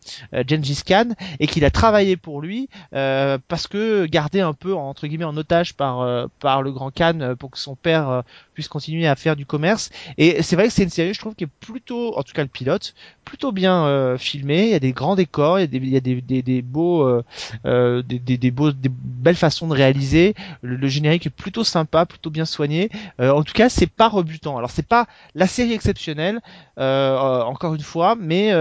Gengis 0.47 0.81
Khan, 0.85 1.09
et 1.39 1.47
qu'il 1.47 1.65
a 1.65 1.71
travaillé 1.71 2.17
pour 2.17 2.41
lui 2.41 2.69
euh, 2.93 3.37
parce 3.59 3.67
que 3.67 4.05
gardé 4.05 4.39
un 4.39 4.53
peu 4.53 4.73
entre 4.73 5.05
guillemets 5.05 5.25
en 5.25 5.35
otage 5.35 5.73
par 5.75 5.99
euh, 5.99 6.27
par 6.39 6.61
le 6.61 6.71
grand 6.71 6.91
Khan 6.91 7.19
euh, 7.19 7.35
pour 7.35 7.51
que 7.51 7.57
son 7.57 7.75
père 7.75 8.07
euh, 8.07 8.21
puisse 8.59 8.67
continuer 8.67 9.07
à 9.07 9.15
faire 9.15 9.37
du 9.37 9.45
commerce. 9.45 9.89
Et 10.17 10.43
c'est 10.43 10.57
vrai 10.57 10.67
que 10.67 10.73
c'est 10.73 10.83
une 10.83 10.89
série, 10.89 11.13
je 11.13 11.19
trouve, 11.19 11.33
qui 11.33 11.45
est 11.45 11.53
plutôt, 11.61 12.17
en 12.17 12.23
tout 12.23 12.33
cas 12.33 12.41
le 12.41 12.49
pilote, 12.49 12.93
plutôt 13.23 13.53
bien 13.53 13.85
euh, 13.85 14.17
filmé. 14.17 14.63
Il 14.63 14.71
y 14.71 14.73
a 14.73 14.79
des 14.79 14.91
grands 14.91 15.15
décors, 15.15 15.59
il 15.59 15.61
y 15.61 15.63
a 15.63 15.67
des, 15.67 15.77
il 15.77 16.01
des, 16.01 16.21
des, 16.21 16.41
des 16.41 16.61
beaux, 16.61 17.03
euh, 17.03 17.23
euh, 17.65 18.01
des, 18.01 18.19
des, 18.19 18.37
des 18.37 18.51
beaux, 18.51 18.73
des 18.73 18.89
belles 18.89 19.35
façons 19.35 19.67
de 19.67 19.73
réaliser. 19.73 20.35
Le, 20.61 20.89
générique 20.89 21.25
est 21.25 21.29
plutôt 21.29 21.63
sympa, 21.63 22.05
plutôt 22.05 22.31
bien 22.31 22.43
soigné. 22.43 22.89
En 23.19 23.43
tout 23.43 23.53
cas, 23.53 23.69
c'est 23.69 23.89
pas 23.89 24.09
rebutant. 24.09 24.57
Alors 24.57 24.71
c'est 24.71 24.85
pas 24.85 25.07
la 25.35 25.47
série 25.47 25.71
exceptionnelle, 25.71 26.41
encore 26.77 27.75
une 27.75 27.81
fois, 27.81 28.17
mais 28.19 28.51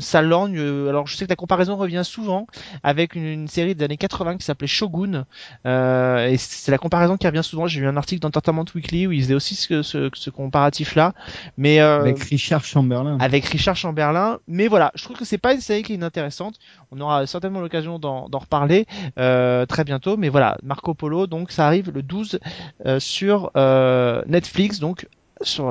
ça 0.00 0.20
lorgne. 0.20 0.58
alors 0.58 1.06
je 1.06 1.16
sais 1.16 1.24
que 1.24 1.30
la 1.30 1.36
comparaison 1.36 1.76
revient 1.76 2.02
souvent 2.04 2.46
avec 2.82 3.14
une, 3.14 3.48
série 3.48 3.74
des 3.74 3.84
années 3.84 3.96
80 3.96 4.36
qui 4.36 4.44
s'appelait 4.44 4.66
Shogun. 4.66 5.24
Et 5.64 6.36
c'est 6.36 6.72
la 6.72 6.78
comparaison 6.78 7.16
qui 7.16 7.26
revient 7.26 7.44
souvent. 7.44 7.66
J'ai 7.66 7.80
lu 7.80 7.86
un 7.86 7.96
article 7.96 8.20
d'Entertainment 8.20 8.66
Weekly 8.74 9.06
où 9.06 9.12
ils 9.14 9.22
faisaient 9.22 9.34
aussi 9.34 9.54
ce, 9.54 9.82
ce, 9.82 10.10
ce 10.12 10.30
comparatif-là. 10.30 11.12
Mais 11.56 11.80
euh, 11.80 12.00
Avec 12.00 12.22
Richard 12.22 12.64
Chamberlain. 12.64 13.18
avec 13.20 13.44
Richard 13.46 13.76
Chamberlain. 13.76 14.38
Mais 14.48 14.68
voilà, 14.68 14.92
je 14.94 15.04
trouve 15.04 15.16
que 15.16 15.24
c'est 15.24 15.38
pas 15.38 15.54
une 15.54 15.60
série 15.60 15.82
qui 15.82 15.92
est 15.92 15.96
inintéressante. 15.96 16.58
On 16.90 17.00
aura 17.00 17.26
certainement 17.26 17.60
l'occasion 17.60 17.98
d'en 17.98 18.28
d'en 18.28 18.38
reparler 18.38 18.86
euh, 19.18 19.66
très 19.66 19.84
bientôt. 19.84 20.16
Mais 20.16 20.28
voilà, 20.28 20.56
Marco 20.62 20.94
Polo, 20.94 21.26
donc 21.26 21.50
ça 21.50 21.66
arrive 21.66 21.90
le 21.90 22.02
12 22.02 22.38
euh, 22.86 23.00
sur 23.00 23.50
euh, 23.56 24.22
Netflix. 24.26 24.78
Donc 24.80 25.06
sur 25.44 25.70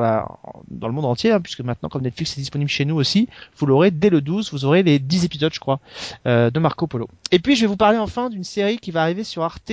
dans 0.69 0.87
le 0.87 0.93
monde 0.93 1.05
entier, 1.05 1.31
hein, 1.31 1.41
puisque 1.41 1.61
maintenant 1.61 1.89
comme 1.89 2.01
Netflix 2.01 2.37
est 2.37 2.41
disponible 2.41 2.69
chez 2.69 2.85
nous 2.85 2.95
aussi, 2.95 3.27
vous 3.57 3.65
l'aurez 3.65 3.91
dès 3.91 4.09
le 4.09 4.21
12, 4.21 4.51
vous 4.51 4.65
aurez 4.65 4.83
les 4.83 4.99
10 4.99 5.25
épisodes 5.25 5.53
je 5.53 5.59
crois 5.59 5.79
euh, 6.25 6.49
de 6.49 6.59
Marco 6.59 6.87
Polo. 6.87 7.09
Et 7.31 7.39
puis 7.39 7.55
je 7.55 7.61
vais 7.61 7.67
vous 7.67 7.77
parler 7.77 7.97
enfin 7.97 8.29
d'une 8.29 8.43
série 8.43 8.77
qui 8.77 8.91
va 8.91 9.01
arriver 9.01 9.23
sur 9.23 9.43
Arte 9.43 9.71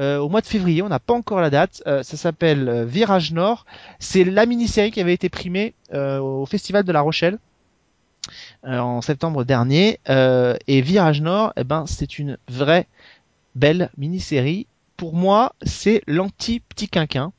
euh, 0.00 0.18
au 0.18 0.28
mois 0.28 0.40
de 0.40 0.46
février, 0.46 0.82
on 0.82 0.88
n'a 0.88 0.98
pas 0.98 1.14
encore 1.14 1.40
la 1.40 1.50
date, 1.50 1.82
euh, 1.86 2.02
ça 2.02 2.16
s'appelle 2.16 2.84
Virage 2.84 3.32
Nord, 3.32 3.66
c'est 3.98 4.24
la 4.24 4.46
mini-série 4.46 4.90
qui 4.90 5.00
avait 5.00 5.14
été 5.14 5.28
primée 5.28 5.74
au 5.92 6.44
Festival 6.46 6.84
de 6.84 6.92
La 6.92 7.00
Rochelle. 7.00 7.38
en 8.62 9.00
septembre 9.00 9.44
dernier. 9.44 10.00
Et 10.06 10.80
Virage 10.82 11.22
Nord 11.22 11.52
eh 11.56 11.64
ben 11.64 11.84
c'est 11.86 12.18
une 12.18 12.36
vraie 12.48 12.86
belle 13.54 13.90
mini-série. 13.96 14.66
Pour 14.96 15.14
moi 15.14 15.54
c'est 15.62 16.02
l'anti 16.06 16.60
petit 16.60 16.88
quinquin 16.88 17.32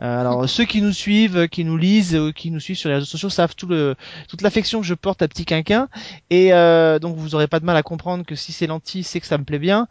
euh, 0.00 0.20
alors 0.20 0.48
ceux 0.48 0.64
qui 0.64 0.80
nous 0.80 0.92
suivent, 0.92 1.36
euh, 1.36 1.46
qui 1.46 1.64
nous 1.64 1.76
lisent, 1.76 2.14
euh, 2.14 2.32
qui 2.32 2.50
nous 2.50 2.60
suivent 2.60 2.76
sur 2.76 2.88
les 2.88 2.96
réseaux 2.96 3.06
sociaux 3.06 3.30
savent 3.30 3.54
toute 3.54 4.42
l'affection 4.42 4.80
que 4.80 4.86
je 4.86 4.94
porte 4.94 5.22
à 5.22 5.28
Petit 5.28 5.44
Quinquin 5.44 5.88
et 6.30 6.50
donc 7.00 7.16
vous 7.16 7.34
aurez 7.34 7.46
pas 7.46 7.60
de 7.60 7.64
mal 7.64 7.76
à 7.76 7.82
comprendre 7.82 8.24
que 8.24 8.34
si 8.34 8.52
c'est 8.52 8.66
lentille, 8.66 9.02
c'est 9.02 9.20
que 9.20 9.26
ça 9.26 9.38
me 9.38 9.44
plaît 9.44 9.58
bien. 9.58 9.88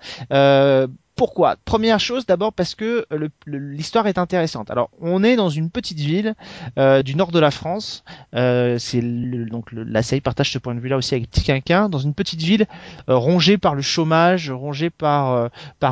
Pourquoi? 1.20 1.58
Première 1.66 2.00
chose, 2.00 2.26
d'abord 2.26 2.54
parce 2.54 2.76
que 2.76 3.06
l'histoire 3.46 4.08
est 4.08 4.18
intéressante. 4.18 4.72
Alors, 4.72 4.90
on 5.02 5.22
est 5.22 5.36
dans 5.36 5.50
une 5.50 5.70
petite 5.70 6.00
ville 6.00 6.34
euh, 6.78 7.04
du 7.04 7.14
nord 7.16 7.34
de 7.34 7.40
la 7.40 7.52
France. 7.52 8.06
Euh, 8.36 8.78
c'est 8.80 9.02
donc 9.02 9.74
le- 9.74 9.84
la 9.84 10.02
série 10.02 10.22
partage 10.22 10.50
ce 10.50 10.60
point 10.60 10.74
de 10.76 10.80
vue-là 10.80 10.96
aussi 10.96 11.16
avec 11.16 11.30
Petit 11.30 11.44
Quinquin, 11.44 11.90
dans 11.90 11.98
une 12.00 12.14
petite 12.14 12.42
ville 12.42 12.68
euh, 13.10 13.18
rongée 13.18 13.58
par 13.58 13.76
le 13.76 13.82
chômage, 13.82 14.50
rongée 14.50 14.90
par 14.90 15.50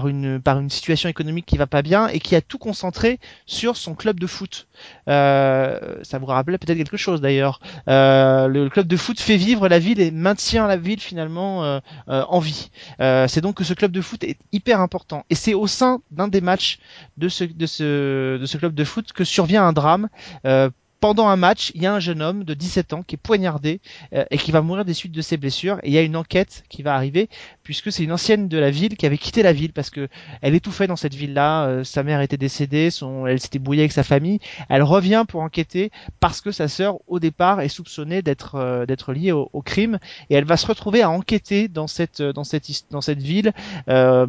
une 0.08 0.40
par 0.42 0.60
une 0.60 0.70
situation 0.70 1.10
économique 1.10 1.46
qui 1.46 1.58
va 1.58 1.68
pas 1.68 1.82
bien 1.82 2.08
et 2.08 2.20
qui 2.22 2.34
a 2.34 2.40
tout 2.40 2.58
concentré 2.58 3.20
sur 3.46 3.76
son 3.76 3.96
club 3.96 4.22
de 4.22 4.28
foot. 4.28 4.70
Ça 5.08 6.20
vous 6.22 6.26
rappelle 6.26 6.58
peut-être 6.58 6.78
quelque 6.78 6.96
chose 6.96 7.20
d'ailleurs. 7.20 7.60
Le 7.86 8.70
club 8.70 8.88
de 8.88 8.96
foot 8.96 9.20
fait 9.20 9.36
vivre 9.36 9.68
la 9.68 9.80
ville 9.80 10.00
et 10.00 10.10
maintient 10.10 10.68
la 10.68 10.78
ville 10.78 11.02
finalement 11.02 11.82
en 12.08 12.40
vie. 12.40 12.72
C'est 13.00 13.42
donc 13.42 13.56
que 13.56 13.66
ce 13.66 13.74
club 13.74 13.92
de 13.92 14.00
foot 14.00 14.24
est 14.24 14.38
hyper 14.54 14.80
important 14.80 15.17
et 15.30 15.36
c'est 15.36 15.54
au 15.54 15.68
sein 15.68 16.02
d'un 16.12 16.28
des 16.28 16.42
matchs 16.42 16.80
de 17.18 17.30
ce 17.30 18.58
club 18.58 18.74
de 18.74 18.84
foot 18.84 19.14
que 19.14 19.24
survient 19.24 19.66
un 19.66 19.74
drame. 19.74 20.10
Euh, 20.46 20.70
pendant 21.00 21.28
un 21.28 21.36
match, 21.36 21.72
il 21.76 21.84
y 21.84 21.86
a 21.86 21.94
un 21.94 22.00
jeune 22.00 22.22
homme 22.22 22.44
de 22.44 22.54
17 22.54 22.94
ans 22.94 23.04
qui 23.04 23.16
est 23.16 23.20
poignardé 23.22 23.82
euh, 24.14 24.26
et 24.32 24.38
qui 24.38 24.52
va 24.52 24.62
mourir 24.62 24.86
des 24.86 24.94
suites 24.94 25.12
de 25.12 25.22
ses 25.22 25.38
blessures. 25.38 25.80
Et 25.84 25.90
il 25.90 25.94
y 25.94 25.98
a 25.98 26.02
une 26.02 26.16
enquête 26.16 26.64
qui 26.70 26.82
va 26.82 26.96
arriver 26.96 27.30
puisque 27.68 27.92
c'est 27.92 28.06
une 28.06 28.14
ancienne 28.14 28.48
de 28.48 28.58
la 28.58 28.72
ville 28.72 28.96
qui 28.96 29.06
avait 29.06 29.18
quitté 29.18 29.44
la 29.44 29.52
ville 29.52 29.74
parce 29.74 29.90
que 29.90 30.08
elle 30.42 30.56
étouffait 30.56 30.88
dans 30.88 30.96
cette 30.96 31.14
ville-là. 31.14 31.66
euh, 31.68 31.84
sa 31.84 32.02
mère 32.02 32.22
était 32.22 32.38
décédée, 32.38 32.92
son, 32.92 33.28
elle 33.28 33.42
s'était 33.42 33.60
brouillée 33.60 33.82
avec 33.82 33.92
sa 33.92 34.04
famille. 34.04 34.40
Elle 34.70 34.84
revient 34.84 35.26
pour 35.28 35.42
enquêter 35.42 35.92
parce 36.22 36.40
que 36.40 36.52
sa 36.54 36.70
sœur, 36.70 37.00
au 37.08 37.20
départ, 37.20 37.60
est 37.60 37.68
soupçonnée 37.68 38.22
d'être 38.22 38.56
euh, 38.56 38.86
d'être 38.86 39.12
liée 39.12 39.34
au, 39.34 39.50
au 39.52 39.62
crime 39.62 40.00
et 40.30 40.36
elle 40.36 40.46
va 40.46 40.56
se 40.56 40.66
retrouver 40.66 41.02
à 41.02 41.10
enquêter 41.10 41.68
dans 41.68 41.88
cette 41.88 42.22
dans 42.22 42.46
cette 42.46 42.70
dans 42.90 43.02
cette 43.02 43.22
ville. 43.22 43.52
Euh, 43.90 44.26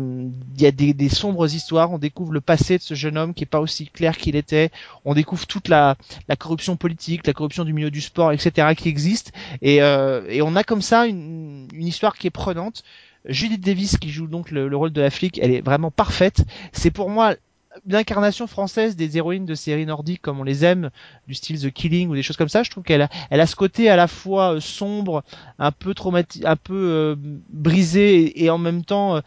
Il 0.57 0.61
y 0.61 0.67
a 0.67 0.73
des, 0.73 0.93
des 0.93 1.09
sombres 1.09 1.47
histoires. 1.55 1.93
On 1.93 1.99
découvre 1.99 2.33
le 2.33 2.41
passé 2.41 2.79
de 2.79 2.83
ce 2.83 2.95
jeune 2.95 3.17
homme 3.17 3.35
qui 3.35 3.45
est 3.45 3.47
pas 3.47 3.61
aussi 3.61 3.87
clair 3.87 4.17
qu'il 4.17 4.35
était. 4.35 4.71
On 5.05 5.15
découvre 5.15 5.47
toute 5.47 5.69
la 5.69 5.97
la 6.29 6.35
corruption 6.35 6.77
politique, 6.77 7.25
la 7.25 7.33
corruption 7.35 7.65
du 7.65 7.73
milieu 7.73 7.93
du 7.93 8.01
sport, 8.01 8.33
etc. 8.33 8.75
qui 8.77 8.89
existe. 8.89 9.33
Et, 9.63 9.81
euh, 9.81 10.23
et 10.29 10.43
on 10.43 10.57
a 10.57 10.65
comme 10.65 10.83
ça 10.83 11.07
une, 11.07 11.69
une 11.73 11.87
histoire 11.87 12.17
qui 12.19 12.27
est 12.27 12.31
prenante. 12.31 12.83
Judith 13.27 13.61
Davis 13.61 13.97
qui 13.97 14.11
joue 14.11 14.27
donc 14.27 14.51
le, 14.51 14.69
le 14.69 14.77
rôle 14.77 14.93
de 14.93 15.01
la 15.01 15.11
flic, 15.11 15.39
elle 15.43 15.53
est 15.53 15.61
vraiment 15.61 15.91
parfaite. 15.91 16.45
C'est 16.73 16.91
pour 16.91 17.11
moi 17.11 17.35
l'incarnation 17.87 18.47
française 18.47 18.97
des 18.97 19.17
héroïnes 19.17 19.47
de 19.47 19.55
séries 19.55 19.87
nordiques 19.87 20.23
comme 20.23 20.41
on 20.41 20.45
les 20.45 20.65
aime, 20.65 20.91
du 21.27 21.35
style 21.35 21.61
The 21.61 21.71
Killing 21.73 22.09
ou 22.09 22.15
des 22.15 22.23
choses 22.23 22.37
comme 22.37 22.49
ça. 22.49 22.63
Je 22.63 22.71
trouve 22.71 22.85
qu'elle 22.85 23.03
a, 23.03 23.09
elle 23.31 23.41
a 23.41 23.47
ce 23.47 23.57
côté 23.57 23.89
à 23.89 23.97
la 23.97 24.09
fois 24.09 24.55
euh, 24.55 24.61
sombre, 24.61 25.23
un 25.59 25.73
peu 25.73 25.95
traumatique, 25.95 26.45
un 26.45 26.57
peu 26.57 26.75
euh, 26.75 27.17
brisé 27.51 28.45
et, 28.45 28.51
en 28.51 28.59
même 28.59 28.85
temps 28.85 29.17
euh, 29.17 29.21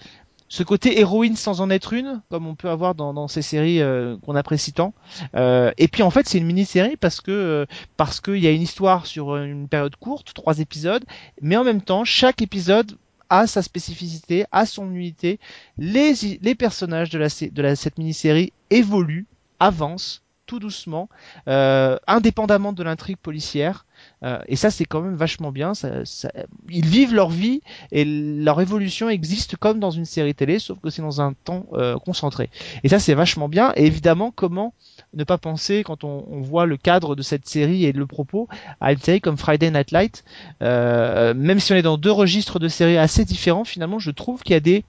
ce 0.49 0.63
côté 0.63 0.99
héroïne 0.99 1.35
sans 1.35 1.61
en 1.61 1.69
être 1.69 1.93
une, 1.93 2.21
comme 2.29 2.45
on 2.45 2.55
peut 2.55 2.69
avoir 2.69 2.93
dans, 2.93 3.13
dans 3.13 3.29
ces 3.29 3.41
séries 3.41 3.79
qu'on 4.25 4.35
apprécie 4.35 4.73
tant. 4.73 4.93
Et 5.33 5.87
puis 5.89 6.03
en 6.03 6.09
fait 6.09 6.27
c'est 6.27 6.39
une 6.39 6.45
mini-série 6.45 6.97
parce 6.97 7.21
que 7.21 7.65
parce 7.95 8.19
qu'il 8.19 8.39
y 8.39 8.47
a 8.47 8.51
une 8.51 8.61
histoire 8.61 9.05
sur 9.05 9.37
une 9.37 9.69
période 9.69 9.95
courte, 9.95 10.33
trois 10.33 10.59
épisodes, 10.59 11.05
mais 11.41 11.55
en 11.55 11.63
même 11.63 11.81
temps 11.81 12.03
chaque 12.03 12.41
épisode 12.41 12.97
a 13.31 13.47
sa 13.47 13.63
spécificité, 13.63 14.45
a 14.51 14.67
son 14.67 14.91
unité. 14.93 15.39
Les, 15.79 16.13
les 16.41 16.53
personnages 16.53 17.09
de, 17.09 17.17
la, 17.17 17.27
de 17.29 17.61
la, 17.61 17.75
cette 17.75 17.97
mini-série 17.97 18.53
évoluent, 18.69 19.25
avancent 19.59 20.21
tout 20.47 20.59
doucement, 20.59 21.07
euh, 21.47 21.97
indépendamment 22.07 22.73
de 22.73 22.83
l'intrigue 22.83 23.15
policière. 23.17 23.85
Euh, 24.23 24.39
et 24.47 24.57
ça, 24.57 24.69
c'est 24.69 24.83
quand 24.83 24.99
même 25.01 25.15
vachement 25.15 25.51
bien. 25.53 25.73
Ça, 25.73 26.03
ça- 26.03 26.31
ils 26.69 26.85
vivent 26.85 27.13
leur 27.13 27.29
vie 27.29 27.61
et 27.93 28.03
leur 28.03 28.59
évolution 28.59 29.07
existe 29.09 29.55
comme 29.55 29.79
dans 29.79 29.91
une 29.91 30.03
série 30.03 30.35
télé, 30.35 30.59
sauf 30.59 30.77
que 30.81 30.89
c'est 30.89 31.01
dans 31.01 31.21
un 31.21 31.31
temps 31.31 31.67
euh, 31.73 31.95
concentré. 31.99 32.49
Et 32.83 32.89
ça, 32.89 32.99
c'est 32.99 33.13
vachement 33.13 33.47
bien. 33.47 33.71
Et 33.77 33.85
évidemment, 33.85 34.31
comment 34.31 34.73
ne 35.13 35.23
pas 35.23 35.37
penser 35.37 35.83
quand 35.83 36.03
on, 36.03 36.25
on 36.29 36.41
voit 36.41 36.65
le 36.65 36.77
cadre 36.77 37.15
de 37.15 37.21
cette 37.21 37.47
série 37.47 37.85
et 37.85 37.91
le 37.91 38.05
propos 38.05 38.47
à 38.79 38.93
une 38.93 38.99
série 38.99 39.21
comme 39.21 39.37
Friday 39.37 39.71
Night 39.71 39.91
Light, 39.91 40.23
euh, 40.61 41.33
même 41.33 41.59
si 41.59 41.73
on 41.73 41.75
est 41.75 41.81
dans 41.81 41.97
deux 41.97 42.11
registres 42.11 42.59
de 42.59 42.67
séries 42.67 42.97
assez 42.97 43.25
différents, 43.25 43.65
finalement, 43.65 43.99
je 43.99 44.11
trouve 44.11 44.43
qu'il 44.43 44.53
y 44.53 44.57
a 44.57 44.61
des 44.61 44.83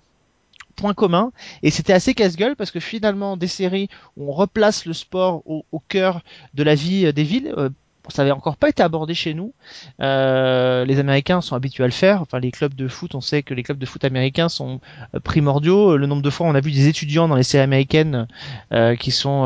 points 0.76 0.94
communs. 0.94 1.32
Et 1.62 1.70
c'était 1.70 1.92
assez 1.92 2.14
casse-gueule 2.14 2.56
parce 2.56 2.70
que 2.70 2.80
finalement 2.80 3.36
des 3.36 3.46
séries 3.46 3.88
où 4.16 4.30
on 4.30 4.32
replace 4.32 4.86
le 4.86 4.92
sport 4.92 5.42
au, 5.44 5.64
au 5.72 5.78
cœur 5.80 6.22
de 6.54 6.62
la 6.62 6.74
vie 6.74 7.06
euh, 7.06 7.12
des 7.12 7.24
villes 7.24 7.52
euh, 7.56 7.68
ça 8.09 8.22
avait 8.22 8.30
encore 8.32 8.57
pas 8.57 8.68
été 8.68 8.82
abordé 8.82 9.14
chez 9.14 9.34
nous. 9.34 9.53
Euh, 10.00 10.84
les 10.84 10.98
Américains 10.98 11.40
sont 11.40 11.55
habitués 11.55 11.84
à 11.84 11.86
le 11.86 11.92
faire. 11.92 12.20
Enfin, 12.20 12.40
les 12.40 12.50
clubs 12.50 12.74
de 12.74 12.88
foot, 12.88 13.14
on 13.14 13.20
sait 13.20 13.42
que 13.42 13.55
les 13.55 13.62
clubs 13.62 13.78
de 13.78 13.86
foot 13.86 14.05
américains 14.05 14.48
sont 14.48 14.80
euh, 15.14 15.20
primordiaux. 15.20 15.96
Le 15.96 16.07
nombre 16.07 16.22
de 16.22 16.30
fois, 16.30 16.46
on 16.46 16.55
a 16.55 16.61
vu 16.61 16.72
des 16.72 16.88
étudiants 16.88 17.28
dans 17.28 17.36
les 17.36 17.42
séries 17.42 17.62
américaines 17.62 18.26
euh, 18.72 18.96
qui 18.96 19.11
sont 19.11 19.44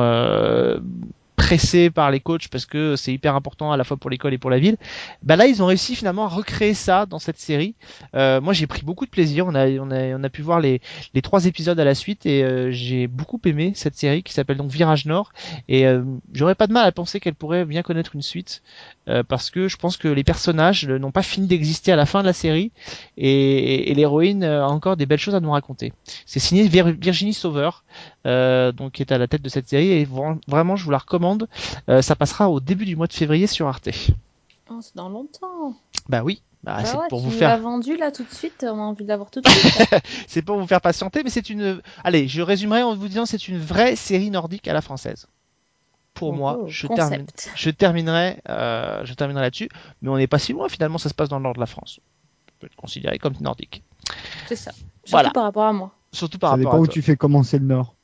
pressés 1.36 1.90
par 1.90 2.10
les 2.10 2.20
coachs 2.20 2.48
parce 2.48 2.66
que 2.66 2.96
c'est 2.96 3.12
hyper 3.12 3.34
important 3.36 3.70
à 3.70 3.76
la 3.76 3.84
fois 3.84 3.96
pour 3.96 4.10
l'école 4.10 4.34
et 4.34 4.38
pour 4.38 4.50
la 4.50 4.58
ville. 4.58 4.76
Bah 5.22 5.36
là, 5.36 5.46
ils 5.46 5.62
ont 5.62 5.66
réussi 5.66 5.94
finalement 5.94 6.24
à 6.24 6.28
recréer 6.28 6.74
ça 6.74 7.06
dans 7.06 7.18
cette 7.18 7.38
série. 7.38 7.74
Euh, 8.14 8.40
moi, 8.40 8.52
j'ai 8.54 8.66
pris 8.66 8.82
beaucoup 8.82 9.04
de 9.04 9.10
plaisir. 9.10 9.46
On 9.46 9.54
a, 9.54 9.68
on 9.68 9.90
a, 9.90 10.16
on 10.16 10.24
a 10.24 10.28
pu 10.30 10.42
voir 10.42 10.60
les, 10.60 10.80
les 11.14 11.22
trois 11.22 11.46
épisodes 11.46 11.78
à 11.78 11.84
la 11.84 11.94
suite 11.94 12.26
et 12.26 12.42
euh, 12.42 12.70
j'ai 12.70 13.06
beaucoup 13.06 13.40
aimé 13.44 13.72
cette 13.74 13.96
série 13.96 14.22
qui 14.22 14.32
s'appelle 14.32 14.56
donc 14.56 14.70
Virage 14.70 15.06
Nord. 15.06 15.32
Et 15.68 15.86
euh, 15.86 16.02
j'aurais 16.32 16.54
pas 16.54 16.66
de 16.66 16.72
mal 16.72 16.86
à 16.86 16.92
penser 16.92 17.20
qu'elle 17.20 17.34
pourrait 17.34 17.64
bien 17.64 17.82
connaître 17.82 18.14
une 18.14 18.22
suite 18.22 18.62
euh, 19.08 19.22
parce 19.22 19.50
que 19.50 19.68
je 19.68 19.76
pense 19.76 19.96
que 19.96 20.08
les 20.08 20.24
personnages 20.24 20.88
n'ont 20.88 21.12
pas 21.12 21.22
fini 21.22 21.46
d'exister 21.46 21.92
à 21.92 21.96
la 21.96 22.06
fin 22.06 22.22
de 22.22 22.26
la 22.26 22.32
série 22.32 22.72
et, 23.18 23.90
et 23.90 23.94
l'héroïne 23.94 24.42
euh, 24.42 24.64
a 24.64 24.68
encore 24.68 24.96
des 24.96 25.06
belles 25.06 25.18
choses 25.18 25.34
à 25.34 25.40
nous 25.40 25.52
raconter. 25.52 25.92
C'est 26.24 26.40
signé 26.40 26.66
Vir- 26.66 26.98
Virginie 26.98 27.34
Sauveur, 27.34 27.84
euh, 28.26 28.72
donc 28.72 28.92
qui 28.92 29.02
est 29.02 29.12
à 29.12 29.18
la 29.18 29.26
tête 29.26 29.42
de 29.42 29.48
cette 29.48 29.68
série 29.68 29.88
et 29.92 30.04
vra- 30.04 30.38
vraiment 30.48 30.76
je 30.76 30.84
vous 30.84 30.90
la 30.90 30.98
recommande. 30.98 31.48
Euh, 31.88 32.02
ça 32.02 32.16
passera 32.16 32.50
au 32.50 32.60
début 32.60 32.84
du 32.84 32.96
mois 32.96 33.06
de 33.06 33.12
février 33.12 33.46
sur 33.46 33.66
Arte. 33.68 33.88
Oh, 34.70 34.78
c'est 34.82 34.96
dans 34.96 35.08
longtemps. 35.08 35.74
Bah 36.08 36.22
oui, 36.24 36.42
bah, 36.64 36.76
Bah 36.78 36.84
c'est 36.84 36.96
ouais, 36.96 37.08
pour 37.08 37.20
vous 37.20 37.30
faire 37.30 37.58
vendu 37.60 37.96
là 37.96 38.10
tout 38.10 38.24
de 38.24 38.32
suite, 38.34 38.64
on 38.68 38.78
a 38.78 38.82
envie 38.82 39.04
de 39.04 39.08
l'avoir 39.08 39.30
tout 39.30 39.40
de 39.40 39.48
suite. 39.48 39.94
c'est 40.26 40.42
pour 40.42 40.58
vous 40.58 40.66
faire 40.66 40.80
patienter, 40.80 41.22
mais 41.22 41.30
c'est 41.30 41.50
une. 41.50 41.80
Allez, 42.04 42.26
je 42.28 42.42
résumerai 42.42 42.82
en 42.82 42.94
vous 42.96 43.08
disant 43.08 43.26
c'est 43.26 43.48
une 43.48 43.58
vraie 43.58 43.94
série 43.96 44.30
nordique 44.30 44.66
à 44.68 44.72
la 44.72 44.80
française. 44.82 45.26
Pour 46.14 46.32
moi, 46.32 46.58
Oh, 46.62 46.64
je 46.66 46.86
termine. 46.86 47.26
Je 47.56 47.68
terminerai, 47.70 48.38
euh, 48.48 49.04
je 49.04 49.12
terminerai 49.12 49.42
là-dessus, 49.44 49.68
mais 50.00 50.08
on 50.08 50.16
n'est 50.16 50.26
pas 50.26 50.38
si 50.38 50.52
loin 50.54 50.68
finalement. 50.68 50.96
Ça 50.98 51.10
se 51.10 51.14
passe 51.14 51.28
dans 51.28 51.36
le 51.36 51.42
nord 51.42 51.52
de 51.54 51.60
la 51.60 51.66
France. 51.66 52.00
Ça 52.46 52.52
peut 52.58 52.66
être 52.68 52.76
considéré 52.76 53.18
comme 53.18 53.34
nordique, 53.40 53.82
C'est 54.48 54.56
ça. 54.56 54.72
Surtout 54.72 54.86
Voilà. 55.10 55.30
par 55.30 55.42
rapport 55.44 55.64
à 55.64 55.74
moi. 55.74 55.92
Surtout 56.16 56.38
par 56.38 56.50
Ça 56.50 56.56
rapport 56.56 56.72
dépend 56.72 56.76
à 56.78 56.80
où 56.80 56.86
toi. 56.86 56.92
tu 56.94 57.02
fais 57.02 57.16
commencer 57.16 57.58
le 57.58 57.66
nord. 57.66 57.94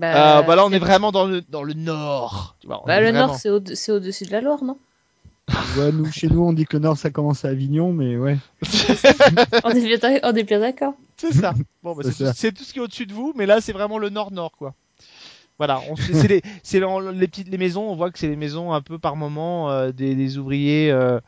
Euh, 0.00 0.42
bah 0.42 0.54
là, 0.54 0.64
on 0.64 0.70
c'est- 0.70 0.76
est 0.76 0.78
vraiment 0.78 1.10
dans 1.12 1.24
le 1.26 1.40
dans 1.48 1.62
le 1.62 1.72
nord. 1.74 2.56
Tu 2.60 2.66
vois, 2.68 2.82
Bah, 2.86 3.00
le 3.00 3.06
vraiment- 3.10 3.26
nord, 3.28 3.36
c'est 3.36 3.50
au- 3.50 3.60
c'est 3.74 3.90
au-dessus 3.92 4.24
de 4.26 4.32
la 4.32 4.40
Loire, 4.40 4.62
non? 4.62 4.78
Ouais, 5.78 5.90
nous, 5.92 6.04
chez 6.12 6.28
nous, 6.28 6.42
on 6.44 6.52
dit 6.52 6.66
que 6.66 6.76
le 6.76 6.82
nord, 6.82 6.98
ça 6.98 7.10
commence 7.10 7.44
à 7.44 7.48
Avignon, 7.48 7.92
mais 7.92 8.16
ouais. 8.16 8.36
on 9.64 9.70
est 9.70 9.84
bien 9.84 9.96
d'ac- 9.98 10.20
on 10.22 10.34
est 10.34 10.42
bien 10.44 10.60
d'accord. 10.60 10.94
C'est 11.16 11.32
ça. 11.32 11.54
Bon, 11.82 11.94
bah, 11.94 12.02
C'est 12.04 12.12
c'est 12.12 12.24
ça. 12.24 12.30
tout, 12.32 12.36
c'est 12.38 12.52
tout 12.52 12.64
ce 12.64 12.72
qui 12.72 12.78
est 12.78 12.82
au-dessus 12.82 13.06
de 13.06 13.14
vous, 13.14 13.32
mais 13.34 13.46
là, 13.46 13.60
c'est 13.60 13.72
vraiment 13.72 13.98
le 13.98 14.10
nord-nord, 14.10 14.52
quoi. 14.58 14.74
Voilà, 15.56 15.80
on- 15.90 15.96
c'est 15.96 16.28
les, 16.28 16.42
les 17.14 17.26
petites 17.28 17.48
les 17.48 17.58
maisons. 17.58 17.82
On 17.90 17.96
voit 17.96 18.10
que 18.12 18.18
c'est 18.18 18.28
les 18.28 18.36
maisons 18.36 18.72
un 18.72 18.80
peu 18.82 18.98
par 18.98 19.16
moment 19.16 19.70
euh, 19.70 19.90
des, 19.90 20.14
des 20.14 20.38
ouvriers, 20.38 20.90
euh, 20.92 21.18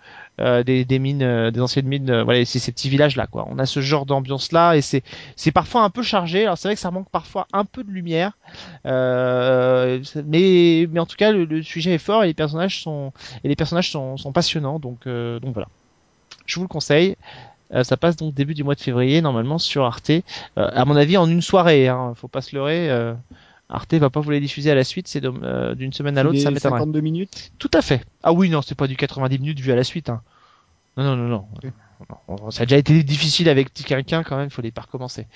euh, 0.41 0.63
des, 0.63 0.99
mines, 0.99 1.23
euh, 1.23 1.51
des 1.51 1.61
anciennes 1.61 1.87
mines. 1.87 2.11
euh, 2.11 2.25
voilà, 2.25 2.45
c'est 2.45 2.59
ces 2.59 2.73
petits 2.73 2.89
villages 2.89 3.17
là, 3.17 3.27
quoi. 3.27 3.47
On 3.51 3.59
a 3.59 3.67
ce 3.67 3.81
genre 3.81 4.07
d'ambiance 4.07 4.53
là, 4.53 4.75
et 4.75 4.81
c'est 4.81 5.03
c'est 5.37 5.53
parfois 5.53 5.83
un 5.83 5.91
peu 5.91 6.03
chargé. 6.03 6.45
Alors 6.45 6.57
c'est 6.57 6.69
vrai 6.69 6.75
que 6.77 6.81
ça 6.81 6.91
manque 6.91 7.11
parfois 7.11 7.47
un 7.53 7.65
peu 7.65 7.85
de 7.85 7.91
lumière, 7.91 8.39
mais 8.85 10.01
mais 10.91 11.01
en 11.01 11.07
tout 11.07 11.17
cas 11.17 11.33
le, 11.33 11.63
sujet 11.63 11.95
est 11.95 11.99
fort 11.99 12.25
et 12.25 12.29
les 12.29 12.35
personnages 12.35 12.83
sont 12.83 13.13
et 13.45 13.49
les 13.49 13.57
personnages 13.57 13.91
sont, 13.91 14.17
passionnants. 14.33 14.79
Donc 14.79 15.07
donc 15.07 15.53
voilà, 15.53 15.69
je 16.47 16.57
vous 16.57 16.63
le 16.63 16.69
conseille. 16.69 17.17
Ça 17.83 17.97
passe 17.97 18.17
donc 18.17 18.35
début 18.35 18.55
du 18.55 18.65
mois 18.65 18.75
de 18.75 18.81
février 18.81 19.21
normalement 19.21 19.59
sur 19.59 19.85
Arte. 19.85 20.11
À 20.57 20.85
mon 20.87 20.97
avis 20.97 21.17
en 21.17 21.29
une 21.29 21.43
soirée, 21.43 21.89
hein, 21.89 22.15
faut 22.17 22.29
pas 22.29 22.41
se 22.41 22.57
leurrer. 22.57 23.15
Arte 23.71 23.95
va 23.95 24.11
pas 24.11 24.21
vous 24.21 24.31
les 24.31 24.41
diffuser 24.41 24.71
à 24.71 24.75
la 24.75 24.85
suite, 24.85 25.09
c'est 25.09 25.25
euh, 25.25 25.75
d'une 25.75 25.93
semaine 25.93 26.19
à 26.19 26.23
l'autre, 26.23 26.39
ça 26.39 26.51
m'étonnerait. 26.51 26.81
52 26.81 27.01
minutes. 27.01 27.53
Tout 27.59 27.71
à 27.73 27.83
fait. 27.83 28.05
Ah 28.23 28.33
oui, 28.33 28.51
non, 28.51 28.63
c'est 28.63 28.75
pas 28.75 28.87
du 28.87 28.97
90 28.97 29.39
minutes 29.39 29.61
vu 29.61 29.71
à 29.71 29.77
la 29.77 29.85
suite. 29.85 30.11
Hein. 30.11 30.23
Non, 30.97 31.05
non, 31.05 31.17
non, 31.17 31.29
non. 31.29 32.51
Ça 32.51 32.63
a 32.63 32.67
déjà 32.67 32.79
été 32.79 33.03
difficile 33.03 33.49
avec 33.49 33.73
quelqu'un 33.73 34.23
quand 34.23 34.37
même, 34.37 34.47
il 34.47 34.51
faut 34.51 34.63
les 34.63 34.71
pas 34.71 34.83
recommencer. 34.83 35.27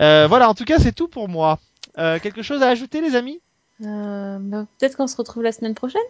Euh, 0.00 0.26
voilà, 0.28 0.48
en 0.48 0.54
tout 0.54 0.64
cas, 0.64 0.78
c'est 0.78 0.92
tout 0.92 1.08
pour 1.08 1.28
moi. 1.28 1.58
Euh, 1.98 2.18
quelque 2.18 2.42
chose 2.42 2.62
à 2.62 2.68
ajouter, 2.68 3.00
les 3.00 3.14
amis? 3.14 3.40
Euh, 3.84 4.38
bah, 4.40 4.66
Peut-être 4.78 4.96
qu'on 4.96 5.06
se 5.06 5.16
retrouve 5.16 5.42
la 5.42 5.52
semaine 5.52 5.74
prochaine? 5.74 6.02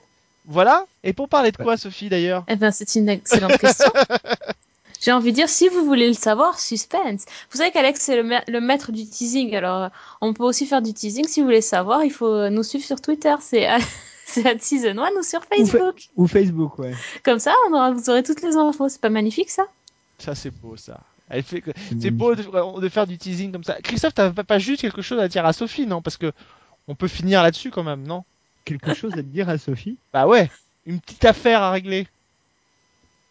Voilà. 0.46 0.84
Et 1.02 1.12
pour 1.12 1.28
parler 1.28 1.52
de 1.52 1.56
quoi, 1.56 1.76
Sophie, 1.76 2.08
d'ailleurs? 2.08 2.44
Eh 2.48 2.56
ben, 2.56 2.70
c'est 2.70 2.94
une 2.94 3.08
excellente 3.08 3.58
question. 3.58 3.90
J'ai 5.00 5.12
envie 5.12 5.30
de 5.32 5.36
dire, 5.36 5.48
si 5.48 5.68
vous 5.68 5.84
voulez 5.84 6.08
le 6.08 6.14
savoir, 6.14 6.58
suspense. 6.58 7.24
Vous 7.50 7.58
savez 7.58 7.70
qu'Alex, 7.70 8.00
c'est 8.00 8.16
le, 8.16 8.22
ma- 8.22 8.44
le 8.48 8.60
maître 8.60 8.90
du 8.92 9.06
teasing. 9.06 9.54
Alors, 9.54 9.82
euh, 9.84 9.88
on 10.20 10.32
peut 10.32 10.44
aussi 10.44 10.66
faire 10.66 10.80
du 10.82 10.94
teasing. 10.94 11.26
Si 11.28 11.40
vous 11.40 11.46
voulez 11.46 11.60
savoir, 11.60 12.04
il 12.04 12.10
faut 12.12 12.26
euh, 12.32 12.50
nous 12.50 12.62
suivre 12.62 12.84
sur 12.84 13.00
Twitter. 13.00 13.34
C'est 13.40 13.66
à- 13.66 13.76
à 14.44 14.58
Season 14.58 14.96
1 14.98 15.10
ou 15.18 15.22
sur 15.22 15.42
Facebook. 15.44 16.08
Ou 16.16 16.26
Facebook, 16.26 16.78
ouais. 16.78 16.94
Comme 17.22 17.38
ça, 17.38 17.54
on 17.68 17.74
aura, 17.74 17.90
vous 17.92 18.08
aurez 18.10 18.22
toutes 18.22 18.42
les 18.42 18.56
infos. 18.56 18.88
C'est 18.88 19.00
pas 19.00 19.10
magnifique, 19.10 19.50
ça? 19.50 19.66
Ça, 20.18 20.34
c'est 20.34 20.50
beau, 20.50 20.76
ça. 20.76 21.00
Elle 21.28 21.42
fait 21.42 21.60
que... 21.60 21.70
C'est 22.00 22.10
beau 22.10 22.34
de, 22.34 22.80
de 22.80 22.88
faire 22.88 23.06
du 23.06 23.18
teasing 23.18 23.50
comme 23.52 23.64
ça. 23.64 23.74
Christophe, 23.82 24.14
t'as 24.14 24.30
pas, 24.30 24.58
juste 24.58 24.80
quelque 24.80 25.02
chose 25.02 25.18
à 25.18 25.28
dire 25.28 25.44
à 25.44 25.52
Sophie, 25.52 25.86
non? 25.86 26.02
Parce 26.02 26.16
que 26.16 26.32
on 26.86 26.94
peut 26.94 27.08
finir 27.08 27.42
là-dessus 27.42 27.70
quand 27.70 27.82
même, 27.82 28.06
non? 28.06 28.24
Quelque 28.64 28.94
chose 28.94 29.12
à 29.14 29.22
dire 29.22 29.48
à 29.48 29.58
Sophie? 29.58 29.96
Bah 30.12 30.26
ouais, 30.26 30.50
une 30.86 31.00
petite 31.00 31.24
affaire 31.24 31.62
à 31.62 31.70
régler. 31.70 32.06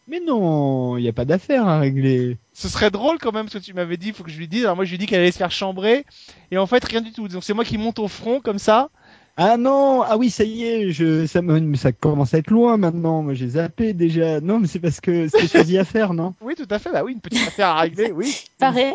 Mais 0.08 0.20
non, 0.20 0.97
il 0.97 1.01
n'y 1.04 1.08
a 1.10 1.14
pas 1.14 1.26
d'affaire 1.26 1.66
à 1.68 1.80
régler. 1.80 2.38
Ce 2.54 2.68
serait 2.68 2.91
drôle 2.91 3.20
quand 3.20 3.32
même 3.32 3.47
ce 3.47 3.58
que 3.58 3.64
tu 3.64 3.74
m'avais 3.74 3.95
dit, 3.97 4.12
faut 4.12 4.24
que 4.24 4.32
je 4.32 4.38
lui 4.38 4.47
dise. 4.49 4.64
Alors 4.66 4.76
moi 4.76 4.84
je 4.86 4.89
lui 4.89 4.95
ai 4.95 4.97
dit 4.97 5.06
qu'elle 5.06 5.22
allait 5.22 5.32
se 5.32 5.38
faire 5.38 5.51
chambrer 5.51 6.06
et 6.51 6.58
en 6.58 6.68
fait 6.68 6.84
rien 6.84 7.01
du 7.01 7.12
tout. 7.14 7.28
Donc 7.30 7.43
c'est 7.43 7.54
moi 7.54 7.64
qui 7.64 7.78
monte 7.78 7.99
au 7.99 8.08
front 8.10 8.41
comme 8.41 8.60
ça. 8.60 8.89
Ah 9.38 9.58
non, 9.58 10.04
ah 10.04 10.16
oui, 10.18 10.30
ça 10.30 10.43
y 10.43 10.64
est, 10.64 10.91
je, 10.91 11.26
ça, 11.26 11.41
me, 11.41 11.60
mais 11.60 11.78
ça 11.78 11.91
commence 11.91 12.34
à 12.36 12.38
être 12.38 12.51
loin 12.51 12.78
maintenant. 12.78 13.24
Moi, 13.24 13.34
j'ai 13.34 13.47
zappé 13.49 13.93
déjà. 13.93 14.39
Non, 14.41 14.60
mais 14.60 14.68
c'est 14.68 14.80
parce 14.80 15.01
que 15.01 15.28
c'était 15.28 15.47
choisi 15.47 15.78
à 15.80 15.86
faire, 15.86 16.14
non? 16.14 16.36
Oui 16.41 16.54
tout 16.56 16.68
à 16.70 16.78
fait, 16.78 16.91
bah 16.91 17.04
oui, 17.04 17.14
une 17.14 17.20
petite 17.20 17.47
affaire 17.47 17.70
à 17.70 17.82
régler, 17.82 18.12
oui. 18.12 18.32
Pareil. 18.60 18.93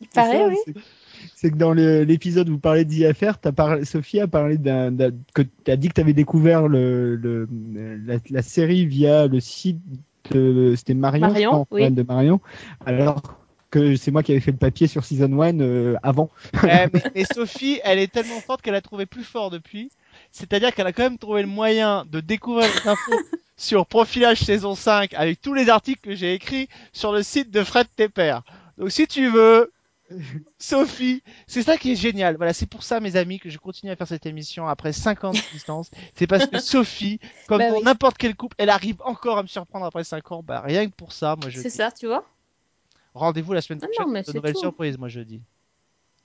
C'est 0.00 0.10
Pareil, 0.14 0.40
ça, 0.40 0.48
oui. 0.48 0.56
c'est- 0.66 0.74
C'est 1.36 1.50
que 1.50 1.56
dans 1.56 1.72
l'épisode 1.72 2.48
où 2.48 2.52
vous 2.52 2.58
parlez 2.58 2.84
parlé, 3.54 3.84
Sophie 3.84 4.20
a 4.20 4.26
parlé 4.26 4.58
d'un, 4.58 4.90
d'un- 4.90 5.12
que 5.34 5.42
t'as 5.64 5.76
dit 5.76 5.88
que 5.88 5.94
t'avais 5.94 6.12
découvert 6.14 6.66
le, 6.66 7.14
le 7.16 7.48
la, 8.06 8.16
la 8.30 8.42
série 8.42 8.86
via 8.86 9.26
le 9.26 9.38
site 9.40 9.78
c'était 10.30 10.94
Marion, 10.94 11.28
je 11.28 11.32
Marion, 11.32 11.50
crois, 11.50 11.66
oui. 11.70 11.82
ouais, 11.82 11.90
de 11.90 12.02
Marion, 12.02 12.40
alors 12.84 13.22
que 13.70 13.96
c'est 13.96 14.10
moi 14.10 14.22
qui 14.22 14.32
avais 14.32 14.40
fait 14.40 14.52
le 14.52 14.56
papier 14.56 14.86
sur 14.86 15.04
Season 15.04 15.40
1 15.40 15.60
euh, 15.60 15.96
avant. 16.02 16.30
Eh, 16.64 16.66
mais, 16.66 17.02
mais 17.14 17.24
Sophie, 17.24 17.80
elle 17.84 17.98
est 17.98 18.12
tellement 18.12 18.40
forte 18.40 18.62
qu'elle 18.62 18.74
a 18.74 18.80
trouvé 18.80 19.06
plus 19.06 19.24
fort 19.24 19.50
depuis. 19.50 19.90
C'est-à-dire 20.32 20.74
qu'elle 20.74 20.86
a 20.86 20.92
quand 20.92 21.02
même 21.02 21.18
trouvé 21.18 21.42
le 21.42 21.48
moyen 21.48 22.04
de 22.10 22.20
découvrir 22.20 22.68
les 22.68 22.88
infos 22.88 23.20
sur 23.56 23.86
Profilage 23.86 24.38
saison 24.40 24.74
5 24.74 25.14
avec 25.14 25.40
tous 25.40 25.54
les 25.54 25.68
articles 25.68 26.00
que 26.00 26.14
j'ai 26.14 26.34
écrits 26.34 26.68
sur 26.92 27.12
le 27.12 27.22
site 27.22 27.50
de 27.50 27.64
Fred 27.64 27.86
Tepper. 27.96 28.38
Donc 28.78 28.90
si 28.90 29.06
tu 29.06 29.28
veux, 29.28 29.72
Sophie, 30.58 31.22
c'est 31.46 31.62
ça 31.62 31.76
qui 31.76 31.92
est 31.92 31.96
génial. 31.96 32.36
Voilà, 32.36 32.52
c'est 32.52 32.66
pour 32.66 32.82
ça, 32.82 33.00
mes 33.00 33.16
amis, 33.16 33.38
que 33.40 33.50
je 33.50 33.58
continue 33.58 33.90
à 33.92 33.96
faire 33.96 34.06
cette 34.08 34.26
émission 34.26 34.66
après 34.68 34.92
5 34.92 35.24
ans 35.24 35.30
d'existence. 35.32 35.90
C'est 36.14 36.26
parce 36.26 36.46
que 36.46 36.58
Sophie, 36.60 37.18
comme 37.48 37.58
Bah 37.58 37.70
dans 37.70 37.76
oui. 37.78 37.82
n'importe 37.84 38.16
quel 38.18 38.34
couple, 38.36 38.54
elle 38.58 38.70
arrive 38.70 38.96
encore 39.04 39.38
à 39.38 39.42
me 39.42 39.48
surprendre 39.48 39.84
après 39.86 40.04
5 40.04 40.30
ans. 40.32 40.42
Bah, 40.42 40.60
rien 40.60 40.86
que 40.86 40.94
pour 40.94 41.12
ça, 41.12 41.36
moi 41.40 41.50
je 41.50 41.60
C'est 41.60 41.70
ça, 41.70 41.90
tu 41.90 42.06
vois 42.06 42.24
Rendez-vous 43.14 43.52
la 43.54 43.62
semaine 43.62 43.80
Ah 43.82 43.86
non, 43.86 43.92
prochaine 43.94 44.12
mais 44.12 44.20
pour 44.22 44.26
de 44.26 44.32
c'est 44.32 44.38
nouvelles 44.38 44.54
tout. 44.54 44.60
surprises, 44.60 44.98
moi 44.98 45.08
je 45.08 45.20
dis. 45.20 45.40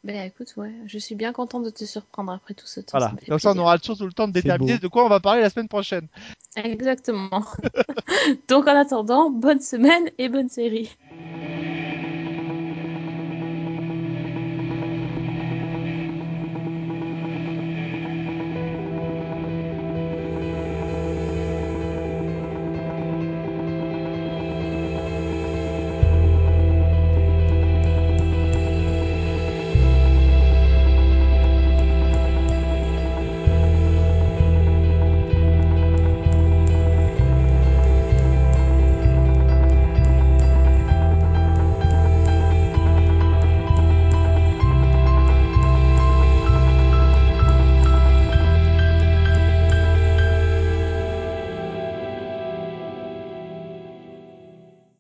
Ben 0.04 0.26
écoute, 0.26 0.54
ouais, 0.58 0.74
je 0.88 0.98
suis 0.98 1.14
bien 1.14 1.32
contente 1.32 1.64
de 1.64 1.70
te 1.70 1.86
surprendre 1.86 2.32
après 2.32 2.56
tout 2.56 2.66
ce 2.66 2.80
temps. 2.80 2.98
Voilà, 2.98 3.12
ça 3.20 3.26
comme 3.28 3.40
ça 3.40 3.52
on 3.52 3.58
aura 3.60 3.78
surtout 3.78 4.06
le 4.06 4.12
temps 4.14 4.28
de 4.28 4.34
déterminer 4.34 4.80
de 4.80 4.88
quoi 4.88 5.06
on 5.06 5.10
va 5.10 5.20
parler 5.20 5.42
la 5.42 5.50
semaine 5.52 5.68
prochaine. 5.68 6.08
Exactement. 6.56 7.46
Donc 8.50 8.68
en 8.68 8.76
attendant, 8.76 9.30
bonne 9.30 9.60
semaine 9.62 10.10
et 10.18 10.28
bonne 10.28 10.50
série. 10.50 10.90